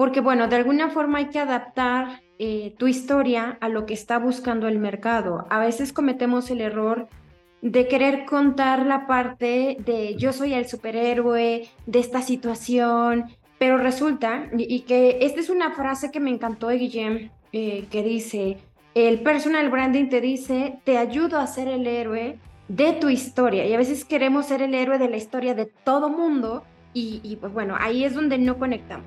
porque 0.00 0.22
bueno, 0.22 0.48
de 0.48 0.56
alguna 0.56 0.88
forma 0.88 1.18
hay 1.18 1.26
que 1.26 1.38
adaptar 1.38 2.22
eh, 2.38 2.72
tu 2.78 2.86
historia 2.86 3.58
a 3.60 3.68
lo 3.68 3.84
que 3.84 3.92
está 3.92 4.18
buscando 4.18 4.66
el 4.66 4.78
mercado. 4.78 5.46
A 5.50 5.58
veces 5.58 5.92
cometemos 5.92 6.50
el 6.50 6.62
error 6.62 7.06
de 7.60 7.86
querer 7.86 8.24
contar 8.24 8.86
la 8.86 9.06
parte 9.06 9.76
de 9.84 10.16
yo 10.16 10.32
soy 10.32 10.54
el 10.54 10.66
superhéroe 10.66 11.68
de 11.84 11.98
esta 11.98 12.22
situación, 12.22 13.26
pero 13.58 13.76
resulta, 13.76 14.48
y, 14.56 14.80
que 14.88 15.18
esta 15.20 15.38
es 15.38 15.50
una 15.50 15.72
frase 15.72 16.10
que 16.10 16.18
me 16.18 16.30
encantó 16.30 16.68
de 16.68 16.78
Guillem, 16.78 17.30
eh, 17.52 17.84
que 17.90 18.02
dice, 18.02 18.56
el 18.94 19.20
personal 19.20 19.68
branding 19.68 20.08
te 20.08 20.22
dice, 20.22 20.78
te 20.84 20.96
ayudo 20.96 21.38
a 21.38 21.46
ser 21.46 21.68
el 21.68 21.86
héroe 21.86 22.38
de 22.68 22.94
tu 22.94 23.10
historia, 23.10 23.66
y 23.66 23.74
a 23.74 23.76
veces 23.76 24.06
queremos 24.06 24.46
ser 24.46 24.62
el 24.62 24.72
héroe 24.72 24.96
de 24.96 25.10
la 25.10 25.18
historia 25.18 25.52
de 25.52 25.66
todo 25.66 26.08
mundo, 26.08 26.64
y, 26.94 27.20
y 27.22 27.36
pues 27.36 27.52
bueno, 27.52 27.76
ahí 27.78 28.02
es 28.02 28.14
donde 28.14 28.38
no 28.38 28.58
conectamos. 28.58 29.04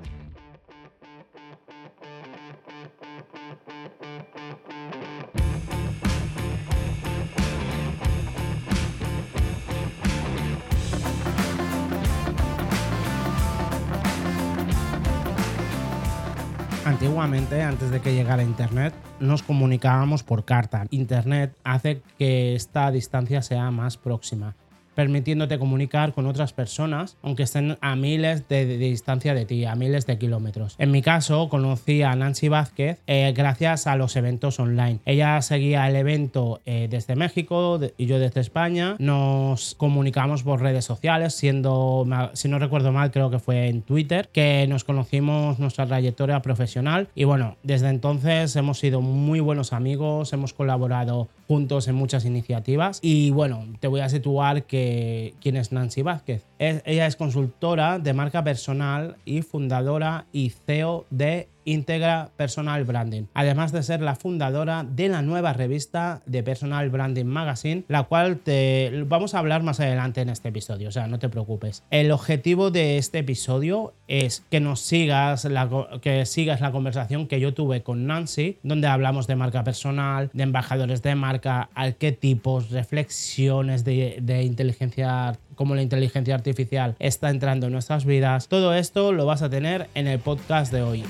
Antiguamente, 17.03 17.61
antes 17.61 17.91
de 17.91 17.99
que 17.99 18.13
llegara 18.13 18.43
Internet, 18.43 18.93
nos 19.19 19.43
comunicábamos 19.43 20.23
por 20.23 20.45
carta. 20.45 20.85
Internet 20.89 21.53
hace 21.65 22.01
que 22.17 22.55
esta 22.55 22.89
distancia 22.91 23.41
sea 23.41 23.71
más 23.71 23.97
próxima 23.97 24.55
permitiéndote 24.93 25.59
comunicar 25.59 26.13
con 26.13 26.25
otras 26.25 26.53
personas, 26.53 27.17
aunque 27.21 27.43
estén 27.43 27.77
a 27.81 27.95
miles 27.95 28.47
de, 28.47 28.65
distancia 28.77 29.33
de 29.33 29.45
ti, 29.45 29.65
a 29.65 29.75
miles 29.75 30.05
de 30.05 30.17
kilómetros. 30.17 30.75
En 30.77 30.91
mi 30.91 31.01
caso, 31.01 31.49
conocí 31.49 32.01
a 32.01 32.15
Nancy 32.15 32.49
Vázquez 32.49 32.99
eh, 33.07 33.33
gracias 33.35 33.87
a 33.87 33.95
los 33.95 34.15
eventos 34.15 34.59
online. 34.59 34.99
Ella 35.05 35.41
seguía 35.41 35.87
el 35.87 35.95
evento 35.95 36.61
eh, 36.65 36.87
desde 36.89 37.15
México 37.15 37.79
y 37.97 38.05
yo 38.05 38.19
desde 38.19 38.41
España. 38.41 38.95
Nos 38.99 39.75
comunicamos 39.75 40.43
por 40.43 40.61
redes 40.61 40.85
sociales, 40.85 41.33
siendo, 41.33 42.05
si 42.33 42.47
no 42.47 42.59
recuerdo 42.59 42.91
mal, 42.91 43.11
creo 43.11 43.29
que 43.29 43.39
fue 43.39 43.67
en 43.67 43.81
Twitter, 43.81 44.29
que 44.31 44.65
nos 44.67 44.83
conocimos 44.83 45.59
nuestra 45.59 45.85
trayectoria 45.85 46.41
profesional. 46.41 47.07
Y 47.15 47.23
bueno, 47.23 47.57
desde 47.63 47.89
entonces 47.89 48.55
hemos 48.55 48.79
sido 48.79 49.01
muy 49.01 49.39
buenos 49.39 49.73
amigos, 49.73 50.33
hemos 50.33 50.53
colaborado 50.53 51.27
juntos 51.47 51.87
en 51.87 51.95
muchas 51.95 52.25
iniciativas. 52.25 52.99
Y 53.01 53.31
bueno, 53.31 53.65
te 53.79 53.87
voy 53.87 54.01
a 54.01 54.09
situar 54.09 54.63
que 54.65 55.33
quién 55.41 55.55
es 55.57 55.71
Nancy 55.71 56.01
Vázquez. 56.01 56.45
Ella 56.63 57.07
es 57.07 57.15
consultora 57.15 57.99
de 57.99 58.13
marca 58.13 58.43
personal 58.43 59.17
y 59.25 59.41
fundadora 59.41 60.25
y 60.31 60.51
CEO 60.51 61.05
de 61.09 61.49
Integra 61.65 62.29
Personal 62.35 62.83
Branding, 62.83 63.23
además 63.33 63.71
de 63.71 63.83
ser 63.83 64.01
la 64.01 64.15
fundadora 64.15 64.83
de 64.83 65.09
la 65.09 65.21
nueva 65.21 65.53
revista 65.53 66.21
de 66.25 66.43
Personal 66.43 66.89
Branding 66.89 67.25
Magazine, 67.25 67.83
la 67.87 68.03
cual 68.03 68.37
te 68.37 69.03
vamos 69.07 69.33
a 69.33 69.39
hablar 69.39 69.63
más 69.63 69.79
adelante 69.79 70.21
en 70.21 70.29
este 70.29 70.49
episodio, 70.49 70.89
o 70.89 70.91
sea, 70.91 71.07
no 71.07 71.19
te 71.19 71.29
preocupes. 71.29 71.83
El 71.89 72.11
objetivo 72.11 72.71
de 72.71 72.97
este 72.97 73.19
episodio 73.19 73.93
es 74.07 74.43
que 74.49 74.59
nos 74.59 74.81
sigas 74.81 75.45
la, 75.45 75.69
que 76.01 76.25
sigas 76.25 76.61
la 76.61 76.71
conversación 76.71 77.27
que 77.27 77.39
yo 77.39 77.53
tuve 77.53 77.81
con 77.81 78.07
Nancy, 78.07 78.57
donde 78.63 78.87
hablamos 78.87 79.27
de 79.27 79.35
marca 79.35 79.63
personal, 79.63 80.29
de 80.33 80.43
embajadores 80.43 81.01
de 81.01 81.15
marca, 81.15 81.69
arquetipos, 81.75 82.69
reflexiones 82.71 83.83
de, 83.83 84.19
de 84.21 84.43
inteligencia 84.43 85.37
como 85.55 85.75
la 85.75 85.81
inteligencia 85.81 86.35
artificial 86.35 86.95
está 86.99 87.29
entrando 87.29 87.67
en 87.67 87.73
nuestras 87.73 88.05
vidas. 88.05 88.47
Todo 88.47 88.73
esto 88.73 89.11
lo 89.11 89.25
vas 89.25 89.41
a 89.41 89.49
tener 89.49 89.89
en 89.95 90.07
el 90.07 90.19
podcast 90.19 90.71
de 90.71 90.81
hoy. 90.81 91.03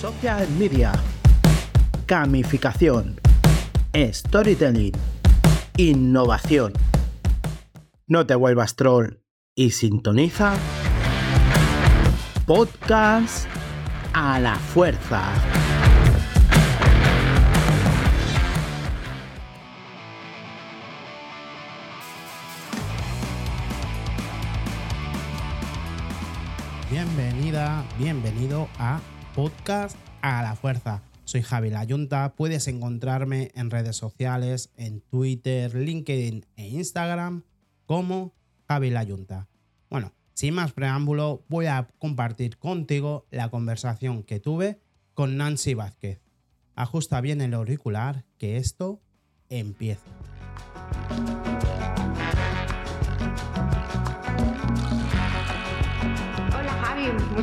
Social 0.00 0.46
media, 0.58 0.92
gamificación, 2.06 3.20
storytelling, 3.94 4.92
innovación. 5.76 6.72
No 8.06 8.26
te 8.26 8.34
vuelvas 8.34 8.76
troll 8.76 9.20
y 9.54 9.70
sintoniza 9.70 10.54
podcast 12.46 13.46
a 14.12 14.38
la 14.38 14.56
fuerza. 14.56 15.63
Bienvenido 27.98 28.68
a 28.78 29.00
podcast 29.36 29.96
a 30.20 30.42
la 30.42 30.56
fuerza. 30.56 31.02
Soy 31.24 31.42
Javi 31.42 31.70
Layunta, 31.70 32.34
puedes 32.34 32.66
encontrarme 32.66 33.52
en 33.54 33.70
redes 33.70 33.96
sociales, 33.96 34.70
en 34.76 35.00
Twitter, 35.00 35.74
LinkedIn 35.74 36.44
e 36.56 36.68
Instagram 36.68 37.44
como 37.86 38.34
Javi 38.66 38.90
Layunta. 38.90 39.48
Bueno, 39.90 40.12
sin 40.32 40.54
más 40.54 40.72
preámbulo, 40.72 41.44
voy 41.48 41.66
a 41.66 41.88
compartir 41.98 42.58
contigo 42.58 43.26
la 43.30 43.48
conversación 43.50 44.24
que 44.24 44.40
tuve 44.40 44.80
con 45.14 45.36
Nancy 45.36 45.74
Vázquez. 45.74 46.20
Ajusta 46.74 47.20
bien 47.20 47.40
el 47.40 47.54
auricular, 47.54 48.24
que 48.38 48.56
esto 48.56 49.00
empieza. 49.48 50.02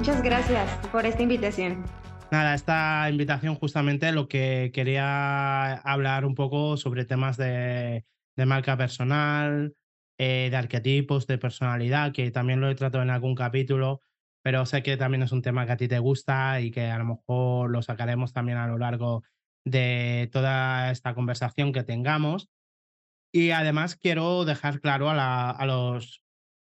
Muchas 0.02 0.24
gracias 0.24 0.88
por 0.88 1.06
esta 1.06 1.22
invitación. 1.22 1.86
Nada, 2.32 2.56
esta 2.56 3.08
invitación 3.08 3.54
justamente 3.54 4.12
lo 4.12 4.28
que 4.28 4.72
quería 4.74 5.76
hablar 5.76 6.26
un 6.26 6.34
poco 6.34 6.76
sobre 6.76 7.06
temas 7.06 7.38
de, 7.38 8.04
marca 8.36 8.76
personal, 8.76 9.76
eh, 10.18 10.48
de 10.50 10.58
arquetipos, 10.58 11.28
de 11.28 11.38
personalidad, 11.38 12.14
que 12.14 12.32
también 12.32 12.62
lo 12.62 12.68
he 12.68 12.74
tratado 12.74 13.04
en 13.04 13.12
algún 13.12 13.36
capítulo, 13.36 14.02
pero 14.42 14.66
sé 14.66 14.82
que 14.82 14.98
también 14.98 15.22
es 15.22 15.34
un 15.34 15.44
tema 15.44 15.68
que 15.68 15.74
a 15.74 15.78
ti 15.78 15.88
te 15.88 16.00
gusta 16.00 16.60
y 16.62 16.72
que 16.72 16.88
a 16.88 16.98
lo 16.98 17.06
mejor 17.06 17.70
lo 17.70 17.84
sacaremos 17.84 18.34
también 18.34 18.58
a 18.58 18.66
lo 18.66 18.80
largo 18.80 19.22
de 19.66 20.32
toda 20.32 20.90
esta 20.90 21.14
conversación 21.14 21.72
que 21.72 21.84
tengamos. 21.84 22.50
Y 23.32 23.52
además 23.52 23.98
quiero 23.98 24.46
dejar 24.46 24.82
claro 24.82 25.12
a 25.12 25.14
la, 25.14 25.52
a 25.52 25.66
los, 25.68 26.24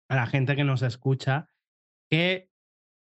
a 0.09 0.15
la 0.15 0.27
gente 0.27 0.55
que 0.55 0.63
nos 0.63 0.83
escucha 0.83 1.47
que 2.07 2.51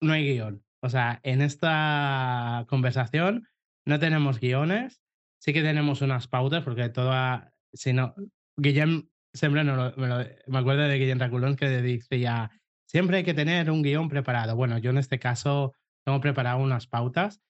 no 0.00 0.12
hay 0.12 0.24
guion. 0.24 0.64
O 0.80 0.88
sea, 0.88 1.20
en 1.22 1.42
esta 1.42 2.64
conversación 2.68 3.48
no 3.84 3.98
tenemos 3.98 4.40
guiones, 4.40 5.02
sí 5.38 5.52
que 5.52 5.62
tenemos 5.62 6.02
unas 6.02 6.28
pautas, 6.28 6.64
porque 6.64 6.88
toda, 6.88 7.52
si 7.72 7.92
no, 7.92 8.14
Guillem 8.56 9.08
siempre 9.36 9.62
me, 9.64 10.58
acuerdo 10.58 10.82
de 10.82 10.98
Guillem 10.98 11.18
Raculón 11.18 11.56
que 11.56 11.68
decía, 11.68 12.50
siempre 12.86 13.18
hay 13.18 13.24
que 13.24 13.34
tener 13.34 13.70
un 13.70 13.82
guion 13.82 14.08
preparado. 14.08 14.56
Bueno, 14.56 14.78
yo 14.78 14.90
en 14.90 14.98
este 14.98 15.18
caso 15.18 15.74
tengo 16.04 16.20
preparado 16.20 16.58
unas 16.58 16.86
pautas 16.86 17.40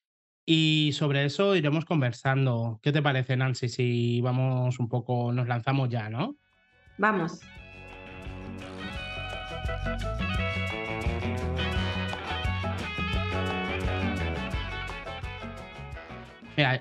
y 0.45 0.91
sobre 0.93 1.25
eso 1.25 1.57
iremos 1.57 1.85
conversando. 1.85 2.81
¿Qué 2.83 2.93
te 2.93 3.03
parece, 3.03 3.37
Nancy, 3.37 3.69
si 3.69 4.21
vamos 4.21 4.79
un 4.79 4.89
poco, 4.89 5.33
nos 5.33 5.49
lanzamos 5.49 5.89
ya, 5.89 6.09
no? 6.11 6.37
Vamos. 6.99 7.41
Mira, 16.57 16.81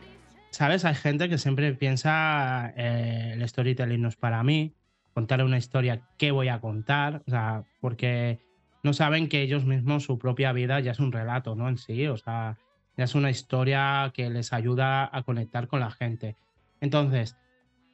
¿sabes? 0.52 0.86
Hay 0.86 0.96
gente 0.96 1.28
que 1.28 1.38
siempre 1.38 1.74
piensa 1.74 2.74
eh, 2.78 3.32
el 3.34 3.48
storytelling 3.48 4.02
no 4.02 4.08
es 4.08 4.16
para 4.16 4.42
mí, 4.42 4.74
contar 5.14 5.44
una 5.44 5.58
historia, 5.58 6.02
¿qué 6.18 6.32
voy 6.32 6.48
a 6.48 6.62
contar? 6.62 7.24
O 7.28 7.32
sea, 7.32 7.66
porque 7.82 8.40
no 8.84 8.94
saben 8.94 9.28
que 9.28 9.42
ellos 9.42 9.66
mismos, 9.66 10.04
su 10.04 10.18
propia 10.18 10.54
vida 10.54 10.80
ya 10.80 10.92
es 10.92 11.00
un 11.00 11.12
relato, 11.12 11.56
¿no? 11.56 11.68
En 11.68 11.78
sí, 11.78 12.08
o 12.08 12.16
sea, 12.16 12.58
ya 12.96 13.04
es 13.04 13.16
una 13.16 13.30
historia 13.30 14.12
que 14.14 14.30
les 14.30 14.54
ayuda 14.54 15.10
a 15.12 15.24
conectar 15.24 15.68
con 15.68 15.82
la 15.82 15.92
gente. 15.92 16.38
Entonces, 16.80 17.36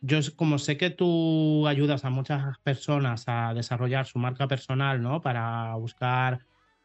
yo 0.01 0.19
como 0.36 0.60
sé 0.60 0.77
que 0.77 0.92
tú 0.92 1.66
ayudas 1.68 2.06
a 2.06 2.12
muchas 2.12 2.60
personas 2.60 3.24
a 3.25 3.56
desarrollar 3.56 4.06
su 4.06 4.19
marca 4.19 4.48
personal, 4.48 5.01
¿no? 5.01 5.22
Para 5.22 5.74
buscar 5.75 6.42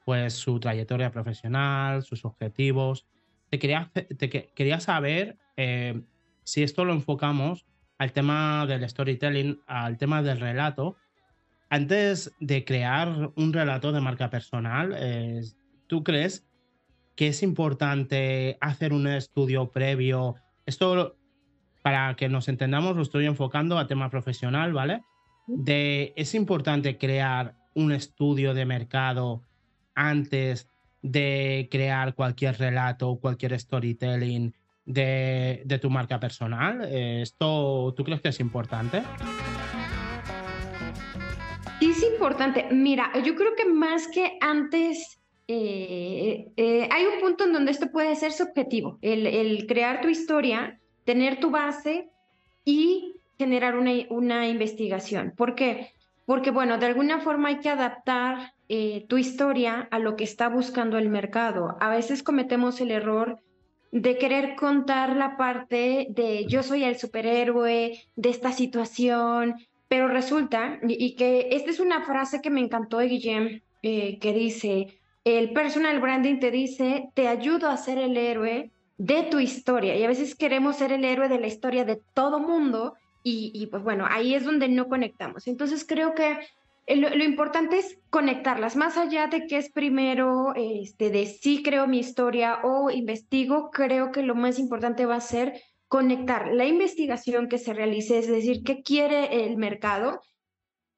pues 0.07 0.35
su 0.35 0.59
trayectoria 0.59 1.11
profesional, 1.11 2.03
sus 2.03 2.25
objetivos 2.25 3.07
te 3.51 3.59
quería, 3.59 3.91
te 3.93 4.29
quería 4.55 4.81
saber 4.81 5.39
eh, 5.57 6.03
si 6.45 6.63
esto 6.63 6.85
lo 6.85 6.93
enfocamos 6.93 7.67
al 7.99 8.13
tema 8.13 8.67
del 8.67 8.89
storytelling, 8.89 9.61
al 9.67 9.97
tema 9.97 10.23
del 10.23 10.41
relato. 10.41 10.97
Antes 11.69 12.33
de 12.39 12.65
crear 12.65 13.33
un 13.35 13.53
relato 13.53 13.91
de 13.93 14.01
marca 14.01 14.31
personal, 14.31 14.95
eh, 14.97 15.43
¿tú 15.87 16.05
crees 16.05 16.47
que 17.17 17.29
es 17.29 17.43
importante 17.43 18.59
hacer 18.61 18.93
un 18.93 19.07
estudio 19.09 19.73
previo? 19.73 20.37
Esto, 20.67 21.17
para 21.83 22.15
que 22.15 22.29
nos 22.29 22.49
entendamos, 22.49 22.97
lo 22.97 23.03
estoy 23.03 23.27
enfocando 23.27 23.79
a 23.79 23.87
tema 23.87 24.11
profesional, 24.11 24.73
¿vale? 24.73 25.03
De, 25.47 26.13
es 26.17 26.35
importante 26.35 26.99
crear 26.99 27.57
un 27.75 27.93
estudio 27.93 28.55
de 28.55 28.67
mercado 28.67 29.43
antes 29.95 30.69
de 31.11 31.69
crear 31.71 32.15
cualquier 32.15 32.59
relato, 32.59 33.17
cualquier 33.17 33.59
storytelling 33.59 34.55
de, 34.85 35.63
de 35.65 35.79
tu 35.79 35.91
marca 35.91 36.19
personal? 36.19 36.87
¿Esto 36.91 37.95
tú 37.97 38.05
crees 38.05 38.21
que 38.21 38.29
es 38.29 38.41
importante? 38.41 39.03
Es 41.81 42.03
importante. 42.03 42.67
Mira, 42.71 43.13
yo 43.23 43.35
creo 43.35 43.55
que 43.55 43.67
más 43.67 44.09
que 44.09 44.39
antes, 44.41 45.21
eh, 45.47 46.49
eh, 46.57 46.89
hay 46.91 47.05
un 47.05 47.21
punto 47.21 47.45
en 47.45 47.53
donde 47.53 47.71
esto 47.71 47.91
puede 47.91 48.17
ser 48.17 48.33
subjetivo, 48.33 48.99
el, 49.03 49.27
el, 49.27 49.67
crear 49.67 50.01
tu 50.01 50.09
historia, 50.09 50.81
tener 51.05 51.39
tu 51.39 51.51
base 51.51 52.09
y 52.65 53.17
generar 53.39 53.77
una, 53.77 53.93
una 54.09 54.49
investigación. 54.49 55.35
¿Por 55.37 55.55
qué? 55.55 55.93
Porque, 56.25 56.51
bueno, 56.51 56.79
de 56.79 56.87
alguna 56.87 57.21
forma 57.21 57.49
hay 57.49 57.61
que 57.61 57.69
adaptar 57.69 58.55
eh, 58.69 59.07
tu 59.09 59.19
historia 59.19 59.89
a 59.91 59.99
lo 59.99 60.17
que 60.17 60.25
está 60.25 60.49
buscando 60.49 60.99
el 60.99 61.09
mercado. 61.09 61.77
A 61.81 61.91
veces 61.91 62.23
cometemos 62.23 62.81
el 62.81 62.91
error 62.91 63.41
de 63.93 64.19
querer 64.19 64.57
contar 64.57 65.17
la 65.17 65.37
parte 65.37 66.09
de 66.11 66.45
yo 66.47 66.63
soy 66.63 66.85
el 66.85 66.99
superhéroe 66.99 67.99
de 68.17 68.29
esta 68.29 68.53
situación, 68.53 69.55
pero 69.89 70.09
resulta, 70.09 70.81
y, 70.87 71.15
que 71.15 71.49
esta 71.53 71.71
es 71.71 71.81
una 71.81 72.03
frase 72.03 72.41
que 72.43 72.51
me 72.51 72.61
encantó 72.61 72.99
de 72.99 73.07
Guillem, 73.07 73.61
eh, 73.83 74.19
que 74.19 74.33
dice, 74.33 75.01
el 75.25 75.53
personal 75.53 76.01
branding 76.01 76.41
te 76.41 76.51
dice, 76.51 77.09
te 77.15 77.29
ayudo 77.29 77.69
a 77.69 77.77
ser 77.77 77.99
el 77.99 78.17
héroe 78.17 78.71
de 78.99 79.23
tu 79.25 79.39
historia. 79.39 79.97
Y 79.97 80.05
a 80.05 80.09
veces 80.09 80.35
queremos 80.35 80.77
ser 80.77 80.93
el 80.93 81.05
héroe 81.05 81.29
de 81.29 81.39
la 81.39 81.47
historia 81.47 81.85
de 81.85 82.01
todo 82.15 82.41
mundo 82.41 82.95
y, 83.29 83.67
pues 83.73 83.83
bueno, 83.83 84.07
ahí 84.09 84.35
es 84.35 84.45
donde 84.45 84.69
no 84.69 84.87
conectamos. 84.89 85.49
Entonces 85.49 85.85
creo 85.85 86.15
que 86.15 86.39
lo, 86.87 87.09
lo, 87.11 87.25
importante 87.25 87.79
es 87.79 87.99
conectarlas, 88.11 88.77
más 88.77 88.97
allá 88.97 89.27
de 89.27 89.47
que 89.47 89.59
es 89.59 89.71
primero, 89.71 90.55
este, 90.55 91.11
de 91.11 91.27
sí 91.27 91.63
creo 91.63 91.87
mi 91.87 91.99
historia 91.99 92.61
o 92.63 92.91
investigo, 92.91 93.71
creo 93.71 94.13
que 94.13 94.23
lo 94.23 94.35
más 94.35 94.59
importante 94.59 95.07
va 95.07 95.17
a 95.17 95.21
ser 95.21 95.61
conectar 95.89 96.53
la 96.53 96.65
investigación 96.65 97.49
que 97.49 97.59
se 97.59 97.73
realice, 97.73 98.19
es 98.19 98.29
decir, 98.29 98.63
qué 98.65 98.83
quiere 98.83 99.45
el 99.45 99.57
mercado, 99.57 100.21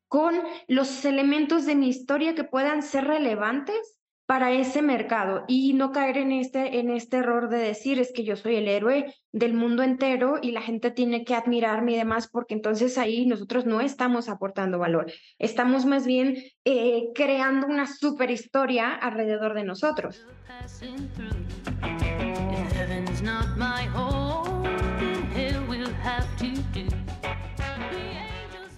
con 0.08 0.35
los 0.67 1.05
elementos 1.05 1.67
de 1.67 1.75
mi 1.75 1.88
historia 1.88 2.35
que 2.35 2.44
puedan 2.44 2.82
ser 2.82 3.05
relevantes 3.05 3.97
para 4.28 4.52
ese 4.52 4.82
mercado 4.82 5.46
y 5.48 5.72
no 5.72 5.90
caer 5.90 6.19
en 6.19 6.32
este, 6.32 6.80
en 6.80 6.90
este 6.90 7.16
error 7.16 7.48
de 7.48 7.56
decir 7.56 7.98
es 7.98 8.12
que 8.12 8.25
yo 8.25 8.36
soy 8.36 8.56
el 8.56 8.69
héroe 8.69 9.14
del 9.32 9.54
mundo 9.54 9.82
entero 9.82 10.34
y 10.42 10.52
la 10.52 10.60
gente 10.60 10.90
tiene 10.90 11.25
que 11.25 11.34
admirarme 11.34 11.92
y 11.92 11.96
demás, 11.96 12.28
porque 12.30 12.52
entonces 12.52 12.98
ahí 12.98 13.25
nosotros 13.25 13.64
no 13.64 13.80
estamos 13.80 14.28
aportando 14.28 14.78
valor, 14.78 15.10
estamos 15.38 15.86
más 15.86 16.06
bien 16.06 16.36
eh, 16.66 17.04
creando 17.14 17.69
una 17.69 17.86
super 17.86 18.30
historia 18.30 18.92
alrededor 18.92 19.54
de 19.54 19.64
nosotros. 19.64 20.26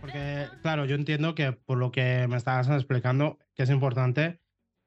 Porque, 0.00 0.46
claro, 0.62 0.84
yo 0.84 0.94
entiendo 0.94 1.34
que 1.34 1.50
por 1.50 1.78
lo 1.78 1.90
que 1.90 2.28
me 2.28 2.36
estabas 2.36 2.68
explicando, 2.68 3.36
que 3.56 3.64
es 3.64 3.70
importante 3.70 4.38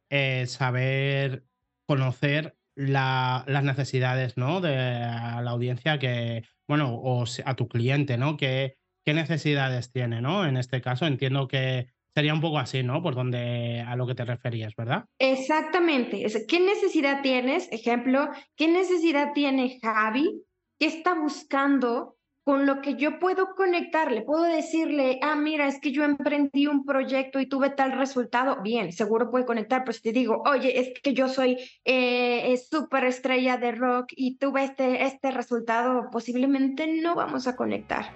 eh, 0.09 0.45
saber 0.47 1.45
conocer 1.85 2.57
las 2.75 3.63
necesidades, 3.63 4.37
¿no? 4.37 4.61
De 4.61 4.75
la 4.75 5.49
audiencia 5.49 5.99
que, 5.99 6.43
bueno, 6.67 6.95
o 6.95 7.25
a 7.45 7.55
tu 7.55 7.67
cliente, 7.67 8.17
¿no? 8.17 8.37
¿Qué, 8.37 8.77
necesidades 9.05 9.91
tiene, 9.91 10.21
¿no? 10.21 10.45
En 10.45 10.57
este 10.57 10.81
caso 10.81 11.05
entiendo 11.05 11.47
que 11.47 11.87
sería 12.15 12.33
un 12.33 12.41
poco 12.41 12.59
así, 12.59 12.83
¿no? 12.83 13.03
Por 13.03 13.15
donde 13.15 13.83
a 13.85 13.95
lo 13.95 14.07
que 14.07 14.15
te 14.15 14.25
referías, 14.25 14.75
¿verdad? 14.75 15.05
Exactamente. 15.19 16.25
¿Qué 16.47 16.59
necesidad 16.59 17.21
tienes? 17.21 17.67
Ejemplo, 17.71 18.29
¿qué 18.55 18.67
necesidad 18.67 19.33
tiene 19.33 19.79
Javi? 19.81 20.43
¿Qué 20.79 20.87
está 20.87 21.13
buscando? 21.13 22.17
Con 22.43 22.65
lo 22.65 22.81
que 22.81 22.95
yo 22.95 23.19
puedo 23.19 23.55
conectarle, 23.55 24.21
puedo 24.21 24.43
decirle, 24.43 25.17
ah, 25.21 25.35
mira, 25.35 25.67
es 25.67 25.79
que 25.79 25.93
yo 25.93 26.03
emprendí 26.03 26.67
un 26.67 26.83
proyecto 26.83 27.39
y 27.39 27.45
tuve 27.45 27.69
tal 27.69 27.93
resultado, 27.93 28.61
bien, 28.61 28.91
seguro 28.91 29.31
puede 29.31 29.45
conectar, 29.45 29.83
pero 29.85 29.93
si 29.93 30.01
te 30.01 30.11
digo, 30.11 30.43
oye, 30.45 30.77
es 30.77 30.99
que 31.01 31.13
yo 31.13 31.29
soy 31.29 31.57
eh, 31.85 32.57
súper 32.69 33.05
estrella 33.05 33.57
de 33.57 33.71
rock 33.71 34.07
y 34.15 34.37
tuve 34.37 34.65
este, 34.65 35.05
este 35.05 35.31
resultado, 35.31 36.09
posiblemente 36.11 36.85
no 37.01 37.15
vamos 37.15 37.47
a 37.47 37.55
conectar. 37.55 38.11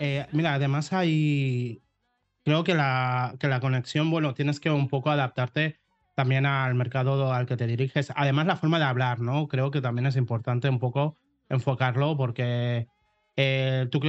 Eh, 0.00 0.26
mira, 0.32 0.54
además 0.54 0.92
hay, 0.92 1.82
creo 2.44 2.64
que 2.64 2.74
la, 2.74 3.36
que 3.38 3.46
la 3.46 3.60
conexión, 3.60 4.10
bueno, 4.10 4.34
tienes 4.34 4.58
que 4.58 4.70
un 4.70 4.88
poco 4.88 5.10
adaptarte 5.10 5.78
también 6.18 6.46
al 6.46 6.74
mercado 6.74 7.32
al 7.32 7.46
que 7.46 7.56
te 7.56 7.68
diriges. 7.68 8.12
Además, 8.16 8.48
la 8.48 8.56
forma 8.56 8.80
de 8.80 8.86
hablar, 8.86 9.20
¿no? 9.20 9.46
Creo 9.46 9.70
que 9.70 9.80
también 9.80 10.04
es 10.04 10.16
importante 10.16 10.68
un 10.68 10.80
poco 10.80 11.16
enfocarlo 11.48 12.16
porque 12.16 12.88
eh, 13.36 13.86
tú 13.92 14.00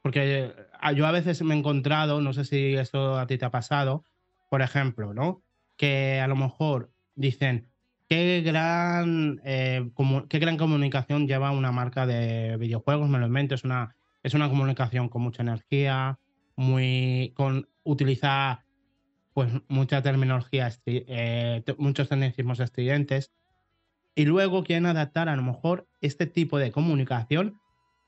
porque 0.00 0.54
ah, 0.78 0.92
yo 0.92 1.04
a 1.04 1.10
veces 1.10 1.42
me 1.42 1.56
he 1.56 1.58
encontrado, 1.58 2.20
no 2.20 2.32
sé 2.32 2.44
si 2.44 2.76
esto 2.76 3.18
a 3.18 3.26
ti 3.26 3.38
te 3.38 3.44
ha 3.44 3.50
pasado, 3.50 4.04
por 4.48 4.62
ejemplo, 4.62 5.12
¿no? 5.12 5.42
Que 5.76 6.20
a 6.20 6.28
lo 6.28 6.36
mejor 6.36 6.92
dicen, 7.16 7.66
qué 8.08 8.40
gran, 8.42 9.40
eh, 9.44 9.90
qué 10.28 10.38
gran 10.38 10.58
comunicación 10.58 11.26
lleva 11.26 11.50
una 11.50 11.72
marca 11.72 12.06
de 12.06 12.56
videojuegos, 12.56 13.08
me 13.08 13.18
lo 13.18 13.26
invento, 13.26 13.56
es 13.56 13.64
una, 13.64 13.96
es 14.22 14.32
una 14.32 14.48
comunicación 14.48 15.08
con 15.08 15.22
mucha 15.22 15.42
energía, 15.42 16.20
muy, 16.54 17.32
con, 17.34 17.68
utiliza 17.82 18.64
pues 19.38 19.52
mucha 19.68 20.02
terminología, 20.02 20.68
eh, 20.84 21.62
muchos 21.76 22.08
tecnicismos 22.08 22.58
estridentes, 22.58 23.30
y 24.16 24.24
luego 24.24 24.64
quieren 24.64 24.86
adaptar 24.86 25.28
a 25.28 25.36
lo 25.36 25.44
mejor 25.44 25.86
este 26.00 26.26
tipo 26.26 26.58
de 26.58 26.72
comunicación 26.72 27.60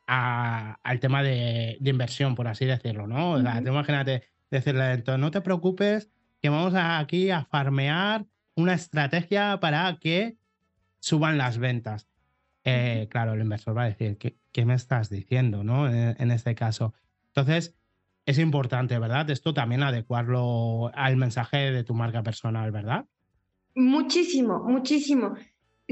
al 0.09 0.99
tema 0.99 1.23
de, 1.23 1.79
inversión, 1.85 2.35
por 2.35 2.49
así 2.49 2.65
decirlo, 2.65 3.07
¿no? 3.07 3.39
imagínate 3.39 4.25
decirle, 4.51 4.91
entonces 4.91 5.21
no 5.21 5.31
te 5.31 5.41
preocupes, 5.41 6.11
que 6.43 6.49
vamos 6.49 6.75
aquí 6.75 7.31
a 7.31 7.45
farmear 7.45 8.27
una 8.57 8.75
estrategia 8.75 9.61
para 9.61 9.99
que 10.01 10.37
suban 10.99 11.39
las 11.39 11.59
ventas. 11.59 12.09
Eh, 12.65 13.07
claro, 13.09 13.35
el 13.35 13.41
inversor 13.43 13.79
va 13.79 13.85
a 13.85 13.91
decir, 13.91 14.19
¿qué, 14.19 14.37
qué 14.51 14.65
me 14.65 14.75
estás 14.75 15.11
diciendo, 15.11 15.63
no? 15.63 15.89
en, 15.89 16.31
este 16.33 16.57
caso. 16.57 16.93
Entonces, 17.29 17.77
es 18.31 18.39
importante, 18.39 18.99
¿verdad? 18.99 19.29
Esto 19.29 19.53
también 19.53 19.83
adecuarlo 19.83 20.91
al 20.95 21.17
mensaje 21.17 21.73
de 21.73 21.85
tu 21.85 21.95
marca 21.95 22.23
personal, 22.23 22.71
¿verdad? 22.71 23.05
Muchísimo, 23.75 24.63
muchísimo. 24.65 25.35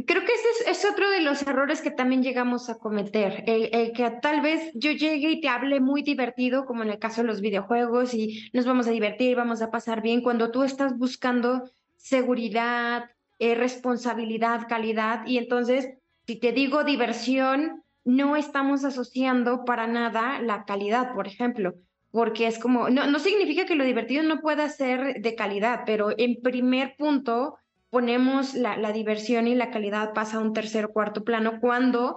Creo 0.07 0.23
que 0.25 0.33
ese 0.33 0.71
es, 0.71 0.85
otro 0.85 1.11
de 1.11 1.21
los 1.21 1.43
errores 1.43 1.83
que 1.83 1.91
también 1.91 2.23
llegamos 2.23 2.71
a 2.71 2.79
cometer, 2.79 3.43
el, 3.47 3.93
que 3.93 4.09
tal 4.23 4.41
vez 4.41 4.71
yo 4.75 4.93
llegue 4.93 5.33
y 5.33 5.41
te 5.41 5.49
hable 5.49 5.81
muy 5.81 6.03
divertido, 6.03 6.65
como 6.65 6.85
en 6.85 6.91
el 6.91 7.01
caso 7.01 7.23
de 7.23 7.27
los 7.27 7.41
videojuegos, 7.41 8.15
y 8.15 8.49
nos 8.53 8.65
vamos 8.65 8.87
a 8.87 8.93
divertir, 8.93 9.37
vamos 9.37 9.61
a 9.61 9.73
pasar 9.73 10.01
bien, 10.01 10.23
cuando 10.23 10.53
tú 10.53 10.63
estás 10.63 10.97
buscando 10.97 11.69
seguridad, 11.97 13.11
eh, 13.41 13.57
responsabilidad, 13.57 14.69
calidad, 14.69 15.27
y 15.27 15.39
entonces, 15.39 15.89
si 16.29 16.37
te 16.37 16.53
digo 16.53 16.85
diversión, 16.85 17.83
no 18.05 18.37
estamos 18.37 18.85
asociando 18.85 19.65
para 19.65 19.89
nada 19.89 20.41
la 20.41 20.65
calidad, 20.65 21.13
por 21.15 21.27
ejemplo 21.27 21.75
porque 22.11 22.47
es 22.47 22.59
como, 22.59 22.89
no, 22.91 23.07
no 23.07 23.19
significa 23.19 23.67
que 23.67 23.75
lo 23.75 23.85
divertido 23.85 24.23
no 24.23 24.41
pueda 24.41 24.69
ser 24.69 25.21
de 25.21 25.35
calidad, 25.35 25.83
pero 25.87 26.11
en 26.17 26.41
primer 26.43 26.95
punto 26.97 27.57
ponemos 27.91 28.55
la, 28.55 28.77
la 28.77 28.93
diversión 28.93 29.47
y 29.47 29.55
la 29.55 29.71
calidad 29.71 30.13
pasa 30.13 30.39
a 30.39 30.41
un 30.41 30.53
tercer 30.53 30.87
o 30.87 30.93
cuarto 30.93 31.25
plano 31.25 31.61
cuando 31.61 32.17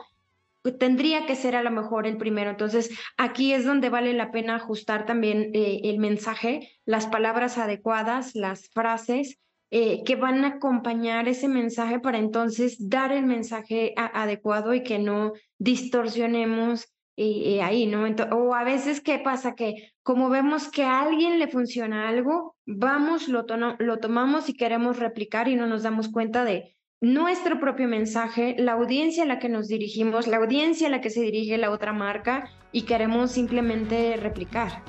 tendría 0.78 1.26
que 1.26 1.36
ser 1.36 1.56
a 1.56 1.64
lo 1.64 1.72
mejor 1.72 2.06
el 2.06 2.18
primero. 2.18 2.52
Entonces, 2.52 2.92
aquí 3.18 3.54
es 3.54 3.66
donde 3.66 3.90
vale 3.90 4.14
la 4.14 4.32
pena 4.32 4.56
ajustar 4.56 5.06
también 5.06 5.52
eh, 5.54 5.82
el 5.86 5.98
mensaje, 5.98 6.70
las 6.86 7.08
palabras 7.08 7.58
adecuadas, 7.58 8.36
las 8.36 8.70
frases 8.70 9.40
eh, 9.72 10.04
que 10.04 10.16
van 10.16 10.44
a 10.44 10.50
acompañar 10.50 11.28
ese 11.28 11.48
mensaje 11.48 12.00
para 12.00 12.20
entonces 12.20 12.90
dar 12.90 13.12
el 13.12 13.26
mensaje 13.26 13.94
adecuado 13.96 14.74
y 14.74 14.84
que 14.84 15.00
no 15.00 15.34
distorsionemos 15.58 16.94
y, 17.24 17.60
ahí, 17.60 17.86
¿no? 17.86 18.06
o 18.32 18.56
a 18.56 18.64
veces, 18.64 19.02
¿qué 19.02 19.20
pasa? 19.20 19.56
Que 19.56 19.94
como 20.04 20.30
vemos 20.30 20.70
que 20.70 20.84
a 20.84 21.02
alguien 21.02 21.40
le 21.40 21.48
funciona 21.48 22.10
algo, 22.10 22.56
vamos, 22.66 23.28
lo, 23.28 23.46
lo 23.80 24.00
tomamos 24.00 24.50
y 24.50 24.54
queremos 24.54 24.98
replicar 24.98 25.48
y 25.48 25.56
no 25.56 25.68
nos 25.68 25.84
damos 25.84 26.10
cuenta 26.10 26.44
de 26.44 26.76
nuestro 27.02 27.60
propio 27.60 27.88
mensaje, 27.88 28.56
la 28.60 28.74
audiencia 28.74 29.24
a 29.24 29.28
la 29.28 29.40
que 29.40 29.50
nos 29.50 29.68
dirigimos, 29.68 30.28
la 30.28 30.38
audiencia 30.38 30.88
a 30.88 30.92
la 30.92 31.02
que 31.02 31.10
se 31.10 31.22
dirige 31.22 31.58
la 31.58 31.72
otra 31.72 31.94
marca 31.94 32.50
y 32.72 32.84
queremos 32.84 33.32
simplemente 33.32 34.18
replicar. 34.18 34.84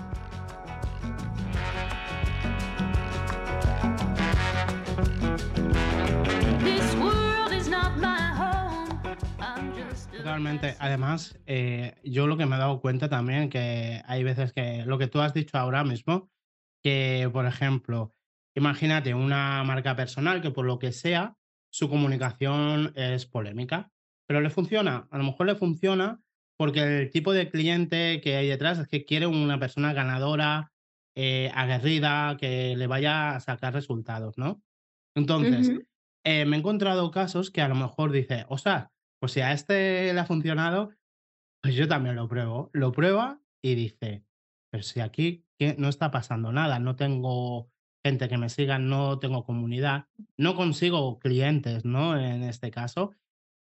Totalmente. 10.23 10.77
Además, 10.79 11.37
eh, 11.47 11.97
yo 12.05 12.29
lo 12.29 12.37
que 12.37 12.47
me 12.47 12.55
he 12.55 12.59
dado 12.61 12.81
cuenta 12.81 13.09
también 13.09 13.51
que 13.51 14.03
hay 14.07 14.23
veces 14.23 14.53
que 14.53 14.85
lo 14.87 14.97
que 14.97 15.09
tú 15.09 15.21
has 15.21 15.35
dicho 15.35 15.59
ahora 15.59 15.83
mismo, 15.83 16.31
que 16.81 17.29
por 17.33 17.45
ejemplo, 17.45 18.15
imagínate 18.55 19.15
una 19.15 19.65
marca 19.65 19.97
personal 19.97 20.41
que 20.41 20.53
por 20.53 20.65
lo 20.65 20.79
que 20.79 20.93
sea, 20.93 21.37
su 21.71 21.91
comunicación 21.91 22.93
es 22.95 23.27
polémica, 23.27 23.91
pero 24.29 24.41
le 24.41 24.49
funciona. 24.51 25.09
A 25.11 25.19
lo 25.19 25.25
mejor 25.25 25.47
le 25.47 25.57
funciona 25.57 26.21
porque 26.57 27.01
el 27.01 27.11
tipo 27.11 27.33
de 27.33 27.51
cliente 27.51 28.21
que 28.21 28.37
hay 28.37 28.47
detrás 28.47 28.79
es 28.79 28.87
que 28.87 29.05
quiere 29.05 29.27
una 29.27 29.59
persona 29.59 29.93
ganadora, 29.93 30.73
eh, 31.17 31.51
aguerrida, 31.53 32.37
que 32.39 32.77
le 32.77 32.87
vaya 32.87 33.35
a 33.35 33.41
sacar 33.41 33.75
resultados, 33.75 34.39
¿no? 34.39 34.63
Entonces, 35.17 35.73
eh, 36.25 36.45
me 36.45 36.55
he 36.55 36.59
encontrado 36.61 37.11
casos 37.11 37.51
que 37.51 37.61
a 37.61 37.67
lo 37.69 37.75
mejor 37.75 38.13
dice, 38.13 38.45
o 38.49 38.57
sea, 38.57 38.93
pues 39.23 39.31
si 39.31 39.41
a 39.41 39.53
este 39.53 40.13
le 40.13 40.19
ha 40.19 40.25
funcionado, 40.25 40.91
pues 41.63 41.77
yo 41.77 41.87
también 41.87 42.17
lo 42.17 42.27
pruebo. 42.27 42.71
Lo 42.73 42.91
prueba 42.91 43.41
y 43.63 43.77
dice, 43.77 44.25
pero 44.69 44.83
si 44.83 44.99
aquí 44.99 45.47
no 45.79 45.89
está 45.89 46.11
pasando 46.11 46.51
nada, 46.51 46.81
no 46.81 46.97
tengo 46.97 47.71
gente 48.05 48.29
que 48.29 48.37
me 48.37 48.49
siga, 48.49 48.81
no 48.81 49.21
tengo 49.21 49.45
comunidad, 49.45 50.09
no 50.37 50.57
consigo 50.57 51.21
clientes, 51.21 51.85
¿no? 51.85 52.19
En 52.19 52.43
este 52.43 52.73
caso. 52.73 53.13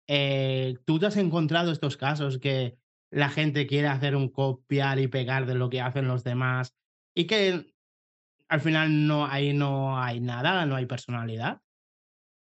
Eh, 0.08 0.78
¿tú 0.84 0.98
te 0.98 1.06
has 1.06 1.16
encontrado 1.16 1.70
estos 1.70 1.96
casos 1.96 2.40
que 2.40 2.76
la 3.12 3.28
gente 3.28 3.68
quiere 3.68 3.86
hacer 3.86 4.16
un 4.16 4.30
copiar 4.30 4.98
y 4.98 5.06
pegar 5.06 5.46
de 5.46 5.54
lo 5.54 5.70
que 5.70 5.80
hacen 5.80 6.08
los 6.08 6.24
demás 6.24 6.74
y 7.14 7.28
que 7.28 7.72
al 8.48 8.60
final 8.60 9.06
no, 9.06 9.26
ahí 9.26 9.52
no 9.52 9.96
hay 9.96 10.18
nada, 10.18 10.66
no 10.66 10.74
hay 10.74 10.86
personalidad? 10.86 11.62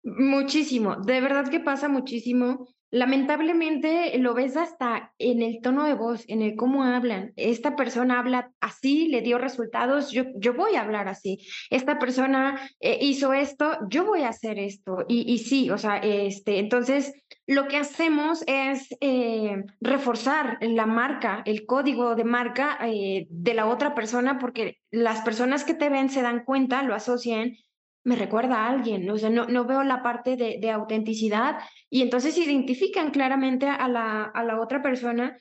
Muchísimo, 0.05 0.97
de 0.97 1.21
verdad 1.21 1.51
que 1.51 1.61
pasa 1.61 1.91
muchísimo. 1.91 2.74
Lamentablemente 2.95 4.17
lo 4.19 4.35
ves 4.35 4.57
hasta 4.57 5.13
en 5.19 5.43
el 5.43 5.61
tono 5.61 5.85
de 5.85 5.95
voz, 5.95 6.25
en 6.29 6.43
el 6.43 6.55
cómo 6.55 6.85
hablan. 6.85 7.33
Esta 7.35 7.75
persona 7.75 8.21
habla 8.21 8.53
así, 8.61 9.09
le 9.09 9.21
dio 9.21 9.37
resultados, 9.37 10.13
yo, 10.13 10.27
yo 10.37 10.55
voy 10.55 10.77
a 10.77 10.83
hablar 10.83 11.09
así. 11.09 11.45
Esta 11.71 11.99
persona 11.99 12.71
eh, 12.79 12.99
hizo 13.01 13.33
esto, 13.33 13.79
yo 13.91 14.05
voy 14.05 14.23
a 14.23 14.29
hacer 14.29 14.61
esto. 14.61 15.05
Y, 15.09 15.23
y 15.29 15.39
sí, 15.39 15.71
o 15.71 15.79
sea, 15.79 15.97
este, 15.97 16.61
entonces 16.61 17.13
lo 17.49 17.67
que 17.67 17.79
hacemos 17.79 18.45
es 18.47 18.87
eh, 19.01 19.65
reforzar 19.81 20.59
la 20.61 20.87
marca, 20.87 21.43
el 21.47 21.67
código 21.67 22.15
de 22.15 22.23
marca 22.23 22.79
eh, 22.87 23.27
de 23.29 23.55
la 23.55 23.67
otra 23.67 23.97
persona, 23.97 24.39
porque 24.39 24.79
las 24.93 25.21
personas 25.23 25.65
que 25.65 25.75
te 25.75 25.89
ven 25.89 26.11
se 26.11 26.23
dan 26.23 26.45
cuenta, 26.45 26.85
lo 26.85 26.95
asocian 26.95 27.57
me 28.05 28.17
recuerda 28.17 28.57
a 28.57 28.69
alguien, 28.69 29.09
o 29.11 29.17
sea, 29.17 29.31
no, 29.31 29.47
no 29.47 29.65
veo 29.65 29.83
la 29.83 30.03
parte 30.03 30.37
de, 30.37 30.59
de 30.61 30.71
autenticidad 30.71 31.59
y 31.91 32.03
entonces 32.03 32.37
identifican 32.37 33.11
claramente 33.11 33.67
a 33.67 33.89
la, 33.89 34.25
a 34.25 34.45
la 34.45 34.61
otra 34.61 34.83
persona 34.83 35.39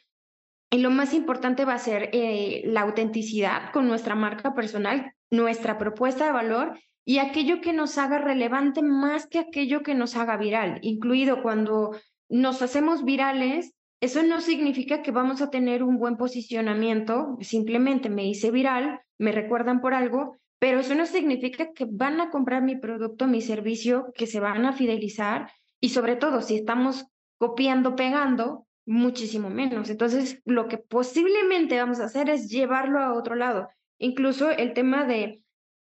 y 0.74 0.80
lo 0.80 0.90
más 0.90 1.14
importante 1.14 1.66
va 1.66 1.76
a 1.76 1.80
ser 1.80 2.10
eh, 2.14 2.64
la 2.66 2.82
autenticidad 2.82 3.72
con 3.72 3.88
nuestra 3.88 4.16
marca 4.16 4.56
personal, 4.56 5.14
nuestra 5.30 5.78
propuesta 5.78 6.26
de 6.26 6.32
valor 6.32 6.80
y 7.06 7.20
aquello 7.20 7.62
que 7.62 7.74
nos 7.74 8.00
haga 8.00 8.18
relevante 8.18 8.82
más 8.82 9.28
que 9.28 9.38
aquello 9.38 9.84
que 9.84 9.94
nos 9.94 10.16
haga 10.16 10.36
viral, 10.36 10.80
incluido 10.82 11.44
cuando 11.44 11.96
nos 12.28 12.64
hacemos 12.64 13.04
virales. 13.04 13.76
Eso 14.02 14.24
no 14.24 14.42
significa 14.42 15.04
que 15.04 15.12
vamos 15.12 15.44
a 15.44 15.52
tener 15.52 15.84
un 15.84 16.00
buen 16.00 16.18
posicionamiento, 16.18 17.38
simplemente 17.42 18.10
me 18.10 18.26
hice 18.26 18.50
viral, 18.50 19.00
me 19.20 19.32
recuerdan 19.32 19.80
por 19.80 19.94
algo, 19.94 20.38
pero 20.64 20.80
eso 20.80 20.96
no 20.96 21.06
significa 21.06 21.74
que 21.74 21.86
van 21.86 22.22
a 22.22 22.30
comprar 22.30 22.62
mi 22.62 22.78
producto, 22.78 23.28
mi 23.28 23.42
servicio, 23.42 24.14
que 24.16 24.28
se 24.28 24.40
van 24.40 24.66
a 24.66 24.72
fidelizar 24.72 25.52
y 25.82 25.90
sobre 25.90 26.16
todo 26.16 26.42
si 26.42 26.56
estamos 26.56 27.06
copiando, 27.38 27.98
pegando, 27.98 28.66
muchísimo 28.86 29.50
menos. 29.50 29.90
Entonces, 29.90 30.42
lo 30.46 30.70
que 30.70 30.78
posiblemente 30.78 31.78
vamos 31.78 32.00
a 32.00 32.06
hacer 32.06 32.30
es 32.30 32.50
llevarlo 32.50 33.02
a 33.02 33.12
otro 33.12 33.36
lado. 33.36 33.68
Incluso 33.98 34.52
el 34.52 34.72
tema 34.72 35.04
de 35.04 35.44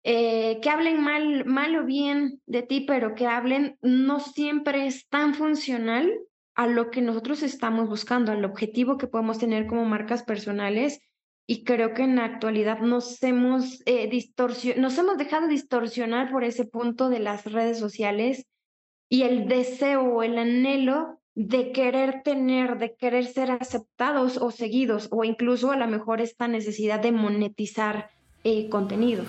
eh, 0.03 0.59
que 0.61 0.69
hablen 0.69 1.01
mal, 1.01 1.45
mal 1.45 1.75
o 1.75 1.83
bien 1.83 2.39
de 2.45 2.61
ti, 2.61 2.81
pero 2.81 3.15
que 3.15 3.25
hablen 3.25 3.79
no 3.81 4.19
siempre 4.19 4.85
es 4.85 5.07
tan 5.07 5.33
funcional 5.33 6.13
a 6.53 6.67
lo 6.67 6.91
que 6.91 7.01
nosotros 7.01 7.41
estamos 7.41 7.89
buscando, 7.89 8.31
al 8.31 8.45
objetivo 8.45 8.99
que 8.99 9.07
podemos 9.07 9.39
tener 9.39 9.65
como 9.65 9.85
marcas 9.85 10.21
personales. 10.21 11.01
Y 11.51 11.63
creo 11.63 11.95
que 11.95 12.03
en 12.03 12.17
la 12.17 12.25
actualidad 12.25 12.77
nos 12.77 13.23
hemos, 13.23 13.81
eh, 13.87 14.07
nos 14.77 14.97
hemos 14.99 15.17
dejado 15.17 15.47
distorsionar 15.47 16.31
por 16.31 16.43
ese 16.43 16.63
punto 16.65 17.09
de 17.09 17.17
las 17.17 17.51
redes 17.51 17.79
sociales 17.79 18.45
y 19.09 19.23
el 19.23 19.47
deseo 19.47 20.03
o 20.03 20.21
el 20.21 20.37
anhelo 20.37 21.19
de 21.33 21.71
querer 21.71 22.21
tener, 22.23 22.77
de 22.77 22.95
querer 22.95 23.25
ser 23.25 23.49
aceptados 23.49 24.37
o 24.37 24.51
seguidos, 24.51 25.07
o 25.09 25.23
incluso 25.23 25.71
a 25.71 25.75
lo 25.75 25.87
mejor 25.87 26.21
esta 26.21 26.47
necesidad 26.47 26.99
de 26.99 27.13
monetizar 27.13 28.11
eh, 28.43 28.69
contenido. 28.69 29.23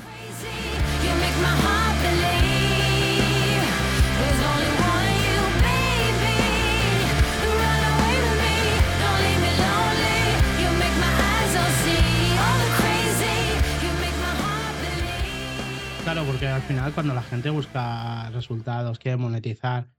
Claro, 16.03 16.25
porque 16.25 16.47
al 16.47 16.63
final 16.63 16.95
cuando 16.95 17.15
la 17.15 17.23
gente 17.23 17.51
busca 17.51 18.31
resultados, 18.31 18.99
quiere 18.99 19.19
monetizar 19.19 19.91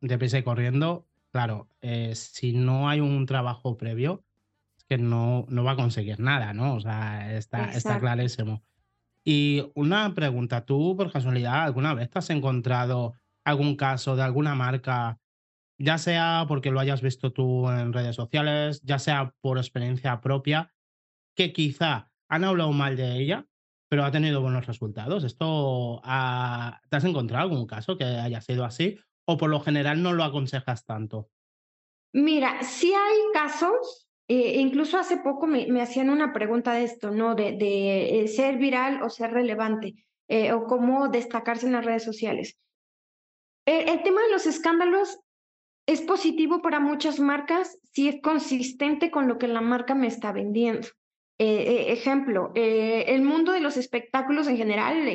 deprisa 0.00 0.38
y 0.38 0.42
corriendo, 0.44 1.08
claro, 1.32 1.68
eh, 1.80 2.14
si 2.14 2.52
no 2.52 2.88
hay 2.88 3.00
un 3.00 3.26
trabajo 3.26 3.76
previo, 3.76 4.24
es 4.76 4.84
que 4.84 4.96
no, 4.96 5.44
no 5.48 5.64
va 5.64 5.72
a 5.72 5.76
conseguir 5.76 6.20
nada, 6.20 6.52
¿no? 6.54 6.74
O 6.74 6.80
sea, 6.80 7.34
está, 7.36 7.72
está 7.72 7.98
clarísimo. 7.98 8.62
Y 9.24 9.70
una 9.74 10.14
pregunta, 10.14 10.64
¿tú 10.64 10.96
por 10.96 11.12
casualidad 11.12 11.64
alguna 11.64 11.94
vez 11.94 12.08
te 12.10 12.20
has 12.20 12.30
encontrado 12.30 13.14
algún 13.44 13.76
caso 13.76 14.14
de 14.14 14.22
alguna 14.22 14.54
marca, 14.54 15.18
ya 15.78 15.98
sea 15.98 16.44
porque 16.46 16.70
lo 16.70 16.80
hayas 16.80 17.02
visto 17.02 17.32
tú 17.32 17.68
en 17.70 17.92
redes 17.92 18.16
sociales, 18.16 18.80
ya 18.82 18.98
sea 18.98 19.34
por 19.40 19.58
experiencia 19.58 20.20
propia, 20.20 20.72
que 21.34 21.52
quizá 21.52 22.10
han 22.28 22.44
hablado 22.44 22.72
mal 22.72 22.96
de 22.96 23.16
ella, 23.18 23.46
pero 23.88 24.04
ha 24.04 24.10
tenido 24.10 24.40
buenos 24.42 24.66
resultados? 24.66 25.24
¿Esto 25.24 26.00
ha- 26.04 26.80
te 26.90 26.96
has 26.96 27.04
encontrado 27.04 27.44
algún 27.44 27.66
caso 27.66 27.96
que 27.96 28.04
haya 28.04 28.40
sido 28.40 28.64
así? 28.64 28.98
¿O 29.26 29.36
por 29.36 29.50
lo 29.50 29.60
general 29.60 30.02
no 30.02 30.12
lo 30.12 30.24
aconsejas 30.24 30.84
tanto? 30.84 31.30
Mira, 32.12 32.62
sí 32.62 32.92
hay 32.94 33.18
casos, 33.32 34.08
eh, 34.28 34.60
incluso 34.60 34.98
hace 34.98 35.18
poco 35.18 35.46
me, 35.46 35.66
me 35.68 35.82
hacían 35.82 36.10
una 36.10 36.32
pregunta 36.32 36.72
de 36.72 36.84
esto, 36.84 37.10
¿no? 37.10 37.34
De, 37.34 37.52
de 37.52 38.20
eh, 38.24 38.28
ser 38.28 38.56
viral 38.58 39.02
o 39.02 39.10
ser 39.10 39.30
relevante, 39.32 40.06
eh, 40.28 40.52
o 40.52 40.64
cómo 40.66 41.08
destacarse 41.08 41.66
en 41.66 41.72
las 41.72 41.84
redes 41.84 42.04
sociales. 42.04 42.58
El, 43.66 43.88
el 43.88 44.02
tema 44.02 44.22
de 44.22 44.32
los 44.32 44.46
escándalos 44.46 45.18
es 45.86 46.02
positivo 46.02 46.60
para 46.62 46.80
muchas 46.80 47.20
marcas 47.20 47.78
si 47.92 48.08
es 48.08 48.20
consistente 48.22 49.10
con 49.10 49.28
lo 49.28 49.38
que 49.38 49.48
la 49.48 49.60
marca 49.60 49.94
me 49.94 50.06
está 50.06 50.32
vendiendo. 50.32 50.88
Eh, 51.40 51.46
eh, 51.46 51.92
ejemplo, 51.92 52.50
eh, 52.56 53.04
el 53.08 53.22
mundo 53.22 53.52
de 53.52 53.60
los 53.60 53.76
espectáculos 53.76 54.48
en 54.48 54.56
general, 54.56 55.08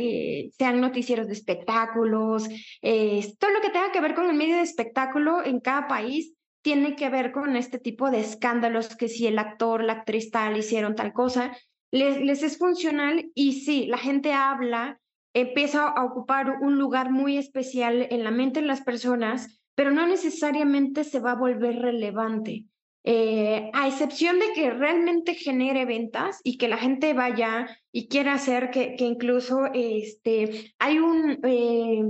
sean 0.58 0.80
noticieros 0.80 1.28
de 1.28 1.34
espectáculos, 1.34 2.48
todo 2.48 3.52
lo 3.52 3.62
que 3.62 3.70
tenga 3.70 3.92
que 3.92 4.00
ver 4.00 4.16
con 4.16 4.30
el 4.30 4.36
medio 4.36 4.56
de 4.56 4.62
espectáculo 4.62 5.44
en 5.44 5.60
cada 5.60 5.88
país 5.88 6.34
tiene 6.62 6.96
que 6.96 7.10
ver 7.10 7.34
con 7.34 7.58
este 7.58 7.78
tipo 7.78 8.10
de 8.10 8.22
escándalos, 8.22 8.96
que 8.96 9.10
si 9.10 9.28
el 9.28 9.38
actor, 9.38 9.84
la 9.84 9.94
actriz 9.94 10.32
tal 10.32 10.56
hicieron 10.56 10.96
tal 10.96 11.12
cosa, 11.12 11.58
les, 11.92 12.22
les 12.22 12.42
es 12.42 12.58
funcional 12.58 13.30
y 13.36 13.62
sí, 13.62 13.86
la 13.88 13.98
gente 13.98 14.32
habla, 14.32 15.02
empieza 15.34 15.90
a 15.90 16.06
ocupar 16.06 16.60
un 16.62 16.78
lugar 16.78 17.12
muy 17.12 17.38
especial 17.38 18.08
en 18.10 18.24
la 18.24 18.32
mente 18.32 18.62
de 18.62 18.68
las 18.68 18.82
personas, 18.82 19.62
pero 19.76 19.92
no 19.92 20.08
necesariamente 20.08 21.04
se 21.04 21.20
va 21.20 21.32
a 21.32 21.36
volver 21.36 21.80
relevante. 21.80 22.64
Eh, 23.06 23.70
a 23.74 23.88
excepción 23.88 24.40
de 24.40 24.54
que 24.54 24.70
realmente 24.70 25.36
genere 25.36 25.84
ventas 25.84 26.40
y 26.42 26.58
que 26.58 26.70
la 26.70 26.78
gente 26.78 27.14
vaya 27.14 27.68
y 27.92 28.08
quiera 28.08 28.34
hacer 28.34 28.72
que, 28.72 28.96
que 28.96 29.04
incluso 29.04 29.66
este, 29.74 30.74
hay 30.80 31.00
un, 31.00 31.38
eh, 31.44 32.02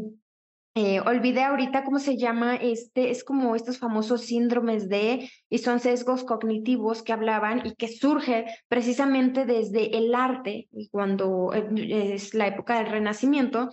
eh, 0.75 0.99
olvidé 0.99 1.43
ahorita 1.43 1.83
cómo 1.83 1.97
se 1.97 2.15
llama, 2.17 2.55
este, 2.57 3.09
es 3.09 3.23
como 3.23 3.55
estos 3.55 3.79
famosos 3.79 4.21
síndromes 4.21 4.87
de, 4.87 5.31
y 5.49 5.57
son 5.57 5.79
sesgos 5.79 6.23
cognitivos 6.23 7.01
que 7.01 7.13
hablaban 7.13 7.65
y 7.65 7.73
que 7.73 7.87
surge 7.87 8.45
precisamente 8.67 9.45
desde 9.45 9.97
el 9.97 10.13
arte, 10.13 10.67
y 10.71 10.89
cuando 10.89 11.53
es 11.53 12.35
la 12.35 12.47
época 12.47 12.77
del 12.77 12.91
Renacimiento, 12.91 13.71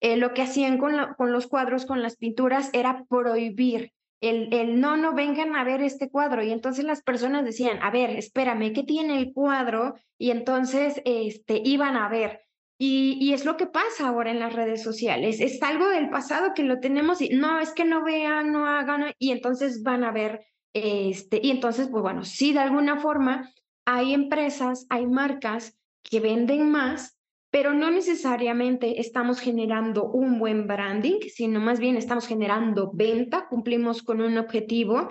lo 0.00 0.32
que 0.34 0.42
hacían 0.42 0.78
con 0.78 1.32
los 1.32 1.46
cuadros, 1.46 1.84
con 1.84 2.02
las 2.02 2.16
pinturas, 2.16 2.70
era 2.72 3.04
prohibir. 3.08 3.92
El, 4.20 4.52
el 4.52 4.80
no, 4.80 4.96
no 4.96 5.14
vengan 5.14 5.56
a 5.56 5.64
ver 5.64 5.82
este 5.82 6.10
cuadro. 6.10 6.42
Y 6.42 6.52
entonces 6.52 6.84
las 6.84 7.02
personas 7.02 7.44
decían, 7.44 7.78
a 7.82 7.90
ver, 7.90 8.10
espérame, 8.10 8.72
¿qué 8.72 8.82
tiene 8.82 9.18
el 9.18 9.32
cuadro? 9.32 9.94
Y 10.18 10.30
entonces 10.30 11.00
este, 11.04 11.60
iban 11.64 11.96
a 11.96 12.08
ver. 12.08 12.42
Y, 12.78 13.18
y 13.20 13.34
es 13.34 13.44
lo 13.44 13.56
que 13.56 13.66
pasa 13.66 14.08
ahora 14.08 14.30
en 14.30 14.40
las 14.40 14.54
redes 14.54 14.82
sociales. 14.82 15.40
Es 15.40 15.62
algo 15.62 15.88
del 15.88 16.08
pasado 16.08 16.54
que 16.54 16.62
lo 16.62 16.80
tenemos 16.80 17.20
y 17.20 17.28
no, 17.30 17.60
es 17.60 17.72
que 17.72 17.84
no 17.84 18.02
vean, 18.04 18.52
no 18.52 18.66
hagan, 18.66 19.12
y 19.18 19.32
entonces 19.32 19.82
van 19.82 20.04
a 20.04 20.12
ver 20.12 20.40
Este, 20.72 21.40
y 21.42 21.50
entonces, 21.50 21.88
pues 21.88 22.02
bueno, 22.02 22.24
sí, 22.24 22.52
de 22.52 22.60
alguna 22.60 23.00
forma 23.00 23.50
hay 23.86 24.14
empresas, 24.14 24.86
hay 24.88 25.06
marcas 25.06 25.76
que 26.02 26.20
venden 26.20 26.70
más, 26.70 27.18
pero 27.50 27.74
no 27.74 27.90
necesariamente 27.90 29.00
estamos 29.00 29.40
generando 29.40 30.04
un 30.04 30.38
buen 30.38 30.66
branding, 30.66 31.18
sino 31.34 31.60
más 31.60 31.80
bien 31.80 31.96
estamos 31.96 32.26
generando 32.26 32.90
venta, 32.94 33.48
cumplimos 33.48 34.02
con 34.02 34.20
un 34.20 34.38
objetivo 34.38 35.08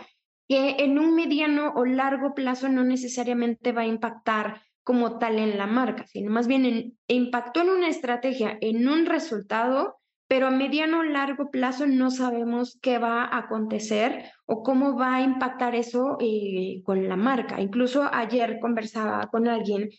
que 0.47 0.77
en 0.79 0.97
un 0.97 1.13
mediano 1.13 1.73
o 1.75 1.85
largo 1.85 2.33
plazo 2.33 2.69
no 2.69 2.83
necesariamente 2.83 3.71
va 3.71 3.81
a 3.81 3.87
impactar 3.87 4.61
como 4.83 5.19
tal 5.19 5.37
en 5.37 5.57
la 5.57 5.67
marca, 5.67 6.07
sino 6.07 6.31
más 6.31 6.47
bien 6.47 6.65
en, 6.65 6.97
impactó 7.07 7.61
en 7.61 7.69
una 7.69 7.89
estrategia, 7.89 8.57
en 8.61 8.87
un 8.87 9.05
resultado, 9.05 9.97
pero 10.27 10.47
a 10.47 10.51
mediano 10.51 10.99
o 10.99 11.03
largo 11.03 11.51
plazo 11.51 11.85
no 11.85 12.09
sabemos 12.09 12.79
qué 12.81 12.97
va 12.97 13.23
a 13.23 13.37
acontecer 13.37 14.31
o 14.45 14.63
cómo 14.63 14.97
va 14.97 15.17
a 15.17 15.21
impactar 15.21 15.75
eso 15.75 16.17
eh, 16.19 16.81
con 16.83 17.07
la 17.07 17.15
marca. 17.15 17.61
Incluso 17.61 18.09
ayer 18.11 18.57
conversaba 18.59 19.27
con 19.27 19.47
alguien 19.47 19.89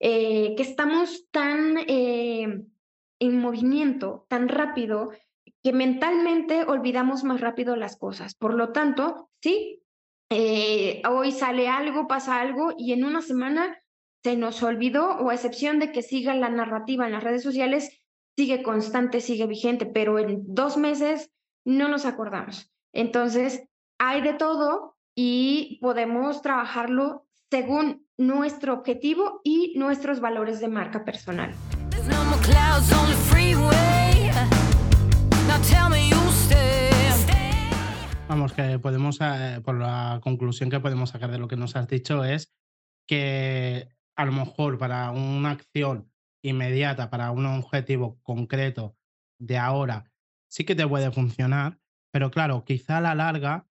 eh, 0.00 0.54
que 0.56 0.62
estamos 0.62 1.28
tan 1.30 1.76
eh, 1.88 2.62
en 3.20 3.38
movimiento, 3.38 4.26
tan 4.28 4.48
rápido, 4.48 5.10
que 5.62 5.72
mentalmente 5.72 6.64
olvidamos 6.64 7.24
más 7.24 7.40
rápido 7.40 7.76
las 7.76 7.96
cosas. 7.96 8.34
Por 8.34 8.54
lo 8.54 8.72
tanto, 8.72 9.30
sí, 9.42 9.82
eh, 10.30 11.02
hoy 11.08 11.32
sale 11.32 11.68
algo, 11.68 12.06
pasa 12.06 12.40
algo 12.40 12.74
y 12.76 12.92
en 12.92 13.04
una 13.04 13.22
semana 13.22 13.82
se 14.22 14.36
nos 14.36 14.62
olvidó, 14.62 15.16
o 15.18 15.30
a 15.30 15.34
excepción 15.34 15.78
de 15.78 15.92
que 15.92 16.02
siga 16.02 16.34
la 16.34 16.48
narrativa 16.48 17.06
en 17.06 17.12
las 17.12 17.24
redes 17.24 17.42
sociales, 17.42 18.02
sigue 18.36 18.62
constante, 18.62 19.20
sigue 19.20 19.46
vigente, 19.46 19.86
pero 19.86 20.18
en 20.18 20.42
dos 20.46 20.76
meses 20.76 21.30
no 21.64 21.88
nos 21.88 22.04
acordamos. 22.04 22.70
Entonces, 22.92 23.64
hay 23.98 24.20
de 24.22 24.34
todo 24.34 24.96
y 25.14 25.78
podemos 25.80 26.42
trabajarlo 26.42 27.26
según 27.50 28.07
nuestro 28.18 28.74
objetivo 28.74 29.40
y 29.44 29.74
nuestros 29.76 30.18
valores 30.20 30.58
de 30.58 30.66
marca 30.66 31.04
personal. 31.04 31.54
Vamos, 38.28 38.52
que 38.52 38.78
podemos, 38.80 39.18
eh, 39.20 39.60
por 39.64 39.78
la 39.78 40.20
conclusión 40.22 40.68
que 40.68 40.80
podemos 40.80 41.10
sacar 41.10 41.30
de 41.30 41.38
lo 41.38 41.46
que 41.46 41.56
nos 41.56 41.76
has 41.76 41.86
dicho 41.86 42.24
es 42.24 42.52
que 43.06 43.88
a 44.16 44.24
lo 44.24 44.32
mejor 44.32 44.78
para 44.78 45.12
una 45.12 45.52
acción 45.52 46.12
inmediata, 46.42 47.10
para 47.10 47.30
un 47.30 47.46
objetivo 47.46 48.18
concreto 48.22 48.96
de 49.38 49.58
ahora, 49.58 50.10
sí 50.48 50.64
que 50.64 50.74
te 50.74 50.86
puede 50.86 51.12
funcionar, 51.12 51.78
pero 52.12 52.32
claro, 52.32 52.64
quizá 52.64 52.98
a 52.98 53.00
la 53.00 53.14
larga 53.14 53.68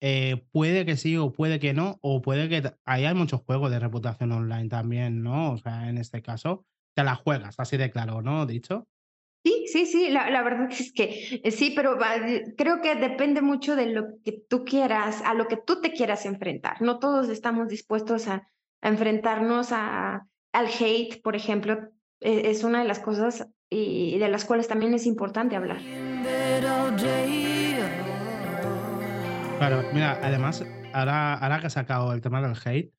eh, 0.00 0.44
puede 0.52 0.84
que 0.86 0.96
sí 0.96 1.16
o 1.16 1.32
puede 1.32 1.58
que 1.60 1.72
no, 1.74 1.98
o 2.00 2.22
puede 2.22 2.48
que 2.48 2.62
ahí 2.84 3.04
hay 3.04 3.14
muchos 3.14 3.42
juegos 3.42 3.70
de 3.70 3.78
reputación 3.78 4.32
online 4.32 4.68
también, 4.68 5.22
¿no? 5.22 5.52
O 5.52 5.58
sea, 5.58 5.88
en 5.88 5.98
este 5.98 6.22
caso, 6.22 6.64
te 6.94 7.04
la 7.04 7.14
juegas, 7.16 7.54
así 7.58 7.76
de 7.76 7.90
claro, 7.90 8.22
¿no? 8.22 8.46
Dicho. 8.46 8.86
Sí, 9.44 9.64
sí, 9.72 9.86
sí, 9.86 10.10
la, 10.10 10.28
la 10.30 10.42
verdad 10.42 10.68
es 10.70 10.92
que 10.92 11.40
eh, 11.42 11.50
sí, 11.50 11.72
pero 11.74 11.96
de- 11.96 12.54
creo 12.56 12.80
que 12.82 12.94
depende 12.94 13.40
mucho 13.42 13.76
de 13.76 13.86
lo 13.86 14.06
que 14.24 14.32
tú 14.48 14.64
quieras, 14.64 15.22
a 15.24 15.34
lo 15.34 15.48
que 15.48 15.56
tú 15.56 15.80
te 15.80 15.92
quieras 15.92 16.26
enfrentar. 16.26 16.80
No 16.82 16.98
todos 16.98 17.28
estamos 17.28 17.68
dispuestos 17.68 18.28
a, 18.28 18.48
a 18.82 18.88
enfrentarnos 18.88 19.72
a, 19.72 20.26
al 20.52 20.66
hate, 20.66 21.22
por 21.22 21.36
ejemplo, 21.36 21.88
eh, 22.20 22.42
es 22.46 22.64
una 22.64 22.80
de 22.82 22.88
las 22.88 22.98
cosas 23.00 23.48
y 23.72 24.18
de 24.18 24.28
las 24.28 24.44
cuales 24.44 24.66
también 24.66 24.94
es 24.94 25.06
importante 25.06 25.54
hablar. 25.56 25.78
Claro, 29.60 29.86
mira, 29.92 30.18
además, 30.22 30.64
ahora, 30.94 31.34
ahora 31.34 31.60
que 31.60 31.66
has 31.66 31.74
sacado 31.74 32.14
el 32.14 32.22
tema 32.22 32.40
del 32.40 32.56
hate, 32.64 32.94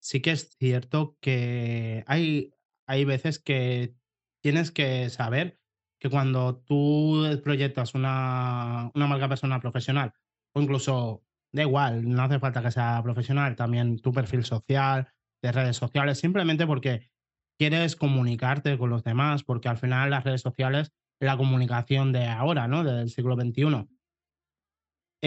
sí 0.00 0.20
que 0.20 0.32
es 0.32 0.50
cierto 0.58 1.16
que 1.20 2.02
hay, 2.08 2.52
hay 2.88 3.04
veces 3.04 3.38
que 3.38 3.94
tienes 4.42 4.72
que 4.72 5.08
saber 5.08 5.60
que 6.00 6.10
cuando 6.10 6.56
tú 6.56 7.40
proyectas 7.44 7.94
una, 7.94 8.90
una 8.92 9.06
marca 9.06 9.28
personal 9.28 9.60
profesional, 9.60 10.14
o 10.52 10.60
incluso, 10.60 11.22
da 11.52 11.62
igual, 11.62 12.08
no 12.08 12.24
hace 12.24 12.40
falta 12.40 12.60
que 12.60 12.72
sea 12.72 13.00
profesional, 13.04 13.54
también 13.54 14.00
tu 14.00 14.12
perfil 14.12 14.42
social, 14.42 15.06
de 15.42 15.52
redes 15.52 15.76
sociales, 15.76 16.18
simplemente 16.18 16.66
porque 16.66 17.08
quieres 17.56 17.94
comunicarte 17.94 18.78
con 18.78 18.90
los 18.90 19.04
demás, 19.04 19.44
porque 19.44 19.68
al 19.68 19.78
final 19.78 20.10
las 20.10 20.24
redes 20.24 20.40
sociales 20.40 20.92
es 21.20 21.26
la 21.26 21.36
comunicación 21.36 22.10
de 22.10 22.26
ahora, 22.26 22.66
¿no? 22.66 22.82
Del 22.82 23.10
siglo 23.10 23.36
XXI. 23.36 23.93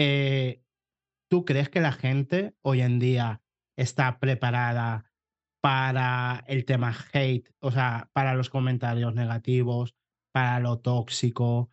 Eh, 0.00 0.62
¿Tú 1.28 1.44
crees 1.44 1.68
que 1.68 1.80
la 1.80 1.90
gente 1.90 2.54
hoy 2.62 2.82
en 2.82 3.00
día 3.00 3.42
está 3.76 4.20
preparada 4.20 5.10
para 5.60 6.44
el 6.46 6.64
tema 6.64 6.96
hate, 7.12 7.50
o 7.60 7.72
sea, 7.72 8.08
para 8.12 8.34
los 8.34 8.48
comentarios 8.48 9.14
negativos, 9.16 9.96
para 10.32 10.60
lo 10.60 10.78
tóxico? 10.78 11.72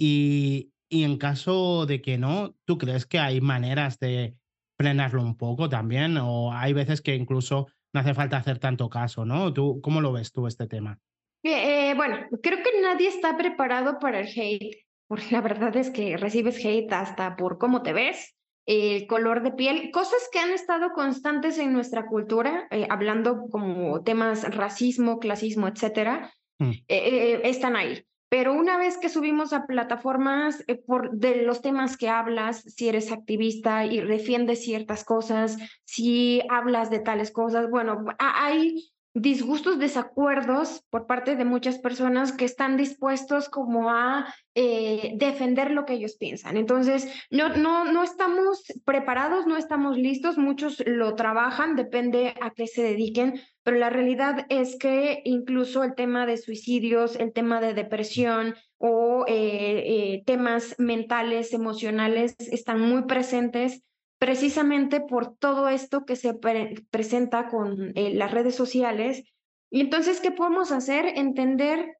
Y, 0.00 0.72
y 0.90 1.04
en 1.04 1.18
caso 1.18 1.84
de 1.84 2.00
que 2.00 2.16
no, 2.16 2.56
¿tú 2.64 2.78
crees 2.78 3.04
que 3.04 3.18
hay 3.18 3.42
maneras 3.42 3.98
de 3.98 4.34
frenarlo 4.80 5.22
un 5.22 5.36
poco 5.36 5.68
también? 5.68 6.16
O 6.16 6.54
hay 6.54 6.72
veces 6.72 7.02
que 7.02 7.14
incluso 7.14 7.68
no 7.92 8.00
hace 8.00 8.14
falta 8.14 8.38
hacer 8.38 8.58
tanto 8.58 8.88
caso, 8.88 9.26
¿no? 9.26 9.52
¿Tú, 9.52 9.82
¿Cómo 9.82 10.00
lo 10.00 10.12
ves 10.12 10.32
tú 10.32 10.46
este 10.46 10.66
tema? 10.66 10.98
Eh, 11.44 11.90
eh, 11.90 11.94
bueno, 11.94 12.16
creo 12.42 12.62
que 12.62 12.80
nadie 12.80 13.08
está 13.08 13.36
preparado 13.36 13.98
para 13.98 14.20
el 14.20 14.28
hate, 14.28 14.86
porque 15.12 15.26
la 15.30 15.42
verdad 15.42 15.76
es 15.76 15.90
que 15.90 16.16
recibes 16.16 16.56
hate 16.64 16.90
hasta 16.90 17.36
por 17.36 17.58
cómo 17.58 17.82
te 17.82 17.92
ves, 17.92 18.34
el 18.66 19.06
color 19.06 19.42
de 19.42 19.52
piel, 19.52 19.90
cosas 19.92 20.26
que 20.32 20.38
han 20.38 20.52
estado 20.52 20.92
constantes 20.94 21.58
en 21.58 21.74
nuestra 21.74 22.06
cultura, 22.06 22.66
eh, 22.70 22.86
hablando 22.88 23.42
como 23.50 24.02
temas 24.02 24.42
racismo, 24.56 25.18
clasismo, 25.18 25.68
etcétera, 25.68 26.32
Mm. 26.58 26.70
eh, 26.70 26.84
eh, 26.88 27.40
están 27.44 27.76
ahí. 27.76 28.06
Pero 28.30 28.54
una 28.54 28.78
vez 28.78 28.96
que 28.96 29.10
subimos 29.10 29.52
a 29.52 29.66
plataformas 29.66 30.64
eh, 30.66 30.76
por, 30.76 31.10
de 31.10 31.42
los 31.42 31.60
temas 31.60 31.98
que 31.98 32.08
hablas, 32.08 32.62
si 32.62 32.88
eres 32.88 33.12
activista 33.12 33.84
y 33.84 34.00
defiendes 34.00 34.64
ciertas 34.64 35.04
cosas, 35.04 35.58
si 35.84 36.40
hablas 36.48 36.88
de 36.88 37.00
tales 37.00 37.32
cosas, 37.32 37.68
bueno, 37.68 38.06
ha- 38.18 38.46
hay 38.46 38.94
disgustos, 39.14 39.78
desacuerdos 39.78 40.84
por 40.88 41.06
parte 41.06 41.36
de 41.36 41.44
muchas 41.44 41.78
personas 41.78 42.32
que 42.32 42.46
están 42.46 42.76
dispuestos 42.76 43.50
como 43.50 43.90
a 43.90 44.34
eh, 44.54 45.12
defender 45.16 45.70
lo 45.70 45.84
que 45.84 45.94
ellos 45.94 46.16
piensan. 46.16 46.56
Entonces, 46.56 47.12
no, 47.30 47.50
no, 47.50 47.84
no 47.84 48.02
estamos 48.02 48.62
preparados, 48.84 49.46
no 49.46 49.58
estamos 49.58 49.98
listos, 49.98 50.38
muchos 50.38 50.82
lo 50.86 51.14
trabajan, 51.14 51.76
depende 51.76 52.34
a 52.40 52.50
qué 52.50 52.66
se 52.66 52.82
dediquen, 52.82 53.40
pero 53.62 53.76
la 53.76 53.90
realidad 53.90 54.46
es 54.48 54.76
que 54.78 55.20
incluso 55.24 55.84
el 55.84 55.94
tema 55.94 56.24
de 56.24 56.38
suicidios, 56.38 57.16
el 57.16 57.32
tema 57.32 57.60
de 57.60 57.74
depresión 57.74 58.54
o 58.78 59.24
eh, 59.28 59.34
eh, 59.86 60.22
temas 60.24 60.74
mentales, 60.78 61.52
emocionales, 61.52 62.34
están 62.38 62.80
muy 62.80 63.02
presentes 63.02 63.82
precisamente 64.22 65.00
por 65.00 65.36
todo 65.36 65.68
esto 65.68 66.04
que 66.04 66.14
se 66.14 66.32
pre- 66.34 66.86
presenta 66.92 67.48
con 67.48 67.90
eh, 67.96 68.14
las 68.14 68.30
redes 68.30 68.54
sociales. 68.54 69.24
Y 69.68 69.80
entonces, 69.80 70.20
¿qué 70.20 70.30
podemos 70.30 70.70
hacer? 70.70 71.06
Entender 71.16 71.96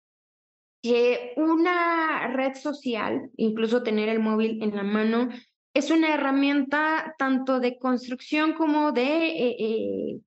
que 0.84 1.32
una 1.36 2.28
red 2.28 2.54
social, 2.54 3.28
incluso 3.36 3.82
tener 3.82 4.08
el 4.08 4.20
móvil 4.20 4.62
en 4.62 4.76
la 4.76 4.84
mano, 4.84 5.30
es 5.74 5.90
una 5.90 6.14
herramienta 6.14 7.16
tanto 7.18 7.58
de 7.58 7.76
construcción 7.76 8.52
como 8.52 8.92
de, 8.92 9.26
eh, 9.26 10.20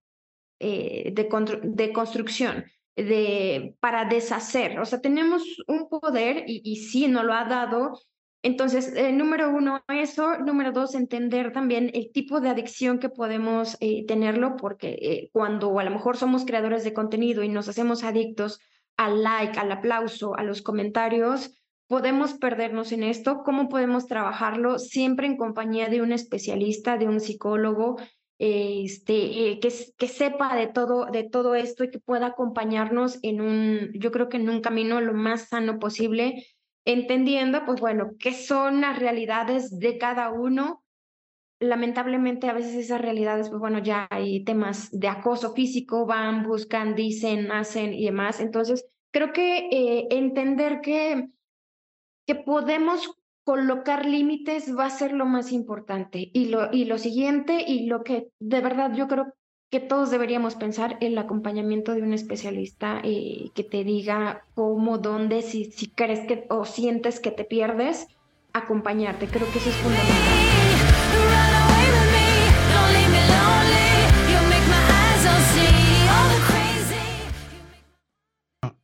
eh, 0.60 1.12
de 1.14 1.92
construcción, 1.94 2.66
de, 2.94 3.74
para 3.80 4.04
deshacer. 4.04 4.78
O 4.80 4.84
sea, 4.84 5.00
tenemos 5.00 5.42
un 5.66 5.88
poder 5.88 6.44
y, 6.46 6.60
y 6.62 6.76
sí 6.76 7.08
nos 7.08 7.24
lo 7.24 7.32
ha 7.32 7.46
dado. 7.46 7.98
Entonces, 8.42 8.94
eh, 8.94 9.12
número 9.12 9.50
uno, 9.50 9.82
eso. 9.88 10.38
Número 10.38 10.72
dos, 10.72 10.94
entender 10.94 11.52
también 11.52 11.90
el 11.94 12.12
tipo 12.12 12.40
de 12.40 12.48
adicción 12.48 12.98
que 12.98 13.08
podemos 13.08 13.76
eh, 13.80 14.04
tenerlo, 14.06 14.56
porque 14.56 14.98
eh, 15.00 15.30
cuando 15.32 15.78
a 15.78 15.84
lo 15.84 15.90
mejor 15.90 16.16
somos 16.16 16.44
creadores 16.44 16.84
de 16.84 16.94
contenido 16.94 17.42
y 17.42 17.48
nos 17.48 17.68
hacemos 17.68 18.04
adictos 18.04 18.60
al 18.96 19.22
like, 19.22 19.58
al 19.58 19.72
aplauso, 19.72 20.36
a 20.36 20.42
los 20.42 20.62
comentarios, 20.62 21.52
podemos 21.86 22.34
perdernos 22.34 22.92
en 22.92 23.02
esto. 23.02 23.42
¿Cómo 23.44 23.68
podemos 23.68 24.06
trabajarlo? 24.06 24.78
Siempre 24.78 25.26
en 25.26 25.36
compañía 25.36 25.88
de 25.88 26.02
un 26.02 26.12
especialista, 26.12 26.98
de 26.98 27.08
un 27.08 27.20
psicólogo, 27.20 27.96
este, 28.38 29.50
eh, 29.50 29.60
que, 29.60 29.72
que 29.96 30.08
sepa 30.08 30.54
de 30.56 30.66
todo, 30.66 31.06
de 31.06 31.24
todo 31.24 31.54
esto 31.54 31.84
y 31.84 31.90
que 31.90 31.98
pueda 31.98 32.26
acompañarnos 32.26 33.18
en 33.22 33.40
un, 33.40 33.90
yo 33.94 34.10
creo 34.10 34.28
que 34.28 34.36
en 34.36 34.48
un 34.48 34.60
camino 34.60 35.00
lo 35.00 35.14
más 35.14 35.48
sano 35.48 35.78
posible, 35.78 36.44
entendiendo, 36.86 37.66
pues 37.66 37.80
bueno, 37.80 38.12
qué 38.18 38.32
son 38.32 38.80
las 38.80 38.98
realidades 38.98 39.78
de 39.78 39.98
cada 39.98 40.30
uno. 40.30 40.82
Lamentablemente 41.60 42.48
a 42.48 42.52
veces 42.54 42.74
esas 42.74 43.00
realidades, 43.00 43.48
pues 43.48 43.60
bueno, 43.60 43.80
ya 43.80 44.06
hay 44.10 44.44
temas 44.44 44.88
de 44.92 45.08
acoso 45.08 45.52
físico, 45.52 46.06
van, 46.06 46.46
buscan, 46.46 46.94
dicen, 46.94 47.50
hacen 47.50 47.92
y 47.92 48.04
demás. 48.04 48.40
Entonces, 48.40 48.86
creo 49.12 49.32
que 49.32 49.68
eh, 49.70 50.06
entender 50.10 50.80
que, 50.80 51.28
que 52.26 52.34
podemos 52.36 53.14
colocar 53.44 54.06
límites 54.06 54.76
va 54.76 54.86
a 54.86 54.90
ser 54.90 55.12
lo 55.12 55.26
más 55.26 55.52
importante. 55.52 56.30
Y 56.32 56.46
lo, 56.46 56.72
y 56.72 56.84
lo 56.84 56.98
siguiente, 56.98 57.64
y 57.66 57.86
lo 57.86 58.04
que 58.04 58.28
de 58.38 58.60
verdad 58.60 58.92
yo 58.94 59.08
creo 59.08 59.34
que 59.70 59.80
todos 59.80 60.10
deberíamos 60.10 60.54
pensar, 60.54 60.96
el 61.00 61.18
acompañamiento 61.18 61.92
de 61.94 62.02
un 62.02 62.12
especialista 62.12 63.00
eh, 63.02 63.50
que 63.54 63.64
te 63.64 63.82
diga 63.82 64.44
cómo, 64.54 64.98
dónde, 64.98 65.42
si, 65.42 65.64
si 65.66 65.88
crees 65.88 66.26
que 66.26 66.46
o 66.50 66.64
sientes 66.64 67.18
que 67.18 67.32
te 67.32 67.44
pierdes, 67.44 68.06
acompañarte. 68.52 69.26
Creo 69.26 69.50
que 69.50 69.58
eso 69.58 69.70
es 69.70 69.76
fundamental. 69.76 70.16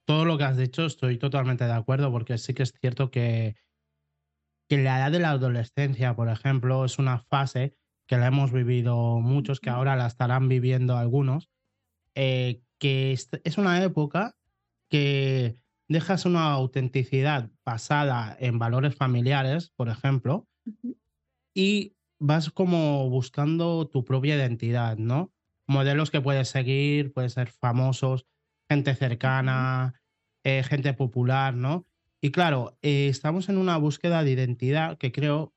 Todo 0.04 0.24
lo 0.24 0.36
que 0.36 0.44
has 0.44 0.56
dicho 0.56 0.84
estoy 0.84 1.16
totalmente 1.16 1.64
de 1.64 1.72
acuerdo 1.72 2.10
porque 2.10 2.36
sí 2.36 2.54
que 2.54 2.64
es 2.64 2.72
cierto 2.72 3.10
que, 3.10 3.56
que 4.68 4.78
la 4.78 4.98
edad 4.98 5.12
de 5.12 5.20
la 5.20 5.30
adolescencia, 5.30 6.14
por 6.14 6.28
ejemplo, 6.28 6.84
es 6.84 6.98
una 6.98 7.18
fase 7.18 7.76
que 8.06 8.16
la 8.16 8.26
hemos 8.26 8.52
vivido 8.52 9.20
muchos, 9.20 9.60
que 9.60 9.70
ahora 9.70 9.96
la 9.96 10.06
estarán 10.06 10.48
viviendo 10.48 10.96
algunos, 10.96 11.50
eh, 12.14 12.62
que 12.78 13.12
es, 13.12 13.58
una 13.58 13.82
época 13.82 14.36
que 14.90 15.56
dejas 15.88 16.24
una 16.24 16.50
autenticidad 16.50 17.50
basada 17.64 18.36
en 18.38 18.58
valores 18.58 18.94
familiares, 18.94 19.72
por 19.76 19.88
ejemplo, 19.88 20.48
y 21.54 21.96
vas 22.18 22.50
como 22.50 23.08
buscando 23.08 23.88
tu 23.88 24.04
propia 24.04 24.36
identidad, 24.36 24.96
¿no? 24.96 25.32
Modelos 25.66 26.10
que 26.10 26.20
puedes 26.20 26.48
seguir, 26.48 27.12
pueden 27.12 27.30
ser 27.30 27.50
famosos, 27.50 28.26
gente 28.68 28.94
cercana, 28.94 30.00
eh, 30.44 30.62
gente 30.62 30.92
popular, 30.94 31.54
¿no? 31.54 31.86
Y 32.24 32.30
claro, 32.30 32.78
eh, 32.82 33.08
estamos 33.08 33.48
en 33.48 33.58
una 33.58 33.76
búsqueda 33.76 34.22
de 34.22 34.30
identidad 34.30 34.96
que 34.96 35.10
creo. 35.10 35.52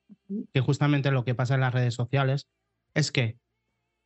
Que 0.54 0.62
justamente 0.62 1.12
lo 1.12 1.24
que 1.24 1.36
pasa 1.36 1.56
en 1.56 1.62
las 1.62 1.74
redes 1.74 1.94
sociales 1.94 2.48
es 2.94 3.12
que 3.12 3.38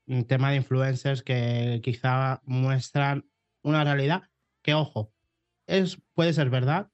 un 0.07 0.25
tema 0.25 0.49
de 0.49 0.57
influencers 0.57 1.21
que 1.21 1.81
quizá 1.83 2.41
muestran 2.43 3.29
una 3.63 3.83
realidad 3.83 4.23
que, 4.63 4.73
ojo, 4.73 5.13
es, 5.67 6.01
puede 6.13 6.33
ser 6.33 6.49
verdad 6.49 6.89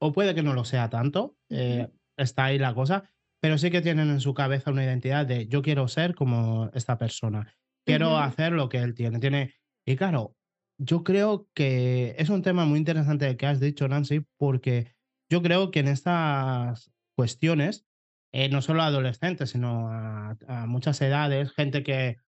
o 0.00 0.12
puede 0.12 0.34
que 0.34 0.42
no 0.42 0.54
lo 0.54 0.64
sea 0.64 0.90
tanto, 0.90 1.36
eh, 1.48 1.88
está 2.16 2.46
ahí 2.46 2.58
la 2.58 2.74
cosa, 2.74 3.10
pero 3.40 3.58
sí 3.58 3.70
que 3.70 3.80
tienen 3.80 4.10
en 4.10 4.20
su 4.20 4.34
cabeza 4.34 4.70
una 4.70 4.84
identidad 4.84 5.26
de 5.26 5.48
yo 5.48 5.62
quiero 5.62 5.88
ser 5.88 6.14
como 6.14 6.70
esta 6.74 6.98
persona, 6.98 7.54
quiero 7.84 8.18
hacer 8.18 8.52
lo 8.52 8.68
que 8.68 8.78
él 8.78 8.94
tiene, 8.94 9.18
tiene, 9.18 9.54
y 9.86 9.96
claro, 9.96 10.36
yo 10.78 11.02
creo 11.02 11.48
que 11.54 12.14
es 12.18 12.28
un 12.28 12.42
tema 12.42 12.64
muy 12.64 12.78
interesante 12.78 13.36
que 13.36 13.46
has 13.46 13.60
dicho, 13.60 13.88
Nancy, 13.88 14.24
porque 14.36 14.94
yo 15.30 15.42
creo 15.42 15.70
que 15.70 15.80
en 15.80 15.88
estas 15.88 16.92
cuestiones, 17.16 17.87
eh, 18.32 18.48
no 18.48 18.62
solo 18.62 18.82
a 18.82 18.86
adolescentes, 18.86 19.50
sino 19.50 19.88
a, 19.90 20.36
a 20.46 20.66
muchas 20.66 21.00
edades, 21.00 21.52
gente 21.52 21.82
que 21.82 22.18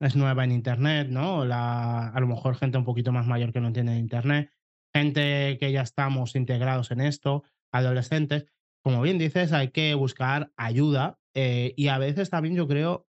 es 0.00 0.16
nueva 0.16 0.44
en 0.44 0.52
Internet, 0.52 1.08
¿no? 1.08 1.44
La, 1.44 2.08
a 2.08 2.20
lo 2.20 2.26
mejor 2.26 2.54
gente 2.56 2.78
un 2.78 2.84
poquito 2.84 3.12
más 3.12 3.26
mayor 3.26 3.52
que 3.52 3.60
no 3.60 3.68
entiende 3.68 3.96
Internet, 3.96 4.50
gente 4.94 5.58
que 5.58 5.72
ya 5.72 5.82
estamos 5.82 6.36
integrados 6.36 6.90
en 6.90 7.00
esto, 7.00 7.42
adolescentes. 7.72 8.46
Como 8.82 9.02
bien 9.02 9.18
dices, 9.18 9.52
hay 9.52 9.68
que 9.70 9.94
buscar 9.94 10.52
ayuda 10.56 11.18
eh, 11.34 11.74
y 11.76 11.88
a 11.88 11.98
veces 11.98 12.30
también 12.30 12.54
yo 12.54 12.68
creo, 12.68 13.08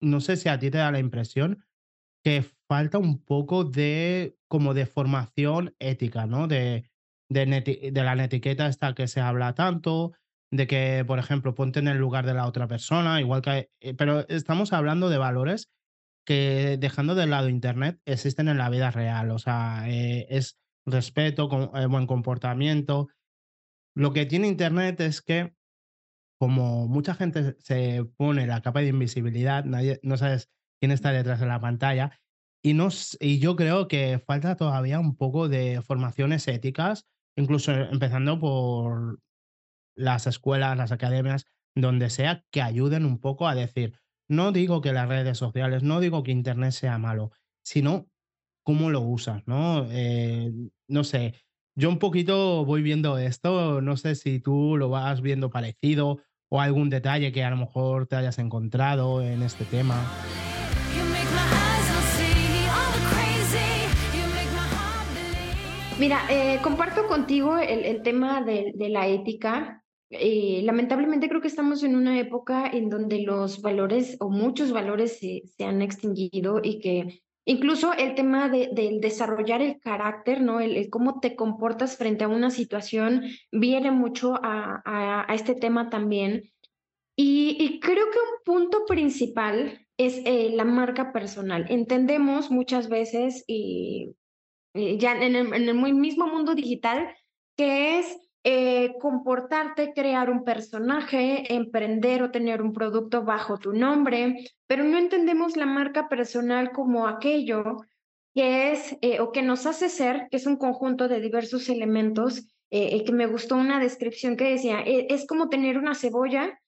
no 0.00 0.20
sé 0.20 0.36
si 0.36 0.48
a 0.48 0.58
ti 0.58 0.70
te 0.70 0.78
da 0.78 0.92
la 0.92 1.00
impresión, 1.00 1.64
que 2.22 2.44
falta 2.68 2.98
un 2.98 3.24
poco 3.24 3.64
de 3.64 4.36
como 4.48 4.74
de 4.74 4.86
formación 4.86 5.74
ética, 5.78 6.26
¿no? 6.26 6.46
De, 6.46 6.90
de, 7.30 7.90
de 7.92 8.02
la 8.02 8.14
netiqueta 8.14 8.68
esta 8.68 8.94
que 8.94 9.08
se 9.08 9.20
habla 9.20 9.54
tanto, 9.54 10.12
de 10.50 10.66
que, 10.66 11.04
por 11.06 11.18
ejemplo, 11.18 11.54
ponte 11.54 11.78
en 11.78 11.88
el 11.88 11.98
lugar 11.98 12.24
de 12.26 12.34
la 12.34 12.46
otra 12.46 12.66
persona, 12.68 13.20
igual 13.20 13.42
que... 13.42 13.70
eh, 13.80 13.94
pero 13.94 14.26
estamos 14.28 14.72
hablando 14.72 15.08
de 15.10 15.18
valores 15.18 15.70
que, 16.26 16.76
dejando 16.78 17.14
de 17.14 17.26
lado 17.26 17.48
Internet, 17.48 18.00
existen 18.04 18.48
en 18.48 18.58
la 18.58 18.70
vida 18.70 18.90
real. 18.90 19.30
O 19.30 19.38
sea, 19.38 19.88
eh, 19.88 20.26
es 20.30 20.58
respeto, 20.86 21.48
con- 21.48 21.70
eh, 21.74 21.86
buen 21.86 22.06
comportamiento. 22.06 23.08
Lo 23.94 24.12
que 24.12 24.26
tiene 24.26 24.48
Internet 24.48 25.00
es 25.00 25.20
que 25.22 25.54
como 26.40 26.86
mucha 26.86 27.14
gente 27.14 27.56
se 27.58 28.04
pone 28.16 28.46
la 28.46 28.62
capa 28.62 28.80
de 28.80 28.88
invisibilidad, 28.88 29.64
nadie, 29.64 29.98
no 30.02 30.16
sabes 30.16 30.48
quién 30.80 30.92
está 30.92 31.10
detrás 31.12 31.40
de 31.40 31.46
la 31.46 31.60
pantalla. 31.60 32.12
Y, 32.62 32.74
no, 32.74 32.88
y 33.20 33.38
yo 33.38 33.56
creo 33.56 33.88
que 33.88 34.18
falta 34.18 34.56
todavía 34.56 35.00
un 35.00 35.16
poco 35.16 35.48
de 35.48 35.82
formaciones 35.82 36.46
éticas, 36.48 37.06
incluso 37.36 37.72
empezando 37.72 38.38
por 38.38 39.18
las 39.98 40.26
escuelas, 40.26 40.76
las 40.76 40.92
academias, 40.92 41.46
donde 41.74 42.08
sea, 42.08 42.44
que 42.50 42.62
ayuden 42.62 43.04
un 43.04 43.18
poco 43.18 43.48
a 43.48 43.54
decir, 43.54 43.98
no 44.28 44.52
digo 44.52 44.80
que 44.80 44.92
las 44.92 45.08
redes 45.08 45.36
sociales, 45.38 45.82
no 45.82 46.00
digo 46.00 46.22
que 46.22 46.30
Internet 46.32 46.72
sea 46.72 46.98
malo, 46.98 47.32
sino 47.62 48.06
cómo 48.62 48.90
lo 48.90 49.00
usas, 49.00 49.42
¿no? 49.46 49.86
Eh, 49.90 50.52
no 50.88 51.04
sé, 51.04 51.34
yo 51.74 51.88
un 51.88 51.98
poquito 51.98 52.64
voy 52.64 52.82
viendo 52.82 53.18
esto, 53.18 53.80
no 53.80 53.96
sé 53.96 54.14
si 54.14 54.40
tú 54.40 54.76
lo 54.76 54.88
vas 54.88 55.20
viendo 55.20 55.50
parecido 55.50 56.18
o 56.50 56.60
algún 56.60 56.90
detalle 56.90 57.32
que 57.32 57.44
a 57.44 57.50
lo 57.50 57.56
mejor 57.56 58.06
te 58.06 58.16
hayas 58.16 58.38
encontrado 58.38 59.22
en 59.22 59.42
este 59.42 59.64
tema. 59.64 59.96
Mira, 65.98 66.20
eh, 66.30 66.60
comparto 66.62 67.08
contigo 67.08 67.58
el, 67.58 67.84
el 67.84 68.02
tema 68.02 68.42
de, 68.42 68.72
de 68.76 68.88
la 68.88 69.08
ética. 69.08 69.82
Eh, 70.10 70.62
lamentablemente 70.64 71.28
creo 71.28 71.42
que 71.42 71.48
estamos 71.48 71.82
en 71.82 71.94
una 71.94 72.18
época 72.18 72.66
en 72.66 72.88
donde 72.88 73.20
los 73.20 73.60
valores 73.60 74.16
o 74.20 74.30
muchos 74.30 74.72
valores 74.72 75.18
se, 75.18 75.42
han 75.62 75.82
extinguido 75.82 76.60
y 76.62 76.80
que 76.80 77.22
incluso 77.44 77.92
el 77.92 78.14
tema 78.14 78.48
de, 78.48 78.70
del 78.72 79.00
desarrollar 79.00 79.60
el 79.60 79.78
carácter, 79.80 80.40
¿no? 80.40 80.60
El, 80.60 80.88
cómo 80.88 81.20
te 81.20 81.36
comportas 81.36 81.98
frente 81.98 82.24
a 82.24 82.28
una 82.28 82.50
situación 82.50 83.24
viene 83.52 83.90
mucho 83.90 84.34
a, 84.42 85.26
este 85.34 85.54
tema 85.54 85.90
también. 85.90 86.50
Y, 87.14 87.80
creo 87.80 88.06
que 88.10 88.18
un 88.18 88.44
punto 88.44 88.86
principal 88.86 89.86
es 89.98 90.22
eh, 90.24 90.50
la 90.54 90.64
marca 90.64 91.12
personal. 91.12 91.66
Entendemos 91.68 92.50
muchas 92.50 92.88
veces 92.88 93.44
y 93.46 94.14
ya 94.74 95.12
en 95.20 95.34
el, 95.34 95.52
en 95.52 95.68
el 95.68 95.94
mismo 95.94 96.28
mundo 96.28 96.54
digital, 96.54 97.08
que 97.56 97.98
es 97.98 98.27
eh, 98.44 98.94
comportarte, 99.00 99.92
crear 99.94 100.30
un 100.30 100.44
personaje, 100.44 101.52
emprender 101.54 102.22
o 102.22 102.30
tener 102.30 102.62
un 102.62 102.72
producto 102.72 103.24
bajo 103.24 103.58
tu 103.58 103.72
nombre, 103.72 104.36
pero 104.66 104.84
no 104.84 104.96
entendemos 104.98 105.56
la 105.56 105.66
marca 105.66 106.08
personal 106.08 106.70
como 106.72 107.06
aquello 107.06 107.78
que 108.34 108.72
es 108.72 108.96
eh, 109.02 109.20
o 109.20 109.32
que 109.32 109.42
nos 109.42 109.66
hace 109.66 109.88
ser, 109.88 110.28
que 110.30 110.36
es 110.36 110.46
un 110.46 110.56
conjunto 110.56 111.08
de 111.08 111.20
diversos 111.20 111.68
elementos, 111.68 112.46
eh, 112.70 113.02
que 113.04 113.12
me 113.12 113.26
gustó 113.26 113.56
una 113.56 113.80
descripción 113.80 114.36
que 114.36 114.50
decía, 114.50 114.80
"Eh, 114.80 115.08
es 115.10 115.26
como 115.26 115.48
tener 115.48 115.78
una 115.78 115.94
cebolla 115.94 116.60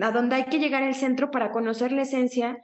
a 0.00 0.10
donde 0.10 0.36
hay 0.36 0.44
que 0.44 0.58
llegar 0.58 0.82
al 0.82 0.94
centro 0.94 1.30
para 1.30 1.50
conocer 1.50 1.92
la 1.92 2.02
esencia, 2.02 2.56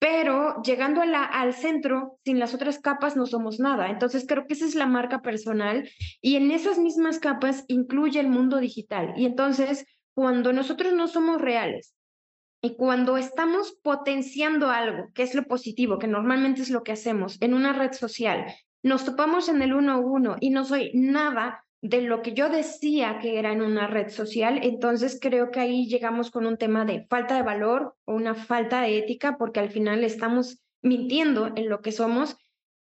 pero 0.00 0.62
llegando 0.62 1.02
al 1.02 1.52
centro, 1.52 2.18
sin 2.24 2.38
las 2.38 2.54
otras 2.54 2.78
capas 2.78 3.16
no 3.16 3.26
somos 3.26 3.60
nada. 3.60 3.90
Entonces 3.90 4.24
creo 4.26 4.46
que 4.46 4.54
esa 4.54 4.64
es 4.64 4.74
la 4.74 4.86
marca 4.86 5.20
personal 5.20 5.88
y 6.22 6.36
en 6.36 6.50
esas 6.50 6.78
mismas 6.78 7.18
capas 7.18 7.64
incluye 7.68 8.18
el 8.18 8.28
mundo 8.28 8.56
digital. 8.56 9.12
Y 9.16 9.26
entonces, 9.26 9.84
cuando 10.14 10.54
nosotros 10.54 10.94
no 10.94 11.06
somos 11.06 11.38
reales 11.38 11.94
y 12.62 12.76
cuando 12.76 13.18
estamos 13.18 13.78
potenciando 13.82 14.70
algo, 14.70 15.08
que 15.12 15.22
es 15.22 15.34
lo 15.34 15.44
positivo, 15.44 15.98
que 15.98 16.08
normalmente 16.08 16.62
es 16.62 16.70
lo 16.70 16.82
que 16.82 16.92
hacemos 16.92 17.36
en 17.42 17.52
una 17.52 17.74
red 17.74 17.92
social, 17.92 18.46
nos 18.82 19.04
topamos 19.04 19.50
en 19.50 19.60
el 19.60 19.74
uno 19.74 19.92
a 19.92 19.98
uno 19.98 20.36
y 20.40 20.48
no 20.48 20.64
soy 20.64 20.92
nada 20.94 21.66
de 21.82 22.02
lo 22.02 22.22
que 22.22 22.34
yo 22.34 22.48
decía 22.48 23.18
que 23.20 23.38
era 23.38 23.52
en 23.52 23.62
una 23.62 23.86
red 23.86 24.08
social, 24.10 24.60
entonces 24.62 25.18
creo 25.20 25.50
que 25.50 25.60
ahí 25.60 25.86
llegamos 25.88 26.30
con 26.30 26.46
un 26.46 26.58
tema 26.58 26.84
de 26.84 27.06
falta 27.08 27.36
de 27.36 27.42
valor 27.42 27.94
o 28.04 28.14
una 28.14 28.34
falta 28.34 28.82
de 28.82 28.98
ética, 28.98 29.36
porque 29.38 29.60
al 29.60 29.70
final 29.70 30.04
estamos 30.04 30.60
mintiendo 30.82 31.52
en 31.56 31.68
lo 31.68 31.80
que 31.80 31.92
somos 31.92 32.36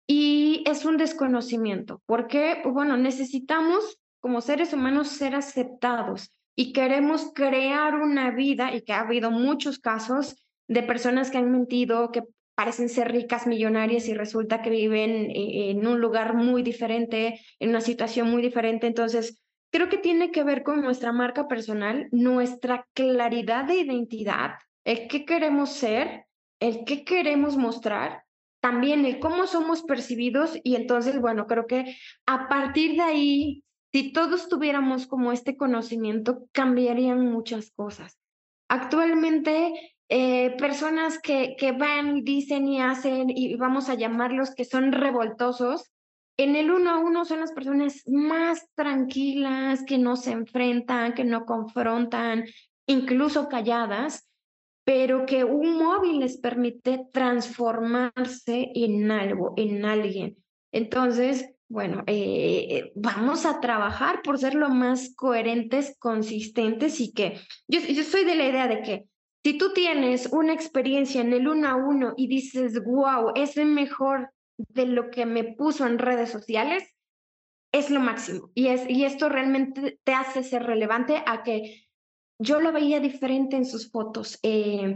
y 0.05 0.63
es 0.65 0.85
un 0.85 0.97
desconocimiento, 0.97 2.01
porque, 2.05 2.61
bueno, 2.65 2.97
necesitamos 2.97 3.99
como 4.19 4.41
seres 4.41 4.73
humanos 4.73 5.07
ser 5.07 5.35
aceptados 5.35 6.33
y 6.55 6.73
queremos 6.73 7.31
crear 7.33 7.95
una 7.95 8.31
vida 8.31 8.73
y 8.73 8.81
que 8.81 8.91
ha 8.91 9.01
habido 9.01 9.31
muchos 9.31 9.79
casos 9.79 10.35
de 10.67 10.83
personas 10.83 11.31
que 11.31 11.37
han 11.37 11.51
mentido, 11.51 12.11
que 12.11 12.23
parecen 12.59 12.89
ser 12.89 13.09
ricas, 13.09 13.47
millonarias 13.47 14.09
y 14.09 14.13
resulta 14.13 14.61
que 14.61 14.69
viven 14.69 15.31
eh, 15.31 15.71
en 15.71 15.87
un 15.87 16.01
lugar 16.01 16.33
muy 16.33 16.61
diferente, 16.61 17.39
en 17.57 17.69
una 17.69 17.79
situación 17.79 18.29
muy 18.29 18.41
diferente. 18.41 18.85
Entonces, 18.85 19.41
creo 19.71 19.87
que 19.87 19.97
tiene 19.97 20.29
que 20.29 20.43
ver 20.43 20.63
con 20.63 20.81
nuestra 20.81 21.13
marca 21.13 21.47
personal, 21.47 22.09
nuestra 22.11 22.85
claridad 22.93 23.63
de 23.63 23.75
identidad, 23.75 24.55
el 24.83 25.07
qué 25.07 25.23
queremos 25.23 25.69
ser, 25.69 26.25
el 26.59 26.83
qué 26.83 27.05
queremos 27.05 27.55
mostrar, 27.55 28.23
también 28.59 29.05
el 29.05 29.19
cómo 29.19 29.47
somos 29.47 29.83
percibidos 29.83 30.59
y 30.61 30.75
entonces, 30.75 31.17
bueno, 31.21 31.47
creo 31.47 31.65
que 31.65 31.95
a 32.25 32.49
partir 32.49 32.97
de 32.97 33.03
ahí 33.03 33.63
si 33.93 34.11
todos 34.11 34.49
tuviéramos 34.49 35.07
como 35.07 35.31
este 35.31 35.55
conocimiento, 35.55 36.43
cambiarían 36.51 37.21
muchas 37.31 37.71
cosas. 37.71 38.19
Actualmente, 38.67 39.95
eh, 40.09 40.55
personas 40.57 41.19
que, 41.19 41.55
que 41.57 41.71
van 41.71 42.17
y 42.17 42.21
dicen 42.21 42.67
y 42.67 42.81
hacen, 42.81 43.29
y 43.29 43.55
vamos 43.55 43.89
a 43.89 43.93
llamarlos 43.93 44.55
que 44.55 44.65
son 44.65 44.91
revoltosos, 44.91 45.91
en 46.39 46.55
el 46.55 46.71
uno 46.71 46.91
a 46.91 46.97
uno 46.97 47.25
son 47.25 47.41
las 47.41 47.51
personas 47.51 48.01
más 48.07 48.69
tranquilas, 48.73 49.83
que 49.83 49.97
no 49.97 50.15
se 50.15 50.31
enfrentan, 50.31 51.13
que 51.13 51.25
no 51.25 51.45
confrontan, 51.45 52.45
incluso 52.87 53.49
calladas, 53.49 54.29
pero 54.85 55.25
que 55.25 55.43
un 55.43 55.77
móvil 55.77 56.19
les 56.21 56.37
permite 56.37 57.05
transformarse 57.11 58.71
en 58.73 59.11
algo, 59.11 59.53
en 59.57 59.85
alguien. 59.85 60.37
Entonces, 60.71 61.53
bueno, 61.67 62.03
eh, 62.07 62.91
vamos 62.95 63.45
a 63.45 63.59
trabajar 63.59 64.21
por 64.23 64.39
ser 64.39 64.55
lo 64.55 64.69
más 64.69 65.13
coherentes, 65.15 65.95
consistentes 65.99 66.99
y 67.01 67.11
que 67.11 67.37
yo, 67.67 67.79
yo 67.81 68.03
soy 68.03 68.23
de 68.23 68.35
la 68.35 68.47
idea 68.47 68.67
de 68.67 68.81
que 68.81 69.05
si 69.43 69.57
tú 69.57 69.73
tienes 69.73 70.27
una 70.31 70.53
experiencia 70.53 71.21
en 71.21 71.33
el 71.33 71.47
uno 71.47 71.67
a 71.67 71.75
uno 71.75 72.13
y 72.17 72.27
dices, 72.27 72.83
wow, 72.83 73.31
es 73.35 73.55
mejor 73.57 74.31
de 74.57 74.85
lo 74.85 75.09
que 75.09 75.25
me 75.25 75.43
puso 75.43 75.87
en 75.87 75.97
redes 75.97 76.29
sociales, 76.29 76.83
es 77.71 77.89
lo 77.89 77.99
máximo. 77.99 78.51
Y, 78.53 78.67
es, 78.67 78.89
y 78.89 79.05
esto 79.05 79.29
realmente 79.29 79.99
te 80.03 80.13
hace 80.13 80.43
ser 80.43 80.63
relevante 80.63 81.23
a 81.25 81.43
que 81.43 81.87
yo 82.39 82.59
lo 82.59 82.71
veía 82.71 82.99
diferente 82.99 83.55
en 83.55 83.65
sus 83.65 83.91
fotos. 83.91 84.39
eh, 84.43 84.95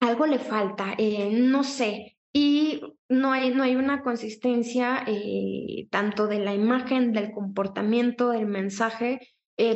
algo 0.00 0.26
le 0.26 0.38
falta, 0.38 0.94
eh, 0.96 1.30
no 1.32 1.64
sé. 1.64 2.16
Y 2.32 2.80
no 3.08 3.32
hay, 3.32 3.52
no 3.52 3.64
hay 3.64 3.74
una 3.74 4.02
consistencia 4.02 5.02
eh, 5.08 5.88
tanto 5.90 6.28
de 6.28 6.38
la 6.38 6.54
imagen, 6.54 7.12
del 7.12 7.32
comportamiento, 7.32 8.30
del 8.30 8.46
mensaje, 8.46 9.20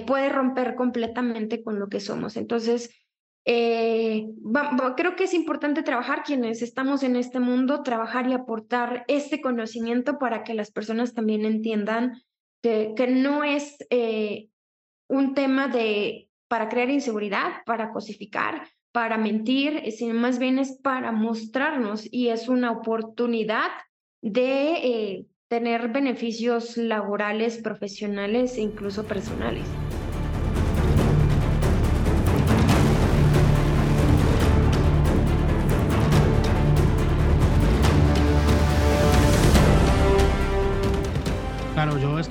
puede 0.06 0.28
romper 0.28 0.76
completamente 0.76 1.64
con 1.64 1.80
lo 1.80 1.88
que 1.88 1.98
somos. 1.98 2.36
Entonces, 2.36 3.01
eh, 3.44 4.28
creo 4.96 5.16
que 5.16 5.24
es 5.24 5.34
importante 5.34 5.82
trabajar 5.82 6.22
quienes 6.22 6.62
estamos 6.62 7.02
en 7.02 7.16
este 7.16 7.40
mundo, 7.40 7.82
trabajar 7.82 8.28
y 8.28 8.34
aportar 8.34 9.04
este 9.08 9.40
conocimiento 9.40 10.18
para 10.18 10.44
que 10.44 10.54
las 10.54 10.70
personas 10.70 11.14
también 11.14 11.44
entiendan 11.44 12.22
que, 12.62 12.94
no 13.08 13.42
es 13.42 13.76
eh, 13.90 14.48
un 15.08 15.34
tema 15.34 15.68
de 15.68 16.28
para 16.48 16.68
crear 16.68 16.90
inseguridad, 16.90 17.64
para 17.66 17.92
cosificar, 17.92 18.68
para 18.92 19.16
mentir, 19.16 19.90
sino 19.90 20.14
más 20.14 20.38
bien 20.38 20.58
es 20.58 20.78
para 20.82 21.10
mostrarnos 21.10 22.06
y 22.12 22.28
es 22.28 22.48
una 22.48 22.70
oportunidad 22.70 23.70
de 24.20 24.72
eh, 24.74 25.26
tener 25.48 25.88
beneficios 25.88 26.76
laborales, 26.76 27.58
profesionales 27.58 28.58
e 28.58 28.60
incluso 28.60 29.04
personales. 29.04 29.66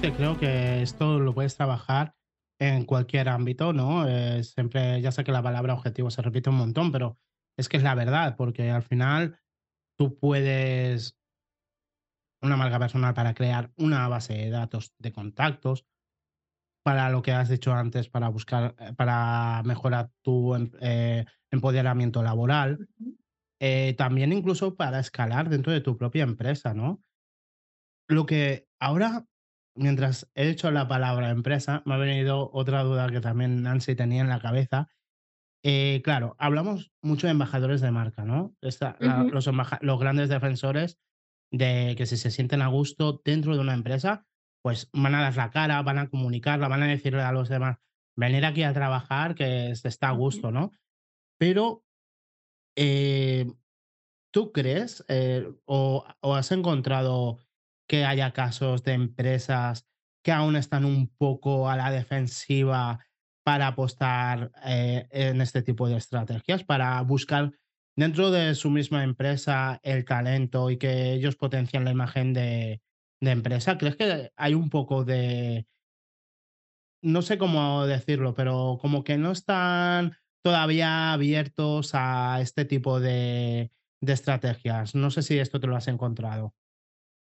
Que 0.02 0.14
creo 0.14 0.38
que 0.38 0.82
esto 0.82 1.20
lo 1.20 1.34
puedes 1.34 1.56
trabajar 1.56 2.16
en 2.60 2.86
cualquier 2.86 3.30
ámbito, 3.30 3.74
¿no? 3.74 4.08
Eh, 4.08 4.44
siempre, 4.44 5.02
ya 5.02 5.12
sé 5.12 5.24
que 5.24 5.32
la 5.32 5.44
palabra 5.44 5.74
objetivo 5.74 6.12
se 6.12 6.22
repite 6.22 6.50
un 6.50 6.58
montón, 6.58 6.92
pero 6.92 7.18
es 7.58 7.70
que 7.70 7.78
es 7.78 7.84
la 7.84 7.96
verdad, 7.96 8.36
porque 8.36 8.70
al 8.70 8.84
final 8.84 9.40
tú 9.98 10.18
puedes 10.20 11.18
una 12.44 12.58
marca 12.58 12.80
personal 12.80 13.14
para 13.14 13.34
crear 13.34 13.72
una 13.78 14.08
base 14.08 14.34
de 14.34 14.50
datos 14.50 14.94
de 14.98 15.12
contactos, 15.12 15.86
para 16.84 17.10
lo 17.12 17.22
que 17.22 17.32
has 17.32 17.50
dicho 17.50 17.74
antes, 17.74 18.10
para 18.10 18.30
buscar, 18.30 18.76
eh, 18.80 18.94
para 18.94 19.62
mejorar 19.66 20.12
tu 20.24 20.56
em- 20.56 20.72
eh, 20.82 21.26
empoderamiento 21.52 22.24
laboral, 22.24 22.88
eh, 23.60 23.94
también 23.98 24.34
incluso 24.34 24.76
para 24.76 25.00
escalar 25.00 25.50
dentro 25.50 25.72
de 25.72 25.82
tu 25.82 25.96
propia 25.98 26.24
empresa, 26.24 26.74
¿no? 26.74 27.04
Lo 28.08 28.26
que 28.26 28.68
ahora, 28.80 29.26
mientras 29.76 30.30
he 30.36 30.46
dicho 30.48 30.70
la 30.72 30.88
palabra 30.88 31.30
empresa, 31.30 31.82
me 31.86 31.94
ha 31.96 31.98
venido 31.98 32.50
otra 32.54 32.84
duda 32.84 33.10
que 33.10 33.22
también 33.22 33.64
Nancy 33.64 33.96
tenía 33.96 34.22
en 34.22 34.30
la 34.30 34.40
cabeza. 34.40 34.90
Eh, 35.64 36.02
claro, 36.04 36.36
hablamos 36.40 36.92
mucho 37.02 37.28
de 37.28 37.32
embajadores 37.32 37.82
de 37.82 37.92
marca, 37.92 38.26
¿no? 38.26 38.56
Esta- 38.62 38.98
la- 39.00 39.24
Ujú. 39.24 39.32
los, 39.82 40.00
grandes 40.00 40.30
defensores 40.30 41.00
de 41.52 41.96
que 41.98 42.06
si 42.06 42.18
se 42.18 42.32
sienten 42.32 42.62
a 42.62 42.68
gusto 42.68 43.22
dentro 43.24 43.56
de 43.56 43.62
una 43.62 43.74
empresa, 43.74 44.26
pues 44.64 44.90
van 44.94 45.16
a 45.16 45.22
dar 45.22 45.36
la 45.36 45.52
cara, 45.52 45.82
van 45.82 45.98
a 46.00 46.10
comunicarla, 46.10 46.68
van 46.68 46.84
a 46.84 46.88
decirle 46.88 47.22
a 47.22 47.32
los 47.32 47.50
demás, 47.50 47.78
venir 48.16 48.46
aquí 48.46 48.64
a 48.64 48.74
trabajar, 48.74 49.36
que 49.36 49.76
se 49.76 49.88
está 49.88 50.10
a 50.10 50.14
gusto, 50.14 50.52
¿no? 50.52 50.72
Pero, 51.38 51.84
eh, 52.76 53.52
¿tú 54.32 54.52
crees 54.52 55.04
eh, 55.08 55.52
o, 55.66 56.06
o 56.22 56.36
has 56.36 56.52
encontrado 56.52 57.40
que 57.92 58.06
haya 58.06 58.32
casos 58.32 58.86
de 58.86 58.94
empresas 58.94 59.86
que 60.24 60.32
aún 60.32 60.56
están 60.56 60.86
un 60.86 61.10
poco 61.10 61.70
a 61.70 61.76
la 61.76 61.92
defensiva 61.92 63.06
para 63.44 63.68
apostar 63.68 64.50
eh, 64.64 65.10
en 65.12 65.42
este 65.42 65.62
tipo 65.62 65.90
de 65.90 65.98
estrategias, 65.98 66.64
para 66.64 67.02
buscar 67.02 67.52
dentro 67.98 68.32
de 68.32 68.56
su 68.56 68.70
misma 68.70 69.04
empresa 69.04 69.82
el 69.84 70.06
talento 70.06 70.70
y 70.70 70.78
que 70.78 71.12
ellos 71.12 71.36
potencien 71.36 71.84
la 71.84 71.92
imagen 71.92 72.32
de, 72.32 72.82
empresa? 73.20 73.78
¿Crees 73.78 73.98
que 73.98 74.32
hay 74.38 74.54
un 74.54 74.70
poco 74.70 75.04
de, 75.04 75.68
no 77.04 77.22
sé 77.22 77.38
cómo 77.38 77.86
decirlo, 77.88 78.34
pero 78.34 78.78
como 78.80 79.04
que 79.04 79.18
no 79.18 79.32
están 79.32 80.16
todavía 80.42 81.12
abiertos 81.12 81.92
a 81.94 82.40
este 82.40 82.64
tipo 82.64 83.02
de 83.02 83.70
estrategias? 84.00 84.96
No 84.96 85.12
sé 85.12 85.24
si 85.24 85.40
esto 85.40 85.60
te 85.60 85.68
lo 85.68 85.76
has 85.76 85.90
encontrado. 85.90 86.56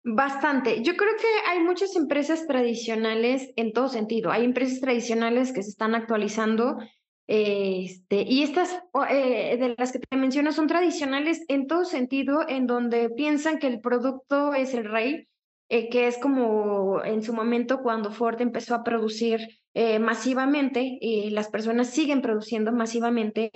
Bastante. 0.04 0.82
Yo 0.82 0.96
creo 0.96 1.16
que 1.16 1.28
hay 1.50 1.60
muchas 1.60 1.96
empresas 1.96 2.48
tradicionales 2.48 3.52
en 3.56 3.72
todo 3.72 3.88
sentido. 3.88 4.32
Hay 4.32 4.46
empresas 4.46 4.80
tradicionales 4.80 5.54
que 5.54 5.62
se 5.62 5.70
están 5.70 5.94
actualizando, 5.94 6.80
este, 7.28 8.24
y 8.24 8.42
estas 8.42 8.82
eh, 9.10 9.58
de 9.58 9.76
las 9.78 9.92
que 9.92 10.00
te 10.00 10.18
menciono 10.18 10.52
son 10.54 10.66
tradicionales 10.66 11.46
en 11.50 11.68
todo 11.68 11.86
sentido, 11.86 12.48
en 12.48 12.66
donde 12.66 13.12
piensan 13.12 13.60
que 13.60 13.68
el 13.68 13.80
producto 13.80 14.56
es 14.56 14.74
el 14.74 14.86
rey, 14.86 15.28
eh, 15.70 15.90
que 15.90 16.08
es 16.08 16.18
como 16.18 17.04
en 17.04 17.22
su 17.22 17.34
momento 17.34 17.82
cuando 17.84 18.12
Ford 18.12 18.42
empezó 18.42 18.74
a 18.74 18.84
producir 18.84 19.62
eh, 19.76 20.00
masivamente, 20.00 20.98
y 21.00 21.30
las 21.30 21.50
personas 21.50 21.92
siguen 21.92 22.24
produciendo 22.24 22.72
masivamente 22.72 23.52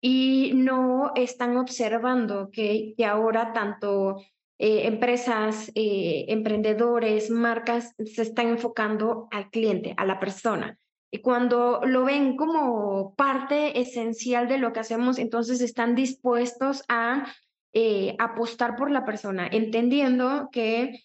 y 0.00 0.52
no 0.54 1.12
están 1.14 1.58
observando 1.58 2.48
que 2.50 2.94
ahora 3.06 3.52
tanto 3.52 4.16
eh, 4.62 4.86
empresas, 4.86 5.72
eh, 5.74 6.26
emprendedores, 6.28 7.30
marcas 7.30 7.94
se 7.96 8.20
están 8.20 8.48
enfocando 8.48 9.26
al 9.30 9.48
cliente, 9.48 9.94
a 9.96 10.04
la 10.04 10.20
persona. 10.20 10.78
Y 11.10 11.20
cuando 11.20 11.80
lo 11.82 12.04
ven 12.04 12.36
como 12.36 13.14
parte 13.14 13.80
esencial 13.80 14.48
de 14.48 14.58
lo 14.58 14.74
que 14.74 14.80
hacemos, 14.80 15.18
entonces 15.18 15.62
están 15.62 15.94
dispuestos 15.94 16.84
a 16.88 17.26
eh, 17.72 18.14
apostar 18.18 18.76
por 18.76 18.90
la 18.90 19.06
persona, 19.06 19.48
entendiendo 19.50 20.50
que 20.52 21.04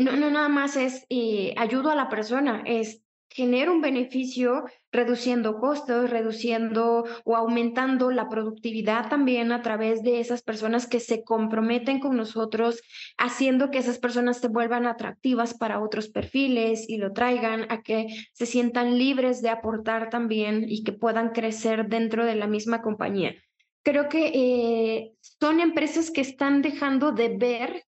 no, 0.00 0.16
no 0.16 0.30
nada 0.30 0.48
más 0.48 0.76
es 0.76 1.04
eh, 1.10 1.52
ayudo 1.58 1.90
a 1.90 1.94
la 1.94 2.08
persona, 2.08 2.62
es 2.64 3.02
genero 3.34 3.72
un 3.72 3.80
beneficio 3.80 4.64
reduciendo 4.90 5.58
costos, 5.58 6.10
reduciendo 6.10 7.04
o 7.24 7.36
aumentando 7.36 8.10
la 8.10 8.28
productividad 8.28 9.08
también 9.08 9.52
a 9.52 9.62
través 9.62 10.02
de 10.02 10.20
esas 10.20 10.42
personas 10.42 10.86
que 10.86 11.00
se 11.00 11.24
comprometen 11.24 11.98
con 11.98 12.16
nosotros, 12.16 12.82
haciendo 13.16 13.70
que 13.70 13.78
esas 13.78 13.98
personas 13.98 14.38
se 14.38 14.48
vuelvan 14.48 14.86
atractivas 14.86 15.54
para 15.54 15.80
otros 15.80 16.08
perfiles 16.08 16.88
y 16.88 16.98
lo 16.98 17.12
traigan 17.12 17.66
a 17.70 17.82
que 17.82 18.06
se 18.32 18.46
sientan 18.46 18.98
libres 18.98 19.40
de 19.40 19.48
aportar 19.48 20.10
también 20.10 20.66
y 20.68 20.84
que 20.84 20.92
puedan 20.92 21.30
crecer 21.30 21.88
dentro 21.88 22.24
de 22.24 22.34
la 22.34 22.46
misma 22.46 22.82
compañía. 22.82 23.34
Creo 23.82 24.08
que 24.08 24.30
eh, 24.34 25.12
son 25.40 25.58
empresas 25.58 26.10
que 26.10 26.20
están 26.20 26.62
dejando 26.62 27.12
de 27.12 27.36
ver 27.36 27.82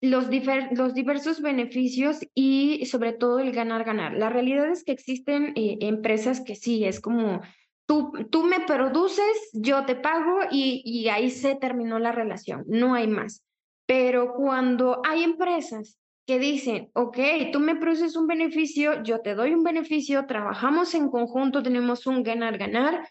los, 0.00 0.30
diversos 0.30 1.42
beneficios 1.42 2.20
y 2.34 2.86
sobre 2.86 3.12
todo 3.12 3.38
el 3.38 3.52
ganar-ganar. 3.52 4.14
La 4.14 4.30
realidad 4.30 4.70
es 4.70 4.84
que 4.84 4.92
existen 4.92 5.52
eh, 5.56 5.78
empresas 5.80 6.40
que 6.40 6.54
sí, 6.54 6.84
es 6.84 7.00
como 7.00 7.40
tú, 7.86 8.12
tú 8.30 8.44
me 8.44 8.60
produces, 8.60 9.50
yo 9.52 9.84
te 9.84 9.96
pago 9.96 10.40
y, 10.50 10.82
y 10.84 11.08
ahí 11.08 11.30
se 11.30 11.54
terminó 11.56 11.98
la 11.98 12.12
relación, 12.12 12.64
no 12.66 12.94
hay 12.94 13.06
más. 13.06 13.44
Pero 13.86 14.34
cuando 14.34 15.02
hay 15.04 15.24
empresas 15.24 15.98
que 16.26 16.38
dicen, 16.38 16.90
ok, 16.94 17.18
tú 17.52 17.58
me 17.58 17.74
produces 17.74 18.16
un 18.16 18.28
beneficio, 18.28 19.02
yo 19.02 19.20
te 19.20 19.34
doy 19.34 19.52
un 19.52 19.64
beneficio, 19.64 20.26
trabajamos 20.26 20.94
en 20.94 21.10
conjunto, 21.10 21.62
tenemos 21.62 22.06
un 22.06 22.22
ganar-ganar, 22.22 23.08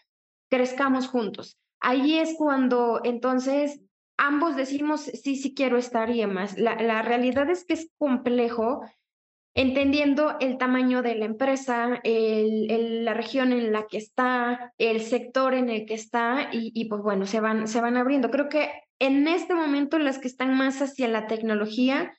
crezcamos 0.48 1.06
juntos. 1.06 1.58
Ahí 1.80 2.18
es 2.18 2.34
cuando 2.36 3.00
entonces 3.04 3.80
ambos 4.20 4.54
decimos, 4.54 5.00
sí, 5.02 5.34
sí 5.36 5.54
quiero 5.54 5.78
estar 5.78 6.10
y 6.10 6.20
demás. 6.20 6.58
La, 6.58 6.76
la 6.76 7.02
realidad 7.02 7.50
es 7.50 7.64
que 7.64 7.72
es 7.74 7.90
complejo 7.98 8.82
entendiendo 9.54 10.36
el 10.40 10.58
tamaño 10.58 11.02
de 11.02 11.16
la 11.16 11.24
empresa, 11.24 12.00
el- 12.04 12.70
el- 12.70 13.04
la 13.04 13.14
región 13.14 13.52
en 13.52 13.72
la 13.72 13.86
que 13.88 13.98
está, 13.98 14.72
el 14.78 15.00
sector 15.00 15.54
en 15.54 15.70
el 15.70 15.86
que 15.86 15.94
está 15.94 16.50
y, 16.52 16.70
y, 16.74 16.84
pues 16.88 17.02
bueno, 17.02 17.26
se 17.26 17.40
van, 17.40 17.66
se 17.66 17.80
van 17.80 17.96
abriendo. 17.96 18.30
Creo 18.30 18.48
que 18.48 18.70
en 19.00 19.26
este 19.26 19.54
momento 19.54 19.98
las 19.98 20.18
que 20.18 20.28
están 20.28 20.54
más 20.56 20.80
hacia 20.82 21.08
la 21.08 21.26
tecnología 21.26 22.12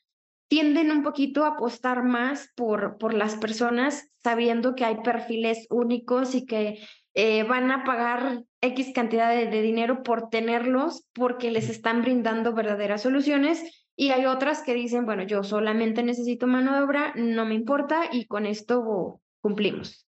tienden 0.49 0.91
un 0.91 1.03
poquito 1.03 1.45
a 1.45 1.49
apostar 1.49 2.03
más 2.03 2.51
por, 2.55 2.97
por 2.97 3.13
las 3.13 3.35
personas, 3.35 4.11
sabiendo 4.21 4.75
que 4.75 4.83
hay 4.83 4.97
perfiles 4.97 5.67
únicos 5.69 6.35
y 6.35 6.45
que 6.45 6.79
eh, 7.13 7.43
van 7.43 7.71
a 7.71 7.83
pagar 7.83 8.43
X 8.61 8.91
cantidad 8.93 9.29
de, 9.29 9.47
de 9.47 9.61
dinero 9.61 10.03
por 10.03 10.29
tenerlos 10.29 11.05
porque 11.13 11.51
les 11.51 11.69
están 11.69 12.01
brindando 12.01 12.53
verdaderas 12.53 13.01
soluciones. 13.01 13.87
Y 13.95 14.11
hay 14.11 14.25
otras 14.25 14.63
que 14.63 14.73
dicen, 14.73 15.05
bueno, 15.05 15.23
yo 15.23 15.43
solamente 15.43 16.01
necesito 16.03 16.47
mano 16.47 16.73
de 16.75 16.81
obra, 16.81 17.13
no 17.15 17.45
me 17.45 17.55
importa 17.55 18.03
y 18.11 18.25
con 18.25 18.45
esto 18.45 19.21
cumplimos. 19.41 20.07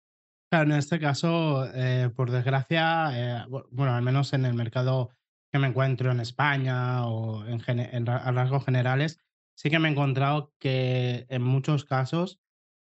Claro, 0.49 0.71
en 0.71 0.77
este 0.77 0.99
caso, 0.99 1.65
eh, 1.73 2.09
por 2.15 2.31
desgracia, 2.31 3.09
eh, 3.13 3.45
bu- 3.49 3.65
bueno, 3.71 3.93
al 3.93 4.03
menos 4.03 4.33
en 4.33 4.45
el 4.45 4.53
mercado 4.53 5.09
que 5.51 5.59
me 5.59 5.67
encuentro 5.67 6.11
en 6.11 6.19
España 6.19 7.05
o 7.07 7.43
en, 7.45 7.61
en 7.67 8.07
a 8.09 8.31
rasgos 8.31 8.63
generales, 8.63 9.19
sí 9.55 9.69
que 9.69 9.79
me 9.79 9.89
he 9.89 9.91
encontrado 9.91 10.53
que 10.59 11.25
en 11.29 11.41
muchos 11.41 11.85
casos 11.85 12.39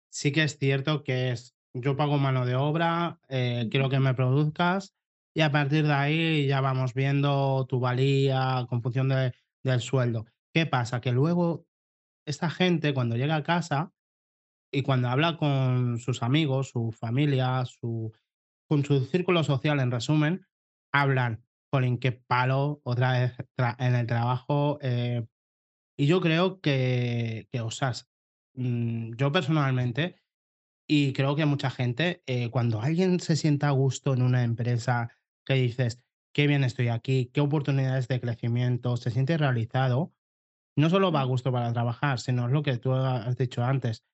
sí 0.09 0.31
que 0.31 0.43
es 0.43 0.57
cierto 0.57 1.03
que 1.03 1.31
es, 1.31 1.56
yo 1.81 1.95
pago 1.95 2.17
mano 2.17 2.45
de 2.45 2.55
obra, 2.55 3.19
eh, 3.29 3.67
quiero 3.71 3.89
que 3.89 3.99
me 3.99 4.13
produzcas 4.13 4.95
y 5.35 5.41
a 5.41 5.51
partir 5.51 5.85
de 5.85 5.93
ahí 5.93 6.47
ya 6.47 6.61
vamos 6.61 6.93
viendo 6.93 7.65
tu 7.67 7.79
valía 7.79 8.65
con 8.69 8.81
función 8.81 9.09
de- 9.09 9.33
del 9.63 9.81
sueldo. 9.81 10.25
¿Qué 10.53 10.65
pasa? 10.65 11.01
Que 11.01 11.11
luego 11.11 11.65
esta 12.25 12.49
gente 12.49 12.93
cuando 12.93 13.15
llega 13.15 13.35
a 13.35 13.43
casa 13.43 13.93
y 14.71 14.81
cuando 14.81 15.09
habla 15.09 15.37
con 15.37 15.97
sus 15.99 16.23
amigos, 16.23 16.69
su 16.69 16.91
familia, 16.91 17.63
su, 17.65 18.11
con 18.67 18.83
su 18.83 19.05
círculo 19.05 19.43
social, 19.43 19.79
en 19.79 19.91
resumen, 19.91 20.45
hablan, 20.91 21.43
Colin, 21.71 21.97
qué 21.99 22.11
palo 22.11 22.81
otra 22.83 23.11
vez 23.13 23.33
en 23.79 23.95
el 23.95 24.07
trabajo. 24.07 24.79
eh, 24.81 25.25
y 25.97 26.05
yo 26.07 26.21
creo 26.21 26.61
que, 26.61 27.47
que 27.51 27.61
osas, 27.61 28.07
mm, 28.53 29.15
yo 29.15 29.31
personalmente, 29.31 30.15
y 30.87 31.13
creo 31.13 31.35
que 31.35 31.45
mucha 31.45 31.69
gente, 31.69 32.23
eh, 32.25 32.49
cuando 32.49 32.81
alguien 32.81 33.19
se 33.19 33.35
sienta 33.35 33.67
a 33.67 33.71
gusto 33.71 34.13
en 34.13 34.21
una 34.21 34.43
empresa, 34.43 35.11
que 35.45 35.55
dices, 35.55 36.01
qué 36.33 36.47
bien 36.47 36.63
estoy 36.63 36.87
aquí, 36.87 37.29
qué 37.33 37.41
oportunidades 37.41 38.07
de 38.07 38.21
crecimiento, 38.21 38.95
se 38.95 39.11
siente 39.11 39.37
realizado, 39.37 40.13
no 40.77 40.89
solo 40.89 41.11
va 41.11 41.21
a 41.21 41.25
gusto 41.25 41.51
para 41.51 41.73
trabajar, 41.73 42.19
sino 42.19 42.45
es 42.45 42.51
lo 42.51 42.63
que 42.63 42.77
tú 42.77 42.93
has 42.93 43.35
dicho 43.37 43.63
antes, 43.63 44.05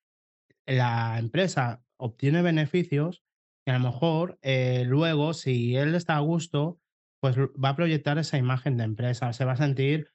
la 0.65 1.19
empresa 1.19 1.83
obtiene 1.97 2.41
beneficios 2.41 3.23
y 3.65 3.71
a 3.71 3.77
lo 3.77 3.91
mejor 3.91 4.39
eh, 4.41 4.83
luego, 4.85 5.33
si 5.33 5.75
él 5.75 5.93
está 5.95 6.15
a 6.15 6.21
gusto, 6.21 6.79
pues 7.21 7.37
va 7.37 7.69
a 7.69 7.75
proyectar 7.75 8.17
esa 8.17 8.37
imagen 8.37 8.77
de 8.77 8.83
empresa, 8.83 9.31
se 9.33 9.45
va 9.45 9.53
a 9.53 9.57
sentir 9.57 10.11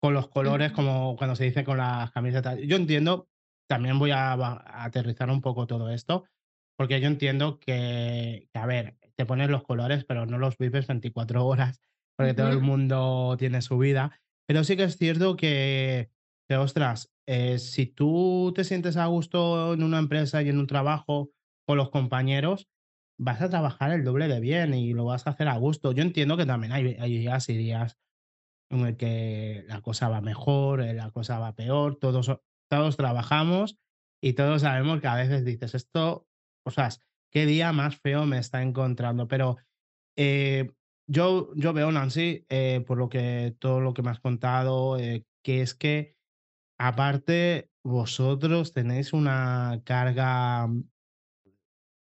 con 0.00 0.14
los 0.14 0.28
colores, 0.28 0.72
como 0.72 1.16
cuando 1.16 1.36
se 1.36 1.44
dice 1.44 1.64
con 1.64 1.78
las 1.78 2.10
camisetas. 2.12 2.58
Yo 2.60 2.76
entiendo, 2.76 3.28
también 3.66 3.98
voy 3.98 4.10
a, 4.12 4.32
aterrizar 4.84 5.30
un 5.30 5.40
poco 5.40 5.66
todo 5.66 5.90
esto, 5.90 6.24
porque 6.76 7.00
yo 7.00 7.08
entiendo 7.08 7.58
que, 7.58 8.48
que, 8.52 8.58
a 8.58 8.66
ver, 8.66 8.98
te 9.16 9.26
pones 9.26 9.50
los 9.50 9.64
colores, 9.64 10.04
pero 10.04 10.26
no 10.26 10.38
los 10.38 10.58
vives 10.58 10.86
24 10.86 11.44
horas, 11.46 11.80
porque 12.16 12.34
todo 12.34 12.50
el 12.50 12.60
mundo 12.60 13.36
tiene 13.38 13.62
su 13.62 13.78
vida. 13.78 14.18
Pero 14.46 14.62
sí 14.64 14.76
que 14.76 14.84
es 14.84 14.96
cierto 14.96 15.36
que, 15.36 16.10
que 16.48 16.56
ostras, 16.56 17.12
eh, 17.26 17.58
si 17.58 17.86
tú 17.86 18.52
te 18.54 18.64
sientes 18.64 18.96
a 18.96 19.06
gusto 19.06 19.74
en 19.74 19.82
una 19.82 19.98
empresa 19.98 20.42
y 20.42 20.48
en 20.48 20.58
un 20.58 20.66
trabajo 20.66 21.30
con 21.66 21.76
los 21.76 21.90
compañeros, 21.90 22.68
vas 23.18 23.40
a 23.40 23.48
trabajar 23.48 23.92
el 23.92 24.04
doble 24.04 24.28
de 24.28 24.40
bien 24.40 24.74
y 24.74 24.92
lo 24.92 25.04
vas 25.04 25.26
a 25.26 25.30
hacer 25.30 25.48
a 25.48 25.56
gusto. 25.56 25.92
Yo 25.92 26.02
entiendo 26.02 26.36
que 26.36 26.46
también 26.46 26.72
hay, 26.72 26.96
hay 27.00 27.18
días 27.18 27.48
y 27.48 27.56
días 27.56 27.98
en 28.70 28.80
el 28.80 28.96
que 28.96 29.64
la 29.66 29.80
cosa 29.80 30.08
va 30.08 30.20
mejor, 30.20 30.82
eh, 30.82 30.94
la 30.94 31.10
cosa 31.10 31.38
va 31.38 31.54
peor, 31.54 31.96
todos, 31.96 32.30
todos 32.68 32.96
trabajamos 32.96 33.78
y 34.22 34.34
todos 34.34 34.62
sabemos 34.62 35.00
que 35.00 35.06
a 35.08 35.14
veces 35.16 35.44
dices 35.44 35.74
esto, 35.74 36.26
sea, 36.70 36.88
qué 37.32 37.46
día 37.46 37.72
más 37.72 37.96
feo 38.00 38.26
me 38.26 38.38
está 38.38 38.62
encontrando, 38.62 39.28
pero 39.28 39.56
eh, 40.16 40.72
yo, 41.08 41.52
yo 41.54 41.72
veo, 41.72 41.92
Nancy, 41.92 42.46
eh, 42.48 42.84
por 42.86 42.98
lo 42.98 43.08
que 43.08 43.54
todo 43.58 43.80
lo 43.80 43.94
que 43.94 44.02
me 44.02 44.10
has 44.10 44.20
contado, 44.20 44.98
eh, 44.98 45.24
que 45.44 45.62
es 45.62 45.74
que 45.74 46.16
aparte 46.78 47.70
vosotros 47.84 48.72
tenéis 48.72 49.12
una 49.12 49.82
carga 49.84 50.68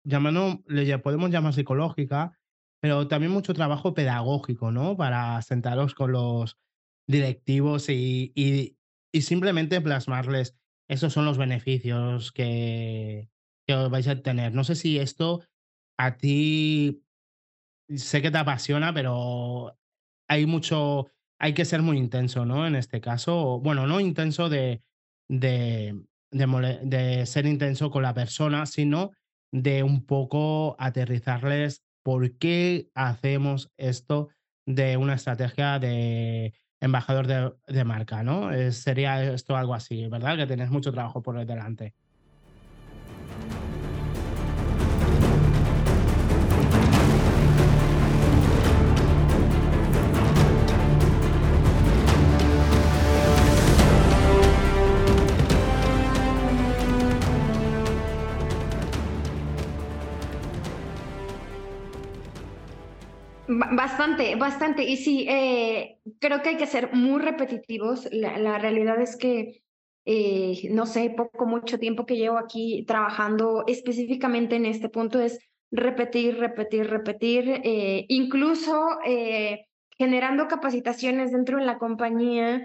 llamarlo, 0.03 0.63
le 0.67 0.83
lla- 0.85 1.01
podemos 1.01 1.29
llamar 1.31 1.53
psicológica, 1.53 2.37
pero 2.81 3.07
también 3.07 3.31
mucho 3.31 3.53
trabajo 3.53 3.93
pedagógico, 3.93 4.71
¿no? 4.71 4.95
Para 4.97 5.41
sentaros 5.41 5.95
con 5.95 6.11
los 6.11 6.57
directivos 7.07 7.89
y- 7.89 8.74
y 9.15 9.21
simplemente 9.21 9.79
plasmarles, 9.79 10.57
esos 10.89 11.13
son 11.13 11.23
los 11.23 11.37
beneficios 11.37 12.33
que, 12.33 13.29
que 13.65 13.73
vais 13.87 14.09
a 14.09 14.21
tener. 14.21 14.53
No 14.53 14.65
sé 14.65 14.75
si 14.75 14.99
esto 14.99 15.41
a 15.97 16.17
ti 16.17 17.01
sé 17.95 18.21
que 18.21 18.29
te 18.29 18.37
apasiona, 18.37 18.93
pero 18.93 19.77
hay 20.27 20.45
mucho, 20.45 21.07
hay 21.39 21.53
que 21.53 21.63
ser 21.63 21.81
muy 21.81 21.97
intenso, 21.97 22.45
¿no? 22.45 22.67
En 22.67 22.75
este 22.75 22.99
caso, 22.99 23.61
bueno, 23.61 23.87
no 23.87 24.01
intenso 24.01 24.49
de, 24.49 24.81
de, 25.29 25.97
de, 26.31 26.79
de 26.83 27.25
ser 27.25 27.45
intenso 27.45 27.91
con 27.91 28.03
la 28.03 28.13
persona, 28.13 28.65
sino 28.65 29.11
de 29.53 29.83
un 29.83 30.05
poco 30.05 30.75
aterrizarles 30.77 31.85
por 32.03 32.37
qué 32.37 32.89
hacemos 32.95 33.71
esto 33.77 34.27
de 34.67 34.97
una 34.97 35.13
estrategia 35.13 35.79
de 35.79 36.53
embajador 36.79 37.27
de, 37.27 37.53
de 37.67 37.83
marca, 37.83 38.23
¿no? 38.23 38.51
Eh, 38.51 38.71
sería 38.71 39.23
esto 39.33 39.55
algo 39.55 39.73
así, 39.73 40.07
¿verdad? 40.07 40.37
Que 40.37 40.47
tenés 40.47 40.69
mucho 40.69 40.91
trabajo 40.91 41.21
por 41.21 41.43
delante. 41.45 41.93
Bastante, 63.47 64.35
bastante. 64.35 64.83
Y 64.83 64.97
sí, 64.97 65.27
eh, 65.29 65.99
creo 66.19 66.41
que 66.41 66.49
hay 66.49 66.57
que 66.57 66.67
ser 66.67 66.93
muy 66.93 67.21
repetitivos. 67.21 68.07
La, 68.11 68.57
realidad 68.57 68.99
es 69.01 69.17
que, 69.17 69.61
eh, 70.05 70.69
no 70.71 70.85
sé, 70.85 71.13
poco, 71.15 71.45
mucho 71.45 71.77
tiempo 71.77 72.05
que 72.05 72.17
llevo 72.17 72.37
aquí 72.37 72.85
trabajando 72.87 73.63
específicamente 73.67 74.55
en 74.55 74.65
este 74.65 74.89
punto 74.89 75.19
es 75.19 75.39
repetir, 75.71 76.37
repetir, 76.37 76.89
repetir, 76.89 77.61
eh, 77.63 78.05
incluso 78.09 78.87
generando 79.97 80.47
capacitaciones 80.47 81.31
dentro 81.31 81.57
de 81.57 81.65
la 81.65 81.77
compañía. 81.77 82.57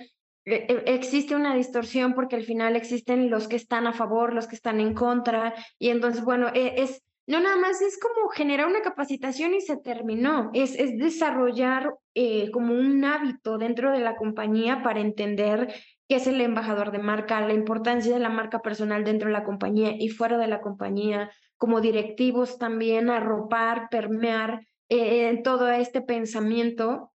eh, 0.46 0.66
eh, 0.68 0.82
Existe 0.86 1.34
una 1.34 1.54
distorsión 1.54 2.14
porque 2.14 2.36
al 2.36 2.44
final 2.44 2.76
existen 2.76 3.30
los 3.30 3.46
que 3.48 3.56
están 3.56 3.86
a 3.86 3.92
favor, 3.92 4.32
los 4.32 4.46
que 4.46 4.56
están 4.56 4.80
en 4.80 4.94
contra, 4.94 5.54
y 5.78 5.90
entonces, 5.90 6.24
bueno, 6.24 6.48
eh, 6.54 6.74
es 6.78 7.02
no, 7.30 7.40
nada 7.40 7.56
más 7.56 7.80
es 7.80 7.96
como 7.96 8.28
generar 8.28 8.66
una 8.66 8.82
capacitación 8.82 9.54
y 9.54 9.60
se 9.60 9.76
terminó. 9.76 10.50
Es, 10.52 10.74
es 10.74 10.98
desarrollar 10.98 11.94
eh, 12.14 12.50
como 12.50 12.74
un 12.74 13.04
hábito 13.04 13.56
dentro 13.56 13.92
de 13.92 14.00
la 14.00 14.16
compañía 14.16 14.82
para 14.82 15.00
entender 15.00 15.72
qué 16.08 16.16
es 16.16 16.26
el 16.26 16.40
embajador 16.40 16.90
de 16.90 16.98
marca, 16.98 17.40
la 17.40 17.54
importancia 17.54 18.12
de 18.12 18.18
la 18.18 18.30
marca 18.30 18.62
personal 18.62 19.04
dentro 19.04 19.28
de 19.28 19.32
la 19.32 19.44
compañía 19.44 19.94
y 19.96 20.08
fuera 20.08 20.38
de 20.38 20.48
la 20.48 20.60
compañía, 20.60 21.30
como 21.56 21.80
directivos 21.80 22.58
también, 22.58 23.10
arropar, 23.10 23.88
permear 23.90 24.66
eh, 24.88 25.40
todo 25.44 25.70
este 25.70 26.00
pensamiento, 26.00 27.12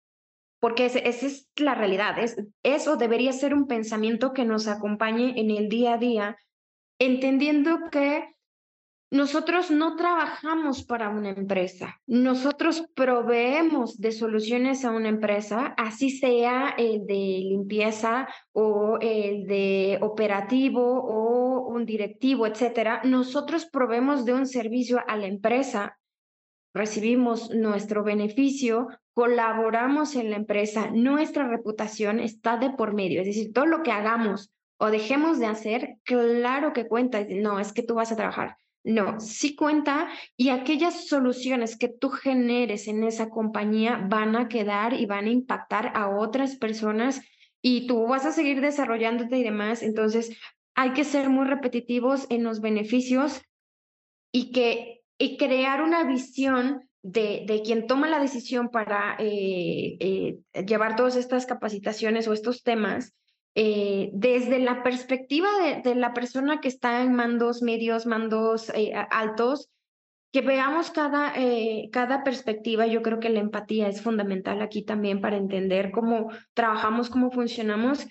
porque 0.61 0.85
esa 0.85 0.99
es 0.99 1.49
la 1.57 1.75
realidad. 1.75 2.19
Es, 2.19 2.37
eso 2.63 2.99
debería 2.99 3.33
ser 3.33 3.55
un 3.55 3.67
pensamiento 3.67 4.35
que 4.35 4.45
nos 4.45 4.69
acompañe 4.69 5.41
en 5.41 5.51
el 5.51 5.71
día 5.71 5.95
a 5.95 5.99
día, 5.99 6.37
entendiendo 6.99 7.89
que 7.91 8.27
nosotros 9.13 9.71
no 9.71 9.95
trabajamos 9.95 10.85
para 10.85 11.11
una 11.11 11.29
empresa, 11.29 12.01
nosotros 12.07 12.87
proveemos 12.95 14.01
de 14.01 14.11
soluciones 14.11 14.87
a 14.87 14.91
una 14.91 15.11
empresa, 15.11 15.75
así 15.77 16.09
sea 16.09 16.75
el 16.79 17.05
de 17.05 17.43
limpieza 17.45 18.27
o 18.53 18.97
el 19.03 19.47
de 19.47 19.99
operativo 20.01 20.83
o 20.83 21.69
un 21.69 21.85
directivo, 21.85 22.47
etcétera. 22.47 23.03
Nosotros 23.05 23.67
proveemos 23.67 24.25
de 24.25 24.33
un 24.33 24.47
servicio 24.47 25.03
a 25.07 25.19
la 25.19 25.27
empresa, 25.27 25.99
recibimos 26.73 27.51
nuestro 27.51 28.05
beneficio, 28.05 28.89
colaboramos 29.13 30.17
en 30.17 30.31
la 30.31 30.37
empresa, 30.37 30.91
nuestra 30.91 31.47
reputación 31.47 32.19
está 32.19 32.57
de 32.57 32.71
por 32.71 32.95
medio, 32.95 33.21
es 33.21 33.27
decir, 33.27 33.53
todo 33.53 33.67
lo 33.67 33.83
que 33.83 33.93
hagamos 33.93 34.55
o 34.79 34.91
dejemos 34.91 35.39
de 35.39 35.47
hacer, 35.47 35.99
claro 36.03 36.73
que 36.73 36.89
cuenta. 36.89 37.23
No, 37.29 37.61
es 37.61 37.75
que 37.75 37.83
tú 37.83 37.95
vas 37.95 38.11
a 38.11 38.17
trabajar. 38.17 38.57
No, 38.85 39.21
sí 39.21 39.55
cuenta 39.55 40.09
y 40.37 40.49
aquellas 40.49 41.07
soluciones 41.07 41.79
que 41.79 41.89
tú 41.89 42.11
generes 42.11 42.89
en 42.89 43.05
esa 43.05 43.31
compañía 43.31 44.05
van 44.09 44.35
a 44.35 44.49
quedar 44.49 44.93
y 44.95 45.07
van 45.07 45.27
a 45.27 45.31
impactar 45.31 45.93
a 45.95 46.09
otras 46.09 46.57
personas 46.57 47.23
y 47.61 47.87
tú 47.87 48.09
vas 48.09 48.27
a 48.27 48.33
seguir 48.33 48.61
desarrollándote 48.61 49.39
y 49.39 49.45
demás. 49.45 49.83
Entonces, 49.83 50.37
hay 50.75 50.93
que 50.95 51.05
ser 51.05 51.29
muy 51.29 51.47
repetitivos 51.47 52.27
en 52.29 52.43
los 52.43 52.61
beneficios 52.61 53.43
y 54.33 54.51
que 54.51 55.03
y 55.19 55.37
crear 55.37 55.83
una 55.83 56.03
visión 56.03 56.89
de, 57.03 57.45
de 57.47 57.63
quien 57.63 57.87
toma 57.87 58.09
la 58.09 58.19
decisión 58.19 58.71
para 58.71 59.15
eh, 59.21 59.97
eh, 60.01 60.65
llevar 60.67 60.97
todas 60.97 61.15
estas 61.15 61.47
capacitaciones 61.47 62.27
o 62.27 62.33
estos 62.33 62.65
temas 62.65 63.15
eh, 63.55 64.11
desde 64.15 64.59
la 64.59 64.83
perspectiva 64.83 65.49
de, 65.85 65.95
la 65.95 66.15
persona 66.15 66.61
que 66.61 66.69
está 66.69 67.03
en 67.03 67.15
mandos 67.15 67.63
medios, 67.63 68.07
mandos 68.07 68.71
eh, 68.75 68.93
altos, 69.11 69.69
que 70.33 70.41
veamos 70.41 70.91
cada, 70.91 71.35
eh, 71.37 71.91
cada 71.93 72.25
perspectiva. 72.25 72.87
Yo 72.87 73.03
creo 73.03 73.21
que 73.21 73.29
la 73.29 73.41
empatía 73.41 73.89
es 73.89 74.01
fundamental 74.01 74.63
aquí 74.63 74.83
también 74.83 75.21
para 75.21 75.37
entender 75.37 75.91
cómo 75.91 76.31
trabajamos, 76.55 77.11
cómo 77.11 77.31
funcionamos 77.31 78.07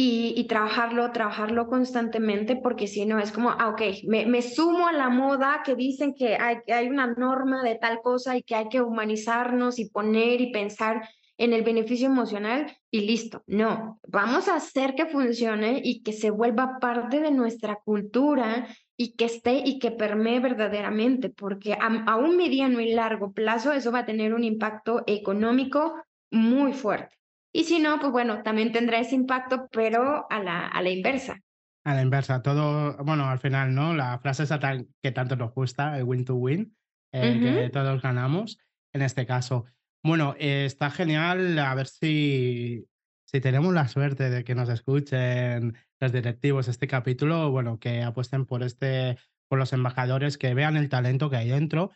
y, 0.00 0.46
trabajarlo, 0.46 1.10
trabajarlo 1.10 1.66
constantemente, 1.66 2.54
porque 2.54 2.86
si 2.86 3.04
no 3.04 3.18
es 3.18 3.32
como, 3.32 3.50
ah, 3.50 3.70
ok, 3.70 3.82
me, 4.06 4.26
me, 4.26 4.42
sumo 4.42 4.86
a 4.86 4.92
la 4.92 5.08
moda 5.08 5.62
que 5.64 5.74
dicen 5.74 6.14
que 6.14 6.36
hay, 6.36 6.58
hay 6.72 6.86
una 6.86 7.08
norma 7.08 7.64
de 7.64 7.74
tal 7.74 8.00
cosa 8.00 8.36
y 8.36 8.44
que 8.44 8.54
hay 8.54 8.68
que 8.68 8.80
humanizarnos 8.80 9.80
y 9.80 9.90
poner 9.90 10.40
y 10.40 10.52
pensar 10.52 11.02
en 11.38 11.52
el 11.52 11.62
beneficio 11.62 12.08
emocional 12.08 12.76
y 12.90 13.00
listo. 13.06 13.42
No, 13.46 14.00
vamos 14.06 14.48
a 14.48 14.56
hacer 14.56 14.94
que 14.94 15.06
funcione 15.06 15.80
y 15.82 16.02
que 16.02 16.12
se 16.12 16.30
vuelva 16.30 16.78
parte 16.80 17.20
de 17.20 17.30
nuestra 17.30 17.76
cultura 17.76 18.66
y 18.96 19.14
que 19.14 19.26
esté 19.26 19.62
y 19.64 19.78
que 19.78 19.92
permee 19.92 20.40
verdaderamente, 20.40 21.30
porque 21.30 21.74
a, 21.74 21.86
a 22.06 22.16
un 22.16 22.36
mediano 22.36 22.80
y 22.80 22.92
largo 22.92 23.32
plazo 23.32 23.72
eso 23.72 23.92
va 23.92 24.00
a 24.00 24.06
tener 24.06 24.34
un 24.34 24.42
impacto 24.42 25.04
económico 25.06 25.94
muy 26.32 26.72
fuerte. 26.72 27.16
Y 27.54 27.64
si 27.64 27.78
no, 27.78 27.98
pues 27.98 28.12
bueno, 28.12 28.42
también 28.42 28.72
tendrá 28.72 28.98
ese 28.98 29.14
impacto, 29.14 29.68
pero 29.70 30.26
a 30.28 30.42
la, 30.42 30.66
a 30.66 30.82
la 30.82 30.90
inversa. 30.90 31.40
A 31.84 31.94
la 31.94 32.02
inversa, 32.02 32.42
todo, 32.42 32.96
bueno, 33.04 33.26
al 33.26 33.38
final, 33.38 33.74
¿no? 33.74 33.94
La 33.94 34.18
frase 34.18 34.42
esa 34.42 34.58
tan, 34.58 34.88
que 35.02 35.12
tanto 35.12 35.36
nos 35.36 35.54
gusta, 35.54 35.96
el 35.96 36.04
win 36.04 36.24
to 36.24 36.34
win, 36.34 36.76
eh, 37.12 37.30
uh 37.30 37.40
-huh. 37.40 37.54
que 37.54 37.70
todos 37.70 38.02
ganamos, 38.02 38.58
en 38.92 39.02
este 39.02 39.24
caso. 39.24 39.64
Bueno, 40.08 40.34
eh, 40.38 40.64
está 40.64 40.90
genial, 40.90 41.58
a 41.58 41.74
ver 41.74 41.86
si, 41.86 42.88
si 43.26 43.42
tenemos 43.42 43.74
la 43.74 43.88
suerte 43.88 44.30
de 44.30 44.42
que 44.42 44.54
nos 44.54 44.70
escuchen 44.70 45.76
los 46.00 46.12
directivos 46.12 46.66
este 46.66 46.86
capítulo, 46.86 47.50
bueno, 47.50 47.78
que 47.78 48.02
apuesten 48.02 48.46
por 48.46 48.62
este, 48.62 49.18
por 49.48 49.58
los 49.58 49.74
embajadores, 49.74 50.38
que 50.38 50.54
vean 50.54 50.78
el 50.78 50.88
talento 50.88 51.28
que 51.28 51.36
hay 51.36 51.50
dentro, 51.50 51.90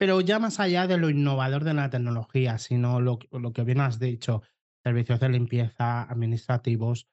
pero 0.00 0.20
ya 0.20 0.40
más 0.40 0.58
allá 0.58 0.88
de 0.88 0.98
lo 0.98 1.10
innovador 1.10 1.62
de 1.62 1.74
la 1.74 1.90
tecnología, 1.90 2.58
sino 2.58 3.00
lo, 3.00 3.20
lo 3.30 3.52
que 3.52 3.62
bien 3.62 3.82
has 3.82 4.00
dicho, 4.00 4.42
servicios 4.82 5.20
de 5.20 5.28
limpieza, 5.28 6.02
administrativos, 6.10 7.06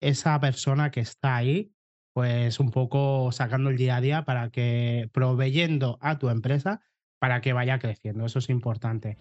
esa 0.00 0.40
persona 0.40 0.90
que 0.90 0.98
está 0.98 1.36
ahí, 1.36 1.72
pues 2.12 2.58
un 2.58 2.72
poco 2.72 3.30
sacando 3.30 3.70
el 3.70 3.76
día 3.76 3.98
a 3.98 4.00
día 4.00 4.24
para 4.24 4.50
que, 4.50 5.08
proveyendo 5.12 5.96
a 6.00 6.18
tu 6.18 6.28
empresa 6.28 6.82
para 7.20 7.40
que 7.40 7.52
vaya 7.52 7.78
creciendo. 7.78 8.26
Eso 8.26 8.40
es 8.40 8.50
importante. 8.50 9.16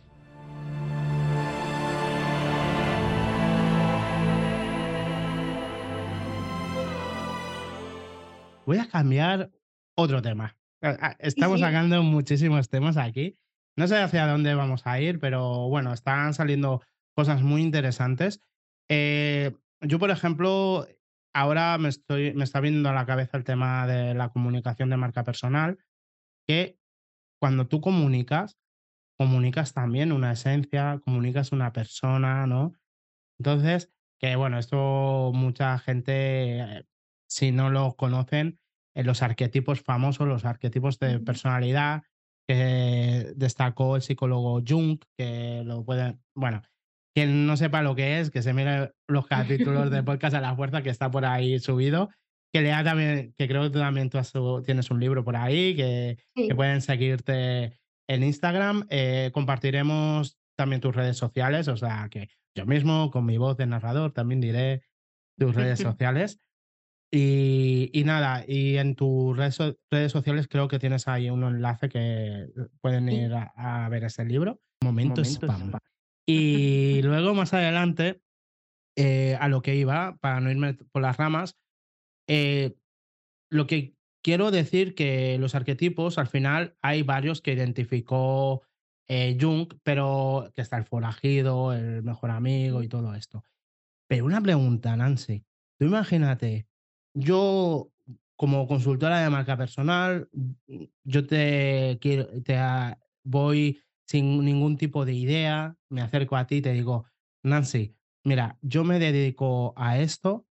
Voy 8.65 8.77
a 8.77 8.87
cambiar 8.87 9.51
otro 9.95 10.21
tema. 10.21 10.57
Estamos 11.19 11.59
sí, 11.59 11.65
sí. 11.65 11.71
sacando 11.71 12.03
muchísimos 12.03 12.69
temas 12.69 12.97
aquí. 12.97 13.37
No 13.77 13.87
sé 13.87 13.97
hacia 13.97 14.27
dónde 14.27 14.53
vamos 14.53 14.85
a 14.85 14.99
ir, 14.99 15.19
pero 15.19 15.69
bueno, 15.69 15.93
están 15.93 16.33
saliendo 16.33 16.81
cosas 17.15 17.41
muy 17.41 17.61
interesantes. 17.61 18.41
Eh, 18.89 19.55
yo, 19.81 19.99
por 19.99 20.11
ejemplo, 20.11 20.87
ahora 21.33 21.77
me, 21.77 21.89
estoy, 21.89 22.33
me 22.33 22.43
está 22.43 22.59
viendo 22.59 22.89
a 22.89 22.93
la 22.93 23.05
cabeza 23.05 23.37
el 23.37 23.43
tema 23.43 23.87
de 23.87 24.13
la 24.13 24.29
comunicación 24.29 24.89
de 24.89 24.97
marca 24.97 25.23
personal, 25.23 25.79
que 26.47 26.77
cuando 27.41 27.67
tú 27.67 27.81
comunicas, 27.81 28.57
comunicas 29.17 29.73
también 29.73 30.11
una 30.11 30.33
esencia, 30.33 31.01
comunicas 31.03 31.51
una 31.51 31.73
persona, 31.73 32.45
¿no? 32.47 32.73
Entonces, 33.39 33.91
que 34.19 34.35
bueno, 34.35 34.59
esto 34.59 35.31
mucha 35.33 35.79
gente, 35.79 36.59
eh, 36.59 36.85
si 37.33 37.51
no 37.51 37.71
lo 37.71 37.95
conocen, 37.95 38.59
eh, 38.95 39.03
los 39.03 39.23
arquetipos 39.23 39.81
famosos, 39.81 40.27
los 40.27 40.45
arquetipos 40.45 40.99
de 40.99 41.19
personalidad, 41.19 42.03
que 42.47 43.33
destacó 43.35 43.95
el 43.95 44.03
psicólogo 44.03 44.61
Jung, 44.67 44.99
que 45.17 45.63
lo 45.65 45.83
pueden, 45.83 46.21
bueno, 46.35 46.61
quien 47.15 47.47
no 47.47 47.57
sepa 47.57 47.81
lo 47.81 47.95
que 47.95 48.19
es, 48.19 48.29
que 48.29 48.43
se 48.43 48.53
mire 48.53 48.93
los 49.07 49.25
capítulos 49.25 49.89
de 49.89 50.03
podcast 50.03 50.35
a 50.35 50.41
la 50.41 50.55
fuerza 50.55 50.83
que 50.83 50.91
está 50.91 51.09
por 51.09 51.25
ahí 51.25 51.57
subido, 51.57 52.11
que 52.53 52.61
lea 52.61 52.83
también, 52.83 53.33
que 53.35 53.47
creo 53.47 53.71
que 53.71 53.79
también 53.79 54.11
tú 54.11 54.19
has, 54.19 54.31
tienes 54.63 54.91
un 54.91 54.99
libro 54.99 55.23
por 55.23 55.35
ahí, 55.35 55.75
que, 55.75 56.17
sí. 56.35 56.49
que 56.49 56.55
pueden 56.55 56.81
seguirte 56.81 57.79
en 58.07 58.23
Instagram. 58.23 58.85
Eh, 58.89 59.31
compartiremos 59.33 60.37
también 60.55 60.81
tus 60.81 60.95
redes 60.95 61.17
sociales, 61.17 61.67
o 61.67 61.77
sea 61.77 62.09
que 62.11 62.29
yo 62.55 62.67
mismo 62.67 63.09
con 63.09 63.25
mi 63.25 63.39
voz 63.39 63.57
de 63.57 63.65
narrador 63.65 64.11
también 64.11 64.39
diré 64.39 64.83
tus 65.39 65.55
redes 65.55 65.79
sociales. 65.79 66.39
Y, 67.15 67.91
y, 67.93 68.05
nada, 68.05 68.43
y 68.47 68.77
en 68.77 68.95
tus 68.95 69.37
redes, 69.37 69.59
redes, 69.91 70.11
sociales 70.11 70.47
creo 70.49 70.67
que 70.67 70.79
tienes 70.79 71.07
ahí 71.07 71.29
un 71.29 71.43
enlace 71.43 71.87
que 71.87 72.47
pueden 72.81 73.07
ir 73.07 73.31
a, 73.35 73.53
a 73.55 73.87
ver 73.89 74.05
ese 74.05 74.25
libro. 74.25 74.59
Momento, 74.83 75.21
Momento 75.21 75.23
spam. 75.23 75.67
spam. 75.67 75.79
Y 76.25 77.01
luego 77.03 77.35
más 77.35 77.53
adelante, 77.53 78.23
eh, 78.97 79.37
a 79.39 79.47
lo 79.47 79.61
que 79.61 79.75
iba, 79.75 80.17
para 80.21 80.39
no 80.39 80.49
irme 80.49 80.73
por 80.73 81.03
las 81.03 81.17
ramas, 81.17 81.55
eh, 82.27 82.75
lo 83.51 83.67
que 83.67 83.95
quiero 84.23 84.49
decir 84.49 84.95
que 84.95 85.37
los 85.37 85.53
arquetipos, 85.53 86.17
al 86.17 86.27
final 86.27 86.75
hay 86.81 87.03
varios 87.03 87.41
que 87.41 87.53
identificó 87.53 88.63
eh, 89.07 89.37
Jung, 89.39 89.71
pero 89.83 90.51
que 90.55 90.63
está 90.63 90.77
el 90.77 90.85
forajido, 90.85 91.73
el 91.73 92.01
mejor 92.01 92.31
amigo 92.31 92.81
y 92.81 92.87
todo 92.87 93.13
esto. 93.13 93.43
Pero 94.07 94.25
una 94.25 94.41
pregunta, 94.41 94.95
Nancy, 94.95 95.45
tú 95.77 95.85
imagínate, 95.85 96.65
yo 97.13 97.89
como 98.35 98.67
consultora 98.67 99.19
de 99.21 99.29
marca 99.29 99.57
personal, 99.57 100.29
yo 101.03 101.25
te 101.27 101.97
quiero, 102.01 102.27
te 102.43 102.57
voy 103.23 103.81
sin 104.07 104.43
ningún 104.43 104.77
tipo 104.77 105.05
de 105.05 105.13
idea, 105.13 105.77
me 105.89 106.01
acerco 106.01 106.35
a 106.35 106.45
ti 106.45 106.55
y 106.57 106.61
te 106.61 106.73
digo, 106.73 107.05
Nancy, 107.43 107.95
mira, 108.23 108.57
yo 108.61 108.83
me 108.83 108.99
dedico 108.99 109.73
a 109.77 109.99
esto, 109.99 110.45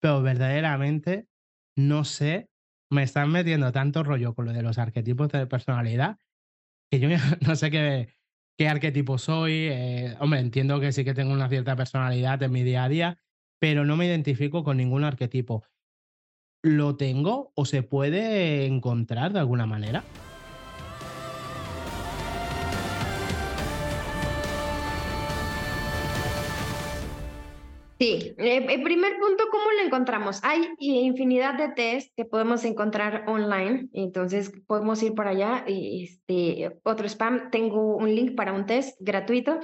pero 0.00 0.22
verdaderamente 0.22 1.28
no 1.76 2.04
sé, 2.04 2.50
me 2.90 3.02
están 3.02 3.30
metiendo 3.30 3.70
tanto 3.72 4.02
rollo 4.02 4.34
con 4.34 4.46
lo 4.46 4.52
de 4.52 4.62
los 4.62 4.78
arquetipos 4.78 5.28
de 5.28 5.46
personalidad 5.46 6.18
que 6.90 7.00
yo 7.00 7.08
no 7.46 7.56
sé 7.56 7.70
qué, 7.70 8.08
qué 8.58 8.68
arquetipo 8.68 9.18
soy. 9.18 9.68
Eh, 9.70 10.16
hombre, 10.20 10.40
entiendo 10.40 10.80
que 10.80 10.92
sí 10.92 11.04
que 11.04 11.14
tengo 11.14 11.32
una 11.32 11.48
cierta 11.48 11.76
personalidad 11.76 12.42
en 12.42 12.52
mi 12.52 12.62
día 12.62 12.84
a 12.84 12.88
día, 12.88 13.18
pero 13.58 13.84
no 13.84 13.96
me 13.96 14.06
identifico 14.06 14.64
con 14.64 14.76
ningún 14.76 15.04
arquetipo. 15.04 15.64
¿Lo 16.62 16.96
tengo 16.96 17.52
o 17.54 17.64
se 17.64 17.82
puede 17.82 18.66
encontrar 18.66 19.32
de 19.32 19.38
alguna 19.38 19.64
manera? 19.64 20.04
Sí, 27.98 28.34
eh, 28.38 28.66
el 28.66 28.82
primer 28.82 29.18
punto, 29.18 29.44
¿cómo 29.50 29.70
lo 29.72 29.86
encontramos? 29.86 30.40
Hay 30.42 30.70
infinidad 30.78 31.54
de 31.58 31.68
test 31.68 32.14
que 32.16 32.24
podemos 32.24 32.64
encontrar 32.64 33.24
online, 33.26 33.88
entonces 33.92 34.52
podemos 34.66 35.02
ir 35.02 35.14
por 35.14 35.28
allá. 35.28 35.64
Este, 35.66 36.78
otro 36.82 37.06
spam, 37.06 37.50
tengo 37.50 37.96
un 37.96 38.14
link 38.14 38.34
para 38.34 38.54
un 38.54 38.64
test 38.64 38.96
gratuito, 39.00 39.60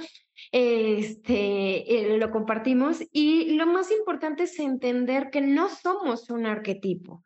este, 0.51 2.13
eh, 2.13 2.17
lo 2.17 2.31
compartimos 2.31 3.03
y 3.11 3.55
lo 3.55 3.65
más 3.67 3.91
importante 3.91 4.43
es 4.43 4.59
entender 4.59 5.29
que 5.29 5.41
no 5.41 5.69
somos 5.69 6.29
un 6.29 6.45
arquetipo, 6.45 7.23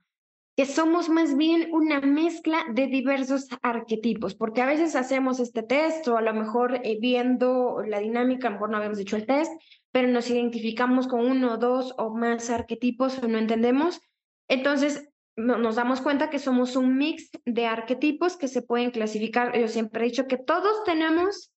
que 0.56 0.66
somos 0.66 1.10
más 1.10 1.38
bien 1.38 1.70
una 1.72 2.02
mezcla 2.02 2.66
de 2.74 2.88
diversos 2.88 3.48
arquetipos, 3.62 4.36
porque 4.36 4.62
a 4.62 4.66
veces 4.66 4.96
hacemos 4.96 5.40
este 5.40 5.64
test 5.64 6.08
o 6.08 6.18
a 6.18 6.22
lo 6.22 6.34
mejor 6.34 6.82
eh, 6.84 6.98
viendo 7.00 7.82
la 7.86 8.00
dinámica, 8.00 8.48
a 8.48 8.52
lo 8.52 8.56
mejor 8.56 8.70
no 8.72 8.78
habíamos 8.78 9.00
hecho 9.00 9.16
el 9.16 9.26
test, 9.26 9.52
pero 9.92 10.08
nos 10.08 10.30
identificamos 10.30 11.08
con 11.08 11.26
uno, 11.26 11.58
dos 11.58 11.94
o 11.98 12.14
más 12.14 12.50
arquetipos 12.50 13.22
o 13.22 13.28
no 13.28 13.38
entendemos, 13.38 14.02
entonces 14.48 15.08
nos 15.38 15.76
damos 15.76 16.02
cuenta 16.02 16.30
que 16.30 16.40
somos 16.40 16.76
un 16.76 16.98
mix 16.98 17.30
de 17.46 17.66
arquetipos 17.66 18.36
que 18.38 18.48
se 18.48 18.62
pueden 18.62 18.92
clasificar. 18.92 19.58
Yo 19.58 19.68
siempre 19.68 20.02
he 20.02 20.10
dicho 20.10 20.28
que 20.28 20.38
todos 20.38 20.84
tenemos 20.84 21.51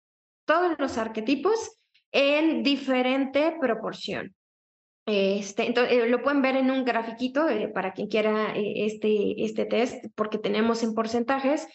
todos 0.46 0.76
los 0.78 0.98
arquetipos 0.98 1.78
en 2.12 2.64
diferente 2.64 3.56
proporción. 3.60 4.36
Este, 5.06 5.66
entonces, 5.66 6.10
lo 6.10 6.22
pueden 6.22 6.41
ver 6.41 6.56
en 6.56 6.72
un 6.72 6.86
grafiquito 6.86 7.50
eh, 7.50 7.68
para 7.68 7.94
quien 7.94 8.08
quiera 8.08 8.56
eh, 8.56 8.86
este, 8.86 9.44
este 9.44 9.66
test, 9.66 10.06
porque 10.16 10.38
tenemos 10.38 10.82
en 10.84 10.94
porcentajes. 10.94 11.68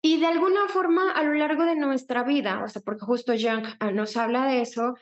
Y 0.00 0.20
de 0.20 0.26
alguna 0.26 0.68
forma, 0.68 1.10
a 1.10 1.24
lo 1.24 1.34
largo 1.34 1.64
de 1.64 1.74
nuestra 1.74 2.22
vida, 2.22 2.62
o 2.62 2.68
sea, 2.68 2.82
porque 2.82 3.04
justo 3.04 3.32
Jung 3.32 3.66
ah, 3.80 3.90
nos 3.90 4.16
habla 4.16 4.46
de 4.46 4.60
eso, 4.60 4.94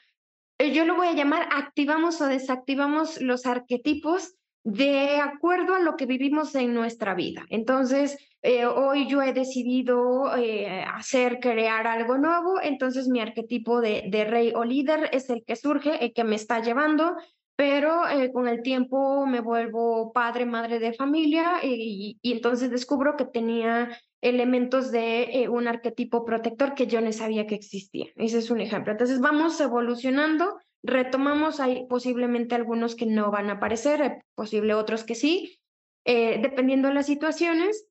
eh, 0.59 0.73
yo 0.73 0.87
lo 0.87 0.97
voy 0.97 1.09
a 1.09 1.13
llamar 1.13 1.49
activamos 1.53 2.21
o 2.23 2.27
desactivamos 2.27 3.21
los 3.21 3.45
arquetipos 3.45 4.35
de 4.67 5.21
acuerdo 5.21 5.77
a 5.77 5.79
lo 5.79 5.95
que 5.95 6.07
vivimos 6.07 6.57
en 6.57 6.75
nuestra 6.75 7.15
vida. 7.15 7.47
Entonces, 7.51 8.19
eh, 8.43 8.67
hoy 8.67 9.07
yo 9.07 9.23
he 9.23 9.33
decidido 9.33 10.37
eh, 10.37 10.83
hacer, 10.93 11.39
crear 11.39 11.87
algo 11.87 12.19
nuevo, 12.19 12.61
entonces 12.61 13.07
mi 13.07 13.21
arquetipo 13.21 13.81
de, 13.81 14.27
rey 14.29 14.53
o 14.57 14.65
líder 14.65 15.09
es 15.13 15.31
el 15.31 15.45
que 15.45 15.55
surge, 15.55 16.05
el 16.05 16.13
que 16.13 16.25
me 16.25 16.35
está 16.35 16.61
llevando, 16.61 17.15
pero 17.55 18.09
eh, 18.09 18.33
con 18.33 18.49
el 18.49 18.61
tiempo 18.63 19.25
me 19.25 19.39
vuelvo 19.39 20.13
padre, 20.13 20.47
madre 20.47 20.81
de 20.81 20.95
familia 20.95 21.61
y, 21.63 22.19
y 22.21 22.33
entonces 22.33 22.69
descubro 22.69 23.17
que 23.17 23.25
tenía 23.25 23.97
elementos 24.21 24.91
de 24.91 25.47
un 25.49 25.69
arquetipo 25.69 26.25
protector 26.25 26.75
que 26.75 26.89
yo 26.89 27.01
no 27.01 27.13
sabía 27.13 27.47
que 27.47 27.55
existía. 27.55 28.07
Ese 28.17 28.39
es 28.39 28.51
un 28.51 28.61
ejemplo. 28.61 28.91
Entonces 28.91 29.21
vamos 29.21 29.61
evolucionando, 29.61 30.59
retomamos, 30.87 31.61
hay 31.61 31.87
posiblemente 31.87 32.55
algunos 32.55 32.95
que 32.95 33.07
no 33.07 33.31
van 33.31 33.51
a 33.51 33.55
aparecer, 33.55 34.03
hay 34.03 34.11
posible 34.35 34.75
otros 34.75 35.05
que 35.05 35.15
sí, 35.15 35.61
eh, 36.05 36.39
dependiendo 36.41 36.89
de 36.89 36.95
las 36.95 37.07
situaciones. 37.07 37.87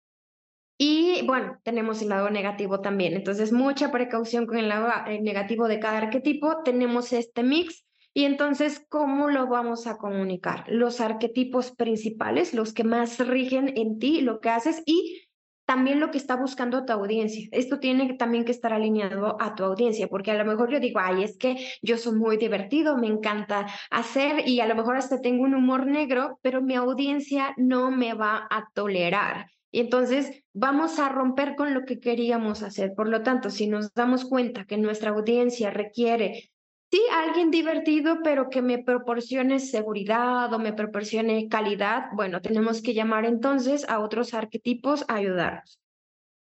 Y 0.77 1.25
bueno, 1.25 1.59
tenemos 1.63 2.01
el 2.01 2.09
lado 2.09 2.29
negativo 2.29 2.81
también. 2.81 3.13
Entonces, 3.13 3.53
mucha 3.53 3.91
precaución 3.91 4.45
con 4.45 4.57
el 4.57 4.67
lado 4.67 4.89
eh, 5.07 5.21
negativo 5.21 5.67
de 5.67 5.79
cada 5.79 5.99
arquetipo. 5.99 6.63
Tenemos 6.63 7.13
este 7.13 7.43
mix 7.43 7.85
y 8.13 8.23
entonces, 8.23 8.85
¿cómo 8.87 9.29
lo 9.29 9.47
vamos 9.47 9.87
a 9.87 9.97
comunicar? 9.97 10.63
Los 10.67 11.01
arquetipos 11.01 11.71
principales, 11.71 12.53
los 12.53 12.73
que 12.73 12.85
más 12.85 13.19
rigen 13.19 13.73
en 13.77 13.99
ti, 13.99 14.21
lo 14.21 14.39
que 14.39 14.49
haces 14.49 14.83
y 14.85 15.24
también 15.65 15.99
lo 15.99 16.11
que 16.11 16.17
está 16.17 16.35
buscando 16.35 16.85
tu 16.85 16.93
audiencia. 16.93 17.47
Esto 17.51 17.79
tiene 17.79 18.13
también 18.13 18.45
que 18.45 18.51
estar 18.51 18.73
alineado 18.73 19.37
a 19.41 19.55
tu 19.55 19.63
audiencia, 19.63 20.07
porque 20.07 20.31
a 20.31 20.35
lo 20.35 20.45
mejor 20.45 20.71
yo 20.71 20.79
digo, 20.79 20.99
ay, 20.99 21.23
es 21.23 21.37
que 21.37 21.57
yo 21.81 21.97
soy 21.97 22.15
muy 22.15 22.37
divertido, 22.37 22.97
me 22.97 23.07
encanta 23.07 23.67
hacer 23.89 24.47
y 24.47 24.59
a 24.59 24.67
lo 24.67 24.75
mejor 24.75 24.97
hasta 24.97 25.21
tengo 25.21 25.43
un 25.43 25.55
humor 25.55 25.85
negro, 25.87 26.39
pero 26.41 26.61
mi 26.61 26.75
audiencia 26.75 27.53
no 27.57 27.91
me 27.91 28.13
va 28.13 28.47
a 28.49 28.67
tolerar. 28.73 29.47
Y 29.71 29.81
entonces 29.81 30.43
vamos 30.53 30.99
a 30.99 31.09
romper 31.09 31.55
con 31.55 31.73
lo 31.73 31.83
que 31.83 31.99
queríamos 31.99 32.63
hacer. 32.63 32.93
Por 32.95 33.09
lo 33.09 33.23
tanto, 33.23 33.49
si 33.49 33.67
nos 33.67 33.93
damos 33.93 34.23
cuenta 34.23 34.63
que 34.63 34.77
nuestra 34.77 35.11
audiencia 35.11 35.69
requiere 35.69 36.49
sí, 36.95 37.01
alguien 37.11 37.51
divertido, 37.51 38.19
pero 38.23 38.49
que 38.49 38.61
me 38.61 38.77
proporcione 38.77 39.59
seguridad 39.59 40.53
o 40.53 40.59
me 40.59 40.71
proporcione 40.71 41.49
calidad, 41.49 42.05
bueno, 42.13 42.41
tenemos 42.41 42.81
que 42.81 42.93
llamar 42.93 43.25
entonces 43.25 43.87
a 43.89 43.99
otros 43.99 44.33
arquetipos 44.33 45.03
a 45.09 45.15
ayudarnos. 45.15 45.79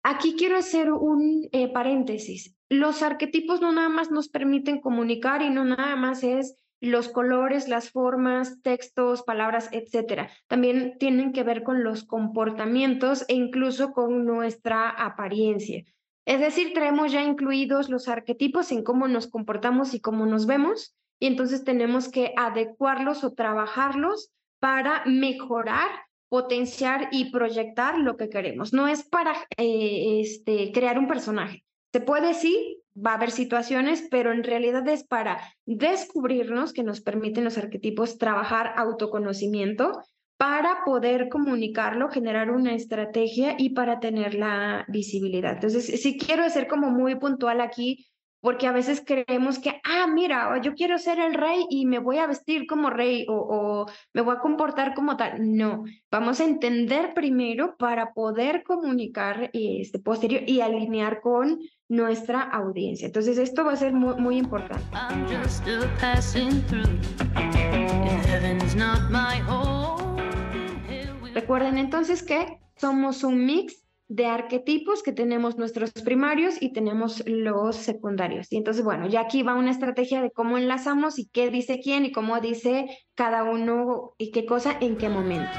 Aquí 0.02 0.36
quiero 0.38 0.58
hacer 0.58 0.92
un 0.94 1.50
eh, 1.52 1.72
paréntesis. 1.74 2.56
Los 2.70 3.04
arquetipos 3.04 3.60
no 3.60 3.74
nada 3.74 3.90
más 3.90 4.12
nos 4.12 4.30
permiten 4.30 4.80
comunicar 4.80 5.42
y 5.42 5.50
no 5.50 5.66
nada 5.66 5.98
más 5.98 6.24
es 6.24 6.56
los 6.80 7.10
colores, 7.10 7.68
las 7.68 7.92
formas, 7.92 8.62
textos, 8.62 9.24
palabras, 9.24 9.68
etcétera. 9.74 10.30
También 10.48 10.96
tienen 11.00 11.34
que 11.34 11.44
ver 11.44 11.64
con 11.64 11.84
los 11.84 12.06
comportamientos 12.06 13.26
e 13.28 13.34
incluso 13.34 13.92
con 13.92 14.26
nuestra 14.26 14.90
apariencia. 14.90 15.84
Es 16.26 16.40
decir, 16.40 16.74
traemos 16.74 17.12
ya 17.12 17.24
incluidos 17.24 17.90
los 17.90 18.08
arquetipos 18.08 18.72
en 18.72 18.84
cómo 18.84 19.08
nos 19.08 19.28
comportamos 19.28 19.94
y 19.94 20.00
cómo 20.00 20.26
nos 20.26 20.46
vemos, 20.46 20.96
y 21.20 21.28
entonces 21.28 21.64
tenemos 21.64 22.10
que 22.10 22.34
adecuarlos 22.38 23.24
o 23.24 23.34
trabajarlos 23.34 24.32
para 24.60 25.04
mejorar, 25.06 25.90
potenciar 26.30 27.10
y 27.12 27.32
proyectar 27.32 27.98
lo 27.98 28.16
que 28.16 28.30
queremos. 28.30 28.74
No 28.74 28.88
es 28.88 29.04
para 29.04 29.34
eh, 29.58 30.22
este, 30.22 30.72
crear 30.72 30.98
un 30.98 31.08
personaje. 31.08 31.64
Se 31.92 32.02
puede 32.02 32.34
sí, 32.34 32.84
va 32.96 33.12
a 33.12 33.16
haber 33.16 33.32
situaciones, 33.32 34.08
pero 34.12 34.32
en 34.32 34.44
realidad 34.44 34.88
es 34.88 35.04
para 35.04 35.42
descubrirnos 35.66 36.74
que 36.74 36.84
nos 36.84 37.02
permiten 37.02 37.44
los 37.44 37.58
arquetipos 37.58 38.18
trabajar 38.18 38.74
autoconocimiento, 38.78 40.00
para 40.40 40.86
poder 40.86 41.28
comunicarlo, 41.28 42.08
generar 42.08 42.50
una 42.50 42.74
estrategia 42.74 43.56
y 43.58 43.72
para 43.72 44.00
tener 44.00 44.36
la 44.36 44.86
visibilidad. 44.88 45.56
Entonces, 45.56 46.02
sí 46.02 46.18
quiero 46.18 46.50
ser 46.50 46.70
como 46.70 46.90
muy 46.92 47.16
puntual 47.16 47.60
aquí, 47.60 48.08
porque 48.40 48.66
a 48.66 48.72
veces 48.72 49.04
creemos 49.06 49.60
que, 49.60 49.82
ah, 49.84 50.08
mira, 50.08 50.62
yo 50.62 50.76
quiero 50.76 50.98
ser 50.98 51.20
el 51.20 51.34
rey 51.34 51.66
y 51.70 51.86
me 51.86 52.00
voy 52.00 52.20
a 52.20 52.28
vestir 52.28 52.68
como 52.68 52.90
rey 52.90 53.26
o, 53.28 53.34
o, 53.34 53.86
me 54.14 54.22
voy 54.22 54.38
a 54.38 54.40
comportar 54.40 54.94
como 54.94 55.18
tal. 55.18 55.58
No, 55.58 55.84
vamos 56.10 56.40
a 56.40 56.46
entender 56.46 57.14
primero 57.14 57.76
para 57.78 58.14
poder 58.14 58.64
comunicar 58.64 59.50
este 59.52 60.00
posterior 60.00 60.44
y 60.48 60.62
alinear 60.62 61.20
con 61.20 61.60
nuestra 61.90 62.44
audiencia. 62.44 63.08
Entonces, 63.08 63.38
esto 63.38 63.66
va 63.66 63.74
a 63.74 63.76
ser 63.76 63.92
muy, 63.92 64.16
muy 64.16 64.38
importante. 64.38 64.86
Recuerden 71.40 71.78
entonces 71.78 72.22
que 72.22 72.60
somos 72.76 73.24
un 73.24 73.46
mix 73.46 73.88
de 74.10 74.26
arquetipos 74.26 75.02
que 75.04 75.14
tenemos 75.14 75.58
nuestros 75.58 75.94
primarios 75.94 76.62
y 76.62 76.74
tenemos 76.74 77.24
los 77.26 77.78
secundarios. 77.78 78.52
Y 78.52 78.58
entonces, 78.58 78.84
bueno, 78.84 79.08
ya 79.08 79.22
aquí 79.22 79.42
va 79.42 79.56
una 79.56 79.72
estrategia 79.72 80.22
de 80.22 80.32
cómo 80.32 80.58
enlazamos 80.58 81.18
y 81.18 81.30
qué 81.30 81.50
dice 81.50 81.80
quién 81.82 82.04
y 82.04 82.12
cómo 82.12 82.42
dice 82.42 82.90
cada 83.16 83.46
uno 83.46 84.16
y 84.18 84.32
qué 84.32 84.46
cosa 84.46 84.76
en 84.82 84.98
qué 84.98 85.08
momento. 85.08 85.50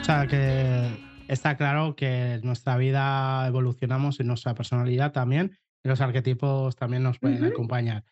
O 0.00 0.04
sea, 0.04 0.26
que 0.26 0.88
está 1.28 1.56
claro 1.56 1.94
que 1.94 2.32
en 2.32 2.40
nuestra 2.40 2.76
vida 2.76 3.46
evolucionamos 3.46 4.18
en 4.18 4.26
nuestra 4.26 4.54
personalidad 4.54 5.12
también 5.12 5.56
y 5.84 5.88
los 5.88 6.00
arquetipos 6.00 6.74
también 6.74 7.04
nos 7.04 7.20
pueden 7.20 7.44
uh 7.44 7.46
-huh. 7.46 7.52
acompañar. 7.52 8.02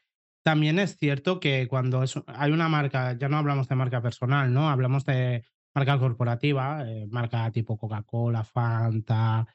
También 0.48 0.78
es 0.78 0.96
cierto 0.96 1.40
que 1.40 1.68
cuando 1.68 2.02
hay 2.26 2.52
una 2.52 2.70
marca, 2.70 3.12
ya 3.18 3.28
no 3.28 3.36
hablamos 3.36 3.68
de 3.68 3.74
marca 3.74 4.00
personal, 4.00 4.50
¿no? 4.50 4.70
Hablamos 4.70 5.04
de 5.04 5.44
marca 5.74 5.98
corporativa, 5.98 6.88
eh, 6.88 7.06
marca 7.10 7.50
tipo 7.50 7.76
Coca-Cola, 7.76 8.44
Fanta, 8.44 9.46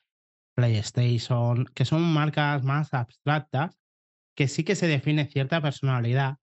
PlayStation, 0.55 1.65
que 1.73 1.85
son 1.85 2.03
marcas 2.03 2.63
más 2.63 2.93
abstractas, 2.93 3.79
que 4.37 4.47
sí 4.47 4.63
que 4.63 4.75
se 4.75 4.85
define 4.85 5.25
cierta 5.25 5.61
personalidad. 5.61 6.37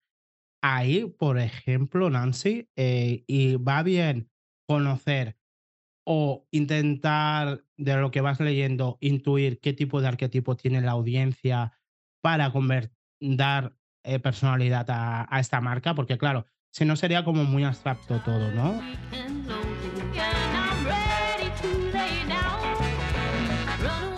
Ahí, 0.60 1.04
por 1.16 1.38
ejemplo, 1.38 2.10
Nancy, 2.10 2.68
eh, 2.74 3.22
y 3.28 3.54
va 3.54 3.84
bien 3.84 4.32
conocer 4.66 5.36
o 6.04 6.48
intentar, 6.50 7.62
de 7.76 7.96
lo 7.98 8.10
que 8.10 8.20
vas 8.20 8.40
leyendo, 8.40 8.98
intuir 9.00 9.60
qué 9.60 9.74
tipo 9.74 10.00
de 10.00 10.08
arquetipo 10.08 10.56
tiene 10.56 10.80
la 10.80 10.90
audiencia 10.90 11.72
para 12.20 12.52
dar 13.20 13.76
eh, 14.04 14.18
personalidad 14.18 14.88
a, 14.90 15.26
a, 15.28 15.40
esta 15.40 15.60
marca, 15.60 15.94
porque 15.94 16.18
claro, 16.18 16.46
si 16.70 16.84
no 16.84 16.96
sería 16.96 17.24
como 17.24 17.44
muy 17.44 17.64
abstracto 17.64 18.20
todo, 18.20 18.50
¿no? 18.52 18.80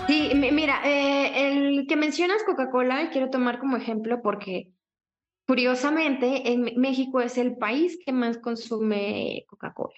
Sí, 0.07 0.31
mira, 0.35 0.83
eh, 0.85 1.53
el 1.53 1.87
que 1.87 1.97
mencionas 1.97 2.43
Coca-Cola, 2.45 3.11
quiero 3.11 3.31
tomar 3.31 3.59
como 3.59 3.77
ejemplo 3.77 4.21
porque 4.23 4.73
curiosamente 5.47 6.53
en 6.53 6.79
México 6.79 7.21
es 7.21 7.39
el 7.39 7.57
país 7.57 7.99
que 8.05 8.13
más 8.13 8.39
consume 8.39 9.45
Coca-Cola. 9.49 9.95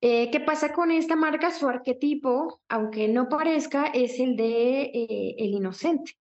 Eh, 0.00 0.30
¿Qué 0.30 0.40
pasa 0.40 0.72
con 0.72 0.90
esta 0.90 1.16
marca? 1.16 1.50
Su 1.50 1.68
arquetipo, 1.68 2.60
aunque 2.68 3.08
no 3.08 3.28
parezca, 3.28 3.86
es 3.86 4.20
el 4.20 4.36
de 4.36 4.82
eh, 4.82 5.34
el 5.38 5.54
inocente. 5.54 6.12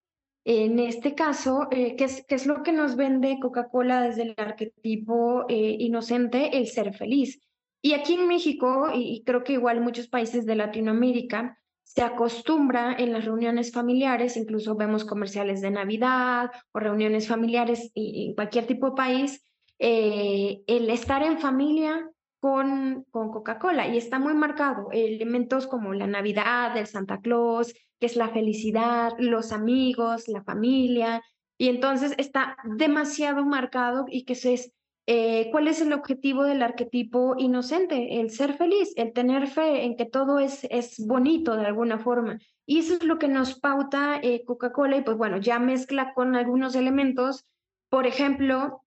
En 0.46 0.80
este 0.80 1.16
caso, 1.16 1.68
eh, 1.72 1.96
¿qué, 1.96 2.04
es, 2.06 2.26
¿qué, 2.28 2.36
es, 2.36 2.46
lo 2.46 2.64
que 2.64 2.74
nos 2.74 2.98
vende 2.98 3.40
Coca-Cola 3.40 4.02
desde 4.02 4.24
el 4.24 4.34
arquetipo 4.38 5.46
eh, 5.48 5.78
inocente? 5.80 6.58
El 6.58 6.68
ser 6.68 6.94
feliz. 6.94 7.40
Y 7.82 7.94
aquí 7.94 8.16
en 8.16 8.28
México, 8.28 8.90
y, 8.94 9.24
creo 9.26 9.44
que 9.44 9.54
igual 9.54 9.82
muchos 9.82 10.08
países 10.08 10.46
de 10.46 10.56
Latinoamérica, 10.56 11.60
se 11.84 12.02
acostumbra 12.02 12.94
en 12.98 13.14
las 13.14 13.26
reuniones 13.26 13.72
familiares, 13.72 14.36
incluso 14.36 14.76
vemos 14.76 15.06
comerciales 15.06 15.62
de 15.62 15.72
Navidad 15.72 16.50
o 16.72 16.80
reuniones 16.80 17.28
familiares 17.28 17.92
en 17.94 18.34
cualquier 18.36 18.66
tipo 18.66 18.90
de 18.90 18.96
país, 18.96 19.44
eh, 19.80 20.62
el 20.66 20.90
estar 20.90 21.24
en 21.24 21.40
familia 21.40 22.10
con, 22.40 23.06
con 23.12 23.32
Coca-Cola 23.32 23.88
y 23.88 23.98
está 23.98 24.20
muy 24.20 24.34
marcado. 24.34 24.90
Elementos 24.92 25.68
como 25.68 25.94
la 25.94 26.08
Navidad, 26.08 26.76
el 26.78 26.88
Santa 26.88 27.20
Claus, 27.20 27.74
que 28.04 28.08
es 28.08 28.18
la 28.18 28.28
felicidad, 28.28 29.14
los 29.18 29.54
amigos, 29.54 30.28
la 30.28 30.44
familia, 30.44 31.22
y 31.58 31.70
entonces 31.70 32.14
está 32.18 32.58
demasiado 32.66 33.46
marcado 33.46 34.08
y 34.10 34.26
que 34.26 34.34
es, 34.34 34.74
eh, 35.08 35.48
¿cuál 35.52 35.70
es 35.70 35.80
el 35.80 35.94
objetivo 35.94 36.44
del 36.44 36.64
arquetipo 36.64 37.36
inocente? 37.38 38.20
El 38.20 38.30
ser 38.30 38.56
feliz, 38.56 38.92
el 38.98 39.14
tener 39.14 39.48
fe 39.48 39.86
en 39.86 39.96
que 39.96 40.04
todo 40.04 40.40
es, 40.40 40.66
es 40.70 40.98
bonito 41.08 41.56
de 41.56 41.66
alguna 41.66 41.98
forma. 41.98 42.40
Y 42.66 42.80
eso 42.80 42.96
es 42.96 43.04
lo 43.04 43.20
que 43.20 43.30
nos 43.30 43.58
pauta 43.58 44.20
eh, 44.22 44.44
Coca-Cola 44.44 44.98
y 44.98 45.04
pues 45.04 45.16
bueno, 45.16 45.38
ya 45.38 45.58
mezcla 45.58 46.14
con 46.14 46.36
algunos 46.36 46.76
elementos, 46.76 47.46
por 47.88 48.06
ejemplo, 48.06 48.84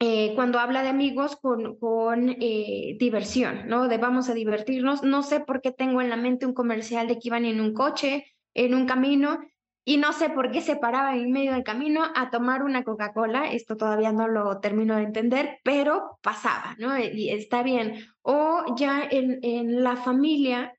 eh, 0.00 0.32
cuando 0.34 0.58
habla 0.58 0.82
de 0.82 0.88
amigos 0.88 1.36
con, 1.36 1.76
con 1.78 2.30
eh, 2.40 2.96
diversión, 2.98 3.68
¿no? 3.68 3.86
De 3.86 3.96
vamos 3.96 4.28
a 4.28 4.34
divertirnos. 4.34 5.04
No 5.04 5.22
sé 5.22 5.38
por 5.38 5.60
qué 5.60 5.70
tengo 5.70 6.02
en 6.02 6.10
la 6.10 6.16
mente 6.16 6.46
un 6.46 6.52
comercial 6.52 7.06
de 7.06 7.14
que 7.14 7.28
iban 7.28 7.44
en 7.44 7.60
un 7.60 7.72
coche, 7.72 8.26
en 8.56 8.74
un 8.74 8.86
camino, 8.86 9.38
y 9.84 9.98
no 9.98 10.12
sé 10.12 10.30
por 10.30 10.50
qué 10.50 10.62
se 10.62 10.74
paraban 10.74 11.16
en 11.16 11.30
medio 11.30 11.52
del 11.52 11.62
camino 11.62 12.02
a 12.16 12.30
tomar 12.30 12.64
una 12.64 12.82
Coca-Cola. 12.82 13.52
Esto 13.52 13.76
todavía 13.76 14.10
no 14.10 14.26
lo 14.26 14.58
termino 14.58 14.96
de 14.96 15.04
entender, 15.04 15.60
pero 15.62 16.18
pasaba, 16.22 16.74
¿no? 16.78 16.98
Y 16.98 17.30
está 17.30 17.62
bien. 17.62 18.04
O 18.22 18.74
ya 18.76 19.04
en, 19.08 19.38
en 19.42 19.84
la 19.84 19.94
familia, 19.94 20.74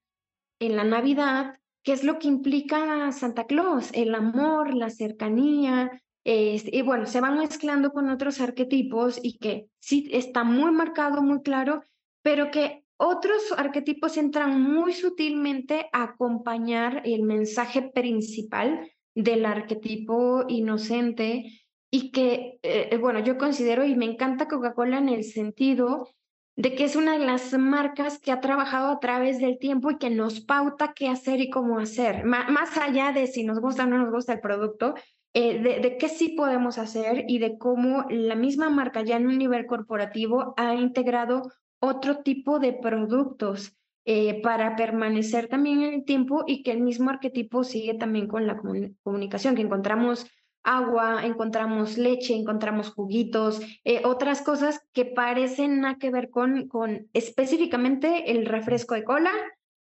en 0.59 0.75
la 0.75 0.83
Navidad, 0.83 1.57
¿qué 1.83 1.93
es 1.93 2.03
lo 2.03 2.19
que 2.19 2.27
implica 2.27 3.09
Santa 3.13 3.45
Claus? 3.45 3.91
El 3.93 4.13
amor, 4.13 4.73
la 4.73 4.89
cercanía, 4.89 5.89
este, 6.25 6.75
y 6.75 6.81
bueno, 6.81 7.05
se 7.05 7.21
van 7.21 7.37
mezclando 7.37 7.91
con 7.91 8.09
otros 8.09 8.41
arquetipos 8.41 9.17
y 9.23 9.37
que 9.37 9.69
sí 9.79 10.09
está 10.11 10.43
muy 10.43 10.71
marcado, 10.71 11.21
muy 11.21 11.41
claro, 11.41 11.85
pero 12.21 12.51
que 12.51 12.83
otros 12.97 13.53
arquetipos 13.55 14.17
entran 14.17 14.61
muy 14.61 14.93
sutilmente 14.93 15.87
a 15.93 16.03
acompañar 16.03 17.01
el 17.05 17.23
mensaje 17.23 17.81
principal 17.81 18.91
del 19.15 19.45
arquetipo 19.45 20.45
inocente 20.47 21.63
y 21.89 22.11
que, 22.11 22.59
eh, 22.63 22.97
bueno, 22.97 23.19
yo 23.19 23.37
considero 23.37 23.85
y 23.85 23.95
me 23.95 24.05
encanta 24.05 24.47
Coca-Cola 24.47 24.97
en 24.97 25.09
el 25.09 25.23
sentido 25.23 26.09
de 26.55 26.73
que 26.73 26.85
es 26.85 26.95
una 26.95 27.17
de 27.17 27.25
las 27.25 27.53
marcas 27.53 28.19
que 28.19 28.31
ha 28.31 28.41
trabajado 28.41 28.91
a 28.91 28.99
través 28.99 29.39
del 29.39 29.59
tiempo 29.59 29.91
y 29.91 29.97
que 29.99 30.09
nos 30.09 30.41
pauta 30.41 30.93
qué 30.95 31.07
hacer 31.07 31.39
y 31.39 31.51
cómo 31.51 31.77
hacer, 31.77 32.25
más 32.25 32.75
allá 32.77 33.11
de 33.11 33.27
si 33.27 33.43
nos 33.43 33.59
gusta 33.59 33.83
o 33.83 33.87
no 33.87 33.99
nos 33.99 34.11
gusta 34.11 34.33
el 34.33 34.39
producto, 34.39 34.95
eh, 35.39 35.59
de, 35.61 35.97
qué 35.97 36.09
sí 36.09 36.29
podemos 36.29 36.79
hacer 36.79 37.25
y 37.27 37.37
de 37.37 37.59
cómo 37.59 38.05
la 38.09 38.33
misma 38.33 38.71
marca 38.71 39.03
ya 39.03 39.17
en 39.17 39.27
un 39.27 39.37
nivel 39.37 39.67
corporativo 39.67 40.55
ha 40.57 40.73
integrado 40.73 41.43
otro 41.79 42.19
tipo 42.19 42.59
de 42.59 42.73
productos 42.73 43.77
eh, 44.05 44.41
para 44.41 44.75
permanecer 44.75 45.47
también 45.47 45.81
en 45.81 45.93
el 45.93 46.05
tiempo 46.05 46.43
y 46.47 46.63
que 46.63 46.71
el 46.71 46.81
mismo 46.81 47.09
arquetipo 47.09 47.63
sigue 47.63 47.93
también 47.93 48.27
con 48.27 48.47
la 48.47 48.57
comunicación, 49.03 49.55
que 49.55 49.61
encontramos 49.61 50.25
agua, 50.63 51.25
encontramos 51.25 51.97
leche, 51.97 52.35
encontramos 52.35 52.89
juguitos, 52.89 53.61
eh, 53.83 54.01
otras 54.03 54.41
cosas 54.41 54.81
que 54.93 55.05
parecen 55.05 55.81
nada 55.81 55.97
que 55.97 56.11
ver 56.11 56.29
con, 56.29 56.67
con 56.67 57.07
específicamente 57.13 58.31
el 58.31 58.45
refresco 58.45 58.95
de 58.95 59.03
cola 59.03 59.31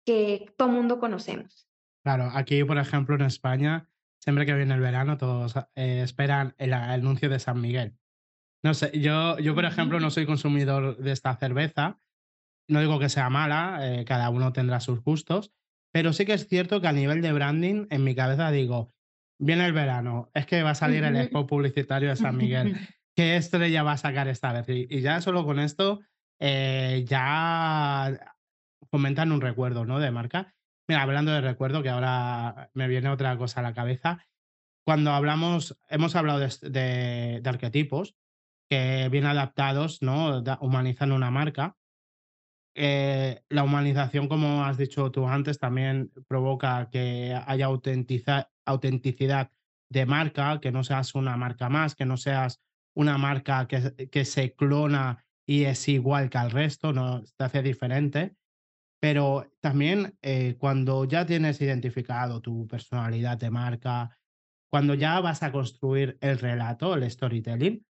que 0.05 0.47
todo 0.57 0.69
mundo 0.69 0.99
conocemos. 0.99 1.67
Claro, 2.03 2.31
aquí, 2.33 2.63
por 2.63 2.79
ejemplo, 2.79 3.17
en 3.17 3.23
España, 3.23 3.89
siempre 4.21 4.47
que 4.47 4.55
viene 4.55 4.75
el 4.75 4.81
verano, 4.81 5.19
todos 5.19 5.57
eh, 5.75 6.03
esperan 6.03 6.55
el, 6.59 6.73
anuncio 6.73 7.29
de 7.29 7.39
San 7.39 7.61
Miguel. 7.61 7.97
No 8.67 8.75
sé, 8.75 8.91
yo, 8.99 9.39
yo, 9.39 9.55
por 9.55 9.65
ejemplo, 9.65 10.01
no 10.01 10.11
soy 10.11 10.27
consumidor 10.27 10.97
de 10.97 11.13
esta 11.13 11.37
cerveza. 11.37 12.01
No 12.69 12.81
digo 12.81 12.99
que 12.99 13.09
sea 13.09 13.31
mala, 13.31 13.79
eh, 13.83 14.05
cada 14.05 14.29
uno 14.29 14.53
tendrá 14.53 14.81
sus 14.81 15.05
gustos, 15.05 15.53
pero 15.93 16.13
sí 16.13 16.27
que 16.27 16.33
es 16.33 16.49
cierto 16.49 16.81
que 16.81 16.89
a 16.89 16.93
nivel 16.93 17.23
de 17.23 17.33
branding, 17.33 17.87
en 17.91 18.03
mi 18.03 18.17
cabeza 18.17 18.51
digo, 18.51 18.93
viene 19.39 19.67
el 19.67 19.73
verano, 19.73 20.33
es 20.35 20.47
que 20.47 20.65
va 20.65 20.71
a 20.71 20.75
salir 20.75 21.05
el 21.05 21.15
spot 21.15 21.49
publicitario 21.49 22.09
de 22.09 22.17
San 22.17 22.37
Miguel. 22.37 22.75
¿Qué 23.17 23.37
estrella 23.37 23.85
va 23.85 23.93
a 23.93 23.99
sacar 23.99 24.27
esta 24.27 24.53
vez? 24.53 24.69
Y, 24.69 24.89
y 24.91 25.01
ya 25.01 25.21
solo 25.21 25.45
con 25.45 25.61
esto 25.61 26.01
eh, 26.41 27.05
ya 27.07 28.35
fomentan 28.91 29.31
un 29.31 29.43
recuerdo 29.43 29.85
¿no? 29.85 30.01
de 30.01 30.11
marca. 30.11 30.57
Mira, 30.89 31.03
hablando 31.03 31.31
de 31.31 31.41
recuerdo, 31.41 31.85
que 31.85 31.91
ahora 31.91 32.69
me 32.75 32.89
viene 32.89 33.11
otra 33.11 33.39
cosa 33.39 33.61
a 33.61 33.63
la 33.63 33.75
cabeza. 33.75 34.27
Cuando 34.85 35.13
hablamos, 35.13 35.79
hemos 35.89 36.17
hablado 36.17 36.41
de, 36.41 36.49
de, 36.69 37.41
de 37.41 37.49
arquetipos 37.49 38.17
que 38.69 39.09
bien 39.11 39.27
adaptados, 39.27 40.03
¿no? 40.03 40.43
humanizan 40.61 41.13
una 41.13 41.31
marca. 41.31 41.77
Eh, 42.75 43.43
la 43.49 43.65
humanización, 43.65 44.29
como 44.29 44.65
has 44.65 44.77
dicho 44.77 45.11
tú 45.11 45.27
antes, 45.27 45.59
también 45.59 46.13
provoca 46.29 46.89
que 46.91 47.39
haya 47.47 47.67
autenticidad 47.67 49.51
de 49.89 50.07
marca, 50.07 50.61
que 50.61 50.73
no 50.73 50.85
seas 50.85 51.15
una 51.15 51.37
marca 51.37 51.69
más, 51.69 51.95
que 51.95 52.05
no 52.05 52.17
seas 52.17 52.61
una 52.95 53.19
marca 53.19 53.67
que, 53.67 54.09
que 54.11 54.25
se 54.25 54.55
clona 54.55 55.25
y 55.47 55.65
es 55.65 55.89
igual 55.89 56.29
que 56.29 56.39
al 56.39 56.51
resto, 56.51 56.93
no 56.93 57.23
te 57.23 57.45
hace 57.45 57.63
diferente. 57.63 58.37
Pero 59.01 59.51
también 59.61 60.19
eh, 60.23 60.57
cuando 60.59 61.05
ya 61.05 61.25
tienes 61.25 61.61
identificado 61.61 62.41
tu 62.41 62.67
personalidad 62.67 63.39
de 63.39 63.51
marca, 63.51 64.19
cuando 64.71 64.95
ya 64.95 65.21
vas 65.21 65.43
a 65.43 65.53
construir 65.53 66.19
el 66.21 66.39
relato, 66.39 66.95
el 66.95 67.09
storytelling, 67.09 67.87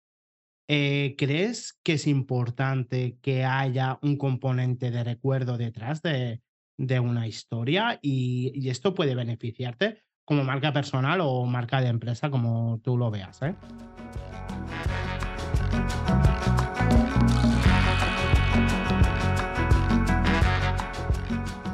eh, 0.74 1.16
¿crees 1.18 1.78
que 1.82 1.92
es 1.92 2.06
importante 2.06 3.18
que 3.20 3.44
haya 3.44 3.98
un 4.00 4.16
componente 4.16 4.90
de 4.90 5.04
recuerdo 5.04 5.58
detrás 5.58 6.00
de, 6.00 6.40
de 6.78 6.98
una 6.98 7.26
historia? 7.26 7.98
Y, 8.00 8.52
y, 8.54 8.70
esto 8.70 8.94
puede 8.94 9.14
beneficiarte 9.14 10.02
como 10.24 10.44
marca 10.44 10.72
personal 10.72 11.20
o 11.20 11.44
marca 11.44 11.82
de 11.82 11.88
empresa, 11.88 12.30
como 12.30 12.80
tú 12.82 12.96
lo 12.96 13.10
veas. 13.10 13.42
¿eh? 13.42 13.54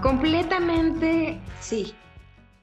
Completamente 0.02 1.40
sí. 1.60 1.94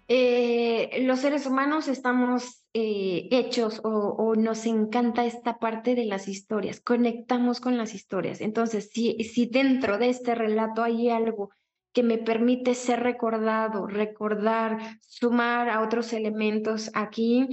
Eh, 0.07 1.03
los 1.03 1.19
seres 1.19 1.47
humanos 1.47 1.87
estamos 1.87 2.63
eh, 2.73 3.27
hechos 3.31 3.81
o, 3.83 3.89
o, 3.89 4.35
nos 4.35 4.65
encanta 4.67 5.25
esta 5.25 5.57
parte 5.57 5.95
de 5.95 6.05
las 6.05 6.27
historias, 6.27 6.79
conectamos 6.79 7.59
con 7.59 7.77
las 7.77 7.95
historias. 7.95 8.41
Entonces, 8.41 8.89
si, 8.93 9.23
si 9.23 9.47
dentro 9.47 9.97
de 9.97 10.09
este 10.09 10.35
relato 10.35 10.83
hay 10.83 11.09
algo 11.09 11.49
que 11.91 12.03
me 12.03 12.17
permite 12.17 12.75
ser 12.75 12.99
recordado, 12.99 13.87
recordar, 13.87 14.99
sumar 15.01 15.69
a 15.69 15.81
otros 15.81 16.11
elementos 16.13 16.91
aquí, 16.93 17.47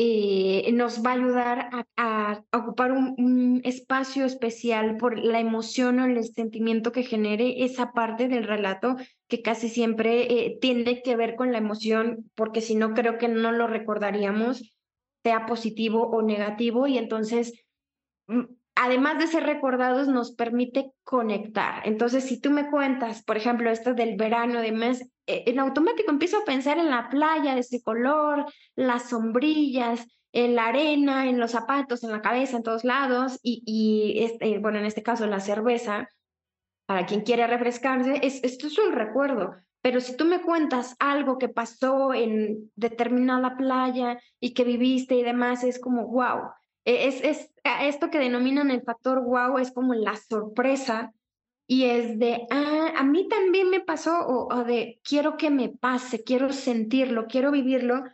eh, 0.00 0.70
nos 0.74 1.04
va 1.04 1.10
a 1.10 1.14
ayudar 1.14 1.70
a, 1.96 2.44
ocupar 2.52 2.92
un, 2.92 3.16
un, 3.18 3.60
espacio 3.64 4.26
especial 4.26 4.96
por 4.96 5.18
la 5.18 5.40
emoción 5.40 5.98
o 5.98 6.06
el 6.06 6.24
sentimiento 6.24 6.92
que 6.92 7.02
genere 7.02 7.64
esa 7.64 7.90
parte 7.90 8.28
del 8.28 8.44
relato 8.44 8.94
que 9.26 9.42
casi 9.42 9.68
siempre 9.68 10.32
eh, 10.32 10.56
tiene 10.60 11.02
que 11.02 11.16
ver 11.16 11.34
con 11.34 11.50
la 11.50 11.58
emoción, 11.58 12.30
porque 12.36 12.60
si 12.60 12.76
no 12.76 12.94
creo 12.94 13.18
que 13.18 13.26
no 13.26 13.50
lo 13.50 13.66
recordaríamos, 13.66 14.72
sea 15.24 15.46
positivo 15.46 16.08
o 16.08 16.22
negativo, 16.22 16.86
y 16.86 16.96
entonces, 16.96 17.64
mm, 18.28 18.44
además 18.80 19.18
de 19.18 19.26
ser 19.26 19.42
recordados, 19.42 20.06
nos 20.06 20.32
permite 20.32 20.92
conectar. 21.02 21.82
Entonces, 21.84 22.24
si 22.24 22.40
tú 22.40 22.50
me 22.52 22.70
cuentas, 22.70 23.24
por 23.24 23.36
ejemplo, 23.36 23.70
esto 23.70 23.92
del 23.92 24.16
verano, 24.16 24.60
de 24.60 24.70
mes, 24.70 25.04
en 25.26 25.58
automático 25.58 26.12
empiezo 26.12 26.38
a 26.38 26.44
pensar 26.44 26.78
en 26.78 26.88
la 26.88 27.08
playa 27.08 27.54
de 27.54 27.60
ese 27.60 27.82
color, 27.82 28.46
las 28.76 29.08
sombrillas, 29.10 30.06
en 30.32 30.54
la 30.54 30.68
arena, 30.68 31.28
en 31.28 31.40
los 31.40 31.50
zapatos, 31.50 32.04
en 32.04 32.12
la 32.12 32.22
cabeza, 32.22 32.56
en 32.56 32.62
todos 32.62 32.84
lados, 32.84 33.40
y, 33.42 33.64
y 33.66 34.22
este, 34.22 34.58
bueno, 34.58 34.78
en 34.78 34.84
este 34.84 35.02
caso 35.02 35.26
la 35.26 35.40
cerveza, 35.40 36.08
para 36.86 37.04
quien 37.04 37.22
quiere 37.22 37.48
refrescarse, 37.48 38.20
es, 38.22 38.42
esto 38.44 38.68
es 38.68 38.78
un 38.78 38.92
recuerdo. 38.92 39.56
Pero 39.82 40.00
si 40.00 40.16
tú 40.16 40.24
me 40.24 40.40
cuentas 40.40 40.94
algo 41.00 41.38
que 41.38 41.48
pasó 41.48 42.14
en 42.14 42.70
determinada 42.76 43.56
playa 43.56 44.20
y 44.38 44.54
que 44.54 44.62
viviste 44.62 45.16
y 45.16 45.24
demás, 45.24 45.64
es 45.64 45.80
como, 45.80 46.06
wow. 46.06 46.50
Es, 46.88 47.22
es 47.22 47.50
esto 47.82 48.08
que 48.08 48.18
denominan 48.18 48.70
el 48.70 48.82
factor 48.82 49.22
wow, 49.22 49.58
es 49.58 49.72
como 49.72 49.92
la 49.94 50.16
sorpresa 50.16 51.12
y 51.66 51.84
es 51.84 52.18
de, 52.18 52.46
ah, 52.50 52.94
a 52.96 53.04
mí 53.04 53.28
también 53.28 53.68
me 53.68 53.80
pasó, 53.80 54.26
o, 54.26 54.48
o, 54.54 54.64
de, 54.64 54.98
quiero 55.04 55.36
que 55.36 55.50
me 55.50 55.68
pase, 55.68 56.24
quiero 56.24 56.50
sentirlo, 56.50 57.26
quiero 57.26 57.50
vivirlo, 57.50 58.04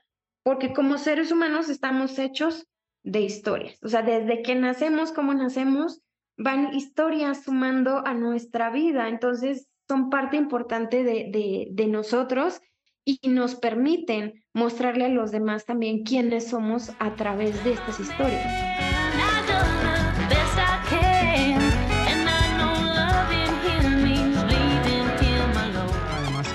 porque 0.43 0.73
como 0.73 0.99
seres 0.99 1.31
humanos 1.31 1.69
estamos 1.69 2.19
hechos 2.19 2.67
de 3.05 3.21
historias. 3.21 3.79
O 3.85 3.89
sea, 3.89 4.03
desde 4.03 4.43
que 4.43 4.57
nacemos, 4.57 5.13
como 5.13 5.35
nacemos, 5.35 6.03
van 6.37 6.75
historias 6.75 7.45
sumando 7.45 8.05
a 8.05 8.13
nuestra 8.13 8.71
vida. 8.71 9.09
Entonces, 9.09 9.69
son 9.87 10.11
parte 10.11 10.37
importante 10.37 11.05
de, 11.05 11.31
de, 11.31 11.69
de 11.71 11.87
nosotros 11.87 12.61
y 13.05 13.21
nos 13.29 13.55
permiten 13.55 14.45
mostrarle 14.53 15.07
a 15.07 15.09
los 15.09 15.31
demás 15.31 15.67
también 15.67 16.05
quiénes 16.05 16.49
somos 16.49 16.91
a 16.99 17.15
través 17.17 17.63
de 17.65 17.73
estas 17.73 18.01
historias. 18.01 18.75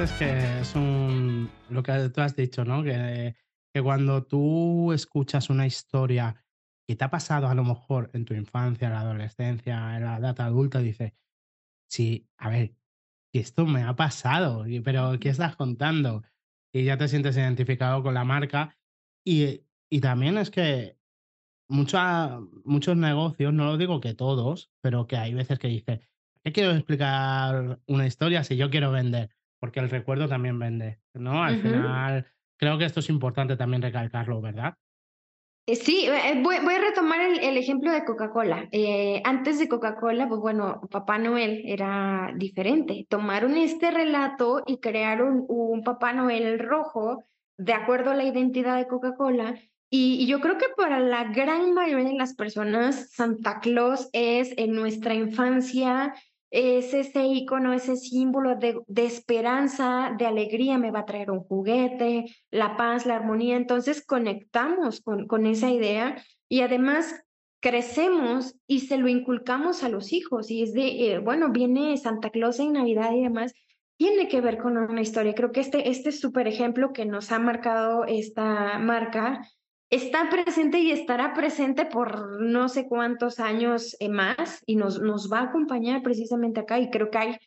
es 0.02 0.12
que 0.14 0.60
es 0.62 0.76
un 0.76 1.52
lo 1.70 1.84
que 1.84 2.10
tú 2.10 2.22
has 2.22 2.34
dicho, 2.34 2.64
¿no? 2.64 2.82
Que, 2.84 3.36
que, 3.74 3.82
cuando 3.82 4.24
tú 4.24 4.94
escuchas 4.94 5.50
una 5.50 5.68
historia 5.68 6.42
que 6.88 6.96
te 6.96 7.04
ha 7.04 7.10
pasado 7.10 7.50
a 7.50 7.54
lo 7.54 7.66
mejor 7.66 8.10
en 8.14 8.24
tu 8.24 8.34
infancia, 8.34 8.88
en 8.88 8.94
la 8.94 9.02
adolescencia, 9.02 9.98
en 9.98 10.06
la 10.06 10.18
edad 10.18 10.40
adulta, 10.40 10.80
dices, 10.80 11.12
sí, 11.90 12.30
a 12.38 12.50
ver, 12.50 12.76
que 13.34 13.40
esto 13.40 13.66
me 13.66 13.84
ha 13.84 13.96
pasado, 13.96 14.66
pero 14.86 15.20
¿qué 15.20 15.30
estás 15.30 15.58
contando? 15.58 16.24
Y 16.72 16.84
ya 16.84 16.98
te 16.98 17.08
sientes 17.08 17.36
identificado 17.38 18.04
con 18.04 18.14
la 18.14 18.24
marca. 18.24 18.76
Y, 19.26 19.62
y 19.90 20.02
también 20.02 20.38
es 20.38 20.50
que 20.52 20.98
mucha- 21.68 22.40
muchos 22.64 22.98
negocios, 22.98 23.54
no 23.54 23.66
lo 23.66 23.78
digo 23.78 24.02
que 24.02 24.14
todos, 24.14 24.72
pero 24.82 25.08
que 25.08 25.18
hay 25.18 25.34
veces 25.34 25.60
que 25.60 25.68
dices, 25.68 26.02
¿qué 26.44 26.52
quiero 26.52 26.72
explicar 26.72 27.80
una 27.88 28.08
historia 28.08 28.44
si 28.44 28.58
yo 28.58 28.70
quiero 28.70 28.92
vender? 28.92 29.30
Porque 29.60 29.80
el 29.80 29.90
recuerdo 29.90 30.28
también 30.28 30.58
vende, 30.58 31.02
¿no? 31.14 31.44
Al 31.44 31.56
final, 31.62 32.28
creo 32.58 32.78
que 32.78 32.86
esto 32.86 33.02
es 33.02 33.10
importante 33.10 33.58
también 33.58 33.82
recalcarlo, 33.82 34.42
¿verdad? 34.42 34.78
Eh, 35.70 35.76
Sí, 35.76 36.08
eh, 36.08 36.42
voy, 36.42 36.56
voy 36.64 36.74
a 36.74 36.80
retomar 36.80 37.22
el, 37.22 37.58
ejemplo 37.58 37.92
de 37.92 38.04
Coca-Cola. 38.04 38.68
Eh, 38.72 39.22
antes 39.24 39.60
de 39.60 39.68
Coca-Cola, 39.68 40.28
pues 40.28 40.42
bueno, 40.42 40.82
Papá 40.90 41.20
Noel 41.20 41.62
era 41.66 42.32
diferente. 42.36 43.06
Tomaron 43.08 43.56
este 43.56 43.92
relato 43.92 44.64
y 44.66 44.80
crearon 44.80 45.46
un 45.48 45.84
Papá 45.84 46.12
Noel 46.14 46.58
rojo 46.58 47.24
de 47.58 47.74
acuerdo 47.74 48.12
a 48.12 48.16
la 48.16 48.24
identidad 48.24 48.78
de 48.78 48.88
Coca-Cola. 48.88 49.60
Y 49.92 50.26
yo 50.26 50.40
creo 50.40 50.58
que 50.58 50.68
para 50.76 51.00
la 51.00 51.26
gran 51.26 51.74
mayoría 51.74 52.10
de 52.10 52.16
las 52.16 52.34
personas, 52.34 53.12
Santa 53.12 53.60
Claus 53.60 54.10
es 54.14 54.54
en 54.58 54.74
nuestra 54.74 55.14
infancia, 55.14 56.16
es 56.52 56.94
ese 56.94 57.26
icono, 57.26 57.74
ese 57.74 57.96
símbolo 57.96 58.56
de, 58.56 58.80
de 58.88 59.06
esperanza, 59.06 60.16
de 60.18 60.26
alegría, 60.26 60.78
me 60.78 60.92
va 60.92 61.00
a 61.00 61.06
traer 61.06 61.32
un 61.32 61.42
juguete, 61.42 62.26
la 62.50 62.76
paz, 62.76 63.06
la 63.06 63.16
armonía. 63.16 63.56
Entonces 63.56 64.06
conectamos 64.06 65.02
con, 65.02 65.28
con 65.28 65.46
esa 65.46 65.70
idea 65.70 66.24
y 66.48 66.62
además 66.62 67.24
crecemos 67.60 68.56
y 68.68 68.82
se 68.82 68.98
lo 68.98 69.08
inculcamos 69.08 69.84
a 69.84 69.90
los 69.90 70.12
hijos. 70.12 70.50
Y 70.50 70.64
es 70.64 70.74
de, 70.74 71.14
eh, 71.14 71.20
bueno, 71.20 71.50
viene 71.52 71.98
Santa 71.98 72.30
Claus 72.30 72.60
en 72.60 72.74
Navidad 72.74 73.14
y 73.14 73.22
demás. 73.22 73.54
Tiene 73.98 74.28
que 74.28 74.42
ver 74.42 74.58
con 74.58 74.78
una 74.78 75.02
historia. 75.02 75.36
Creo 75.36 75.52
que 75.52 75.60
este, 75.60 75.90
este 75.90 76.12
súper 76.12 76.48
ejemplo 76.48 76.94
que 76.94 77.06
nos 77.06 77.32
ha 77.32 77.40
marcado 77.40 78.06
esta 78.06 78.80
marca 78.80 79.46
está 79.90 80.30
presente 80.30 80.80
y 80.80 80.92
estará 80.92 81.34
presente 81.34 81.86
por 81.86 82.42
no 82.42 82.70
sé 82.70 82.88
cuántos 82.88 83.40
años 83.40 83.96
eh, 84.00 84.10
más 84.10 84.62
y 84.66 84.76
nos, 84.76 85.02
nos 85.02 85.32
va 85.32 85.40
a 85.40 85.44
acompañar 85.46 86.04
precisamente 86.04 86.60
acá. 86.60 86.80
Y 86.80 86.90
creo 86.90 87.10
que 87.10 87.18
hay 87.18 87.38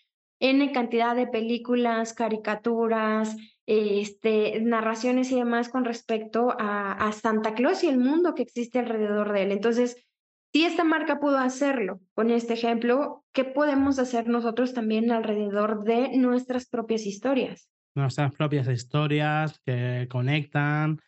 N 0.40 0.72
cantidad 0.72 1.14
de 1.14 1.28
películas, 1.28 2.14
caricaturas, 2.14 3.36
este, 3.66 4.61
narraciones 4.61 5.30
y 5.30 5.36
demás 5.36 5.68
con 5.68 5.84
respecto 5.84 6.55
a, 6.59 6.93
a 6.93 7.12
Santa 7.12 7.55
Claus 7.55 7.84
y 7.84 7.88
el 7.88 7.99
mundo 7.99 8.34
que 8.34 8.43
existe 8.43 8.80
alrededor 8.80 9.32
de 9.32 9.43
él. 9.45 9.53
Entonces, 9.53 10.05
si 10.53 10.64
esta 10.64 10.84
marca 10.84 11.20
pudo 11.20 11.38
hacerlo 11.38 12.01
con 12.12 12.30
este 12.30 12.55
ejemplo, 12.55 13.24
¿qué 13.32 13.45
podemos 13.45 13.99
hacer 13.99 14.28
nosotros 14.28 14.74
también 14.74 15.11
alrededor 15.11 15.84
de 15.84 16.16
nuestras 16.18 16.68
propias 16.68 17.07
historias? 17.07 17.70
Nuestras 17.95 18.34
propias 18.34 18.68
historias 18.68 19.61
que 19.64 20.09
conectan, 20.11 21.01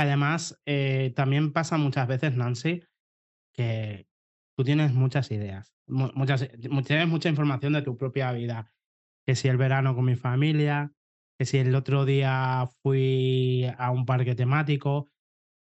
que 0.00 0.08
además 0.08 0.60
eh, 0.66 1.12
también 1.14 1.52
pasa 1.52 1.76
muchas 1.76 2.08
veces, 2.08 2.34
Nancy, 2.34 2.82
que 3.52 4.08
tú 4.56 4.64
tienes 4.64 4.92
muchas 4.94 5.30
ideas, 5.30 5.74
mu- 5.86 6.10
muchas, 6.14 6.48
mu- 6.70 6.82
tienes 6.82 7.08
mucha 7.08 7.28
información 7.28 7.72
de 7.74 7.82
tu 7.82 7.96
propia 7.96 8.32
vida, 8.32 8.72
que 9.26 9.34
si 9.34 9.48
el 9.48 9.56
verano 9.56 9.94
con 9.94 10.04
mi 10.06 10.16
familia, 10.16 10.92
que 11.38 11.44
si 11.44 11.58
el 11.58 11.74
otro 11.74 12.04
día 12.04 12.68
fui 12.82 13.66
a 13.78 13.90
un 13.90 14.06
parque 14.06 14.34
temático, 14.34 15.08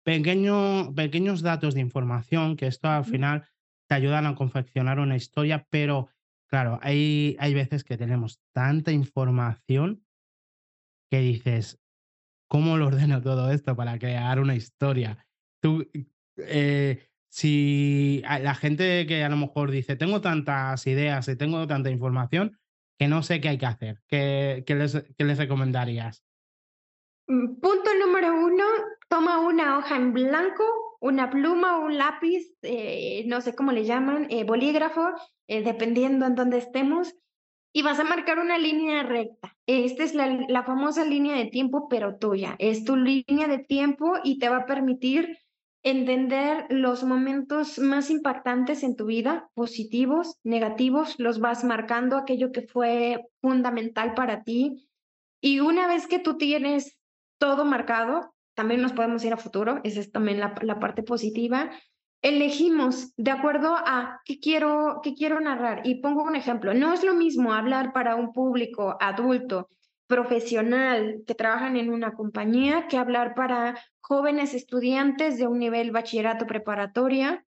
pequeño, 0.04 0.94
pequeños 0.94 1.42
datos 1.42 1.74
de 1.74 1.82
información 1.82 2.56
que 2.56 2.68
esto 2.68 2.88
al 2.88 3.06
final 3.06 3.48
te 3.88 3.96
ayudan 3.96 4.26
a 4.28 4.36
confeccionar 4.36 5.00
una 5.00 5.16
historia, 5.16 5.66
pero 5.70 6.10
claro, 6.48 6.80
hay, 6.82 7.36
hay 7.40 7.54
veces 7.54 7.84
que 7.84 7.98
tenemos 7.98 8.40
tanta 8.54 8.92
información 8.92 10.06
que 11.12 11.20
dices, 11.20 11.80
¿cómo 12.50 12.78
lo 12.78 12.88
ordeno 12.88 13.22
todo 13.22 13.52
esto 13.52 13.76
para 13.78 13.98
crear 13.98 14.40
una 14.40 14.56
historia? 14.56 15.26
Tú, 15.62 15.88
eh, 16.38 17.08
si 17.30 18.22
la 18.24 18.56
gente 18.56 19.06
que 19.08 19.24
a 19.24 19.30
lo 19.30 19.38
mejor 19.38 19.72
dice, 19.72 19.96
tengo 19.96 20.20
tantas 20.20 20.86
ideas 20.88 21.28
y 21.30 21.38
tengo 21.38 21.66
tanta 21.68 21.90
información 21.90 22.60
que 22.98 23.08
no 23.08 23.24
sé 23.24 23.40
qué 23.40 23.50
hay 23.50 23.58
que 23.58 23.66
hacer, 23.66 24.02
¿qué, 24.08 24.64
qué 24.66 24.76
les, 24.76 25.38
recomendarías? 25.38 26.26
Mm, 27.28 27.60
Punto 27.62 27.92
número 28.04 28.34
uno, 28.34 28.66
toma 29.08 29.40
una 29.40 29.78
hoja 29.78 29.96
en 29.96 30.12
blanco, 30.12 30.66
una 31.00 31.30
pluma 31.30 31.78
un 31.78 31.98
lápiz, 31.98 32.44
eh, 32.64 33.24
no 33.28 33.40
sé 33.42 33.56
cómo 33.56 33.72
le 33.72 33.86
llaman, 33.86 34.28
eh, 34.30 34.44
bolígrafo, 34.44 35.14
dependiendo 35.48 36.26
en 36.26 36.36
dónde 36.36 36.58
estemos, 36.58 37.16
y 37.72 37.82
vas 37.82 38.00
a 38.00 38.04
marcar 38.04 38.40
una 38.40 38.58
línea 38.58 39.04
recta. 39.04 39.56
Esta 39.68 40.04
es 40.04 40.16
la, 40.16 40.46
la 40.48 40.64
famosa 40.64 41.06
línea 41.06 41.36
de 41.36 41.46
tiempo, 41.46 41.88
pero 41.90 42.18
tuya. 42.18 42.56
Es 42.60 42.84
tu 42.84 42.96
línea 42.96 43.48
de 43.48 43.60
tiempo 43.60 44.14
y 44.24 44.40
te 44.40 44.50
va 44.50 44.58
a 44.58 44.66
permitir 44.66 45.38
entender 45.84 46.66
los 46.70 47.04
momentos 47.04 47.80
más 47.80 48.10
impactantes 48.10 48.84
en 48.84 48.96
tu 48.96 49.06
vida, 49.06 49.50
positivos, 49.54 50.38
negativos, 50.44 51.16
los 51.20 51.40
vas 51.40 51.64
marcando 51.64 52.18
aquello 52.18 52.52
que 52.52 52.64
fue 52.64 53.26
fundamental 53.42 54.14
para 54.14 54.44
ti. 54.44 54.90
Y 55.42 55.62
una 55.62 55.88
vez 55.88 56.08
que 56.08 56.20
tú 56.20 56.38
tienes 56.38 56.98
todo 57.38 57.64
marcado, 57.64 58.34
también 58.56 58.82
nos 58.82 58.92
podemos 58.92 59.24
ir 59.24 59.32
a 59.32 59.38
futuro, 59.38 59.80
esa 59.86 60.02
es 60.02 60.12
también 60.12 60.40
la, 60.40 60.54
la 60.62 60.80
parte 60.80 61.02
positiva. 61.02 61.72
Elegimos 62.22 63.14
de 63.16 63.32
acuerdo 63.32 63.76
a 63.76 64.22
qué 64.26 64.40
quiero, 64.40 65.00
qué 65.02 65.14
quiero 65.14 65.40
narrar. 65.40 65.82
Y 65.86 66.02
pongo 66.02 66.24
un 66.24 66.36
ejemplo, 66.36 66.74
no 66.74 66.94
es 66.94 67.04
lo 67.04 67.14
mismo 67.14 67.54
hablar 67.54 67.94
para 67.94 68.16
un 68.16 68.34
público 68.34 68.98
adulto, 69.00 69.70
profesional, 70.08 71.22
que 71.28 71.36
trabajan 71.36 71.78
en 71.78 71.92
una 71.92 72.14
compañía, 72.14 72.88
que 72.88 72.98
hablar 72.98 73.36
para 73.36 73.78
jóvenes 74.02 74.56
estudiantes 74.56 75.38
de 75.38 75.48
un 75.48 75.60
nivel 75.60 75.92
bachillerato 75.92 76.48
preparatoria, 76.48 77.46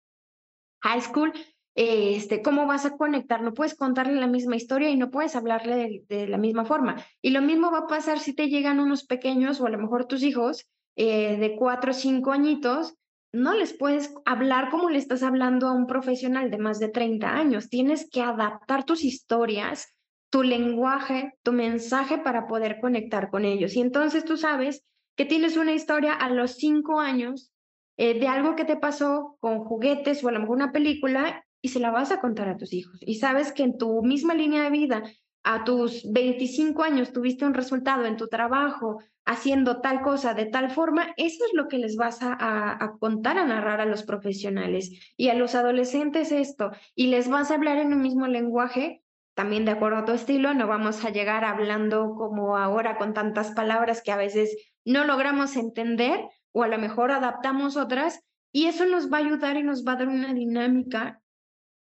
high 0.81 1.01
school, 1.01 1.33
este, 1.75 2.41
¿cómo 2.41 2.67
vas 2.67 2.87
a 2.87 2.97
conectar? 2.97 3.43
No 3.43 3.53
puedes 3.53 3.75
contarle 3.75 4.15
la 4.21 4.27
misma 4.27 4.57
historia 4.57 4.91
y 4.91 4.97
no 4.97 5.11
puedes 5.11 5.35
hablarle 5.35 5.77
de, 5.77 6.05
de 6.09 6.29
la 6.29 6.39
misma 6.39 6.65
forma. 6.65 7.05
Y 7.21 7.31
lo 7.31 7.43
mismo 7.43 7.73
va 7.73 7.79
a 7.79 7.87
pasar 7.87 8.21
si 8.21 8.33
te 8.33 8.49
llegan 8.49 8.79
unos 8.79 9.05
pequeños 9.05 9.61
o 9.61 9.67
a 9.67 9.71
lo 9.71 9.79
mejor 9.79 10.05
tus 10.05 10.23
hijos 10.23 10.67
eh, 10.97 11.39
de 11.39 11.57
cuatro 11.57 11.91
o 11.91 11.95
cinco 11.95 12.31
añitos, 12.31 12.95
no 13.33 13.55
les 13.55 13.73
puedes 13.73 14.15
hablar 14.25 14.71
como 14.71 14.91
le 14.91 14.99
estás 14.99 15.23
hablando 15.23 15.67
a 15.67 15.73
un 15.73 15.87
profesional 15.87 16.51
de 16.51 16.59
más 16.59 16.79
de 16.79 16.89
30 16.89 17.35
años. 17.35 17.71
Tienes 17.71 18.09
que 18.11 18.21
adaptar 18.21 18.85
tus 18.85 19.05
historias, 19.05 19.95
tu 20.31 20.43
lenguaje, 20.43 21.35
tu 21.43 21.53
mensaje 21.53 22.19
para 22.19 22.47
poder 22.47 22.79
conectar 22.81 23.31
con 23.31 23.45
ellos. 23.45 23.75
Y 23.75 23.81
entonces 23.81 24.25
tú 24.25 24.37
sabes 24.37 24.85
que 25.17 25.25
tienes 25.25 25.57
una 25.57 25.73
historia 25.73 26.13
a 26.13 26.29
los 26.29 26.57
cinco 26.57 27.01
años 27.01 27.53
eh, 27.97 28.19
de 28.19 28.29
algo 28.29 28.55
que 28.55 28.65
te 28.65 28.77
pasó 28.77 29.37
con 29.41 29.65
juguetes 29.65 30.23
o 30.23 30.29
a 30.29 30.33
lo 30.33 30.41
mejor 30.41 30.57
una 30.57 30.73
película 30.73 31.45
y 31.63 31.69
se 31.69 31.81
la 31.81 31.91
vas 31.91 32.11
a 32.13 32.21
contar 32.21 32.49
a 32.49 32.57
tus 32.57 32.73
hijos. 32.73 32.99
Y 33.01 33.17
sabes 33.17 33.53
que 33.53 33.63
en 33.63 33.79
tu 33.79 34.03
misma 34.03 34.35
línea 34.35 34.65
de 34.65 34.71
vida, 34.71 35.03
a 35.43 35.65
tus 35.65 36.11
25 36.13 36.83
años 36.83 37.13
tuviste 37.13 37.45
un 37.45 37.55
resultado 37.55 38.05
en 38.05 38.17
tu 38.17 38.29
trabajo 38.29 38.99
haciendo 39.25 39.81
tal 39.81 40.03
cosa 40.03 40.35
de 40.35 40.47
tal 40.47 40.71
forma, 40.71 41.15
eso 41.17 41.45
es 41.45 41.55
lo 41.55 41.69
que 41.69 41.79
les 41.79 41.97
vas 41.97 42.23
a, 42.23 42.37
a, 42.39 42.97
contar, 42.99 43.39
a 43.39 43.47
narrar 43.47 43.81
a 43.81 43.87
los 43.87 44.03
profesionales 44.03 45.13
y 45.17 45.29
a 45.29 45.35
los 45.35 45.55
adolescentes 45.55 46.33
esto, 46.33 46.73
y 46.95 47.07
les 47.07 47.29
vas 47.29 47.51
a 47.51 47.55
hablar 47.55 47.79
en 47.79 47.93
un 47.93 48.03
mismo 48.03 48.27
lenguaje. 48.27 49.03
También 49.35 49.65
de 49.65 49.71
acuerdo 49.71 49.99
a 49.99 50.05
tu 50.05 50.13
estilo, 50.13 50.53
no 50.53 50.67
vamos 50.67 51.05
a 51.05 51.11
llegar 51.11 51.45
hablando 51.45 52.15
como 52.17 52.57
ahora 52.57 52.99
con 52.99 53.15
tantas 53.15 53.53
palabras 53.53 54.03
que 54.03 54.13
a 54.13 54.17
veces 54.17 54.57
no 54.85 55.05
logramos 55.05 55.57
entender, 55.57 56.21
o 56.53 56.63
a 56.63 56.69
lo 56.69 56.79
mejor 56.79 57.11
adaptamos 57.11 57.77
otras 57.77 58.23
y 58.53 58.67
eso 58.67 58.85
nos 58.85 59.11
va 59.11 59.17
a 59.17 59.21
ayudar 59.21 59.57
y 59.57 59.63
nos 59.63 59.87
va 59.87 59.93
a 59.93 59.97
dar 59.97 60.09
una 60.09 60.35
dinámica 60.35 61.23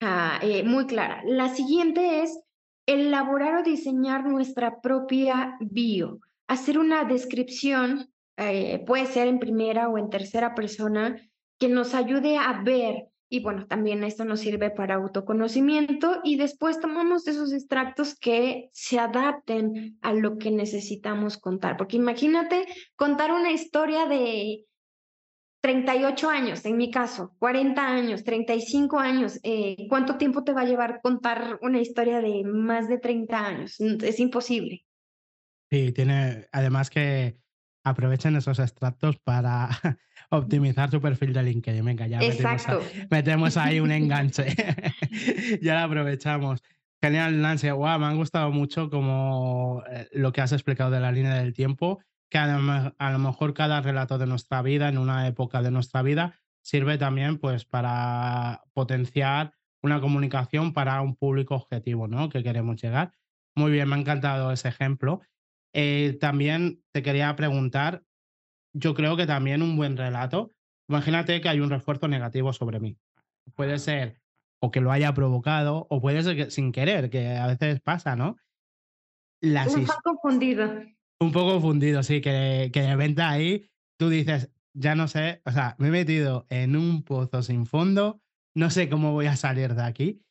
ah, 0.02 0.40
eh, 0.42 0.64
muy 0.64 0.88
clara. 0.88 1.22
La 1.26 1.50
siguiente 1.50 2.24
es 2.24 2.40
elaborar 2.88 3.58
o 3.58 3.64
diseñar 3.64 4.26
nuestra 4.26 4.82
propia 4.82 5.58
bio, 5.60 6.20
hacer 6.48 6.78
una 6.78 7.04
descripción, 7.04 8.12
eh, 8.38 8.84
puede 8.86 9.06
ser 9.06 9.28
en 9.28 9.40
primera 9.40 9.90
o 9.90 9.98
en 9.98 10.10
tercera 10.10 10.56
persona, 10.56 11.18
que 11.60 11.70
nos 11.70 11.94
ayude 11.94 12.38
a 12.38 12.62
ver. 12.64 13.08
Y 13.28 13.42
bueno, 13.42 13.66
también 13.66 14.04
esto 14.04 14.24
nos 14.24 14.42
sirve 14.42 14.70
para 14.70 14.96
autoconocimiento 14.96 16.22
y 16.24 16.38
después 16.38 16.80
tomamos 16.80 17.28
esos 17.28 17.54
extractos 17.54 18.16
que 18.16 18.70
se 18.72 19.00
adapten 19.00 19.98
a 20.02 20.14
lo 20.14 20.38
que 20.38 20.52
necesitamos 20.52 21.38
contar. 21.38 21.76
Porque 21.76 21.98
imagínate 21.98 22.66
contar 22.96 23.32
una 23.32 23.52
historia 23.52 24.06
de 24.06 24.66
38 25.66 26.30
años, 26.30 26.64
en 26.66 26.78
mi 26.78 26.92
caso, 26.92 27.34
40 27.40 27.82
años, 27.82 28.24
35 28.24 29.00
años, 29.00 29.40
eh, 29.42 29.88
¿cuánto 29.90 30.16
tiempo 30.18 30.44
te 30.44 30.54
va 30.54 30.62
a 30.62 30.66
llevar 30.66 31.00
contar 31.02 31.58
una 31.64 31.82
historia 31.82 32.22
de 32.22 32.44
más 32.44 32.88
de 32.88 33.00
30 33.00 33.46
años? 33.46 33.80
Es 33.80 34.20
imposible. 34.20 34.86
Sí, 35.72 35.92
tiene, 35.92 36.48
además 36.52 36.90
que 36.90 37.38
aprovechen 37.84 38.36
esos 38.36 38.60
extractos 38.60 39.18
para 39.18 39.70
optimizar 40.30 40.90
su 40.92 41.02
perfil 41.02 41.34
de 41.34 41.44
LinkedIn. 41.44 41.86
Venga, 41.86 42.08
ya 42.08 42.20
metemos, 42.20 42.46
a- 42.46 42.54
Exacto. 42.54 42.84
metemos 43.12 43.58
ahí 43.58 43.80
un 43.80 43.92
enganche. 43.92 44.56
ya 45.62 45.76
lo 45.76 45.86
aprovechamos. 45.86 46.62
Genial, 47.02 47.40
Nancy. 47.42 47.70
Guau, 47.70 48.00
me 48.00 48.06
han 48.08 48.18
gustado 48.18 48.52
mucho 48.52 48.90
como 48.90 49.84
eh, 49.92 50.08
lo 50.14 50.32
que 50.32 50.42
has 50.42 50.52
explicado 50.52 50.90
de 50.92 51.00
la 51.00 51.12
línea 51.12 51.36
del 51.36 51.54
tiempo 51.54 52.00
que 52.32 52.40
a 52.40 52.94
a 52.98 53.12
lo 53.12 53.20
mejor 53.20 53.54
cada 53.54 53.82
relato 53.82 54.18
de 54.18 54.26
nuestra 54.26 54.62
vida, 54.64 54.90
en 54.90 54.98
una 54.98 55.28
época 55.28 55.62
de 55.62 55.70
nuestra 55.70 56.02
vida, 56.02 56.34
sirve 56.64 56.98
también 56.98 57.38
pues 57.38 57.66
para 57.66 58.64
potenciar 58.74 59.54
una 59.84 60.02
comunicación 60.02 60.74
para 60.74 61.00
un 61.02 61.16
público 61.16 61.54
objetivo, 61.56 62.08
¿no? 62.08 62.30
Que 62.30 62.42
queremos 62.42 62.82
llegar. 62.82 63.12
Muy 63.56 63.72
bien, 63.72 63.88
me 63.88 63.96
ha 63.96 64.00
encantado 64.00 64.52
ese 64.52 64.68
ejemplo. 64.70 65.22
Eh, 65.78 66.18
también 66.22 66.82
te 66.94 67.04
quería 67.04 67.36
preguntar, 67.36 68.02
yo 68.74 68.94
creo 68.94 69.18
que 69.18 69.28
también 69.28 69.62
un 69.62 69.76
buen 69.76 69.98
relato, 69.98 70.54
imagínate 70.88 71.42
que 71.42 71.50
hay 71.50 71.60
un 71.60 71.70
refuerzo 71.70 72.08
negativo 72.08 72.54
sobre 72.54 72.80
mí. 72.80 72.98
Puede 73.56 73.78
ser 73.80 74.22
o 74.62 74.72
que 74.72 74.80
lo 74.80 74.94
haya 74.94 75.14
provocado 75.14 75.86
o 75.90 76.00
puede 76.00 76.24
ser 76.24 76.38
que 76.38 76.50
sin 76.50 76.72
querer, 76.72 77.10
que 77.10 77.36
a 77.36 77.48
veces 77.48 77.82
pasa, 77.82 78.16
¿no? 78.16 78.38
Las 79.42 79.76
Un 79.76 79.86
poco 79.86 80.02
confundido. 80.02 80.82
un 81.20 81.34
poco 81.34 81.60
fundido, 81.60 82.04
sí, 82.04 82.22
que, 82.22 82.70
que 82.72 82.82
de 82.82 82.96
venta 82.96 83.30
ahí 83.30 83.70
tú 84.00 84.08
dices, 84.08 84.50
ya 84.74 84.96
no 84.96 85.10
sé, 85.10 85.42
o 85.44 85.52
sea, 85.52 85.76
me 85.78 85.90
he 85.90 85.92
metido 85.92 86.46
en 86.50 86.78
un 86.78 87.04
pozo 87.04 87.44
sin 87.44 87.66
fondo, 87.66 88.22
no 88.56 88.70
sé 88.70 88.88
cómo 88.88 89.12
voy 89.12 89.26
a 89.26 89.36
salir 89.36 89.76
de 89.76 89.84
aquí. 89.84 90.22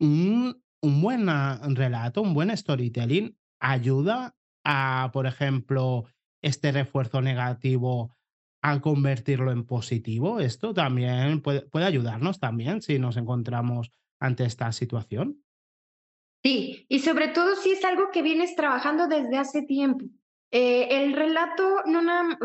Un, 0.00 0.60
un 0.82 1.00
buen 1.00 1.28
ah, 1.28 1.60
relato, 1.68 2.20
un 2.20 2.34
buen 2.34 2.54
storytelling 2.56 3.38
ayuda 3.60 4.35
a, 4.66 5.10
por 5.12 5.26
ejemplo, 5.26 6.06
este 6.42 6.72
refuerzo 6.72 7.22
negativo 7.22 8.14
a 8.62 8.80
convertirlo 8.80 9.52
en 9.52 9.64
positivo. 9.64 10.40
Esto 10.40 10.74
también 10.74 11.40
puede, 11.40 11.62
puede 11.62 11.86
ayudarnos 11.86 12.40
también 12.40 12.82
si 12.82 12.98
nos 12.98 13.16
encontramos 13.16 13.92
ante 14.18 14.44
esta 14.44 14.72
situación. 14.72 15.40
Sí, 16.42 16.84
y 16.88 16.98
sobre 16.98 17.28
todo 17.28 17.54
si 17.54 17.70
es 17.70 17.84
algo 17.84 18.10
que 18.12 18.22
vienes 18.22 18.56
trabajando 18.56 19.06
desde 19.06 19.38
hace 19.38 19.62
tiempo. 19.62 20.06
Eh, 20.50 21.04
el 21.04 21.12
relato, 21.12 21.82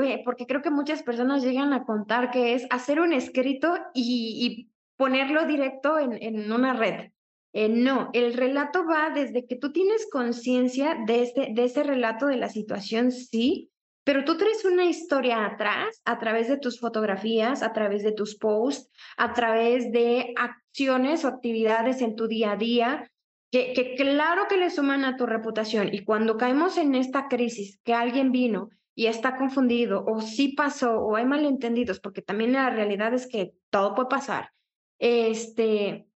eh, 0.04 0.22
porque 0.24 0.46
creo 0.46 0.62
que 0.62 0.72
muchas 0.72 1.02
personas 1.04 1.44
llegan 1.44 1.74
a 1.74 1.86
contar 1.86 2.30
que 2.30 2.54
es 2.54 2.68
hacer 2.70 3.00
un 3.00 3.14
escrito 3.14 3.76
y, 3.94 4.38
y 4.46 4.72
ponerlo 4.96 5.46
directo 5.48 5.98
en, 5.98 6.14
en 6.22 6.52
una 6.52 6.74
red. 6.74 7.12
Eh, 7.54 7.70
no, 7.70 8.10
el 8.14 8.34
relato 8.34 8.86
va 8.86 9.10
desde 9.10 9.46
que 9.46 9.56
tú 9.56 9.72
tienes 9.72 10.08
conciencia 10.10 10.98
de, 11.06 11.24
este, 11.24 11.50
de 11.54 11.64
ese 11.66 11.84
relato 11.84 12.28
de 12.28 12.38
la 12.38 12.50
situación, 12.50 13.12
sí, 13.12 13.72
pero 14.04 14.24
tú 14.24 14.38
traes 14.38 14.66
una 14.66 14.86
historia 14.86 15.46
atrás 15.46 16.02
a 16.06 16.18
través 16.18 16.48
de 16.48 16.58
tus 16.58 16.80
fotografías, 16.80 17.62
a 17.62 17.74
través 17.74 18.04
de 18.04 18.14
tus 18.14 18.36
posts, 18.36 18.90
a 19.18 19.34
través 19.34 19.92
de 19.92 20.34
acciones 20.38 21.24
o 21.24 21.28
actividades 21.28 22.02
en 22.02 22.16
tu 22.16 22.28
día 22.28 22.54
a 22.54 22.56
día 22.58 23.12
que, 23.52 23.74
que 23.74 23.96
claro 23.96 24.48
que 24.48 24.58
le 24.58 24.70
suman 24.70 25.04
a 25.04 25.18
tu 25.18 25.26
reputación. 25.26 25.94
Y 25.94 26.04
cuando 26.06 26.38
caemos 26.38 26.78
en 26.78 26.96
esta 26.96 27.28
crisis, 27.28 27.80
que 27.84 27.94
alguien 27.94 28.32
vino 28.32 28.70
y 28.96 29.08
está 29.08 29.36
confundido, 29.38 30.06
o 30.06 30.22
sí 30.22 30.50
pasó, 30.50 31.00
o 31.00 31.16
hay 31.16 31.26
malentendidos, 31.26 32.00
porque 32.00 32.22
también 32.22 32.54
la 32.54 32.70
realidad 32.70 33.14
es 33.14 33.28
que 33.28 33.54
todo 33.70 33.94
puede 33.94 34.10
pasar, 34.10 34.52
este, 35.00 36.08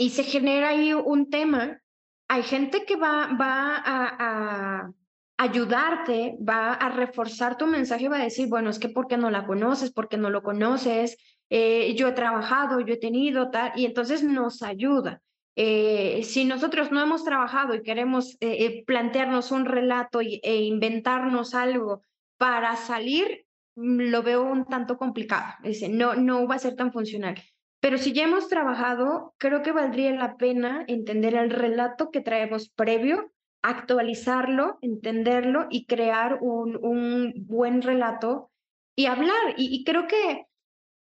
y 0.00 0.08
se 0.08 0.24
genera 0.24 0.70
ahí 0.70 0.94
un 0.94 1.28
tema, 1.28 1.78
hay 2.26 2.42
gente 2.42 2.86
que 2.86 2.96
va, 2.96 3.36
va 3.38 3.82
a, 3.84 4.90
ayudarte, 5.36 6.38
va 6.40 6.72
a 6.72 6.88
reforzar 6.88 7.58
tu 7.58 7.66
mensaje, 7.66 8.08
va 8.08 8.16
a 8.16 8.24
decir, 8.24 8.48
bueno, 8.48 8.70
es 8.70 8.78
que 8.78 8.88
¿por 8.88 9.08
qué 9.08 9.18
no 9.18 9.28
la 9.28 9.46
conoces? 9.46 9.92
¿Por 9.92 10.08
qué 10.08 10.16
no 10.16 10.30
lo 10.30 10.42
conoces? 10.42 11.18
Eh, 11.50 11.94
yo 11.96 12.08
he 12.08 12.12
trabajado, 12.12 12.80
yo 12.80 12.94
he 12.94 12.98
tenido 12.98 13.50
tal, 13.50 13.72
y 13.76 13.84
entonces 13.84 14.22
nos 14.22 14.62
ayuda. 14.62 15.20
Eh, 15.54 16.22
si 16.24 16.46
nosotros 16.46 16.90
no 16.90 17.02
hemos 17.02 17.22
trabajado 17.22 17.74
y 17.74 17.82
queremos 17.82 18.38
eh, 18.40 18.64
eh, 18.64 18.84
plantearnos 18.86 19.50
un 19.50 19.66
relato 19.66 20.20
e 20.22 20.62
inventarnos 20.62 21.54
algo 21.54 22.04
para 22.38 22.74
salir, 22.76 23.44
mm, 23.74 24.00
lo 24.08 24.22
veo 24.22 24.44
un 24.44 24.64
tanto 24.64 24.96
complicado. 24.96 25.56
No, 25.90 26.14
no 26.14 26.48
va 26.48 26.54
a 26.54 26.58
ser 26.58 26.74
tan 26.74 26.90
funcional. 26.90 27.34
Pero 27.80 27.98
si 27.98 28.12
ya 28.12 28.24
hemos 28.24 28.48
trabajado, 28.48 29.34
creo 29.38 29.62
que 29.62 29.72
valdría 29.72 30.12
la 30.12 30.36
pena 30.36 30.84
entender 30.86 31.34
el 31.34 31.50
relato 31.50 32.10
que 32.10 32.20
traemos 32.20 32.68
previo, 32.68 33.32
actualizarlo, 33.62 34.78
entenderlo 34.82 35.66
y 35.70 35.86
crear 35.86 36.38
un, 36.42 37.32
buen 37.46 37.82
relato 37.82 38.50
y 38.94 39.06
hablar. 39.06 39.54
Y, 39.56 39.74
y 39.74 39.84
creo 39.84 40.06
que 40.06 40.46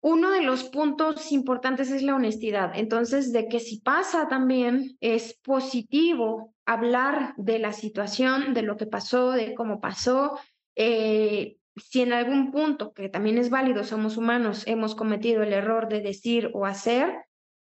uno 0.01 0.31
de 0.31 0.43
los 0.43 0.65
puntos 0.65 1.33
importantes 1.33 1.91
es 1.91 2.03
la 2.03 2.15
honestidad. 2.15 2.73
Entonces, 2.75 3.33
de 3.33 3.49
que 3.49 3.61
si 3.61 3.81
pasa 3.81 4.29
también 4.29 4.97
es 5.01 5.39
positivo 5.43 6.55
hablar 6.65 7.35
de 7.37 7.59
la 7.59 7.73
situación, 7.73 8.55
de 8.55 8.63
lo 8.63 8.77
que 8.77 8.87
pasó, 8.87 9.31
de 9.31 9.55
cómo 9.55 9.81
pasó. 9.81 10.39
Eh, 10.75 11.57
si 11.77 12.03
en 12.03 12.13
algún 12.13 12.51
punto, 12.53 12.93
que 12.93 13.09
también 13.09 13.39
es 13.39 13.51
válido, 13.51 13.85
somos 13.85 14.17
humanos, 14.17 14.67
hemos 14.67 14.95
cometido 14.95 15.43
el 15.43 15.53
error 15.53 15.89
de 15.89 16.01
decir 16.01 16.51
o 16.55 16.65
hacer, 16.67 17.25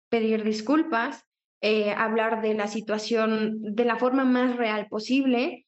pedir 0.10 0.44
disculpas, 0.44 1.26
eh, 1.62 1.92
hablar 1.92 2.42
de 2.42 2.54
la 2.56 2.68
situación 2.68 3.60
de 3.62 3.86
la 3.86 3.98
forma 3.98 4.24
más 4.26 4.56
real 4.56 4.88
posible 4.88 5.68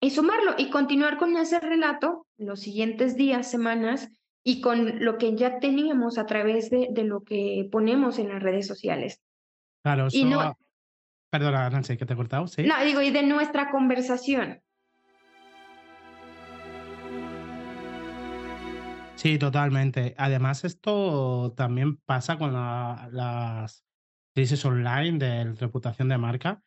y 0.00 0.10
sumarlo 0.10 0.54
y 0.58 0.68
continuar 0.68 1.16
con 1.16 1.36
ese 1.36 1.60
relato 1.60 2.26
los 2.36 2.60
siguientes 2.60 3.16
días, 3.16 3.50
semanas 3.50 4.08
y 4.44 4.60
con 4.60 5.04
lo 5.04 5.18
que 5.18 5.36
ya 5.36 5.60
teníamos 5.60 6.18
a 6.18 6.26
través 6.26 6.70
de, 6.70 6.88
de 6.90 7.04
lo 7.04 7.22
que 7.22 7.68
ponemos 7.70 8.18
en 8.18 8.28
las 8.30 8.42
redes 8.42 8.66
sociales. 8.66 9.20
Claro, 9.84 10.08
Y 10.10 10.24
no- 10.24 10.56
Perdona, 11.30 11.70
Nancy, 11.70 11.96
que 11.96 12.04
te 12.04 12.12
he 12.12 12.16
cortado, 12.16 12.46
¿sí? 12.46 12.62
No, 12.64 12.74
digo, 12.84 13.00
y 13.00 13.10
de 13.10 13.22
nuestra 13.22 13.70
conversación. 13.70 14.60
Sí, 19.16 19.38
totalmente. 19.38 20.14
Además, 20.18 20.64
esto 20.64 21.52
también 21.56 21.96
pasa 21.98 22.38
con 22.38 22.52
la- 22.52 23.08
las 23.12 23.84
crisis 24.34 24.64
online 24.64 25.18
de 25.18 25.52
reputación 25.54 26.08
de 26.08 26.18
marca, 26.18 26.62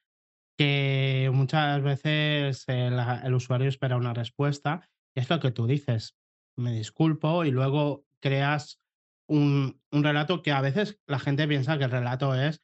que 0.58 1.30
muchas 1.34 1.82
veces 1.84 2.64
el, 2.68 3.34
usuario 3.34 3.68
espera 3.70 3.98
una 3.98 4.14
respuesta 4.14 4.90
y 5.16 5.22
es 5.22 5.30
lo 5.30 5.40
que 5.40 5.52
tú 5.52 5.68
dices, 5.68 6.18
me 6.58 6.72
disculpo 6.74 7.44
y 7.46 7.52
luego 7.52 8.06
creas 8.22 8.82
un, 9.28 9.82
un 9.92 10.04
relato 10.04 10.42
que 10.42 10.52
a 10.52 10.62
veces 10.62 11.00
la 11.08 11.20
gente 11.20 11.48
piensa 11.48 11.78
que 11.78 11.86
el 11.86 11.92
relato 11.92 12.36
es 12.36 12.64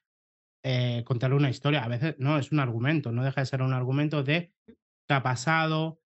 eh, 0.63 1.03
contar 1.05 1.33
una 1.33 1.49
historia, 1.49 1.83
a 1.83 1.87
veces 1.87 2.15
no, 2.19 2.37
es 2.37 2.51
un 2.51 2.59
argumento, 2.59 3.11
no 3.11 3.23
deja 3.23 3.41
de 3.41 3.47
ser 3.47 3.61
un 3.61 3.73
argumento 3.73 4.23
de 4.23 4.53
qué 5.07 5.13
ha 5.13 5.23
pasado, 5.23 5.99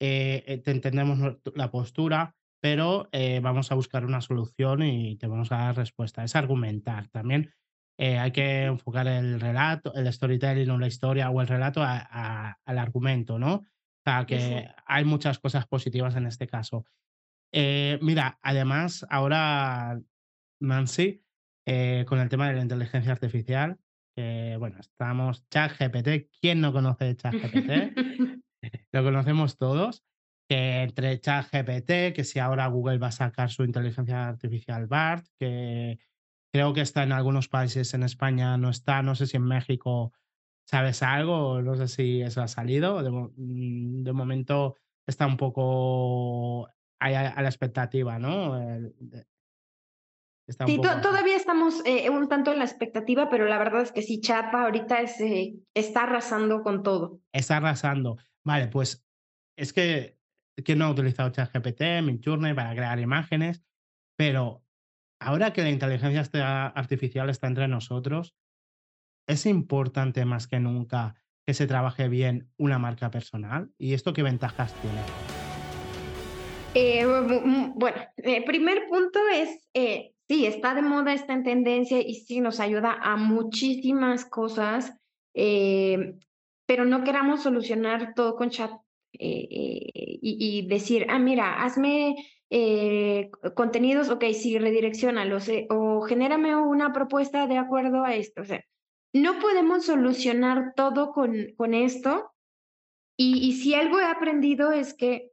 eh, 0.00 0.44
eh, 0.46 0.58
te 0.58 0.70
entendemos 0.70 1.18
la 1.54 1.70
postura, 1.70 2.36
pero 2.62 3.08
eh, 3.10 3.40
vamos 3.40 3.72
a 3.72 3.74
buscar 3.74 4.04
una 4.04 4.20
solución 4.20 4.82
y 4.84 5.16
te 5.16 5.26
vamos 5.26 5.50
a 5.50 5.56
dar 5.56 5.76
respuesta. 5.76 6.22
Es 6.22 6.36
argumentar. 6.36 7.08
También 7.08 7.52
eh, 7.98 8.18
hay 8.18 8.30
que 8.30 8.64
enfocar 8.66 9.08
el 9.08 9.40
relato, 9.40 9.92
el 9.94 10.10
storytelling 10.12 10.70
o 10.70 10.78
la 10.78 10.86
historia 10.86 11.28
o 11.30 11.40
el 11.40 11.48
relato 11.48 11.82
a- 11.82 11.98
a- 12.08 12.56
al 12.64 12.78
argumento, 12.78 13.38
¿no? 13.38 13.54
O 13.56 13.64
sea, 14.04 14.24
que 14.26 14.68
hay 14.86 15.04
muchas 15.04 15.40
cosas 15.40 15.66
positivas 15.66 16.14
en 16.14 16.26
este 16.26 16.46
caso. 16.46 16.84
Eh, 17.52 17.98
mira, 18.00 18.38
además, 18.42 19.04
ahora, 19.10 20.00
Nancy, 20.60 21.24
eh, 21.66 22.04
con 22.06 22.20
el 22.20 22.28
tema 22.28 22.48
de 22.48 22.54
la 22.54 22.62
inteligencia 22.62 23.12
artificial, 23.12 23.76
bueno, 24.16 24.78
estamos 24.78 25.48
ChatGPT. 25.48 26.30
¿Quién 26.40 26.60
no 26.60 26.72
conoce 26.72 27.16
ChatGPT? 27.16 27.70
Lo 28.92 29.02
conocemos 29.02 29.56
todos. 29.56 30.04
Que 30.52 30.82
entre 30.82 31.18
ChatGPT, 31.18 32.12
que 32.14 32.24
si 32.24 32.38
ahora 32.38 32.66
Google 32.66 32.98
va 32.98 33.06
a 33.06 33.12
sacar 33.12 33.48
su 33.50 33.64
inteligencia 33.64 34.28
artificial 34.28 34.86
BART, 34.86 35.24
que 35.38 35.98
creo 36.52 36.74
que 36.74 36.82
está 36.82 37.04
en 37.04 37.12
algunos 37.12 37.48
países, 37.48 37.94
en 37.94 38.02
España 38.02 38.58
no 38.58 38.68
está, 38.68 39.02
no 39.02 39.14
sé 39.14 39.26
si 39.26 39.38
en 39.38 39.44
México 39.44 40.12
sabes 40.66 41.02
algo, 41.02 41.62
no 41.62 41.74
sé 41.76 41.88
si 41.88 42.20
eso 42.20 42.42
ha 42.42 42.48
salido. 42.48 43.02
De, 43.02 43.10
mm, 43.10 44.02
de 44.02 44.12
momento 44.12 44.76
está 45.06 45.26
un 45.26 45.38
poco 45.38 46.66
a, 46.66 47.06
a 47.06 47.40
la 47.40 47.48
expectativa, 47.48 48.18
¿no? 48.18 48.54
Está 50.46 50.66
un 50.66 50.70
Sí, 50.70 50.76
poco 50.76 51.00
todavía 51.00 51.36
estamos 51.36 51.80
eh, 51.86 52.10
un 52.10 52.28
tanto 52.28 52.52
en 52.52 52.58
la 52.58 52.66
expectativa, 52.66 53.30
pero 53.30 53.46
la 53.46 53.56
verdad 53.56 53.80
es 53.80 53.92
que 53.92 54.02
sí, 54.02 54.20
Chapa 54.20 54.64
ahorita 54.64 55.00
es, 55.00 55.18
eh, 55.22 55.54
está 55.72 56.02
arrasando 56.02 56.62
con 56.62 56.82
todo. 56.82 57.20
Está 57.32 57.56
arrasando. 57.56 58.18
Vale, 58.44 58.68
pues 58.68 59.02
es 59.56 59.72
que 59.72 60.20
que 60.64 60.76
no 60.76 60.84
ha 60.86 60.90
utilizado 60.90 61.30
ChatGPT, 61.30 62.02
Midjourney 62.02 62.54
para 62.54 62.74
crear 62.74 62.98
imágenes, 62.98 63.62
pero 64.16 64.62
ahora 65.20 65.52
que 65.52 65.62
la 65.62 65.70
inteligencia 65.70 66.20
está- 66.20 66.66
artificial 66.68 67.30
está 67.30 67.46
entre 67.46 67.68
nosotros, 67.68 68.34
es 69.26 69.46
importante 69.46 70.24
más 70.24 70.46
que 70.46 70.60
nunca 70.60 71.14
que 71.46 71.54
se 71.54 71.66
trabaje 71.66 72.08
bien 72.08 72.48
una 72.56 72.78
marca 72.78 73.10
personal. 73.10 73.70
¿Y 73.78 73.94
esto 73.94 74.12
qué 74.12 74.22
ventajas 74.22 74.72
tiene? 74.80 75.00
Eh, 76.74 77.04
bu- 77.06 77.72
bueno, 77.74 77.96
eh, 78.18 78.44
primer 78.44 78.86
punto 78.88 79.18
es, 79.32 79.68
eh, 79.74 80.14
sí, 80.28 80.46
está 80.46 80.74
de 80.74 80.82
moda, 80.82 81.12
está 81.12 81.32
en 81.34 81.42
tendencia 81.44 82.00
y 82.00 82.14
sí 82.14 82.40
nos 82.40 82.60
ayuda 82.60 82.96
a 83.02 83.16
muchísimas 83.16 84.24
cosas, 84.24 84.92
eh, 85.34 86.14
pero 86.66 86.84
no 86.84 87.04
queramos 87.04 87.42
solucionar 87.42 88.14
todo 88.14 88.36
con 88.36 88.50
chat 88.50 88.70
eh, 89.18 89.48
eh, 89.50 90.18
y, 90.22 90.66
decir, 90.66 91.06
ah, 91.08 91.18
mira, 91.18 91.62
hazme 91.62 92.16
eh, 92.50 93.30
contenidos, 93.54 94.10
ok, 94.10 94.24
sí, 94.34 94.58
redireccionalos 94.58 95.48
eh, 95.48 95.66
o 95.70 96.02
genérame 96.02 96.56
una 96.56 96.92
propuesta 96.92 97.46
de 97.46 97.58
acuerdo 97.58 98.04
a 98.04 98.14
esto. 98.14 98.42
O 98.42 98.44
sea, 98.44 98.62
no 99.12 99.38
podemos 99.38 99.86
solucionar 99.86 100.74
todo 100.76 101.12
con, 101.12 101.34
con 101.56 101.74
esto. 101.74 102.30
Y, 103.16 103.46
y 103.46 103.52
si 103.54 103.74
algo 103.74 104.00
he 104.00 104.04
aprendido 104.04 104.72
es 104.72 104.94
que 104.94 105.30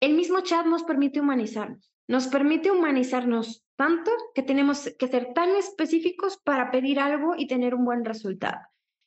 el 0.00 0.14
mismo 0.14 0.40
chat 0.40 0.66
nos 0.66 0.82
permite 0.82 1.20
humanizarnos, 1.20 1.92
nos 2.08 2.26
permite 2.28 2.70
humanizarnos 2.70 3.64
tanto 3.76 4.10
que 4.34 4.42
tenemos 4.42 4.90
que 4.98 5.08
ser 5.08 5.32
tan 5.34 5.50
específicos 5.56 6.38
para 6.38 6.70
pedir 6.70 7.00
algo 7.00 7.34
y 7.36 7.46
tener 7.46 7.74
un 7.74 7.84
buen 7.84 8.04
resultado. 8.04 8.58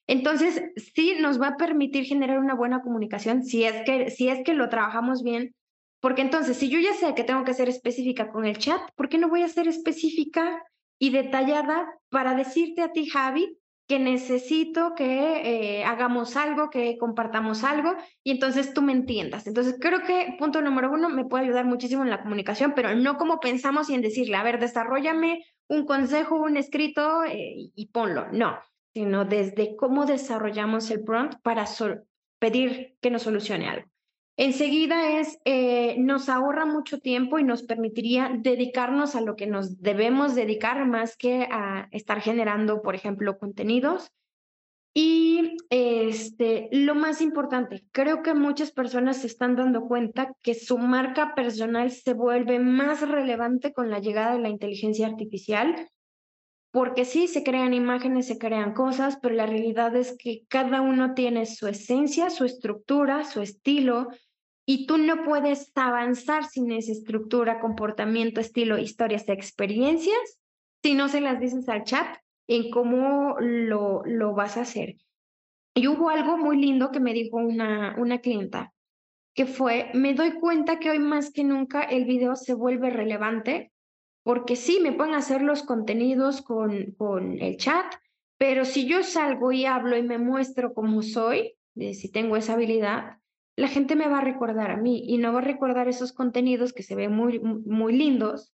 Entonces, 0.07 0.63
sí 0.93 1.15
nos 1.19 1.41
va 1.41 1.49
a 1.49 1.57
permitir 1.57 2.05
generar 2.05 2.39
una 2.39 2.53
buena 2.53 2.81
comunicación 2.81 3.43
si 3.43 3.63
es 3.63 3.83
que, 3.85 4.11
si 4.11 4.29
es 4.29 4.43
que 4.43 4.53
lo 4.53 4.69
trabajamos 4.69 5.23
bien, 5.23 5.55
porque 5.99 6.21
entonces, 6.21 6.57
si 6.57 6.69
yo 6.69 6.79
ya 6.79 6.93
sé 6.93 7.15
que 7.15 7.23
tengo 7.23 7.43
que 7.43 7.55
ser 7.55 7.67
específica 7.67 8.29
con 8.29 8.45
el 8.45 8.57
chat, 8.57 8.79
¿por 8.95 9.09
qué 9.09 9.17
no 9.17 9.29
voy 9.29 9.41
a 9.41 9.47
ser 9.47 9.67
específica 9.67 10.63
y 10.99 11.09
detallada 11.09 11.87
para 12.09 12.35
decirte 12.35 12.83
a 12.83 12.91
ti, 12.91 13.07
Javi, 13.07 13.57
que 13.87 13.99
necesito 13.99 14.93
que 14.95 15.79
eh, 15.79 15.83
hagamos 15.83 16.35
algo, 16.37 16.69
que 16.69 16.97
compartamos 16.97 17.63
algo 17.63 17.95
y 18.23 18.31
entonces 18.31 18.73
tú 18.73 18.81
me 18.81 18.93
entiendas. 18.93 19.45
Entonces 19.45 19.77
creo 19.79 20.01
que 20.01 20.35
punto 20.39 20.61
número 20.61 20.91
uno 20.91 21.09
me 21.09 21.25
puede 21.25 21.45
ayudar 21.45 21.65
muchísimo 21.65 22.03
en 22.03 22.09
la 22.09 22.21
comunicación, 22.21 22.73
pero 22.75 22.95
no 22.95 23.17
como 23.17 23.39
pensamos 23.39 23.89
y 23.89 23.95
en 23.95 24.01
decirle, 24.01 24.37
a 24.37 24.43
ver, 24.43 24.59
desarrollame 24.59 25.43
un 25.67 25.85
consejo, 25.85 26.35
un 26.35 26.57
escrito 26.57 27.23
eh, 27.25 27.71
y 27.75 27.89
ponlo. 27.91 28.27
No, 28.31 28.57
sino 28.95 29.25
desde 29.25 29.75
cómo 29.75 30.05
desarrollamos 30.05 30.89
el 30.89 31.03
prompt 31.03 31.41
para 31.41 31.65
pedir 32.39 32.95
que 33.01 33.11
nos 33.11 33.23
solucione 33.23 33.67
algo. 33.67 33.89
Enseguida 34.37 35.19
es, 35.19 35.37
eh, 35.43 35.97
nos 35.97 36.29
ahorra 36.29 36.65
mucho 36.65 36.99
tiempo 36.99 37.37
y 37.37 37.43
nos 37.43 37.63
permitiría 37.63 38.31
dedicarnos 38.33 39.15
a 39.15 39.21
lo 39.21 39.35
que 39.35 39.47
nos 39.47 39.81
debemos 39.81 40.33
dedicar 40.33 40.85
más 40.87 41.17
que 41.17 41.47
a 41.51 41.89
estar 41.91 42.21
generando, 42.21 42.81
por 42.81 42.95
ejemplo, 42.95 43.37
contenidos. 43.37 44.11
Y 44.93 45.57
este, 45.69 46.69
lo 46.71 46.95
más 46.95 47.21
importante, 47.21 47.83
creo 47.91 48.23
que 48.23 48.33
muchas 48.33 48.71
personas 48.71 49.17
se 49.17 49.27
están 49.27 49.57
dando 49.57 49.87
cuenta 49.87 50.31
que 50.41 50.53
su 50.53 50.77
marca 50.77 51.35
personal 51.35 51.91
se 51.91 52.13
vuelve 52.13 52.59
más 52.59 53.01
relevante 53.01 53.73
con 53.73 53.89
la 53.89 53.99
llegada 53.99 54.35
de 54.35 54.41
la 54.41 54.49
inteligencia 54.49 55.07
artificial, 55.07 55.89
porque 56.75 57.05
sí, 57.05 57.29
se 57.29 57.41
crean 57.41 57.73
imágenes, 57.73 58.27
se 58.27 58.37
crean 58.37 58.73
cosas, 58.73 59.17
pero 59.21 59.33
la 59.33 59.45
realidad 59.45 59.95
es 59.95 60.17
que 60.19 60.43
cada 60.49 60.81
uno 60.81 61.13
tiene 61.13 61.45
su 61.45 61.67
esencia, 61.67 62.29
su 62.29 62.43
estructura, 62.43 63.23
su 63.23 63.41
estilo, 63.41 64.09
y 64.65 64.85
tú 64.85 64.97
no 64.97 65.23
puedes 65.23 65.71
avanzar 65.75 66.43
sin 66.43 66.73
esa 66.73 66.91
estructura, 66.91 67.61
comportamiento, 67.61 68.41
estilo, 68.41 68.77
historias, 68.77 69.29
experiencias, 69.29 70.37
si 70.83 70.95
no 70.95 71.07
se 71.07 71.21
las 71.21 71.39
dices 71.39 71.69
al 71.69 71.85
chat 71.85 72.17
en 72.49 72.69
cómo 72.71 73.37
lo, 73.39 74.01
lo 74.03 74.33
vas 74.33 74.57
a 74.57 74.63
hacer. 74.63 74.97
Y 75.73 75.87
hubo 75.87 76.09
algo 76.09 76.35
muy 76.37 76.57
lindo 76.57 76.91
que 76.91 76.99
me 76.99 77.13
dijo 77.13 77.37
una, 77.37 77.95
una 77.97 78.19
clienta, 78.19 78.73
que 79.33 79.45
fue, 79.45 79.91
me 79.93 80.13
doy 80.13 80.33
cuenta 80.41 80.77
que 80.77 80.89
hoy 80.89 80.99
más 80.99 81.31
que 81.31 81.45
nunca 81.45 81.83
el 81.83 82.03
video 82.03 82.35
se 82.35 82.53
vuelve 82.53 82.89
relevante, 82.89 83.71
porque 84.25 84.55
sí, 84.55 84.79
me 84.81 84.91
pueden 84.91 85.13
hacer 85.13 85.43
los 85.43 85.61
contenidos 85.61 86.41
con, 86.41 86.93
con 86.97 87.39
el 87.39 87.57
chat, 87.57 87.85
pero 88.39 88.65
si 88.65 88.87
yo 88.87 89.03
salgo 89.03 89.51
y 89.51 89.65
hablo 89.65 89.95
y 89.95 90.01
me 90.01 90.17
muestro 90.17 90.73
como 90.73 91.03
soy, 91.03 91.53
de 91.75 91.93
si 91.93 92.11
tengo 92.11 92.35
esa 92.35 92.53
habilidad, 92.53 93.19
la 93.55 93.67
gente 93.67 93.95
me 93.95 94.07
va 94.07 94.17
a 94.17 94.23
recordar 94.23 94.71
a 94.71 94.77
mí 94.77 95.03
y 95.05 95.19
no 95.19 95.31
va 95.31 95.39
a 95.39 95.43
recordar 95.43 95.87
esos 95.87 96.11
contenidos 96.11 96.73
que 96.73 96.81
se 96.81 96.95
ven 96.95 97.13
muy, 97.13 97.37
muy 97.39 97.95
lindos, 97.95 98.51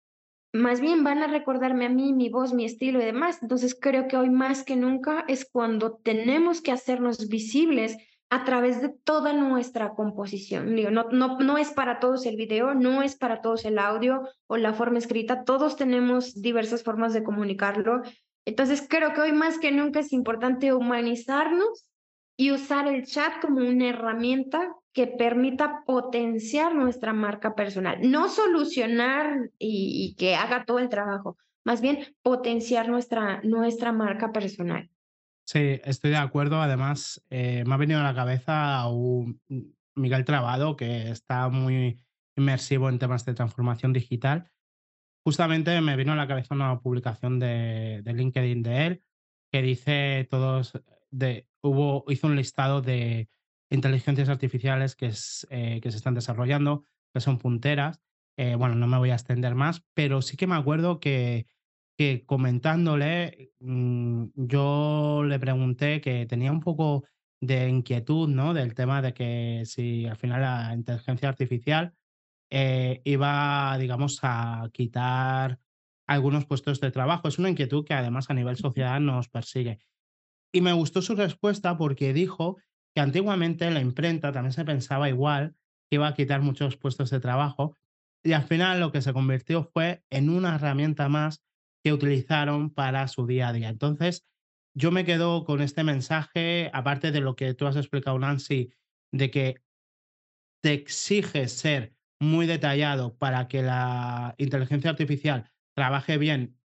más 0.54 0.80
bien 0.80 1.04
van 1.04 1.22
a 1.22 1.26
recordarme 1.26 1.84
a 1.84 1.90
mí, 1.90 2.14
mi 2.14 2.30
voz, 2.30 2.54
mi 2.54 2.64
estilo 2.64 3.02
y 3.02 3.04
demás. 3.04 3.42
Entonces 3.42 3.76
creo 3.78 4.08
que 4.08 4.16
hoy 4.16 4.30
más 4.30 4.64
que 4.64 4.74
nunca 4.74 5.26
es 5.28 5.46
cuando 5.50 5.96
tenemos 5.96 6.62
que 6.62 6.72
hacernos 6.72 7.28
visibles 7.28 7.98
a 8.30 8.44
través 8.44 8.82
de 8.82 8.90
toda 8.90 9.32
nuestra 9.32 9.94
composición. 9.94 10.74
Digo, 10.76 10.90
no, 10.90 11.04
no, 11.10 11.38
no 11.38 11.56
es 11.56 11.70
para 11.70 11.98
todos 11.98 12.26
el 12.26 12.36
video, 12.36 12.74
no 12.74 13.02
es 13.02 13.16
para 13.16 13.40
todos 13.40 13.64
el 13.64 13.78
audio 13.78 14.22
o 14.46 14.56
la 14.56 14.74
forma 14.74 14.98
escrita, 14.98 15.44
todos 15.44 15.76
tenemos 15.76 16.40
diversas 16.40 16.82
formas 16.82 17.14
de 17.14 17.24
comunicarlo. 17.24 18.02
Entonces 18.44 18.86
creo 18.88 19.14
que 19.14 19.22
hoy 19.22 19.32
más 19.32 19.58
que 19.58 19.72
nunca 19.72 20.00
es 20.00 20.12
importante 20.12 20.72
humanizarnos 20.74 21.88
y 22.36 22.52
usar 22.52 22.86
el 22.86 23.04
chat 23.04 23.40
como 23.40 23.60
una 23.60 23.88
herramienta 23.88 24.72
que 24.92 25.06
permita 25.06 25.82
potenciar 25.86 26.74
nuestra 26.74 27.12
marca 27.12 27.54
personal, 27.54 27.98
no 28.02 28.28
solucionar 28.28 29.50
y, 29.58 30.14
que 30.18 30.34
haga 30.34 30.64
todo 30.64 30.78
el 30.78 30.88
trabajo, 30.88 31.36
más 31.64 31.80
bien 31.80 32.14
potenciar 32.22 32.88
nuestra, 32.88 33.40
nuestra 33.42 33.92
marca 33.92 34.32
personal. 34.32 34.90
Sí, 35.50 35.80
estoy 35.84 36.10
de 36.10 36.18
acuerdo. 36.18 36.60
Además, 36.60 37.24
eh, 37.30 37.64
me 37.66 37.72
ha 37.72 37.78
venido 37.78 38.00
a 38.00 38.02
la 38.02 38.14
cabeza 38.14 38.86
un 38.88 39.40
Miguel 39.94 40.26
Trabado, 40.26 40.76
que 40.76 41.10
está 41.10 41.48
muy 41.48 41.98
inmersivo 42.36 42.90
en 42.90 42.98
temas 42.98 43.24
de 43.24 43.32
transformación 43.32 43.94
digital. 43.94 44.50
Justamente 45.24 45.80
me 45.80 45.96
vino 45.96 46.12
a 46.12 46.16
la 46.16 46.28
cabeza 46.28 46.54
una 46.54 46.78
publicación 46.80 47.38
de, 47.38 48.02
de 48.04 48.12
LinkedIn 48.12 48.62
de 48.62 48.86
él 48.86 49.04
que 49.50 49.62
dice 49.62 50.28
todos 50.30 50.78
de 51.10 51.48
hubo 51.62 52.04
hizo 52.08 52.26
un 52.26 52.36
listado 52.36 52.82
de 52.82 53.30
inteligencias 53.70 54.28
artificiales 54.28 54.96
que, 54.96 55.06
es, 55.06 55.46
eh, 55.48 55.80
que 55.80 55.90
se 55.90 55.96
están 55.96 56.12
desarrollando, 56.12 56.84
que 57.14 57.20
son 57.22 57.38
punteras. 57.38 58.02
Eh, 58.36 58.54
bueno, 58.54 58.74
no 58.74 58.86
me 58.86 58.98
voy 58.98 59.10
a 59.12 59.14
extender 59.14 59.54
más, 59.54 59.82
pero 59.94 60.20
sí 60.20 60.36
que 60.36 60.46
me 60.46 60.56
acuerdo 60.56 61.00
que, 61.00 61.46
que 61.98 62.24
comentándole, 62.24 63.50
mmm, 63.58 64.26
yo 64.36 65.24
le 65.24 65.38
pregunté 65.40 66.00
que 66.00 66.26
tenía 66.26 66.52
un 66.52 66.60
poco 66.60 67.04
de 67.40 67.68
inquietud, 67.68 68.28
¿no? 68.28 68.54
Del 68.54 68.74
tema 68.74 69.02
de 69.02 69.12
que 69.12 69.62
si 69.64 70.06
al 70.06 70.16
final 70.16 70.42
la 70.42 70.74
inteligencia 70.74 71.28
artificial 71.28 71.92
eh, 72.50 73.02
iba, 73.04 73.76
digamos, 73.78 74.20
a 74.22 74.70
quitar 74.72 75.58
algunos 76.06 76.46
puestos 76.46 76.80
de 76.80 76.92
trabajo. 76.92 77.26
Es 77.26 77.38
una 77.38 77.50
inquietud 77.50 77.84
que 77.84 77.94
además 77.94 78.30
a 78.30 78.34
nivel 78.34 78.56
social 78.56 79.04
nos 79.04 79.28
persigue. 79.28 79.80
Y 80.52 80.60
me 80.60 80.72
gustó 80.72 81.02
su 81.02 81.16
respuesta 81.16 81.76
porque 81.76 82.12
dijo 82.12 82.58
que 82.94 83.00
antiguamente 83.00 83.70
la 83.70 83.80
imprenta 83.80 84.32
también 84.32 84.52
se 84.52 84.64
pensaba 84.64 85.08
igual, 85.08 85.56
que 85.90 85.96
iba 85.96 86.06
a 86.06 86.14
quitar 86.14 86.42
muchos 86.42 86.76
puestos 86.76 87.10
de 87.10 87.20
trabajo, 87.20 87.74
y 88.24 88.32
al 88.32 88.44
final 88.44 88.80
lo 88.80 88.92
que 88.92 89.02
se 89.02 89.12
convirtió 89.12 89.64
fue 89.64 90.04
en 90.10 90.30
una 90.30 90.54
herramienta 90.54 91.08
más 91.08 91.42
que 91.84 91.92
utilizaron 91.92 92.70
para 92.70 93.08
su 93.08 93.26
día 93.26 93.48
a 93.48 93.52
día. 93.52 93.68
Entonces, 93.68 94.26
yo 94.74 94.90
me 94.90 95.04
quedo 95.04 95.44
con 95.44 95.60
este 95.60 95.84
mensaje, 95.84 96.70
aparte 96.72 97.10
de 97.10 97.20
lo 97.20 97.34
que 97.34 97.54
tú 97.54 97.66
has 97.66 97.76
explicado, 97.76 98.18
Nancy, 98.18 98.72
de 99.12 99.30
que 99.30 99.62
te 100.62 100.72
exige 100.72 101.48
ser 101.48 101.94
muy 102.20 102.46
detallado 102.46 103.16
para 103.16 103.48
que 103.48 103.62
la 103.62 104.34
inteligencia 104.38 104.90
artificial 104.90 105.50
trabaje 105.74 106.18
bien 106.18 106.58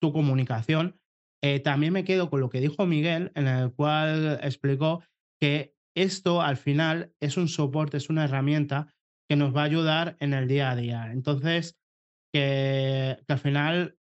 tu 0.00 0.12
comunicación, 0.12 1.00
eh, 1.42 1.60
también 1.60 1.92
me 1.92 2.04
quedo 2.04 2.28
con 2.28 2.40
lo 2.40 2.50
que 2.50 2.60
dijo 2.60 2.86
Miguel, 2.86 3.32
en 3.34 3.46
el 3.46 3.72
cual 3.72 4.40
explicó 4.42 5.02
que 5.40 5.74
esto 5.96 6.42
al 6.42 6.56
final 6.56 7.14
es 7.20 7.36
un 7.36 7.48
soporte, 7.48 7.96
es 7.96 8.10
una 8.10 8.24
herramienta 8.24 8.94
que 9.28 9.36
nos 9.36 9.54
va 9.54 9.62
a 9.62 9.66
ayudar 9.66 10.16
en 10.20 10.34
el 10.34 10.48
día 10.48 10.70
a 10.70 10.76
día. 10.76 11.12
Entonces, 11.12 11.78
que, 12.32 13.18
que 13.26 13.32
al 13.32 13.38
final, 13.38 13.98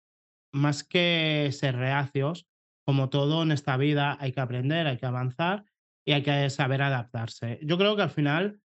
más 0.51 0.83
que 0.83 1.49
ser 1.51 1.75
reacios, 1.75 2.47
como 2.85 3.09
todo 3.09 3.43
en 3.43 3.51
esta 3.51 3.77
vida, 3.77 4.17
hay 4.19 4.31
que 4.31 4.41
aprender, 4.41 4.87
hay 4.87 4.97
que 4.97 5.05
avanzar 5.05 5.65
y 6.05 6.13
hay 6.13 6.23
que 6.23 6.49
saber 6.49 6.81
adaptarse. 6.81 7.59
Yo 7.61 7.77
creo 7.77 7.95
que 7.95 8.01
al 8.01 8.09
final, 8.09 8.61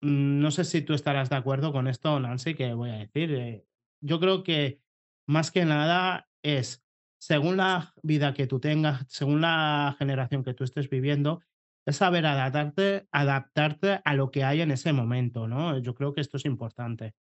mm, 0.00 0.40
no 0.40 0.50
sé 0.50 0.64
si 0.64 0.82
tú 0.82 0.94
estarás 0.94 1.30
de 1.30 1.36
acuerdo 1.36 1.72
con 1.72 1.86
esto, 1.86 2.18
Nancy, 2.18 2.54
que 2.54 2.74
voy 2.74 2.90
a 2.90 2.94
decir. 2.94 3.32
Eh, 3.32 3.64
yo 4.00 4.18
creo 4.18 4.42
que 4.42 4.80
más 5.28 5.50
que 5.50 5.64
nada 5.64 6.28
es, 6.42 6.84
según 7.20 7.56
la 7.56 7.94
vida 8.02 8.34
que 8.34 8.46
tú 8.46 8.58
tengas, 8.58 9.04
según 9.08 9.42
la 9.42 9.94
generación 9.98 10.42
que 10.42 10.54
tú 10.54 10.64
estés 10.64 10.90
viviendo, 10.90 11.40
es 11.86 11.96
saber 11.96 12.26
adaptarte, 12.26 13.06
adaptarte 13.12 14.00
a 14.04 14.14
lo 14.14 14.30
que 14.30 14.44
hay 14.44 14.60
en 14.60 14.70
ese 14.70 14.92
momento, 14.92 15.46
¿no? 15.46 15.78
Yo 15.78 15.94
creo 15.94 16.12
que 16.12 16.20
esto 16.20 16.36
es 16.36 16.44
importante. 16.44 17.14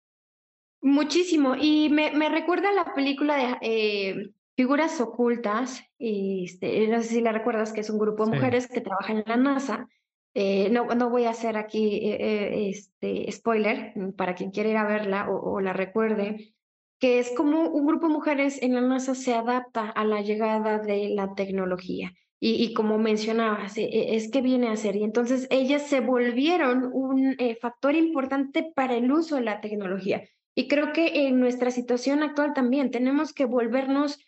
Muchísimo. 0.82 1.56
Y 1.60 1.90
me, 1.90 2.12
me 2.12 2.30
recuerda 2.30 2.72
la 2.72 2.94
película 2.94 3.36
de 3.36 3.58
eh, 3.62 4.30
Figuras 4.56 5.00
Ocultas. 5.02 5.84
Este, 5.98 6.88
no 6.88 7.02
sé 7.02 7.10
si 7.10 7.22
la 7.22 7.32
recuerdas, 7.34 7.74
que 7.74 7.82
es 7.82 7.90
un 7.90 8.00
grupo 8.00 8.26
de 8.26 8.32
Sí. 8.32 8.36
mujeres 8.38 8.68
que 8.68 8.82
trabajan 8.82 9.18
en 9.18 9.24
la 9.28 9.38
NASA. 9.38 9.88
Eh, 10.34 10.70
no, 10.70 10.86
no 10.86 11.10
voy 11.10 11.26
a 11.26 11.32
hacer 11.32 11.58
aquí 11.58 11.96
eh, 12.04 12.18
eh, 12.20 12.70
este 12.70 13.30
spoiler 13.32 13.92
mm, 13.96 14.12
para 14.14 14.36
quien 14.36 14.52
quiera 14.52 14.70
ir 14.70 14.78
a 14.78 14.86
verla 14.88 15.30
o, 15.30 15.54
o 15.56 15.60
la 15.60 15.74
recuerde, 15.74 16.54
que 17.00 17.20
es 17.20 17.32
como 17.36 17.68
un 17.70 17.86
grupo 17.88 18.08
de 18.08 18.14
mujeres 18.14 18.62
en 18.62 18.76
la 18.76 18.82
NASA 18.82 19.16
se 19.16 19.34
adapta 19.34 19.90
a 19.90 20.06
la 20.06 20.22
llegada 20.22 20.80
de 20.80 21.10
la 21.10 21.34
tecnología. 21.34 22.12
Y, 22.40 22.64
y 22.64 22.74
como 22.74 22.98
mencionabas, 23.00 23.78
e- 23.78 23.84
e- 23.84 24.16
es 24.16 24.32
que 24.32 24.42
viene 24.42 24.70
a 24.70 24.78
ser. 24.78 24.96
Y 24.96 25.04
entonces 25.04 25.48
ellas 25.50 25.88
se 25.88 26.00
volvieron 26.00 26.90
un 26.94 27.36
eh, 27.38 27.58
factor 27.60 27.96
importante 27.96 28.72
para 28.74 28.96
el 28.96 29.12
uso 29.12 29.36
de 29.36 29.42
la 29.42 29.60
tecnología. 29.62 30.24
Y 30.60 30.68
creo 30.68 30.91
que 30.91 31.26
en 31.26 31.39
nuestra 31.39 31.72
situación 31.72 32.22
actual 32.22 32.51
también 32.53 32.91
tenemos 32.91 33.32
que 33.32 33.45
volvernos 33.45 34.20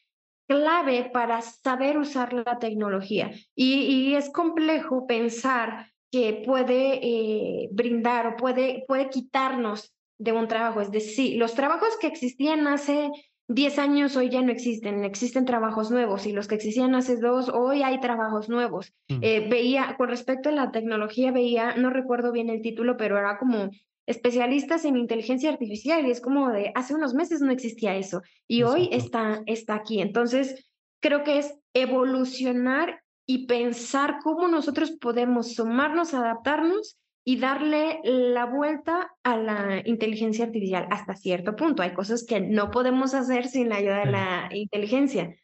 clave 0.47 1.09
para 1.11 1.41
saber 1.41 1.97
usar 1.97 2.31
la 2.31 2.57
tecnología. 2.57 3.31
Y, 3.53 3.81
y 3.81 4.15
es 4.15 4.29
complejo 4.29 5.05
pensar 5.07 5.91
que 6.09 6.41
puede 6.45 6.99
eh, 7.03 7.67
brindar 7.73 8.27
o 8.27 8.37
puede, 8.37 8.85
puede 8.87 9.09
quitarnos 9.09 9.93
de 10.19 10.31
un 10.31 10.47
trabajo. 10.47 10.79
Es 10.79 10.89
decir, 10.89 11.37
los 11.37 11.53
trabajos 11.53 11.97
que 11.99 12.07
existían 12.07 12.65
hace 12.65 13.11
10 13.49 13.79
años 13.79 14.15
hoy 14.15 14.29
ya 14.29 14.41
no 14.41 14.53
existen, 14.53 15.03
existen 15.03 15.43
trabajos 15.43 15.91
nuevos 15.91 16.25
y 16.25 16.31
los 16.31 16.47
que 16.47 16.55
existían 16.55 16.95
hace 16.95 17.17
dos, 17.17 17.49
hoy 17.49 17.83
hay 17.83 17.99
trabajos 17.99 18.47
nuevos. 18.47 18.93
Mm. 19.09 19.19
Eh, 19.21 19.47
veía, 19.49 19.95
con 19.97 20.07
respecto 20.07 20.47
a 20.47 20.53
la 20.53 20.71
tecnología, 20.71 21.33
veía, 21.33 21.75
no 21.75 21.89
recuerdo 21.89 22.31
bien 22.31 22.49
el 22.49 22.61
título, 22.61 22.95
pero 22.95 23.17
era 23.17 23.37
como 23.37 23.69
especialistas 24.05 24.85
en 24.85 24.97
inteligencia 24.97 25.49
artificial 25.49 26.05
y 26.05 26.11
es 26.11 26.21
como 26.21 26.49
de 26.49 26.71
hace 26.75 26.95
unos 26.95 27.13
meses 27.13 27.41
no 27.41 27.51
existía 27.51 27.95
eso 27.95 28.21
y 28.47 28.63
hoy 28.63 28.89
Exacto. 28.91 29.05
está, 29.05 29.43
está 29.45 29.75
aquí. 29.75 30.01
Entonces, 30.01 30.71
creo 31.01 31.23
que 31.23 31.37
es 31.39 31.53
evolucionar 31.73 33.01
y 33.25 33.45
pensar 33.45 34.17
cómo 34.23 34.47
nosotros 34.47 34.91
podemos 34.91 35.55
sumarnos, 35.55 36.13
adaptarnos 36.13 36.97
y 37.23 37.37
darle 37.37 37.99
la 38.03 38.45
vuelta 38.45 39.11
a 39.23 39.37
la 39.37 39.81
inteligencia 39.85 40.45
artificial 40.45 40.87
hasta 40.89 41.15
cierto 41.15 41.55
punto. 41.55 41.83
Hay 41.83 41.93
cosas 41.93 42.25
que 42.27 42.41
no 42.41 42.71
podemos 42.71 43.13
hacer 43.13 43.47
sin 43.47 43.69
la 43.69 43.75
ayuda 43.75 43.99
de 43.99 44.11
la 44.11 44.49
inteligencia. 44.51 45.35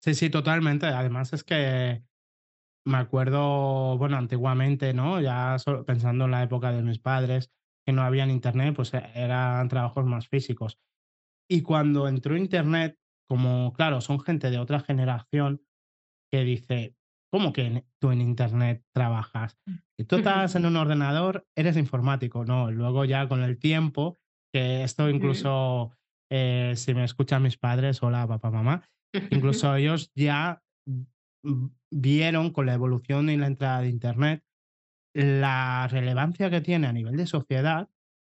Sí, 0.00 0.14
sí, 0.14 0.30
totalmente. 0.30 0.86
Además 0.86 1.32
es 1.32 1.42
que 1.42 2.02
me 2.84 2.98
acuerdo, 2.98 3.96
bueno, 3.96 4.16
antiguamente, 4.16 4.92
¿no? 4.92 5.20
Ya 5.20 5.56
pensando 5.86 6.26
en 6.26 6.32
la 6.32 6.42
época 6.42 6.70
de 6.72 6.82
mis 6.82 6.98
padres, 6.98 7.50
que 7.86 7.92
no 7.92 8.02
había 8.02 8.26
internet, 8.26 8.74
pues 8.74 8.92
e- 8.94 9.10
eran 9.14 9.68
trabajos 9.68 10.04
más 10.04 10.28
físicos. 10.28 10.78
Y 11.50 11.62
cuando 11.62 12.08
entró 12.08 12.36
internet, 12.36 12.98
como, 13.28 13.72
claro, 13.72 14.00
son 14.00 14.20
gente 14.20 14.50
de 14.50 14.58
otra 14.58 14.80
generación 14.80 15.62
que 16.32 16.44
dice, 16.44 16.96
¿cómo 17.30 17.52
que 17.52 17.84
tú 18.00 18.10
en 18.10 18.20
internet 18.20 18.84
trabajas? 18.94 19.58
Y 19.98 20.04
tú 20.04 20.16
estás 20.16 20.54
en 20.54 20.66
un 20.66 20.76
ordenador, 20.76 21.46
eres 21.56 21.76
informático. 21.76 22.44
No, 22.44 22.70
luego 22.70 23.04
ya 23.04 23.28
con 23.28 23.42
el 23.42 23.58
tiempo, 23.58 24.18
que 24.52 24.82
esto 24.82 25.08
incluso, 25.08 25.92
eh, 26.30 26.74
si 26.76 26.94
me 26.94 27.04
escuchan 27.04 27.42
mis 27.42 27.58
padres, 27.58 28.02
hola 28.02 28.26
papá, 28.26 28.50
mamá, 28.50 28.88
incluso 29.30 29.74
ellos 29.76 30.10
ya 30.14 30.62
vieron 31.90 32.50
con 32.50 32.66
la 32.66 32.74
evolución 32.74 33.28
y 33.30 33.36
la 33.36 33.46
entrada 33.46 33.80
de 33.82 33.88
Internet 33.88 34.44
la 35.14 35.88
relevancia 35.88 36.50
que 36.50 36.60
tiene 36.60 36.86
a 36.86 36.92
nivel 36.92 37.16
de 37.16 37.26
sociedad, 37.26 37.88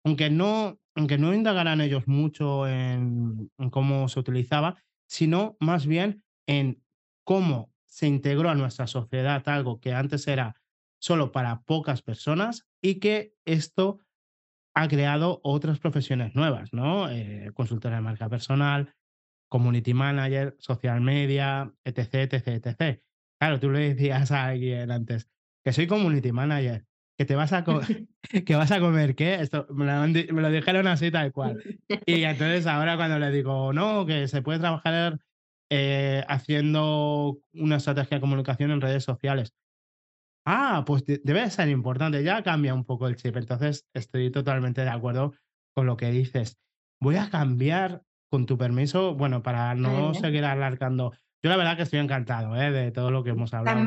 aunque 0.05 0.31
no, 0.31 0.79
aunque 0.95 1.19
no 1.19 1.35
indagaran 1.35 1.81
ellos 1.81 2.07
mucho 2.07 2.67
en, 2.69 3.51
cómo 3.71 4.09
se 4.09 4.21
utilizaba, 4.21 4.77
sino 5.07 5.57
más 5.61 5.87
bien 5.87 6.23
en 6.47 6.83
cómo 7.25 7.73
se 7.87 8.07
integró 8.07 8.51
a 8.51 8.55
nuestra 8.55 8.87
sociedad 8.87 9.47
algo 9.49 9.81
que 9.81 9.95
antes 9.95 10.27
era 10.29 10.57
solo 11.01 11.33
para 11.33 11.63
pocas 11.63 12.03
personas 12.03 12.67
y 12.83 12.97
que 12.97 13.35
esto 13.45 14.01
ha 14.75 14.89
creado 14.89 15.41
otras 15.43 15.79
profesiones 15.79 16.35
nuevas, 16.35 16.73
¿no? 16.73 17.11
Eh, 17.11 17.51
consultora 17.55 17.97
de 17.97 18.03
marca 18.03 18.29
personal, 18.29 18.95
community 19.49 19.95
manager, 19.95 20.57
social 20.59 21.01
media, 21.01 21.73
etc, 21.85 22.33
etc, 22.33 22.49
etc. 22.49 23.03
Claro, 23.41 23.59
tú 23.59 23.71
le 23.71 23.95
decías 23.95 24.31
a 24.31 24.47
alguien 24.47 24.91
antes 24.91 25.29
que 25.69 25.75
soy 25.75 25.87
community 25.87 26.33
manager, 26.33 26.87
que 27.19 27.27
te 27.27 27.37
vas 27.37 27.53
a 27.53 27.63
que 28.47 28.57
vas 28.57 28.73
a 28.73 28.81
comer 28.81 29.15
qué, 29.15 29.35
esto 29.35 29.67
me 29.69 29.85
lo, 29.85 30.33
me 30.33 30.51
dijeron 30.51 30.87
así 30.87 31.11
tal 31.11 31.31
cual. 31.31 31.63
Y 32.07 32.23
entonces 32.23 32.67
ahora 32.67 32.97
cuando 32.97 33.19
le 33.19 33.31
digo, 33.31 33.75
no, 33.75 34.07
que 34.07 34.29
se 34.29 34.41
puede 34.41 34.61
trabajar 34.61 35.19
eh, 35.71 36.25
haciendo 36.27 37.39
una 37.53 37.77
estrategia 37.77 38.17
de 38.17 38.21
comunicación 38.23 38.71
en 38.71 38.81
redes 38.81 39.05
sociales. 39.05 39.53
Ah, 40.47 40.85
pues 40.87 41.05
de- 41.05 41.21
debe 41.23 41.51
ser 41.51 41.69
importante, 41.69 42.25
ya 42.25 42.43
cambia 42.43 42.73
un 42.73 42.85
poco 42.87 43.07
el 43.07 43.17
chip. 43.17 43.37
Entonces 43.37 43.87
estoy 43.93 44.31
totalmente 44.31 44.81
de 44.81 44.89
acuerdo 44.89 45.35
con 45.75 45.85
lo 45.85 45.99
que 45.99 46.11
dices. 46.11 46.57
Voy 46.99 47.17
a 47.17 47.29
cambiar, 47.29 48.05
con 48.31 48.47
tu 48.47 48.57
permiso, 48.57 49.15
bueno, 49.15 49.43
para 49.43 49.75
no 49.75 50.15
seguir 50.15 50.47
alargando. 50.47 51.13
Yo 51.43 51.51
la 51.51 51.59
verdad 51.59 51.77
que 51.77 51.83
estoy 51.83 51.99
encantado 51.99 52.57
¿eh? 52.57 52.71
de 52.71 52.91
todo 52.91 53.11
lo 53.11 53.23
que 53.23 53.31
hemos 53.31 53.53
hablado. 53.53 53.81
¿no? 53.81 53.85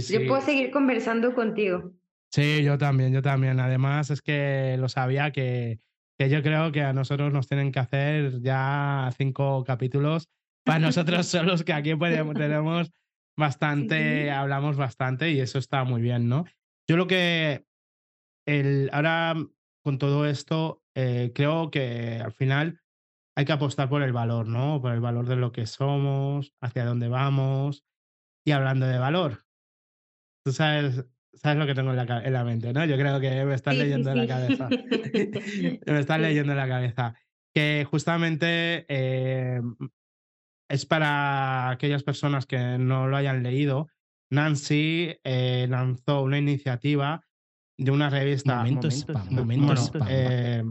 Sí, 0.00 0.12
También, 0.12 0.20
sí, 0.20 0.24
yo 0.24 0.28
puedo 0.28 0.40
seguir 0.42 0.70
conversando 0.70 1.34
contigo. 1.34 1.92
Sí, 2.32 2.62
yo 2.62 2.78
también, 2.78 3.12
yo 3.12 3.20
también. 3.22 3.60
Además 3.60 4.10
es 4.10 4.22
que 4.22 4.76
lo 4.78 4.88
sabía 4.88 5.32
que, 5.32 5.80
que 6.18 6.30
yo 6.30 6.42
creo 6.42 6.72
que 6.72 6.82
a 6.82 6.92
nosotros 6.92 7.32
nos 7.32 7.46
tienen 7.46 7.72
que 7.72 7.78
hacer 7.80 8.40
ya 8.40 9.10
cinco 9.18 9.64
capítulos 9.64 10.28
para 10.64 10.78
nosotros 10.78 11.26
solos, 11.26 11.62
que 11.64 11.72
aquí 11.74 11.94
podemos- 11.94 12.34
tenemos 12.34 12.90
bastante, 13.36 14.24
Sí. 14.24 14.28
hablamos 14.28 14.76
bastante 14.76 15.30
y 15.30 15.40
eso 15.40 15.58
está 15.58 15.84
muy 15.84 16.00
bien, 16.00 16.28
¿no? 16.28 16.44
Yo 16.88 16.96
lo 16.96 17.06
que 17.06 17.64
el, 18.46 18.88
ahora 18.92 19.34
con 19.84 19.98
todo 19.98 20.26
esto, 20.26 20.82
eh, 20.94 21.32
creo 21.34 21.70
que 21.70 22.20
al 22.22 22.32
final 22.32 22.80
hay 23.36 23.44
que 23.44 23.52
apostar 23.52 23.88
por 23.88 24.02
el 24.02 24.12
valor, 24.12 24.46
¿no? 24.46 24.80
Por 24.80 24.92
el 24.92 25.00
valor 25.00 25.26
de 25.26 25.36
lo 25.36 25.52
que 25.52 25.66
somos, 25.66 26.52
hacia 26.60 26.84
dónde 26.84 27.08
vamos. 27.08 27.84
Y 28.44 28.52
hablando 28.52 28.86
de 28.86 28.98
valor, 28.98 29.44
tú 30.44 30.52
sabes, 30.52 31.04
sabes 31.34 31.58
lo 31.58 31.66
que 31.66 31.74
tengo 31.74 31.90
en 31.92 31.96
la, 31.96 32.22
en 32.24 32.32
la 32.32 32.44
mente, 32.44 32.72
¿no? 32.72 32.84
Yo 32.84 32.96
creo 32.96 33.20
que 33.20 33.44
me 33.44 33.54
estás 33.54 33.74
Sí, 33.74 33.80
sí, 33.80 33.84
leyendo 33.86 34.10
en 34.10 34.16
la 34.16 34.22
sí. 34.22 34.28
cabeza. 34.28 34.68
me 35.86 35.98
estás 36.00 36.16
Sí. 36.16 36.22
leyendo 36.22 36.52
en 36.52 36.58
la 36.58 36.68
cabeza. 36.68 37.14
Que 37.54 37.86
justamente 37.90 38.86
eh, 38.88 39.60
es 40.68 40.86
para 40.86 41.70
aquellas 41.70 42.02
personas 42.02 42.46
que 42.46 42.78
no 42.78 43.08
lo 43.08 43.16
hayan 43.16 43.42
leído. 43.42 43.88
Nancy 44.30 45.14
eh, 45.24 45.66
lanzó 45.68 46.22
una 46.22 46.38
iniciativa 46.38 47.22
de 47.78 47.90
una 47.90 48.08
revista. 48.08 48.56
Momento 48.58 48.88
spam, 48.90 49.28
de- 49.28 49.34
momento 49.34 49.64
bueno, 49.66 49.80
spam. 49.82 50.06
eh, 50.08 50.64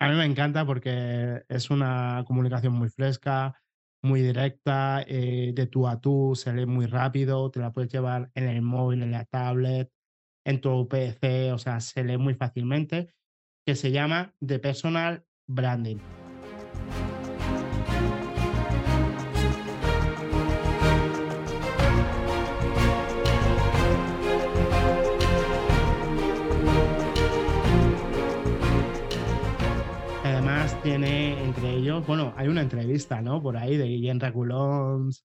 a 0.00 0.08
mí 0.10 0.16
me 0.16 0.24
encanta 0.26 0.66
porque 0.66 1.42
es 1.48 1.70
una 1.70 2.24
comunicación 2.26 2.74
muy 2.74 2.88
fresca, 2.90 3.54
muy 4.02 4.22
directa, 4.22 5.02
eh, 5.06 5.52
de 5.54 5.66
tú 5.66 5.86
a 5.88 6.00
tú, 6.00 6.34
se 6.34 6.52
lee 6.52 6.66
muy 6.66 6.86
rápido, 6.86 7.50
te 7.50 7.60
la 7.60 7.72
puedes 7.72 7.92
llevar 7.92 8.30
en 8.34 8.48
el 8.48 8.62
móvil, 8.62 9.02
en 9.02 9.12
la 9.12 9.24
tablet, 9.24 9.90
en 10.44 10.60
tu 10.60 10.88
PC, 10.88 11.52
o 11.52 11.58
sea, 11.58 11.80
se 11.80 12.04
lee 12.04 12.16
muy 12.16 12.34
fácilmente, 12.34 13.12
que 13.66 13.74
se 13.74 13.90
llama 13.90 14.34
The 14.44 14.58
Personal 14.58 15.24
Branding. 15.46 15.98
Además 30.24 30.82
tiene 30.82 31.27
ellos, 31.78 32.06
bueno, 32.06 32.34
hay 32.36 32.48
una 32.48 32.62
entrevista, 32.62 33.20
¿no? 33.22 33.42
Por 33.42 33.56
ahí 33.56 33.76
de 33.76 33.86
Guillén 33.86 34.20
Reculons 34.20 35.24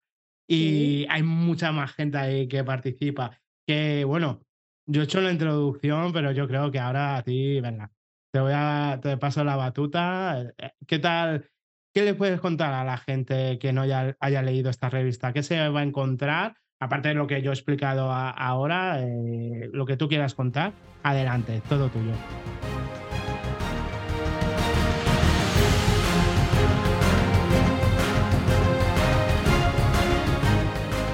y 0.48 1.06
hay 1.08 1.22
mucha 1.22 1.72
más 1.72 1.92
gente 1.92 2.18
ahí 2.18 2.48
que 2.48 2.64
participa. 2.64 3.38
Que 3.66 4.04
bueno, 4.04 4.42
yo 4.86 5.00
he 5.02 5.04
hecho 5.04 5.20
la 5.20 5.32
introducción, 5.32 6.12
pero 6.12 6.32
yo 6.32 6.46
creo 6.48 6.70
que 6.70 6.78
ahora 6.78 7.16
a 7.16 7.22
ti, 7.22 7.60
venga, 7.60 7.90
te 8.32 8.40
voy 8.40 8.52
a, 8.54 8.98
te 9.02 9.16
paso 9.16 9.44
la 9.44 9.56
batuta. 9.56 10.42
Eh, 10.58 10.70
¿Qué 10.86 10.98
tal? 10.98 11.48
¿Qué 11.94 12.02
le 12.02 12.14
puedes 12.14 12.40
contar 12.40 12.72
a 12.72 12.84
la 12.84 12.96
gente 12.96 13.58
que 13.58 13.72
no 13.72 13.82
haya, 13.82 14.16
haya 14.18 14.42
leído 14.42 14.70
esta 14.70 14.88
revista? 14.88 15.32
¿Qué 15.32 15.42
se 15.42 15.68
va 15.68 15.80
a 15.80 15.84
encontrar? 15.84 16.56
Aparte 16.80 17.08
de 17.08 17.14
lo 17.14 17.26
que 17.26 17.42
yo 17.42 17.50
he 17.50 17.54
explicado 17.54 18.10
a- 18.10 18.30
ahora, 18.30 19.00
eh, 19.02 19.68
lo 19.72 19.86
que 19.86 19.96
tú 19.96 20.08
quieras 20.08 20.34
contar, 20.34 20.72
adelante, 21.02 21.62
todo 21.68 21.88
tuyo. 21.90 22.12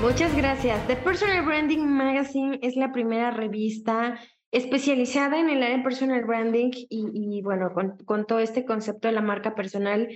Muchas 0.08 0.34
gracias. 0.34 0.86
The 0.86 0.96
Personal 0.96 1.44
Branding 1.44 1.84
Magazine 1.84 2.58
es 2.62 2.76
la 2.76 2.92
primera 2.92 3.30
revista 3.30 4.18
especializada 4.50 5.38
en 5.38 5.50
el 5.50 5.62
área 5.62 5.76
de 5.76 5.82
personal 5.82 6.24
branding 6.24 6.70
y, 6.72 7.10
y, 7.12 7.42
bueno, 7.42 7.74
con, 7.74 7.98
con 8.06 8.26
todo 8.26 8.38
este 8.38 8.64
concepto 8.64 9.08
de 9.08 9.12
la 9.12 9.20
marca 9.20 9.54
personal 9.54 10.08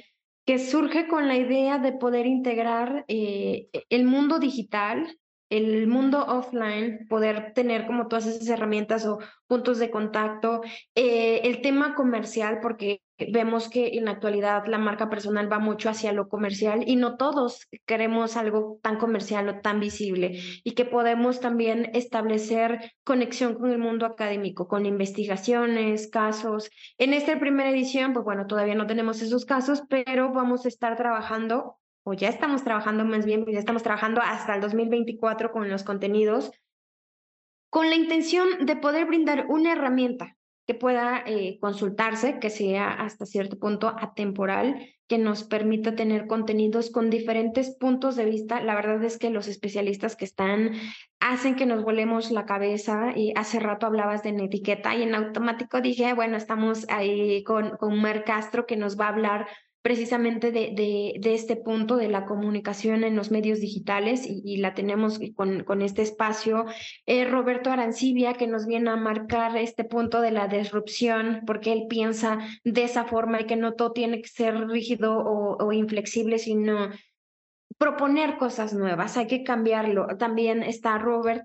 que 0.46 0.58
surge 0.58 1.06
con 1.08 1.28
la 1.28 1.36
idea 1.36 1.76
de 1.76 1.92
poder 1.92 2.24
integrar 2.24 3.04
eh, 3.06 3.68
el 3.90 4.04
mundo 4.06 4.38
digital, 4.38 5.18
el 5.50 5.86
mundo 5.86 6.24
offline, 6.24 7.06
poder 7.06 7.52
tener 7.52 7.86
como 7.86 8.08
todas 8.08 8.24
esas 8.26 8.48
herramientas 8.48 9.04
o 9.04 9.18
puntos 9.46 9.78
de 9.78 9.90
contacto, 9.90 10.62
eh, 10.94 11.42
el 11.44 11.60
tema 11.60 11.94
comercial, 11.94 12.60
porque 12.62 13.02
vemos 13.30 13.68
que 13.68 13.96
en 13.98 14.06
la 14.06 14.12
actualidad 14.12 14.66
la 14.66 14.78
marca 14.78 15.10
personal 15.10 15.50
va 15.50 15.58
mucho 15.58 15.90
hacia 15.90 16.12
lo 16.12 16.28
comercial 16.28 16.82
y 16.86 16.96
no 16.96 17.16
todos 17.16 17.68
queremos 17.86 18.36
algo 18.36 18.78
tan 18.82 18.98
comercial 18.98 19.48
o 19.48 19.60
tan 19.60 19.80
visible 19.80 20.40
y 20.64 20.72
que 20.72 20.84
podemos 20.84 21.40
también 21.40 21.90
establecer 21.94 22.92
conexión 23.04 23.54
con 23.54 23.70
el 23.70 23.78
mundo 23.78 24.06
académico, 24.06 24.68
con 24.68 24.86
investigaciones, 24.86 26.08
casos. 26.08 26.70
En 26.98 27.14
esta 27.14 27.38
primera 27.38 27.70
edición, 27.70 28.12
pues 28.12 28.24
bueno, 28.24 28.46
todavía 28.46 28.74
no 28.74 28.86
tenemos 28.86 29.22
esos 29.22 29.44
casos, 29.44 29.82
pero 29.88 30.32
vamos 30.32 30.64
a 30.64 30.68
estar 30.68 30.96
trabajando 30.96 31.78
o 32.04 32.14
ya 32.14 32.28
estamos 32.28 32.64
trabajando 32.64 33.04
más 33.04 33.24
bien, 33.24 33.44
ya 33.46 33.58
estamos 33.58 33.82
trabajando 33.82 34.20
hasta 34.20 34.54
el 34.54 34.60
2024 34.60 35.52
con 35.52 35.68
los 35.68 35.84
contenidos, 35.84 36.50
con 37.70 37.88
la 37.88 37.96
intención 37.96 38.66
de 38.66 38.76
poder 38.76 39.06
brindar 39.06 39.46
una 39.48 39.72
herramienta 39.72 40.36
que 40.72 40.78
pueda 40.78 41.22
eh, 41.26 41.58
consultarse, 41.60 42.38
que 42.38 42.48
sea 42.48 42.88
hasta 42.88 43.26
cierto 43.26 43.58
punto 43.58 43.88
atemporal, 43.88 44.88
que 45.06 45.18
nos 45.18 45.44
permita 45.44 45.94
tener 45.94 46.26
contenidos 46.26 46.90
con 46.90 47.10
diferentes 47.10 47.76
puntos 47.76 48.16
de 48.16 48.24
vista. 48.24 48.62
La 48.62 48.74
verdad 48.74 49.04
es 49.04 49.18
que 49.18 49.28
los 49.28 49.48
especialistas 49.48 50.16
que 50.16 50.24
están 50.24 50.72
hacen 51.20 51.56
que 51.56 51.66
nos 51.66 51.82
volemos 51.82 52.30
la 52.30 52.46
cabeza. 52.46 53.12
Y 53.14 53.34
hace 53.36 53.60
rato 53.60 53.84
hablabas 53.84 54.22
de 54.22 54.30
etiqueta 54.30 54.94
y 54.94 55.02
en 55.02 55.14
automático 55.14 55.82
dije, 55.82 56.14
bueno, 56.14 56.38
estamos 56.38 56.86
ahí 56.88 57.44
con, 57.44 57.76
con 57.76 58.00
Mer 58.00 58.24
Castro 58.24 58.64
que 58.64 58.78
nos 58.78 58.98
va 58.98 59.06
a 59.06 59.10
hablar 59.10 59.48
precisamente 59.82 60.52
de, 60.52 60.72
de, 61.18 61.34
este 61.34 61.56
punto 61.56 61.96
de 61.96 62.08
la 62.08 62.24
comunicación 62.24 63.02
en 63.02 63.16
los 63.16 63.32
medios 63.32 63.60
digitales 63.60 64.24
y, 64.26 64.40
y 64.44 64.58
la 64.58 64.74
tenemos 64.74 65.18
con, 65.34 65.64
con, 65.64 65.82
este 65.82 66.02
espacio. 66.02 66.66
Eh, 67.04 67.24
Roberto 67.24 67.70
Arancibia, 67.70 68.34
que 68.34 68.46
nos 68.46 68.66
viene 68.66 68.90
a 68.90 68.96
marcar 68.96 69.56
este 69.56 69.84
punto 69.84 70.20
de 70.20 70.30
la 70.30 70.46
disrupción, 70.46 71.42
porque 71.46 71.72
él 71.72 71.86
piensa 71.88 72.38
de 72.62 72.84
esa 72.84 73.04
forma 73.04 73.40
y 73.40 73.46
que 73.46 73.56
no 73.56 73.74
todo 73.74 73.92
tiene 73.92 74.22
que 74.22 74.28
ser 74.28 74.68
rígido 74.68 75.18
o, 75.18 75.56
o 75.62 75.72
inflexible, 75.72 76.38
sino 76.38 76.90
proponer 77.76 78.38
cosas 78.38 78.72
nuevas, 78.74 79.16
hay 79.16 79.26
que 79.26 79.42
cambiarlo. 79.42 80.06
También 80.16 80.62
está 80.62 80.98
Robert 80.98 81.42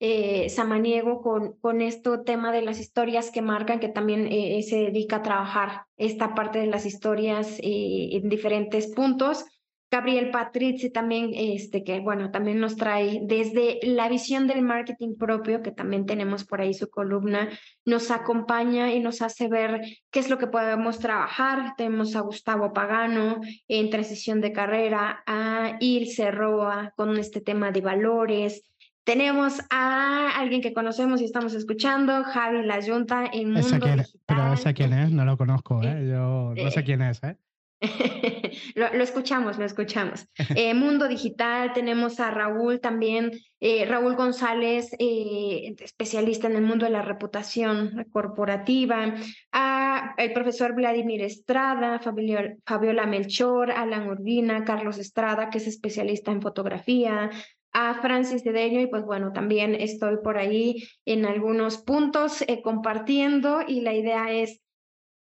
eh, 0.00 0.48
Samaniego 0.48 1.20
con, 1.20 1.54
con 1.60 1.80
este 1.80 2.18
tema 2.24 2.52
de 2.52 2.62
las 2.62 2.80
historias 2.80 3.30
que 3.30 3.42
marcan, 3.42 3.80
que 3.80 3.88
también 3.88 4.28
eh, 4.30 4.62
se 4.62 4.76
dedica 4.76 5.16
a 5.16 5.22
trabajar 5.22 5.82
esta 5.96 6.34
parte 6.34 6.58
de 6.58 6.66
las 6.66 6.86
historias 6.86 7.58
eh, 7.60 8.10
en 8.12 8.28
diferentes 8.28 8.86
puntos. 8.88 9.44
Gabriel 9.90 10.30
Patrizzi 10.30 10.90
también, 10.90 11.30
este, 11.34 11.82
que 11.82 12.00
bueno, 12.00 12.30
también 12.30 12.60
nos 12.60 12.76
trae 12.76 13.20
desde 13.22 13.78
la 13.82 14.10
visión 14.10 14.46
del 14.46 14.60
marketing 14.60 15.16
propio, 15.16 15.62
que 15.62 15.72
también 15.72 16.04
tenemos 16.04 16.44
por 16.44 16.60
ahí 16.60 16.74
su 16.74 16.90
columna, 16.90 17.48
nos 17.86 18.10
acompaña 18.10 18.92
y 18.92 19.00
nos 19.00 19.22
hace 19.22 19.48
ver 19.48 19.80
qué 20.10 20.20
es 20.20 20.28
lo 20.28 20.36
que 20.36 20.46
podemos 20.46 20.98
trabajar. 20.98 21.72
Tenemos 21.78 22.16
a 22.16 22.20
Gustavo 22.20 22.74
Pagano 22.74 23.40
en 23.66 23.88
transición 23.88 24.42
de 24.42 24.52
carrera, 24.52 25.22
a 25.26 25.78
Ilse 25.80 26.30
Roa 26.32 26.92
con 26.94 27.16
este 27.16 27.40
tema 27.40 27.70
de 27.70 27.80
valores, 27.80 28.70
tenemos 29.08 29.58
a 29.70 30.38
alguien 30.38 30.60
que 30.60 30.74
conocemos 30.74 31.22
y 31.22 31.24
estamos 31.24 31.54
escuchando, 31.54 32.24
Javi 32.24 32.62
La 32.62 32.82
Junta 32.82 33.24
en 33.32 33.52
Mundo 33.52 33.60
¿Esa 33.60 33.80
quién, 33.80 33.96
Digital. 34.00 34.22
Pero 34.26 34.52
esa 34.52 34.74
quién 34.74 34.92
es, 34.92 35.10
no 35.10 35.24
lo 35.24 35.38
conozco, 35.38 35.82
¿eh? 35.82 36.06
Yo 36.10 36.52
no 36.54 36.70
sé 36.70 36.84
quién 36.84 37.00
es, 37.00 37.22
¿eh? 37.22 37.38
lo, 38.74 38.92
lo, 38.92 39.02
escuchamos, 39.02 39.56
lo 39.56 39.64
escuchamos. 39.64 40.26
Eh, 40.54 40.74
Mundo 40.74 41.08
Digital, 41.08 41.72
tenemos 41.72 42.20
a 42.20 42.30
Raúl 42.30 42.80
también, 42.80 43.32
eh, 43.60 43.86
Raúl 43.86 44.14
González, 44.14 44.90
eh, 44.98 45.74
especialista 45.78 46.46
en 46.46 46.56
el 46.56 46.62
mundo 46.62 46.84
de 46.84 46.92
la 46.92 47.00
reputación 47.00 48.06
corporativa, 48.12 49.14
a 49.52 50.14
el 50.18 50.34
profesor 50.34 50.74
Vladimir 50.74 51.22
Estrada, 51.22 51.98
Fabiola 51.98 53.06
Melchor, 53.06 53.70
Alan 53.70 54.08
Urbina, 54.08 54.64
Carlos 54.64 54.98
Estrada, 54.98 55.48
que 55.48 55.58
es 55.58 55.66
especialista 55.66 56.30
en 56.30 56.42
fotografía, 56.42 57.30
a 57.72 57.94
Francis 58.00 58.42
Cedeño 58.42 58.80
y 58.80 58.86
pues 58.86 59.04
bueno, 59.04 59.32
también 59.32 59.74
estoy 59.74 60.18
por 60.22 60.38
ahí 60.38 60.88
en 61.04 61.26
algunos 61.26 61.78
puntos 61.78 62.42
eh, 62.42 62.62
compartiendo 62.62 63.60
y 63.66 63.80
la 63.82 63.94
idea 63.94 64.32
es 64.32 64.60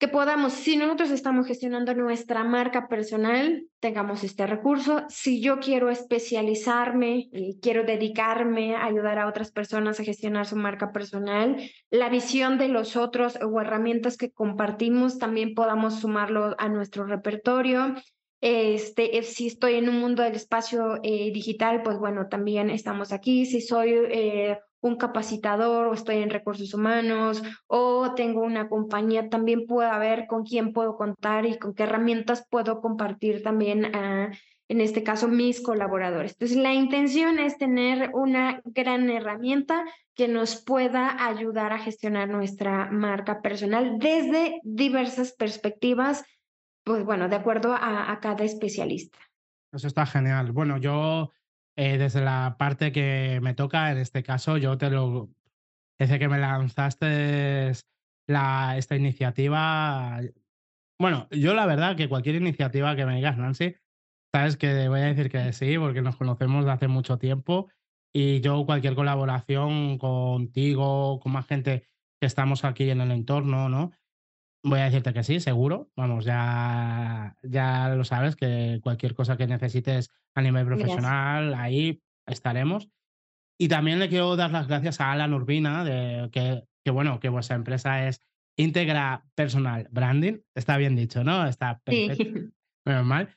que 0.01 0.09
podamos, 0.09 0.55
si 0.55 0.79
nosotros 0.79 1.11
estamos 1.11 1.47
gestionando 1.47 1.95
nuestra 1.95 2.43
marca 2.43 2.89
personal, 2.89 3.67
tengamos 3.81 4.25
este 4.25 4.47
recurso. 4.47 5.05
Si 5.11 5.43
yo 5.43 5.61
quiero 5.61 5.91
especializarme 5.91 7.29
y 7.31 7.61
quiero 7.61 7.85
dedicarme 7.85 8.77
a 8.77 8.87
ayudar 8.87 9.19
a 9.19 9.29
otras 9.29 9.53
personas 9.53 10.01
a 10.01 10.05
gestionar 10.05 10.47
su 10.47 10.57
marca 10.57 10.91
personal, 10.91 11.59
la 11.91 12.09
visión 12.09 12.57
de 12.57 12.69
los 12.69 12.97
otros 12.97 13.39
o 13.43 13.61
herramientas 13.61 14.17
que 14.17 14.33
compartimos 14.33 15.19
también 15.19 15.55
podamos 15.55 16.01
sumarlo 16.01 16.57
a 16.59 16.71
nuestro 16.71 17.05
repertorio 17.05 17.95
este, 18.41 19.23
si 19.23 19.49
estoy 19.49 19.75
en 19.75 19.89
un 19.89 20.01
mundo 20.01 20.23
del 20.23 20.35
espacio 20.35 20.99
eh, 21.03 21.31
digital, 21.33 21.83
pues 21.83 21.99
bueno, 21.99 22.29
también 22.29 22.71
estamos 22.71 23.13
aquí. 23.13 23.45
Si 23.45 23.61
soy 23.61 23.93
eh, 23.93 24.59
un 24.81 24.97
capacitador 24.97 25.87
o 25.87 25.93
estoy 25.93 26.17
en 26.17 26.31
recursos 26.31 26.73
humanos 26.73 27.43
o 27.67 28.15
tengo 28.15 28.41
una 28.41 28.69
compañía, 28.69 29.29
también 29.29 29.67
puedo 29.67 29.99
ver 29.99 30.27
con 30.27 30.45
quién 30.45 30.73
puedo 30.73 30.97
contar 30.97 31.45
y 31.45 31.59
con 31.59 31.75
qué 31.75 31.83
herramientas 31.83 32.47
puedo 32.49 32.81
compartir 32.81 33.43
también, 33.43 33.95
a, 33.95 34.31
en 34.69 34.81
este 34.81 35.03
caso, 35.03 35.29
mis 35.29 35.61
colaboradores. 35.61 36.33
Entonces, 36.33 36.57
la 36.57 36.73
intención 36.73 37.39
es 37.39 37.59
tener 37.59 38.11
una 38.15 38.63
gran 38.65 39.11
herramienta 39.11 39.85
que 40.15 40.29
nos 40.29 40.63
pueda 40.63 41.27
ayudar 41.27 41.75
a 41.75 41.79
gestionar 41.79 42.31
nuestra 42.31 42.91
marca 42.91 43.43
personal 43.43 43.99
desde 43.99 44.61
diversas 44.63 45.33
perspectivas 45.33 46.25
pues 46.91 47.05
bueno, 47.05 47.29
de 47.29 47.37
acuerdo 47.37 47.73
a, 47.73 48.11
a 48.11 48.21
cada 48.21 48.45
especialista. 48.45 49.19
Eso 49.73 49.87
está 49.87 50.07
genial. 50.07 50.53
Bueno, 50.53 50.79
yo 50.79 51.31
eh, 51.77 51.99
desde 51.99 52.21
la 52.21 52.57
parte 52.59 52.93
que 52.93 53.39
me 53.43 53.55
toca, 53.55 53.91
en 53.93 53.99
este 53.99 54.23
caso, 54.23 54.57
yo 54.57 54.77
te 54.77 54.91
lo... 54.91 55.31
Desde 55.99 56.19
que 56.19 56.29
me 56.29 56.39
lanzaste 56.39 57.73
la, 58.27 58.77
esta 58.79 58.97
iniciativa, 58.97 60.21
bueno, 60.99 61.29
yo 61.31 61.55
la 61.55 61.67
verdad 61.67 61.97
que 61.97 62.09
cualquier 62.09 62.37
iniciativa 62.37 62.97
que 62.97 63.05
me 63.05 63.17
digas, 63.17 63.37
Nancy, 63.37 63.77
sabes 64.35 64.57
que 64.57 64.89
voy 64.89 65.01
a 65.01 65.05
decir 65.05 65.31
que 65.31 65.53
sí, 65.53 65.79
porque 65.79 66.01
nos 66.01 66.17
conocemos 66.17 66.65
de 66.65 66.71
hace 66.71 66.89
mucho 66.89 67.19
tiempo 67.19 67.69
y 68.15 68.41
yo 68.41 68.65
cualquier 68.65 68.95
colaboración 68.95 69.99
contigo, 69.99 71.21
con 71.21 71.33
más 71.33 71.47
gente 71.47 71.87
que 72.19 72.27
estamos 72.27 72.65
aquí 72.65 72.91
en 72.91 73.03
el 73.03 73.11
entorno, 73.11 73.69
¿no? 73.69 73.93
Voy 74.63 74.81
a 74.81 74.85
decirte 74.85 75.15
que 75.15 75.23
sí, 75.23 75.41
seguro. 75.41 75.91
Vamos, 75.97 76.25
ya, 76.25 77.37
ya 77.43 77.89
lo 77.89 78.05
sabes, 78.05 78.37
que 78.37 78.81
cualquier 78.83 79.15
cosa 79.15 79.37
que 79.37 79.47
necesites 79.47 80.11
a 80.35 80.43
nivel 80.43 80.67
profesional, 80.67 81.55
ahí 81.55 82.03
estaremos. 82.27 82.89
Y 83.59 83.69
también 83.69 83.99
le 83.99 84.09
quiero 84.09 84.37
dar 84.37 84.51
las 84.51 84.69
gracias 84.69 85.01
a 85.01 85.13
Alan 85.13 85.35
Urbina, 85.35 85.85
de 85.85 86.29
que, 86.31 86.65
que 86.85 86.91
bueno, 86.91 87.21
que 87.21 87.29
vuestra 87.29 87.57
empresa 87.57 88.07
es 88.07 88.21
Integra 88.57 89.25
Personal 89.35 89.89
Branding. 89.91 90.41
Está 90.55 90.77
bien 90.77 90.97
dicho, 90.97 91.25
¿no? 91.25 91.47
Está 91.47 91.81
perfecto. 91.81 92.25
Sí. 92.25 92.51
Menos 92.85 93.07
mal. 93.07 93.37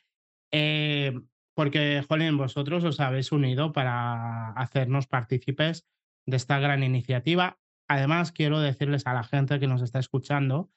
Eh, 0.52 1.20
porque, 1.56 2.04
Jolín, 2.08 2.38
vosotros 2.38 2.84
os 2.84 3.00
habéis 3.00 3.32
unido 3.32 3.74
para 3.74 4.52
hacernos 4.52 5.08
partícipes 5.08 5.86
de 6.26 6.38
esta 6.38 6.60
gran 6.60 6.84
iniciativa. 6.84 7.60
Además, 7.88 8.32
quiero 8.32 8.60
decirles 8.60 9.06
a 9.08 9.14
la 9.14 9.24
gente 9.24 9.60
que 9.60 9.68
nos 9.68 9.82
está 9.82 10.00
escuchando 10.00 10.70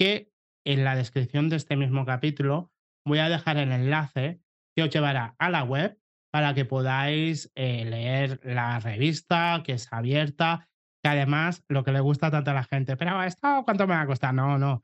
que 0.00 0.32
en 0.64 0.82
la 0.82 0.96
descripción 0.96 1.50
de 1.50 1.56
este 1.56 1.76
mismo 1.76 2.06
capítulo 2.06 2.72
voy 3.04 3.18
a 3.18 3.28
dejar 3.28 3.58
el 3.58 3.70
enlace 3.70 4.40
que 4.74 4.84
os 4.84 4.90
llevará 4.90 5.34
a 5.38 5.50
la 5.50 5.62
web 5.62 5.98
para 6.32 6.54
que 6.54 6.64
podáis 6.64 7.52
eh, 7.54 7.84
leer 7.84 8.40
la 8.42 8.80
revista, 8.80 9.62
que 9.62 9.72
es 9.72 9.92
abierta, 9.92 10.68
que 11.02 11.10
además 11.10 11.64
lo 11.68 11.84
que 11.84 11.92
le 11.92 12.00
gusta 12.00 12.30
tanto 12.30 12.50
a 12.50 12.54
la 12.54 12.64
gente, 12.64 12.96
pero 12.96 13.22
esto 13.22 13.62
cuánto 13.64 13.86
me 13.86 13.94
va 13.94 14.02
a 14.02 14.06
costar, 14.06 14.32
no, 14.32 14.58
no. 14.58 14.82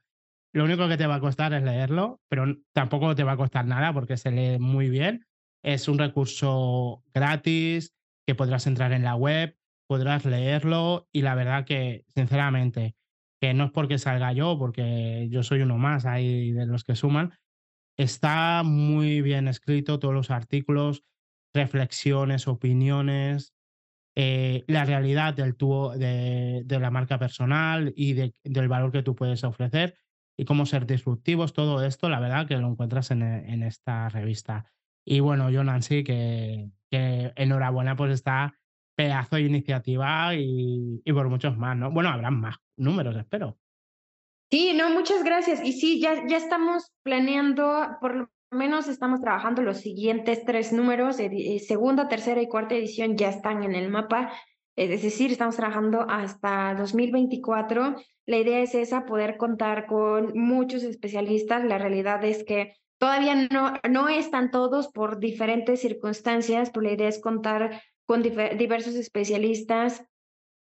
Lo 0.52 0.64
único 0.64 0.86
que 0.86 0.98
te 0.98 1.06
va 1.06 1.14
a 1.14 1.20
costar 1.20 1.55
es 1.55 1.62
leerlo, 1.62 2.20
pero 2.28 2.44
tampoco 2.74 3.14
te 3.14 3.24
va 3.24 3.32
a 3.32 3.36
costar 3.36 3.64
nada 3.64 3.94
porque 3.94 4.18
se 4.18 4.30
lee 4.30 4.59
muy 4.59 4.90
bien. 4.90 5.26
Es 5.62 5.88
un 5.88 5.98
recurso 5.98 7.02
gratis 7.14 7.94
que 8.26 8.34
podrás 8.34 8.66
entrar 8.66 8.93
en 8.93 9.05
la 9.05 9.14
web, 9.14 9.56
podrás 9.86 10.26
leerlo 10.26 11.09
y 11.10 11.22
la 11.22 11.34
verdad 11.34 11.64
que, 11.64 12.05
sinceramente, 12.09 12.97
que 13.41 13.55
no 13.55 13.65
es 13.65 13.71
porque 13.71 13.99
salga 13.99 14.33
yo, 14.33 14.59
porque 14.59 15.29
yo 15.31 15.43
soy 15.43 15.61
uno 15.61 15.79
más 15.79 16.07
ahí 16.07 16.53
de 16.53 16.67
los 16.67 16.85
que 16.85 16.97
suman, 16.97 17.35
está 17.97 18.63
muy 18.65 19.23
bien 19.23 19.49
escrito 19.49 19.99
todos 19.99 20.15
los 20.15 20.31
artículos, 20.31 21.05
reflexiones, 21.55 22.49
opiniones, 22.49 23.55
eh, 24.15 24.65
la 24.67 24.85
realidad 24.85 25.35
del 25.35 25.57
tu, 25.57 25.91
de, 25.91 26.63
de, 26.65 26.81
la 26.81 26.91
marca 26.91 27.19
personal 27.19 27.93
y 27.97 28.15
de, 28.15 28.35
del 28.45 28.69
valor 28.69 28.91
que 28.91 29.03
tú 29.03 29.15
puedes 29.15 29.45
ofrecer 29.45 29.99
y 30.39 30.45
cómo 30.45 30.67
ser 30.67 30.87
disruptivos, 30.87 31.53
todo 31.53 31.85
esto, 31.85 32.09
la 32.09 32.21
verdad 32.21 32.47
que 32.47 32.57
lo 32.57 32.69
encuentras 32.69 33.11
en, 33.11 33.23
en 33.23 33.63
esta 33.63 34.09
revista. 34.09 34.71
Y 35.05 35.21
bueno, 35.21 35.51
yo, 35.51 35.65
Nancy, 35.65 36.03
que, 36.05 36.71
que 36.91 37.33
enhorabuena 37.37 37.97
por 37.97 38.11
esta 38.11 38.55
pedazo 38.97 39.37
de 39.37 39.43
iniciativa 39.43 40.35
y, 40.35 41.03
y, 41.05 41.13
por 41.13 41.29
muchos 41.29 41.57
más, 41.59 41.77
¿no? 41.77 41.91
Bueno, 41.91 42.09
habrán 42.09 42.41
más 42.41 42.57
números, 42.77 43.16
espero. 43.16 43.59
Sí, 44.51 44.73
no, 44.74 44.90
muchas 44.90 45.24
gracias. 45.24 45.61
Y 45.65 45.73
sí, 45.73 46.01
ya, 46.01 46.27
ya 46.28 46.36
estamos 46.36 46.93
planeando, 47.03 47.97
por 48.01 48.15
lo 48.15 48.28
menos 48.53 48.89
estamos 48.89 49.20
trabajando 49.20 49.62
los 49.62 49.78
siguientes 49.78 50.44
tres 50.44 50.73
números, 50.73 51.19
eh, 51.19 51.59
segunda, 51.59 52.09
tercera 52.09 52.40
y 52.40 52.48
cuarta 52.48 52.77
edición 52.77 53.16
ya 53.16 53.28
están 53.31 53.65
en 53.65 53.74
el 53.74 53.89
mapa. 53.89 54.32
eh, 54.77 54.93
Es 54.94 55.03
decir, 55.03 55.32
estamos 55.32 55.57
trabajando 55.57 56.07
hasta 56.09 56.74
2024. 56.77 57.97
La 58.27 58.36
idea 58.36 58.61
es 58.61 58.74
esa, 58.74 59.05
poder 59.05 59.36
contar 59.36 59.86
con 59.86 60.32
muchos 60.39 60.85
especialistas. 60.85 61.65
La 61.65 61.78
realidad 61.78 62.24
es 62.24 62.44
que 62.44 62.74
todavía 62.98 63.48
no, 63.51 63.74
no 63.90 64.09
están 64.09 64.51
todos 64.53 64.89
por 64.89 65.19
diferentes 65.19 65.81
circunstancias, 65.81 66.70
pero 66.70 66.82
la 66.82 66.93
idea 66.93 67.09
es 67.09 67.20
contar 67.20 67.82
con 68.07 68.23
diversos 68.23 68.94
especialistas 68.94 70.05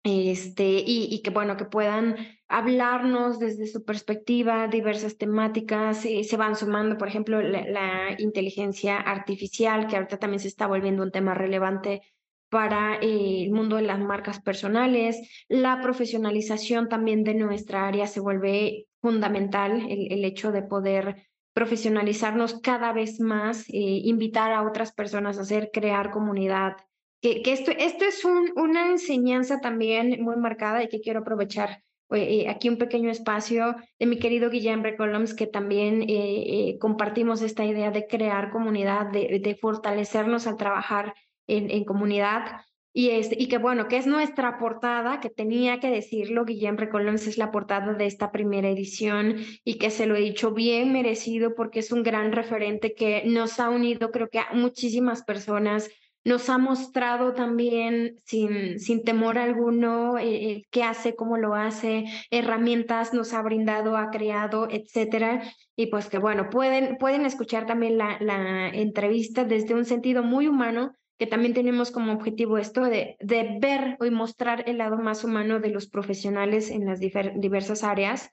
este, 0.03 0.65
y, 0.65 1.09
y 1.11 1.23
que 1.23 1.31
bueno, 1.31 1.57
que 1.57 1.67
puedan 1.67 2.17
hablarnos 2.49 3.39
desde 3.39 3.67
su 3.67 3.85
perspectiva, 3.85 4.67
diversas 4.69 5.19
temáticas, 5.19 5.99
se 5.99 6.37
van 6.37 6.57
sumando, 6.57 6.97
por 6.99 7.09
ejemplo, 7.09 7.41
la, 7.43 7.65
la 7.67 8.17
inteligencia 8.19 8.97
artificial, 8.97 9.87
que 9.87 9.97
ahorita 9.97 10.19
también 10.19 10.41
se 10.41 10.49
está 10.49 10.67
volviendo 10.67 11.03
un 11.03 11.13
tema 11.13 11.35
relevante 11.35 12.03
para 12.51 12.97
eh, 12.97 13.45
el 13.45 13.53
mundo 13.53 13.77
de 13.77 13.83
las 13.83 14.01
marcas 14.01 14.41
personales, 14.41 15.45
la 15.49 15.81
profesionalización 15.81 16.89
también 16.89 17.23
de 17.23 17.35
nuestra 17.35 17.87
área 17.87 18.07
se 18.09 18.21
vuelve 18.21 18.89
fundamental, 19.01 19.87
el, 19.89 20.13
el 20.13 20.25
hecho 20.25 20.51
de 20.51 20.63
poder 20.63 21.29
profesionalizarnos 21.53 22.61
cada 22.61 22.93
vez 22.93 23.21
más, 23.21 23.69
eh, 23.69 23.73
invitar 24.05 24.53
a 24.53 24.63
otras 24.63 24.93
personas 24.93 25.39
a 25.39 25.43
hacer, 25.43 25.71
crear 25.73 26.11
comunidad, 26.11 26.73
que, 27.21 27.43
esto, 27.47 27.71
esto 27.71 28.05
es 28.05 28.25
un, 28.25 28.53
una 28.57 28.91
enseñanza 28.91 29.61
también 29.61 30.23
muy 30.23 30.37
marcada 30.37 30.83
y 30.83 30.89
que 30.89 31.01
quiero 31.01 31.21
aprovechar 31.21 31.83
eh, 32.13 32.49
aquí 32.49 32.69
un 32.69 32.77
pequeño 32.77 33.11
espacio 33.11 33.77
de 33.99 34.07
mi 34.07 34.19
querido 34.19 34.51
Guillem 34.51 34.83
Recoloms, 34.83 35.35
que 35.35 35.47
también 35.47 36.03
eh, 36.03 36.09
eh, 36.09 36.79
compartimos 36.81 37.41
esta 37.43 37.65
idea 37.65 37.91
de 37.91 38.07
crear 38.07 38.51
comunidad, 38.51 39.07
de, 39.13 39.59
fortalecernos 39.61 40.47
al 40.47 40.57
trabajar 40.57 41.15
en, 41.47 41.85
comunidad. 41.85 42.63
Y, 42.93 43.11
este, 43.11 43.37
y 43.41 43.47
que 43.47 43.59
bueno, 43.59 43.87
que 43.87 43.97
es 43.97 44.09
nuestra 44.09 44.59
portada, 44.59 45.21
que 45.21 45.31
tenía 45.31 45.79
que 45.79 45.91
decirlo, 45.91 46.45
Guillem 46.45 46.77
Recoloms 46.77 47.29
es 47.29 47.39
la 47.39 47.53
portada 47.53 47.95
de 47.95 48.07
esta 48.07 48.33
primera 48.33 48.69
edición 48.69 49.37
y 49.63 49.79
que 49.79 49.91
se 49.91 50.07
lo 50.07 50.17
he 50.17 50.21
dicho 50.21 50.53
bien 50.53 50.93
merecido 50.93 51.55
porque 51.55 51.79
es 51.79 51.93
un 51.93 52.03
gran 52.03 52.33
referente 52.33 52.95
que 52.95 53.23
nos 53.27 53.61
ha 53.61 53.71
unido, 53.71 54.11
creo 54.11 54.29
que 54.29 54.41
a 54.41 54.49
muchísimas 54.53 55.23
personas 55.23 55.89
nos 56.25 56.51
ha 56.51 56.59
mostrado 56.59 57.33
también 57.33 58.17
sin, 58.25 58.79
sin 58.79 59.05
temor 59.05 59.39
alguno 59.39 60.19
eh, 60.19 60.51
eh, 60.51 60.63
qué 60.71 60.83
hace, 60.83 61.15
cómo 61.17 61.37
lo 61.39 61.55
hace, 61.55 62.05
herramientas 62.31 63.15
nos 63.15 63.33
ha 63.33 63.43
brindado, 63.43 63.97
ha 63.97 64.11
creado, 64.11 64.69
etcétera. 64.71 65.43
Y 65.77 65.87
pues 65.87 66.09
que 66.09 66.19
bueno, 66.19 66.51
pueden, 66.51 66.99
pueden 66.99 67.25
escuchar 67.25 67.67
también 67.67 67.97
la, 67.97 68.19
la 68.21 68.69
entrevista 68.69 69.45
desde 69.45 69.75
un 69.75 69.87
sentido 69.87 70.23
muy 70.23 70.47
humano, 70.47 70.95
que 71.19 71.27
también 71.27 71.55
tenemos 71.55 71.91
como 71.91 72.13
objetivo 72.13 72.59
esto 72.59 72.83
de, 72.83 73.17
de 73.21 73.59
ver 73.61 73.97
y 74.05 74.11
mostrar 74.11 74.65
el 74.67 74.79
lado 74.79 74.99
más 74.99 75.25
humano 75.25 75.61
de 75.61 75.71
los 75.71 75.89
profesionales 75.89 76.71
en 76.71 76.87
las 76.87 77.01
diversas 77.01 77.83
áreas. 77.83 78.31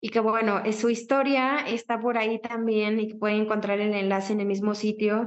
Y 0.00 0.10
que 0.10 0.20
bueno, 0.20 0.62
su 0.72 0.90
historia 0.90 1.58
está 1.66 1.98
por 1.98 2.18
ahí 2.18 2.40
también 2.40 3.00
y 3.00 3.08
que 3.08 3.16
pueden 3.16 3.42
encontrar 3.42 3.80
el 3.80 3.92
enlace 3.92 4.32
en 4.32 4.40
el 4.40 4.46
mismo 4.46 4.76
sitio 4.76 5.26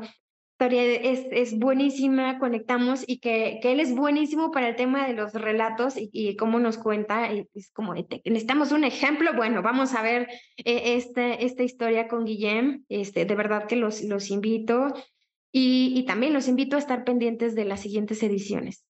historia 0.61 0.83
es, 0.83 1.25
es 1.31 1.57
buenísima, 1.57 2.37
conectamos 2.37 3.03
y 3.07 3.17
que, 3.17 3.59
que 3.63 3.71
él 3.71 3.79
es 3.79 3.95
buenísimo 3.95 4.51
para 4.51 4.69
el 4.69 4.75
tema 4.75 5.07
de 5.07 5.13
los 5.13 5.33
relatos 5.33 5.97
y, 5.97 6.11
y 6.13 6.35
cómo 6.35 6.59
nos 6.59 6.77
cuenta. 6.77 7.31
es 7.31 7.71
como, 7.73 7.95
necesitamos 7.95 8.71
un 8.71 8.83
ejemplo. 8.83 9.33
Bueno, 9.35 9.63
vamos 9.63 9.95
a 9.95 10.03
ver 10.03 10.27
eh, 10.57 10.95
este, 10.95 11.45
esta 11.45 11.63
historia 11.63 12.07
con 12.07 12.25
Guillem. 12.25 12.85
Este, 12.89 13.25
de 13.25 13.35
verdad 13.35 13.65
que 13.65 13.75
los, 13.75 14.03
los 14.03 14.29
invito 14.29 14.93
y, 15.51 15.93
y 15.95 16.05
también 16.05 16.31
los 16.31 16.47
invito 16.47 16.75
a 16.75 16.79
estar 16.79 17.05
pendientes 17.05 17.55
de 17.55 17.65
las 17.65 17.79
siguientes 17.79 18.21
ediciones. 18.21 18.85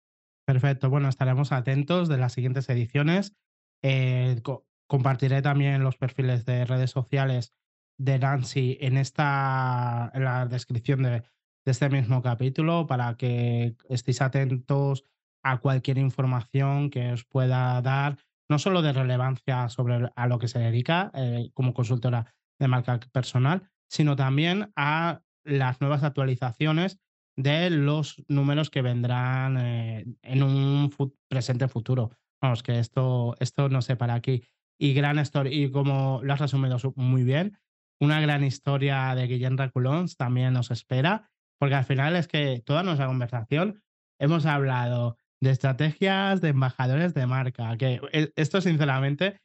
Perfecto, 0.45 0.89
bueno, 0.89 1.07
estaremos 1.07 1.53
atentos 1.53 2.09
de 2.09 2.17
las 2.17 2.33
siguientes 2.33 2.67
ediciones. 2.67 3.33
Eh, 3.81 4.41
co- 4.43 4.65
compartiré 4.87 5.41
también 5.41 5.83
los 5.85 5.95
perfiles 5.95 6.43
de 6.43 6.65
redes 6.65 6.91
sociales 6.91 7.53
de 7.97 8.19
Nancy 8.19 8.77
en 8.81 8.97
esta 8.97 10.11
en 10.13 10.25
la 10.25 10.45
descripción 10.47 11.03
de, 11.03 11.23
de 11.65 11.71
este 11.71 11.89
mismo 11.89 12.21
capítulo 12.21 12.87
para 12.87 13.15
que 13.15 13.75
estéis 13.89 14.21
atentos 14.21 15.05
a 15.43 15.57
cualquier 15.59 15.97
información 15.97 16.89
que 16.89 17.11
os 17.13 17.25
pueda 17.25 17.81
dar, 17.81 18.17
no 18.49 18.59
solo 18.59 18.81
de 18.81 18.93
relevancia 18.93 19.69
sobre 19.69 20.09
a 20.15 20.27
lo 20.27 20.39
que 20.39 20.47
se 20.47 20.59
dedica 20.59 21.11
eh, 21.13 21.49
como 21.53 21.73
consultora 21.73 22.35
de 22.59 22.67
marca 22.67 22.99
personal, 23.11 23.69
sino 23.89 24.15
también 24.15 24.71
a 24.75 25.21
las 25.43 25.81
nuevas 25.81 26.03
actualizaciones 26.03 26.99
de 27.37 27.69
los 27.69 28.23
números 28.27 28.69
que 28.69 28.81
vendrán 28.81 29.57
eh, 29.57 30.05
en 30.21 30.43
un 30.43 30.93
presente 31.29 31.67
futuro. 31.67 32.11
Vamos, 32.41 32.61
que 32.63 32.79
esto, 32.79 33.35
esto 33.39 33.69
no 33.69 33.81
sé 33.81 33.95
para 33.95 34.13
aquí. 34.15 34.43
Y 34.79 34.93
gran 34.93 35.19
historia, 35.19 35.53
y 35.53 35.71
como 35.71 36.21
lo 36.23 36.33
has 36.33 36.39
resumido 36.39 36.77
su- 36.79 36.93
muy 36.95 37.23
bien, 37.23 37.57
una 37.99 38.19
gran 38.19 38.43
historia 38.43 39.13
de 39.15 39.27
Guillem 39.27 39.57
Reculons 39.57 40.17
también 40.17 40.53
nos 40.53 40.71
espera, 40.71 41.30
porque 41.61 41.75
al 41.75 41.85
final 41.85 42.15
es 42.15 42.27
que 42.27 42.63
toda 42.65 42.81
nuestra 42.81 43.05
conversación 43.05 43.83
hemos 44.19 44.47
hablado 44.47 45.17
de 45.39 45.51
estrategias 45.51 46.41
de 46.41 46.49
embajadores 46.49 47.13
de 47.13 47.27
marca, 47.27 47.77
que 47.77 48.01
e- 48.13 48.33
esto 48.35 48.61
sinceramente 48.61 49.37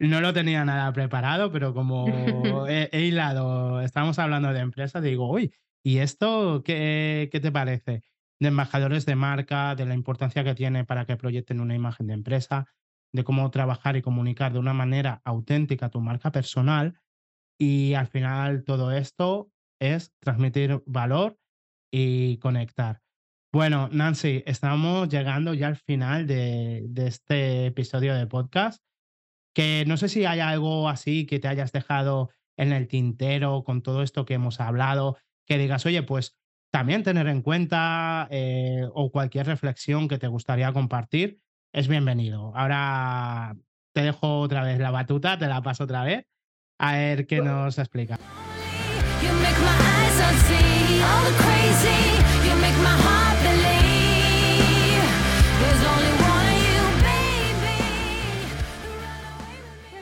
no 0.00 0.20
lo 0.20 0.32
tenía 0.32 0.64
nada 0.64 0.92
preparado, 0.92 1.52
pero 1.52 1.72
como 1.72 2.06
he, 2.68 2.88
he 2.90 3.02
hilado, 3.02 3.80
estábamos 3.82 4.18
hablando 4.18 4.52
de 4.52 4.58
empresas, 4.58 5.00
digo, 5.00 5.30
uy, 5.30 5.54
¿y 5.84 5.98
esto 5.98 6.64
qué, 6.64 7.28
qué 7.30 7.38
te 7.38 7.52
parece? 7.52 8.02
De 8.40 8.48
embajadores 8.48 9.06
de 9.06 9.14
marca, 9.14 9.76
de 9.76 9.86
la 9.86 9.94
importancia 9.94 10.42
que 10.42 10.56
tiene 10.56 10.84
para 10.84 11.04
que 11.04 11.16
proyecten 11.16 11.60
una 11.60 11.76
imagen 11.76 12.08
de 12.08 12.14
empresa, 12.14 12.66
de 13.12 13.22
cómo 13.22 13.48
trabajar 13.52 13.94
y 13.94 14.02
comunicar 14.02 14.52
de 14.52 14.58
una 14.58 14.74
manera 14.74 15.22
auténtica 15.24 15.88
tu 15.88 16.00
marca 16.00 16.32
personal. 16.32 16.98
Y 17.60 17.94
al 17.94 18.08
final 18.08 18.64
todo 18.64 18.90
esto 18.90 19.52
es 19.80 20.12
transmitir 20.18 20.82
valor 20.84 21.38
y 21.96 22.38
conectar. 22.38 23.00
Bueno, 23.52 23.88
Nancy, 23.92 24.42
estamos 24.46 25.08
llegando 25.08 25.54
ya 25.54 25.68
al 25.68 25.76
final 25.76 26.26
de, 26.26 26.82
de 26.88 27.06
este 27.06 27.66
episodio 27.66 28.16
de 28.16 28.26
podcast 28.26 28.82
que 29.54 29.84
no 29.86 29.96
sé 29.96 30.08
si 30.08 30.24
hay 30.24 30.40
algo 30.40 30.88
así 30.88 31.24
que 31.24 31.38
te 31.38 31.46
hayas 31.46 31.70
dejado 31.70 32.30
en 32.56 32.72
el 32.72 32.88
tintero 32.88 33.62
con 33.62 33.80
todo 33.80 34.02
esto 34.02 34.24
que 34.24 34.34
hemos 34.34 34.58
hablado, 34.58 35.18
que 35.46 35.56
digas, 35.56 35.86
oye, 35.86 36.02
pues 36.02 36.36
también 36.72 37.04
tener 37.04 37.28
en 37.28 37.42
cuenta 37.42 38.26
eh, 38.32 38.88
o 38.92 39.12
cualquier 39.12 39.46
reflexión 39.46 40.08
que 40.08 40.18
te 40.18 40.26
gustaría 40.26 40.72
compartir, 40.72 41.38
es 41.72 41.86
bienvenido. 41.86 42.50
Ahora 42.56 43.56
te 43.92 44.02
dejo 44.02 44.40
otra 44.40 44.64
vez 44.64 44.80
la 44.80 44.90
batuta, 44.90 45.38
te 45.38 45.46
la 45.46 45.62
paso 45.62 45.84
otra 45.84 46.02
vez, 46.02 46.26
a 46.80 46.94
ver 46.94 47.28
qué 47.28 47.40
nos 47.40 47.78
explica. 47.78 48.18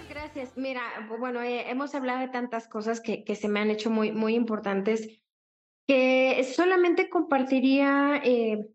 Gracias. 0.08 0.56
Mira, 0.56 0.82
bu- 1.08 1.18
bueno, 1.18 1.42
eh, 1.42 1.70
hemos 1.70 1.94
hablado 1.94 2.20
de 2.20 2.28
tantas 2.28 2.68
cosas 2.68 3.00
que, 3.00 3.24
que 3.24 3.34
se 3.34 3.48
me 3.48 3.60
han 3.60 3.70
hecho 3.70 3.90
muy, 3.90 4.12
muy 4.12 4.34
importantes 4.34 5.08
que 5.88 6.42
solamente 6.54 7.08
compartiría 7.10 8.20
eh, 8.24 8.66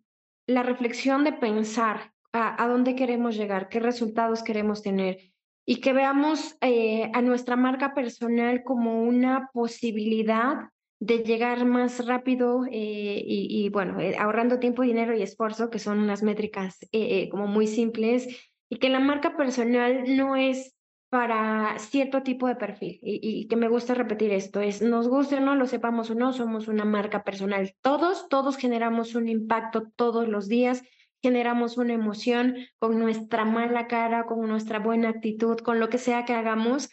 la 0.46 0.64
reflexión 0.64 1.24
de 1.24 1.34
pensar 1.34 2.14
a, 2.34 2.62
a 2.62 2.68
dónde 2.68 2.96
queremos 2.96 3.36
llegar, 3.36 3.70
qué 3.70 3.80
resultados 3.80 4.44
queremos 4.44 4.82
tener 4.84 5.32
y 5.66 5.80
que 5.82 5.94
veamos 5.94 6.58
eh, 6.62 7.10
a 7.14 7.22
nuestra 7.22 7.56
marca 7.56 7.94
personal 7.94 8.64
como 8.64 9.02
una 9.04 9.50
posibilidad 9.54 10.70
de 11.00 11.20
llegar 11.20 11.66
más 11.66 12.06
rápido 12.06 12.66
eh, 12.66 13.24
y, 13.26 13.66
y, 13.66 13.70
bueno, 13.70 14.00
eh, 14.00 14.16
ahorrando 14.18 14.60
tiempo, 14.60 14.82
dinero 14.82 15.16
y 15.16 15.22
esfuerzo, 15.22 15.70
que 15.70 15.80
son 15.80 16.00
unas 16.00 16.24
métricas 16.24 16.80
eh, 16.92 17.30
como 17.30 17.48
muy 17.48 17.68
simples, 17.68 18.28
y 18.70 18.78
que 18.78 18.90
la 18.90 19.00
marca 19.00 19.38
personal 19.38 20.04
no 20.18 20.36
es 20.36 20.76
para 21.10 21.78
cierto 21.80 22.24
tipo 22.24 22.48
de 22.48 22.56
perfil. 22.56 23.00
Y, 23.02 23.20
y 23.22 23.48
que 23.48 23.56
me 23.56 23.70
gusta 23.70 23.94
repetir 23.94 24.32
esto, 24.32 24.60
es 24.60 24.82
nos 24.82 25.08
guste 25.08 25.36
o 25.36 25.40
no, 25.40 25.56
lo 25.56 25.68
sepamos 25.68 26.10
o 26.10 26.16
no, 26.16 26.34
somos 26.34 26.68
una 26.68 26.84
marca 26.84 27.24
personal. 27.24 27.76
Todos, 27.82 28.28
todos 28.28 28.58
generamos 28.58 29.16
un 29.16 29.30
impacto 29.30 29.92
todos 29.96 30.28
los 30.28 30.48
días, 30.48 30.84
generamos 31.22 31.78
una 31.78 31.94
emoción 31.94 32.56
con 32.80 33.00
nuestra 33.00 33.46
mala 33.46 33.88
cara, 33.88 34.26
con 34.26 34.48
nuestra 34.48 34.80
buena 34.80 35.10
actitud, 35.10 35.58
con 35.60 35.80
lo 35.80 35.90
que 35.90 35.98
sea 35.98 36.26
que 36.26 36.34
hagamos. 36.34 36.90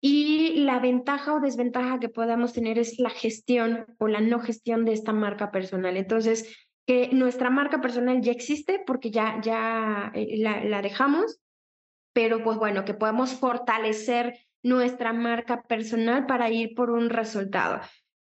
Y 0.00 0.60
la 0.64 0.78
ventaja 0.78 1.34
o 1.34 1.40
desventaja 1.40 2.00
que 2.00 2.08
podamos 2.08 2.52
tener 2.52 2.78
es 2.78 2.98
la 2.98 3.10
gestión 3.10 3.86
o 3.98 4.08
la 4.08 4.20
no 4.20 4.40
gestión 4.40 4.84
de 4.84 4.92
esta 4.92 5.12
marca 5.12 5.50
personal. 5.50 5.96
Entonces, 5.96 6.56
que 6.86 7.10
nuestra 7.12 7.50
marca 7.50 7.80
personal 7.80 8.20
ya 8.22 8.32
existe 8.32 8.82
porque 8.86 9.10
ya, 9.10 9.40
ya 9.42 10.10
eh, 10.14 10.38
la, 10.38 10.64
la 10.64 10.82
dejamos 10.82 11.40
pero 12.12 12.42
pues 12.42 12.58
bueno, 12.58 12.84
que 12.84 12.94
podemos 12.94 13.34
fortalecer 13.34 14.38
nuestra 14.62 15.12
marca 15.12 15.62
personal 15.62 16.26
para 16.26 16.50
ir 16.50 16.74
por 16.74 16.90
un 16.90 17.08
resultado, 17.08 17.80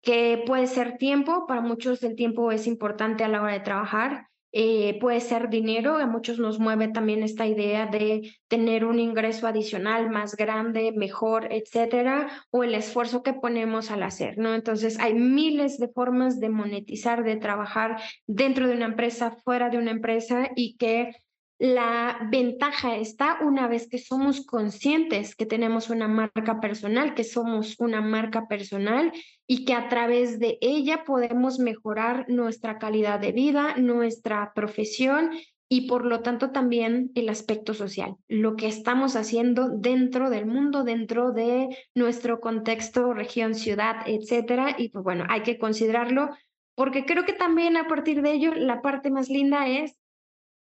que 0.02 0.42
puede 0.46 0.66
ser 0.66 0.96
tiempo, 0.96 1.46
para 1.46 1.60
muchos 1.60 2.02
el 2.02 2.14
tiempo 2.14 2.52
es 2.52 2.66
importante 2.66 3.24
a 3.24 3.28
la 3.28 3.42
hora 3.42 3.52
de 3.52 3.60
trabajar, 3.60 4.28
eh, 4.52 4.98
puede 5.00 5.20
ser 5.20 5.48
dinero, 5.48 5.96
a 5.96 6.06
muchos 6.06 6.38
nos 6.38 6.58
mueve 6.58 6.88
también 6.88 7.22
esta 7.22 7.46
idea 7.46 7.86
de 7.86 8.32
tener 8.48 8.84
un 8.84 8.98
ingreso 8.98 9.46
adicional 9.46 10.10
más 10.10 10.36
grande, 10.36 10.92
mejor, 10.92 11.48
etcétera, 11.52 12.28
o 12.50 12.64
el 12.64 12.74
esfuerzo 12.74 13.22
que 13.22 13.32
ponemos 13.32 13.90
al 13.90 14.02
hacer, 14.02 14.38
¿no? 14.38 14.54
Entonces, 14.54 14.98
hay 14.98 15.14
miles 15.14 15.78
de 15.78 15.88
formas 15.88 16.40
de 16.40 16.48
monetizar, 16.48 17.22
de 17.22 17.36
trabajar 17.36 18.00
dentro 18.26 18.66
de 18.66 18.74
una 18.74 18.86
empresa, 18.86 19.36
fuera 19.44 19.70
de 19.70 19.78
una 19.78 19.92
empresa 19.92 20.50
y 20.56 20.76
que 20.76 21.12
la 21.60 22.26
ventaja 22.30 22.96
está 22.96 23.38
una 23.42 23.68
vez 23.68 23.86
que 23.86 23.98
somos 23.98 24.46
conscientes 24.46 25.36
que 25.36 25.44
tenemos 25.44 25.90
una 25.90 26.08
marca 26.08 26.58
personal, 26.58 27.14
que 27.14 27.22
somos 27.22 27.78
una 27.78 28.00
marca 28.00 28.48
personal 28.48 29.12
y 29.46 29.66
que 29.66 29.74
a 29.74 29.90
través 29.90 30.38
de 30.38 30.56
ella 30.62 31.04
podemos 31.04 31.58
mejorar 31.58 32.24
nuestra 32.30 32.78
calidad 32.78 33.20
de 33.20 33.32
vida, 33.32 33.76
nuestra 33.76 34.52
profesión 34.54 35.32
y 35.68 35.82
por 35.82 36.06
lo 36.06 36.22
tanto 36.22 36.50
también 36.50 37.10
el 37.14 37.28
aspecto 37.28 37.74
social, 37.74 38.16
lo 38.26 38.56
que 38.56 38.66
estamos 38.66 39.14
haciendo 39.14 39.68
dentro 39.68 40.30
del 40.30 40.46
mundo, 40.46 40.82
dentro 40.82 41.32
de 41.32 41.68
nuestro 41.94 42.40
contexto, 42.40 43.12
región, 43.12 43.54
ciudad, 43.54 43.96
etcétera. 44.06 44.76
Y 44.78 44.88
pues 44.88 45.04
bueno, 45.04 45.26
hay 45.28 45.42
que 45.42 45.58
considerarlo 45.58 46.30
porque 46.74 47.04
creo 47.04 47.26
que 47.26 47.34
también 47.34 47.76
a 47.76 47.86
partir 47.86 48.22
de 48.22 48.32
ello 48.32 48.54
la 48.54 48.80
parte 48.80 49.10
más 49.10 49.28
linda 49.28 49.68
es 49.68 49.99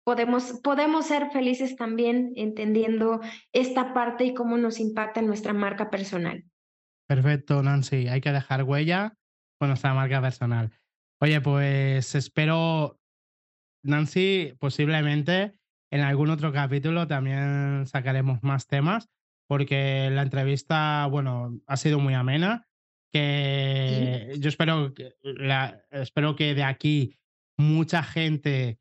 podemos, 0.10 0.60
podemos 0.64 1.06
ser 1.06 1.30
felices 1.30 1.76
también 1.76 2.34
entendiendo 2.36 3.22
esta 3.53 3.94
parte 3.94 4.26
y 4.26 4.34
cómo 4.34 4.57
nos 4.57 4.80
impacta 4.80 5.19
en 5.19 5.27
nuestra 5.27 5.53
marca 5.53 5.91
personal. 5.91 6.45
Perfecto, 7.07 7.61
Nancy. 7.61 8.07
Hay 8.07 8.19
que 8.19 8.31
dejar 8.31 8.64
huella 8.64 9.14
con 9.60 9.68
nuestra 9.68 9.94
marca 9.94 10.19
personal. 10.19 10.72
Oye, 11.22 11.40
pues 11.41 12.15
espero, 12.15 12.99
Nancy, 13.84 14.56
posiblemente 14.60 15.53
en 15.91 16.02
algún 16.02 16.31
otro 16.31 16.52
capítulo 16.52 17.06
también 17.06 17.86
sacaremos 17.86 18.41
más 18.41 18.65
temas, 18.65 19.11
porque 19.48 20.10
la 20.11 20.23
entrevista, 20.23 21.06
bueno, 21.06 21.61
ha 21.68 21.77
sido 21.77 21.99
muy 21.99 22.15
amena. 22.15 22.65
Que 23.14 24.34
yo 24.40 24.49
espero 24.49 24.91
que, 24.95 25.14
la, 25.22 25.84
espero 25.91 26.36
que 26.36 26.56
de 26.56 26.64
aquí 26.64 27.15
mucha 27.60 28.02
gente 28.02 28.80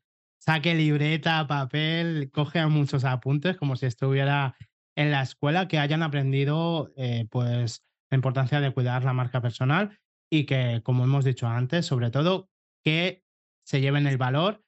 saque 0.49 0.73
libreta, 0.73 1.45
papel, 1.45 2.31
coge 2.31 2.65
muchos 2.65 3.05
apuntes, 3.05 3.55
como 3.55 3.75
si 3.75 3.85
estuviera 3.85 4.55
en 4.97 5.11
la 5.11 5.21
escuela, 5.21 5.67
que 5.67 5.77
hayan 5.77 6.01
aprendido 6.01 6.91
eh, 6.97 7.27
pues 7.29 7.85
la 8.09 8.15
importancia 8.15 8.59
de 8.59 8.73
cuidar 8.73 9.03
la 9.03 9.13
marca 9.13 9.43
personal 9.43 9.99
y 10.27 10.47
que, 10.47 10.81
como 10.83 11.03
hemos 11.03 11.23
dicho 11.23 11.45
antes, 11.47 11.85
sobre 11.85 12.09
todo, 12.09 12.49
que 12.83 13.21
se 13.63 13.79
lleven 13.79 14.07
el 14.07 14.17
valor 14.17 14.63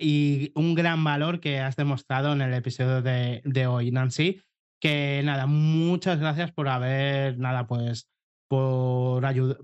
y 0.00 0.50
un 0.54 0.74
gran 0.74 1.04
valor 1.04 1.40
que 1.40 1.60
has 1.60 1.76
demostrado 1.76 2.32
en 2.32 2.40
el 2.40 2.54
episodio 2.54 3.02
de, 3.02 3.42
de 3.44 3.66
hoy, 3.66 3.90
Nancy. 3.90 4.40
Que 4.80 5.20
nada, 5.24 5.44
muchas 5.44 6.20
gracias 6.20 6.52
por 6.52 6.68
haber, 6.68 7.38
nada, 7.38 7.66
pues, 7.66 8.08
por, 8.48 9.22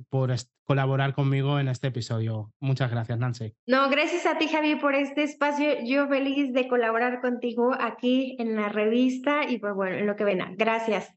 por 0.08 0.34
colaborar 0.64 1.14
conmigo 1.14 1.58
en 1.58 1.68
este 1.68 1.88
episodio. 1.88 2.52
Muchas 2.60 2.90
gracias, 2.90 3.18
Nancy. 3.18 3.54
No, 3.66 3.88
gracias 3.88 4.26
a 4.26 4.38
ti, 4.38 4.48
Javi, 4.48 4.76
por 4.76 4.94
este 4.94 5.22
espacio. 5.22 5.68
Yo 5.84 6.06
feliz 6.08 6.52
de 6.52 6.68
colaborar 6.68 7.20
contigo 7.20 7.74
aquí 7.78 8.36
en 8.38 8.56
la 8.56 8.68
revista 8.68 9.48
y 9.48 9.58
pues 9.58 9.74
bueno, 9.74 9.96
en 9.96 10.06
lo 10.06 10.16
que 10.16 10.24
venga. 10.24 10.50
Gracias. 10.56 11.12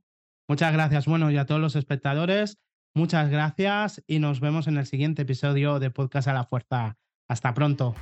Muchas 0.48 0.73
gracias. 0.73 1.06
Bueno, 1.06 1.30
y 1.30 1.38
a 1.38 1.45
todos 1.45 1.61
los 1.61 1.76
espectadores, 1.76 2.57
muchas 2.95 3.30
gracias 3.30 4.03
y 4.07 4.19
nos 4.19 4.39
vemos 4.39 4.68
en 4.68 4.77
el 4.77 4.85
siguiente 4.85 5.23
episodio 5.23 5.80
de 5.80 5.91
Podcast 5.91 6.27
a 6.30 6.34
la 6.34 6.45
Fuerza. 6.45 6.98
Hasta 7.27 7.53
pronto. 7.53 7.95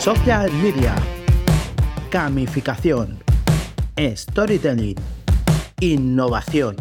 Social 0.00 0.50
media, 0.62 0.94
gamificación, 2.10 3.22
storytelling, 3.98 4.96
innovación. 5.78 6.76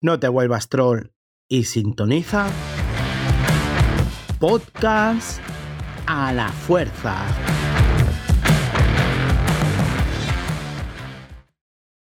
No 0.00 0.20
te 0.20 0.28
vuelvas 0.28 0.68
troll 0.68 1.10
y 1.48 1.64
sintoniza 1.64 2.46
podcast 4.38 5.40
a 6.06 6.32
la 6.32 6.50
fuerza. 6.50 7.26